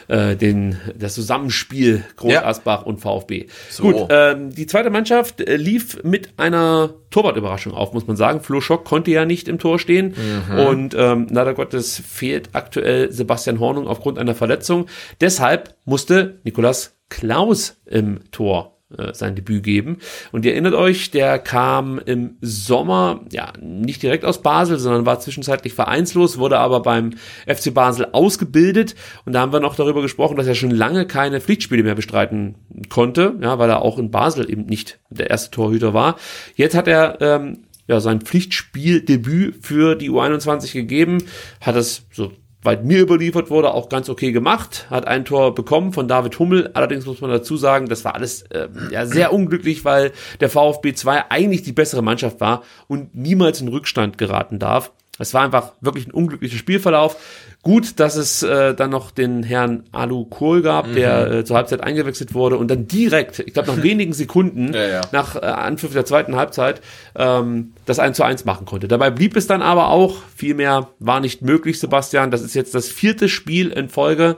[0.08, 2.44] äh, den, das Zusammenspiel Groß ja.
[2.44, 3.46] Asbach und VfB.
[3.70, 3.82] So.
[3.82, 8.40] Gut, ähm, die zweite Mannschaft äh, lief mit einer Torwartüberraschung auf, muss man sagen.
[8.40, 10.14] Flo Schock konnte ja nicht im Tor stehen
[10.50, 10.58] mhm.
[10.58, 14.86] und ähm, leider Gottes fehlt aktuell Sebastian Hornung aufgrund einer Verletzung.
[15.20, 19.98] Deshalb musste Nikolas Klaus im Tor äh, sein Debüt geben.
[20.30, 25.18] Und ihr erinnert euch, der kam im Sommer, ja, nicht direkt aus Basel, sondern war
[25.18, 27.14] zwischenzeitlich vereinslos, wurde aber beim
[27.46, 28.94] FC Basel ausgebildet.
[29.24, 32.54] Und da haben wir noch darüber gesprochen, dass er schon lange keine Pflichtspiele mehr bestreiten
[32.88, 36.16] konnte, ja, weil er auch in Basel eben nicht der erste Torhüter war.
[36.54, 41.24] Jetzt hat er ähm, ja, sein Pflichtspieldebüt für die U21 gegeben,
[41.60, 42.32] hat es so
[42.66, 44.86] weit mir überliefert wurde, auch ganz okay gemacht.
[44.90, 46.70] Hat ein Tor bekommen von David Hummel.
[46.74, 50.92] Allerdings muss man dazu sagen, das war alles äh, ja, sehr unglücklich, weil der VfB
[50.92, 54.92] 2 eigentlich die bessere Mannschaft war und niemals in Rückstand geraten darf.
[55.18, 57.16] Es war einfach wirklich ein unglücklicher Spielverlauf.
[57.62, 60.94] Gut, dass es äh, dann noch den Herrn Alu Kohl gab, mhm.
[60.94, 64.86] der äh, zur Halbzeit eingewechselt wurde und dann direkt, ich glaube nach wenigen Sekunden, ja,
[64.86, 65.00] ja.
[65.12, 66.80] nach äh, Anpfiff der zweiten Halbzeit,
[67.16, 68.88] ähm, das 1 zu 1 machen konnte.
[68.88, 72.30] Dabei blieb es dann aber auch, viel mehr war nicht möglich, Sebastian.
[72.30, 74.36] Das ist jetzt das vierte Spiel in Folge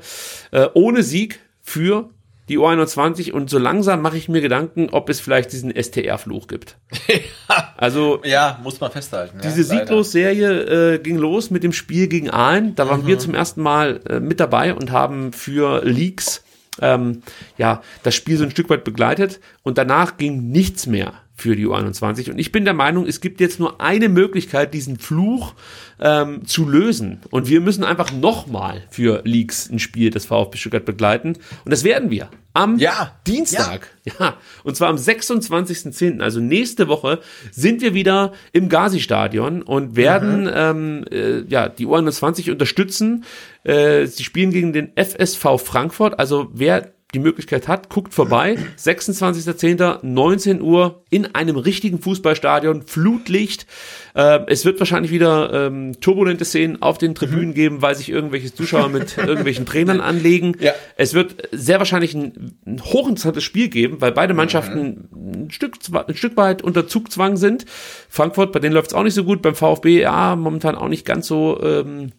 [0.51, 2.09] äh, ohne Sieg für
[2.49, 6.77] die U21 und so langsam mache ich mir Gedanken, ob es vielleicht diesen STR-Fluch gibt.
[7.77, 9.41] also ja, muss man festhalten.
[9.43, 12.75] Diese ja, Sieglos-Serie äh, ging los mit dem Spiel gegen Aalen.
[12.75, 13.07] Da waren mhm.
[13.07, 16.43] wir zum ersten Mal äh, mit dabei und haben für Leaks
[16.81, 17.23] ähm,
[17.57, 21.67] ja das Spiel so ein Stück weit begleitet und danach ging nichts mehr für die
[21.67, 22.31] U21.
[22.33, 25.55] Und ich bin der Meinung, es gibt jetzt nur eine Möglichkeit, diesen Fluch
[26.01, 27.21] ähm, zu lösen.
[27.31, 31.35] Und wir müssen einfach nochmal für Leaks ein Spiel des VfB Stuttgart begleiten.
[31.65, 33.13] Und das werden wir am ja.
[33.25, 33.89] Dienstag.
[34.05, 34.13] Ja.
[34.19, 34.37] ja.
[34.65, 37.21] Und zwar am 26.10., also nächste Woche,
[37.53, 40.51] sind wir wieder im Gazi-Stadion und werden mhm.
[40.53, 43.25] ähm, äh, ja, die U21 unterstützen.
[43.63, 46.19] Äh, sie spielen gegen den FSV Frankfurt.
[46.19, 48.59] Also wer die Möglichkeit hat, guckt vorbei.
[48.79, 50.01] 26.10.
[50.03, 53.67] 19 Uhr in einem richtigen Fußballstadion, Flutlicht.
[54.15, 57.55] Äh, es wird wahrscheinlich wieder ähm, turbulente Szenen auf den Tribünen mhm.
[57.55, 60.57] geben, weil sich irgendwelche Zuschauer mit irgendwelchen Trainern anlegen.
[60.61, 60.73] Ja.
[60.97, 65.45] Es wird sehr wahrscheinlich ein, ein hochinteressantes Spiel geben, weil beide Mannschaften mhm.
[65.45, 67.65] ein, Stück, ein Stück weit unter Zugzwang sind.
[68.11, 71.07] Frankfurt, bei denen läuft es auch nicht so gut, beim VfB ja momentan auch nicht
[71.07, 72.13] ganz so ähm,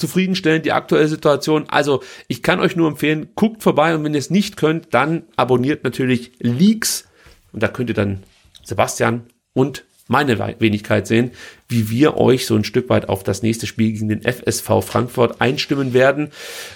[0.00, 1.66] zufriedenstellend, die aktuelle Situation.
[1.68, 5.22] Also ich kann euch nur empfehlen, guckt vorbei und wenn ihr es nicht könnt, dann
[5.36, 7.04] abonniert natürlich Leaks
[7.52, 8.22] und da könnt ihr dann
[8.64, 11.30] Sebastian und meine Wenigkeit sehen,
[11.68, 15.40] wie wir euch so ein Stück weit auf das nächste Spiel gegen den FSV Frankfurt
[15.40, 16.30] einstimmen werden.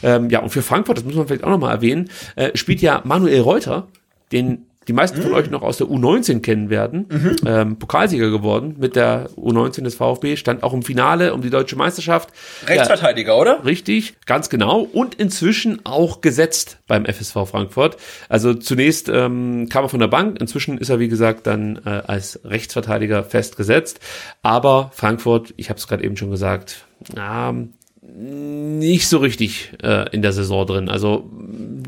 [0.04, 3.02] Ähm, ja, und für Frankfurt, das muss man vielleicht auch nochmal erwähnen, äh, spielt ja
[3.04, 3.88] Manuel Reuter,
[4.30, 5.36] den die meisten von mhm.
[5.36, 7.36] euch noch aus der U19 kennen werden, mhm.
[7.46, 11.76] ähm, Pokalsieger geworden mit der U19 des VfB, stand auch im Finale um die deutsche
[11.76, 12.30] Meisterschaft.
[12.66, 13.64] Rechtsverteidiger, ja, oder?
[13.64, 14.80] Richtig, ganz genau.
[14.80, 17.96] Und inzwischen auch gesetzt beim FSV Frankfurt.
[18.28, 22.02] Also zunächst ähm, kam er von der Bank, inzwischen ist er, wie gesagt, dann äh,
[22.06, 24.00] als Rechtsverteidiger festgesetzt.
[24.42, 26.84] Aber Frankfurt, ich habe es gerade eben schon gesagt,
[27.16, 27.74] ähm,
[28.16, 30.88] nicht so richtig äh, in der Saison drin.
[30.88, 31.30] Also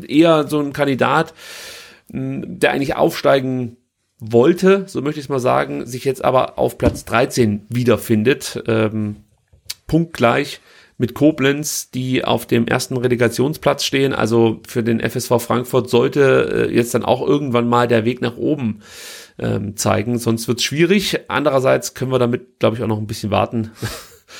[0.08, 1.34] eher so ein Kandidat,
[2.08, 3.76] der eigentlich aufsteigen
[4.18, 8.62] wollte, so möchte ich es mal sagen, sich jetzt aber auf Platz 13 wiederfindet.
[8.66, 9.16] Ähm,
[9.86, 10.60] punktgleich
[10.98, 14.14] mit Koblenz, die auf dem ersten Relegationsplatz stehen.
[14.14, 18.36] Also für den FSV Frankfurt sollte äh, jetzt dann auch irgendwann mal der Weg nach
[18.36, 18.80] oben
[19.38, 21.20] ähm, zeigen, sonst wird es schwierig.
[21.28, 23.72] Andererseits können wir damit, glaube ich, auch noch ein bisschen warten.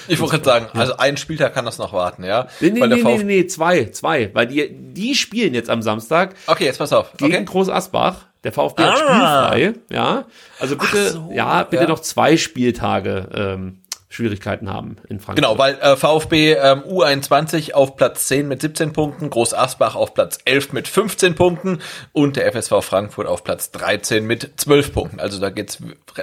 [0.09, 2.49] Ich wollte gerade sagen, also ein Spieltag kann das noch warten, ja?
[2.61, 6.35] Nee, nee, nee, nee, nee, zwei, zwei, weil die, die spielen jetzt am Samstag.
[6.47, 7.13] Okay, jetzt pass auf.
[7.17, 8.27] Gegen Groß Asbach.
[8.45, 8.87] Der VfB ah.
[8.87, 10.25] hat spielfrei, ja.
[10.61, 11.89] Also bitte, so, ja, bitte ja.
[11.89, 13.79] noch zwei Spieltage ähm,
[14.17, 15.37] Schwierigkeiten haben in Frankfurt.
[15.37, 20.15] Genau, weil äh, VfB ähm, U21 auf Platz 10 mit 17 Punkten, Groß Asbach auf
[20.15, 21.81] Platz 11 mit 15 Punkten
[22.13, 25.21] und der FSV Frankfurt auf Platz 13 mit 12 Punkten.
[25.21, 25.79] Also da geht's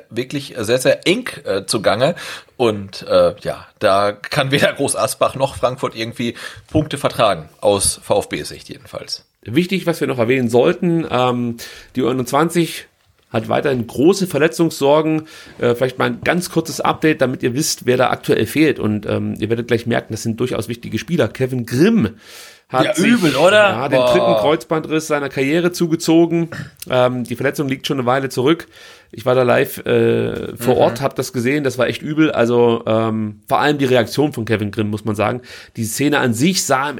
[0.10, 2.16] wirklich sehr, sehr eng äh, zugange.
[2.58, 6.36] Und äh, ja, da kann weder Groß Asbach noch Frankfurt irgendwie
[6.72, 9.26] Punkte vertragen, aus VfB-Sicht jedenfalls.
[9.44, 11.58] Wichtig, was wir noch erwähnen sollten, ähm,
[11.96, 12.86] die U21
[13.34, 15.24] hat weiterhin große Verletzungssorgen.
[15.60, 18.80] Äh, vielleicht mal ein ganz kurzes Update, damit ihr wisst, wer da aktuell fehlt.
[18.80, 21.28] Und ähm, ihr werdet gleich merken, das sind durchaus wichtige Spieler.
[21.28, 22.12] Kevin Grimm
[22.70, 23.70] hat Ja, sich, übel, oder?
[23.70, 24.12] Ja, den Boah.
[24.12, 26.50] dritten Kreuzbandriss seiner Karriere zugezogen.
[26.90, 28.68] Ähm, die Verletzung liegt schon eine Weile zurück.
[29.12, 32.32] Ich war da live äh, vor Ort, habe das gesehen, das war echt übel.
[32.32, 35.42] Also ähm, vor allem die Reaktion von Kevin Grimm, muss man sagen.
[35.76, 37.00] Die Szene an sich sah im,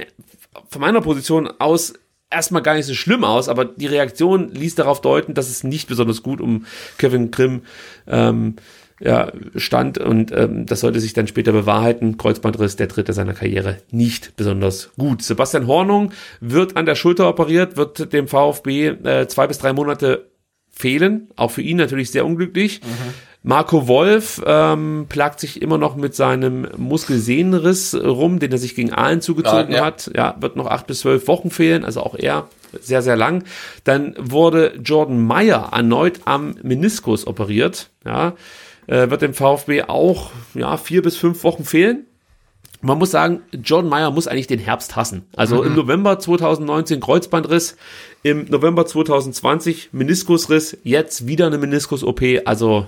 [0.70, 1.94] von meiner Position aus
[2.34, 5.88] erstmal gar nicht so schlimm aus, aber die Reaktion ließ darauf deuten, dass es nicht
[5.88, 6.66] besonders gut um
[6.98, 7.62] Kevin Grimm
[8.08, 8.56] ähm,
[9.00, 12.18] ja, stand und ähm, das sollte sich dann später bewahrheiten.
[12.18, 15.22] Kreuzbandriss, der dritte seiner Karriere, nicht besonders gut.
[15.22, 20.30] Sebastian Hornung wird an der Schulter operiert, wird dem VfB äh, zwei bis drei Monate
[20.72, 21.28] fehlen.
[21.36, 22.82] Auch für ihn natürlich sehr unglücklich.
[23.46, 28.94] Marco Wolf ähm, plagt sich immer noch mit seinem Muskelsehnenriss rum, den er sich gegen
[28.94, 29.86] Aalen zugezogen Ah, ja.
[29.86, 30.10] hat.
[30.16, 32.48] Ja, wird noch acht bis zwölf Wochen fehlen, also auch er
[32.82, 33.44] sehr, sehr lang.
[33.84, 37.90] Dann wurde Jordan Meyer erneut am Meniskus operiert.
[38.06, 38.34] Ja,
[38.88, 42.06] äh, wird dem VfB auch ja, vier bis fünf Wochen fehlen.
[42.82, 45.26] Man muss sagen, Jordan Meyer muss eigentlich den Herbst hassen.
[45.38, 47.78] Also im November 2019 Kreuzbandriss,
[48.24, 52.22] im November 2020 Meniskusriss, jetzt wieder eine Meniskus-OP.
[52.44, 52.88] Also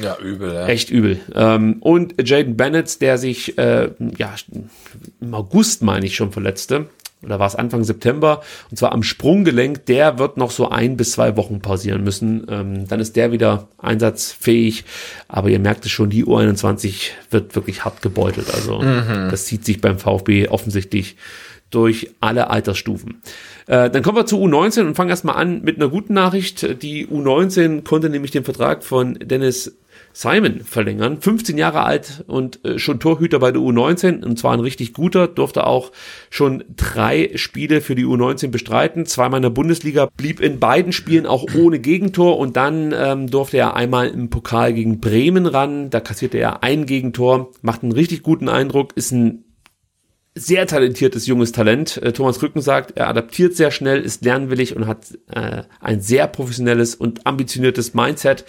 [0.00, 0.66] Ja, übel, ja.
[0.66, 1.20] echt übel.
[1.34, 4.34] Ähm, und Jaden Bennett, der sich äh, ja
[5.20, 6.86] im August, meine ich, schon verletzte.
[7.22, 8.42] Oder war es Anfang September?
[8.70, 9.86] Und zwar am Sprunggelenk.
[9.86, 12.46] Der wird noch so ein bis zwei Wochen pausieren müssen.
[12.48, 14.84] Ähm, dann ist der wieder einsatzfähig.
[15.28, 18.52] Aber ihr merkt es schon, die U21 wird wirklich hart gebeutelt.
[18.52, 21.16] Also das zieht sich beim VfB offensichtlich
[21.72, 23.22] durch alle Altersstufen.
[23.66, 26.82] Äh, dann kommen wir zu U19 und fangen erstmal an mit einer guten Nachricht.
[26.82, 29.74] Die U19 konnte nämlich den Vertrag von Dennis
[30.12, 31.20] Simon verlängern.
[31.20, 35.28] 15 Jahre alt und äh, schon Torhüter bei der U19 und zwar ein richtig guter,
[35.28, 35.92] durfte auch
[36.30, 39.06] schon drei Spiele für die U19 bestreiten.
[39.06, 43.56] Zweimal in der Bundesliga, blieb in beiden Spielen auch ohne Gegentor und dann ähm, durfte
[43.56, 45.90] er einmal im Pokal gegen Bremen ran.
[45.90, 49.44] Da kassierte er ein Gegentor, macht einen richtig guten Eindruck, ist ein
[50.34, 51.98] sehr talentiertes junges Talent.
[51.98, 56.26] Äh, Thomas Rücken sagt, er adaptiert sehr schnell, ist lernwillig und hat äh, ein sehr
[56.26, 58.44] professionelles und ambitioniertes Mindset.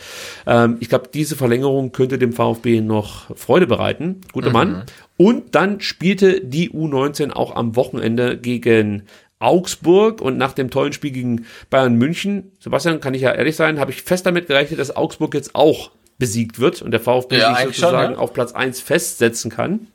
[0.47, 4.21] Ähm, ich glaube, diese Verlängerung könnte dem VfB noch Freude bereiten.
[4.31, 4.83] Guter Mann.
[5.17, 9.03] Und dann spielte die U19 auch am Wochenende gegen
[9.39, 13.79] Augsburg und nach dem tollen Spiel gegen Bayern München, Sebastian, kann ich ja ehrlich sein,
[13.79, 17.49] habe ich fest damit gerechnet, dass Augsburg jetzt auch besiegt wird und der VfB Ja,
[17.49, 18.19] sich eigentlich schon, sozusagen ja.
[18.19, 19.87] auf Platz 1 festsetzen kann.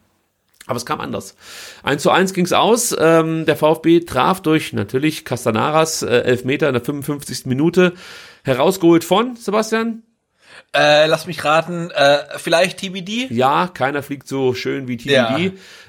[0.69, 1.35] Aber es kam anders.
[1.83, 2.95] 1 zu 1 ging's aus.
[2.97, 7.47] Ähm, der VfB traf durch natürlich Castanaras äh, Elfmeter in der 55.
[7.47, 7.95] Minute.
[8.45, 10.03] Herausgeholt von Sebastian.
[10.77, 13.29] Äh, lass mich raten, äh, vielleicht TBD?
[13.31, 15.13] Ja, keiner fliegt so schön wie TBD.
[15.13, 15.39] Ja.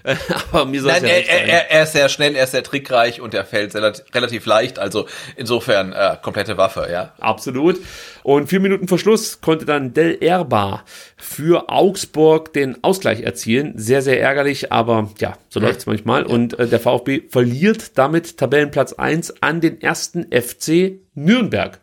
[0.04, 0.16] Äh,
[0.52, 2.52] aber mir soll es Nein, ja er, er, er, er ist sehr schnell, er ist
[2.52, 4.80] sehr trickreich und er fällt sehr, relativ leicht.
[4.80, 7.12] Also insofern äh, komplette Waffe, ja.
[7.20, 7.78] Absolut.
[8.24, 10.86] Und vier Minuten vor Schluss konnte dann Del Erba
[11.18, 13.74] für Augsburg den Ausgleich erzielen.
[13.76, 16.24] Sehr, sehr ärgerlich, aber ja, so läuft's manchmal.
[16.24, 21.82] Und äh, der VfB verliert damit Tabellenplatz 1 an den ersten FC Nürnberg.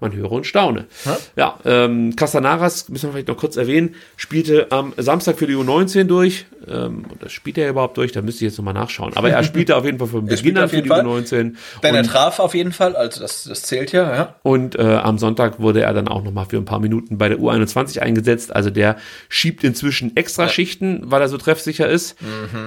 [0.00, 0.86] Man höre und staune.
[1.34, 6.04] Ja, ähm, Castanaras, müssen wir vielleicht noch kurz erwähnen, spielte am Samstag für die U19
[6.04, 6.46] durch.
[6.68, 8.12] Ähm, oder spielt er überhaupt durch?
[8.12, 9.16] Da müsste ich jetzt nochmal nachschauen.
[9.16, 11.04] Aber er spielte auf jeden Fall von Beginn an für die Fall.
[11.04, 11.54] U19.
[11.82, 14.36] Denn er traf auf jeden Fall, also das, das zählt ja, ja.
[14.42, 17.38] und äh, am Sonntag wurde er dann auch nochmal für ein paar Minuten bei der
[17.38, 18.54] U21 eingesetzt.
[18.54, 18.96] Also der
[19.28, 22.16] schiebt inzwischen extra Schichten, weil er so treffsicher ist.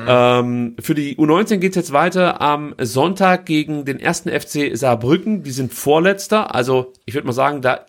[0.07, 5.43] Ähm, für die U19 geht's jetzt weiter am Sonntag gegen den ersten FC Saarbrücken.
[5.43, 6.55] Die sind Vorletzter.
[6.55, 7.85] Also ich würde mal sagen, da,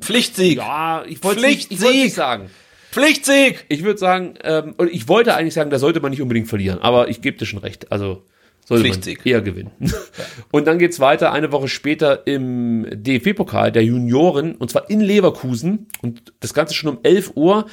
[0.00, 0.58] Pflichtsieg.
[0.58, 2.50] ja, ich wollte nicht, ich nicht sagen.
[2.90, 3.64] Pflichtsieg.
[3.68, 7.08] Ich würde sagen, ähm, ich wollte eigentlich sagen, da sollte man nicht unbedingt verlieren, aber
[7.08, 7.90] ich gebe dir schon recht.
[7.90, 8.22] Also
[8.64, 9.24] sollte man Pflichtsieg.
[9.24, 9.72] eher gewinnen.
[10.50, 15.88] Und dann geht's weiter eine Woche später im DFB-Pokal der Junioren und zwar in Leverkusen
[16.02, 17.66] und das Ganze schon um 11 Uhr.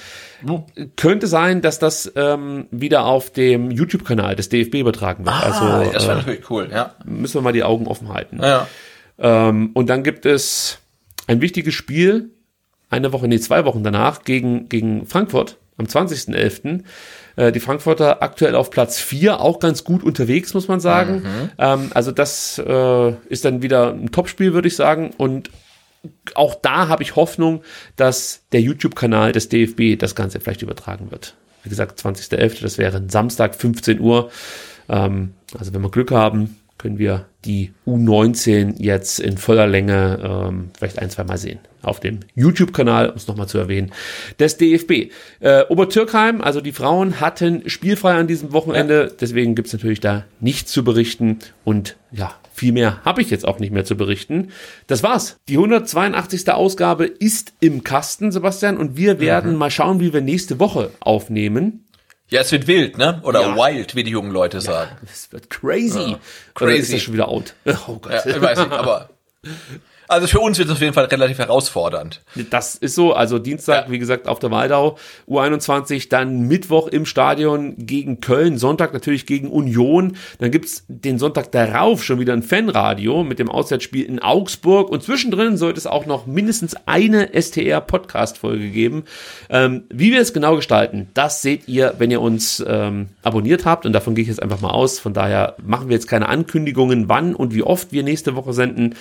[0.96, 5.36] Könnte sein, dass das ähm, wieder auf dem YouTube-Kanal des DFB übertragen wird.
[5.36, 6.96] Ah, also das wäre äh, natürlich cool, ja.
[7.06, 8.40] müssen wir mal die Augen offen halten.
[8.42, 8.68] ja.
[9.20, 10.80] Ähm, und dann gibt es
[11.28, 12.32] ein wichtiges Spiel,
[12.90, 16.84] eine Woche, nee, zwei Wochen danach, gegen, gegen Frankfurt am 20.11.
[17.36, 21.24] Äh, die Frankfurter aktuell auf Platz 4, auch ganz gut unterwegs, muss man sagen.
[21.58, 25.12] Ähm, also das äh, ist dann wieder ein Topspiel, würde ich sagen.
[25.18, 25.50] Und
[26.36, 27.64] auch da habe ich Hoffnung,
[27.96, 31.36] dass der YouTube-Kanal des DFB das Ganze vielleicht übertragen wird.
[31.64, 34.32] Wie gesagt, 20.11., das wäre ein Samstag, 15 Uhr.
[34.88, 40.72] Ähm, also wenn wir Glück haben, können wir die U19 jetzt in voller Länge ähm,
[40.76, 41.60] vielleicht ein, zwei Mal sehen.
[41.84, 43.92] Auf dem YouTube-Kanal, um es nochmal zu erwähnen,
[44.40, 45.12] des DFB.
[45.40, 50.72] Äh, Obertürkheim, also die Frauen hatten spielfrei an diesem Wochenende, deswegen gibt's natürlich da nichts
[50.72, 54.50] zu berichten und ja, Viel mehr habe ich jetzt auch nicht mehr zu berichten.
[54.88, 55.38] Das war's.
[55.48, 56.52] Die 182.
[56.52, 59.58] Ausgabe ist im Kasten, Sebastian, und wir werden mhm.
[59.58, 61.86] mal schauen, wie wir nächste Woche aufnehmen.
[62.30, 63.20] Ja, es wird wild, ne?
[63.24, 63.56] Oder ja.
[63.56, 64.92] wild, wie die jungen Leute sagen.
[65.02, 66.12] Ja, es wird crazy.
[66.12, 66.20] Ja.
[66.54, 66.64] Crazy.
[66.64, 67.54] Oder ist das schon wieder out?
[67.88, 68.12] Oh Gott.
[68.12, 69.10] Ja, ich weiß nicht, aber
[70.10, 72.22] Also für uns wird es auf jeden Fall relativ herausfordernd.
[72.50, 73.14] Das ist so.
[73.14, 73.92] Also Dienstag, ja.
[73.92, 74.98] wie gesagt, auf der Waldau,
[75.28, 80.18] U21, dann Mittwoch im Stadion gegen Köln, Sonntag natürlich gegen Union.
[80.40, 84.90] Dann gibt's den Sonntag darauf schon wieder ein Fanradio mit dem Auswärtsspiel in Augsburg.
[84.90, 89.04] Und zwischendrin sollte es auch noch mindestens eine STR-Podcast-Folge geben.
[89.52, 93.86] Ähm, wie wir es genau gestalten, das seht ihr, wenn ihr uns ähm, abonniert habt.
[93.86, 94.98] Und davon gehe ich jetzt einfach mal aus.
[94.98, 98.96] Von daher machen wir jetzt keine Ankündigungen, wann und wie oft wir nächste Woche senden.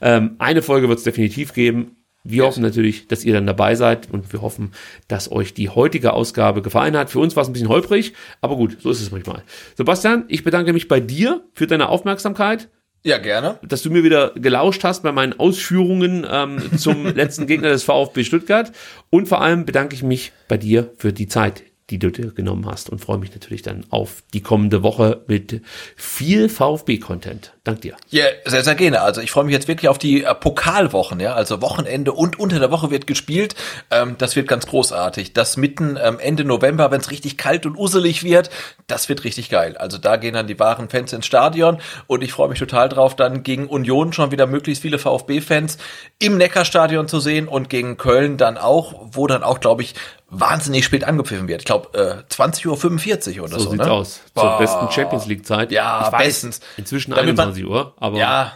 [0.00, 1.96] Ähm, eine Folge wird es definitiv geben.
[2.26, 4.72] Wir hoffen natürlich, dass ihr dann dabei seid und wir hoffen,
[5.08, 7.10] dass euch die heutige Ausgabe gefallen hat.
[7.10, 9.42] Für uns war es ein bisschen holprig, aber gut, so ist es manchmal.
[9.76, 12.70] Sebastian, ich bedanke mich bei dir für deine Aufmerksamkeit.
[13.02, 13.58] Ja, gerne.
[13.62, 18.24] Dass du mir wieder gelauscht hast bei meinen Ausführungen ähm, zum letzten Gegner des VfB
[18.24, 18.72] Stuttgart.
[19.10, 22.64] Und vor allem bedanke ich mich bei dir für die Zeit, die du dir genommen
[22.66, 25.60] hast und freue mich natürlich dann auf die kommende Woche mit
[25.96, 27.52] viel VfB-Content.
[27.62, 27.94] Dank dir.
[28.08, 29.02] Ja, sehr, sehr gerne.
[29.02, 32.58] Also ich freue mich jetzt wirklich auf die äh, Pokalwochen, ja, also Wochenende und unter
[32.58, 33.54] der Woche wird gespielt.
[33.90, 35.34] Ähm, das wird ganz großartig.
[35.34, 38.48] Das mitten ähm, Ende November, wenn es richtig kalt und uselig wird,
[38.86, 39.76] das wird richtig geil.
[39.76, 43.14] Also da gehen dann die wahren Fans ins Stadion und ich freue mich total drauf,
[43.14, 45.76] dann gegen Union schon wieder möglichst viele VfB-Fans
[46.18, 49.94] im Neckarstadion zu sehen und gegen Köln dann auch, wo dann auch, glaube ich,
[50.40, 51.62] wahnsinnig spät angepfiffen wird.
[51.62, 53.64] Ich glaube, äh, 20.45 Uhr oder so.
[53.64, 53.92] So sieht's ne?
[53.92, 54.20] aus.
[54.34, 55.72] Zur besten Champions League-Zeit.
[55.72, 56.60] Ja, weiß, bestens.
[56.76, 58.18] Inzwischen damit 21 man, Uhr, aber.
[58.18, 58.52] Ja,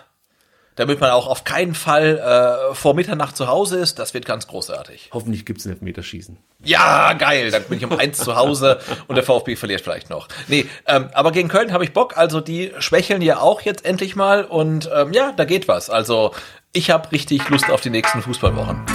[0.79, 3.99] damit man auch auf keinen Fall äh, vor Mitternacht zu Hause ist.
[3.99, 5.11] Das wird ganz großartig.
[5.13, 6.39] Hoffentlich gibt's ein Elfmeterschießen.
[6.63, 7.51] Ja, geil.
[7.51, 10.29] Dann bin ich um eins zu Hause und der VfB verliert vielleicht noch.
[10.47, 12.17] Nee, ähm, aber gegen Köln habe ich Bock.
[12.17, 14.45] Also die schwächeln ja auch jetzt endlich mal.
[14.45, 15.91] Und ähm, ja, da geht was.
[15.91, 16.33] Also
[16.73, 18.87] ich habe richtig Lust auf die nächsten Fußballwochen.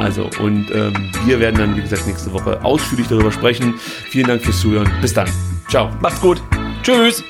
[0.00, 0.94] Also, und ähm,
[1.26, 3.74] wir werden dann, wie gesagt, nächste Woche ausführlich darüber sprechen.
[4.10, 4.90] Vielen Dank fürs Zuhören.
[5.02, 5.28] Bis dann.
[5.68, 5.90] Ciao.
[6.00, 6.42] Macht's gut.
[6.82, 7.22] Tschüss.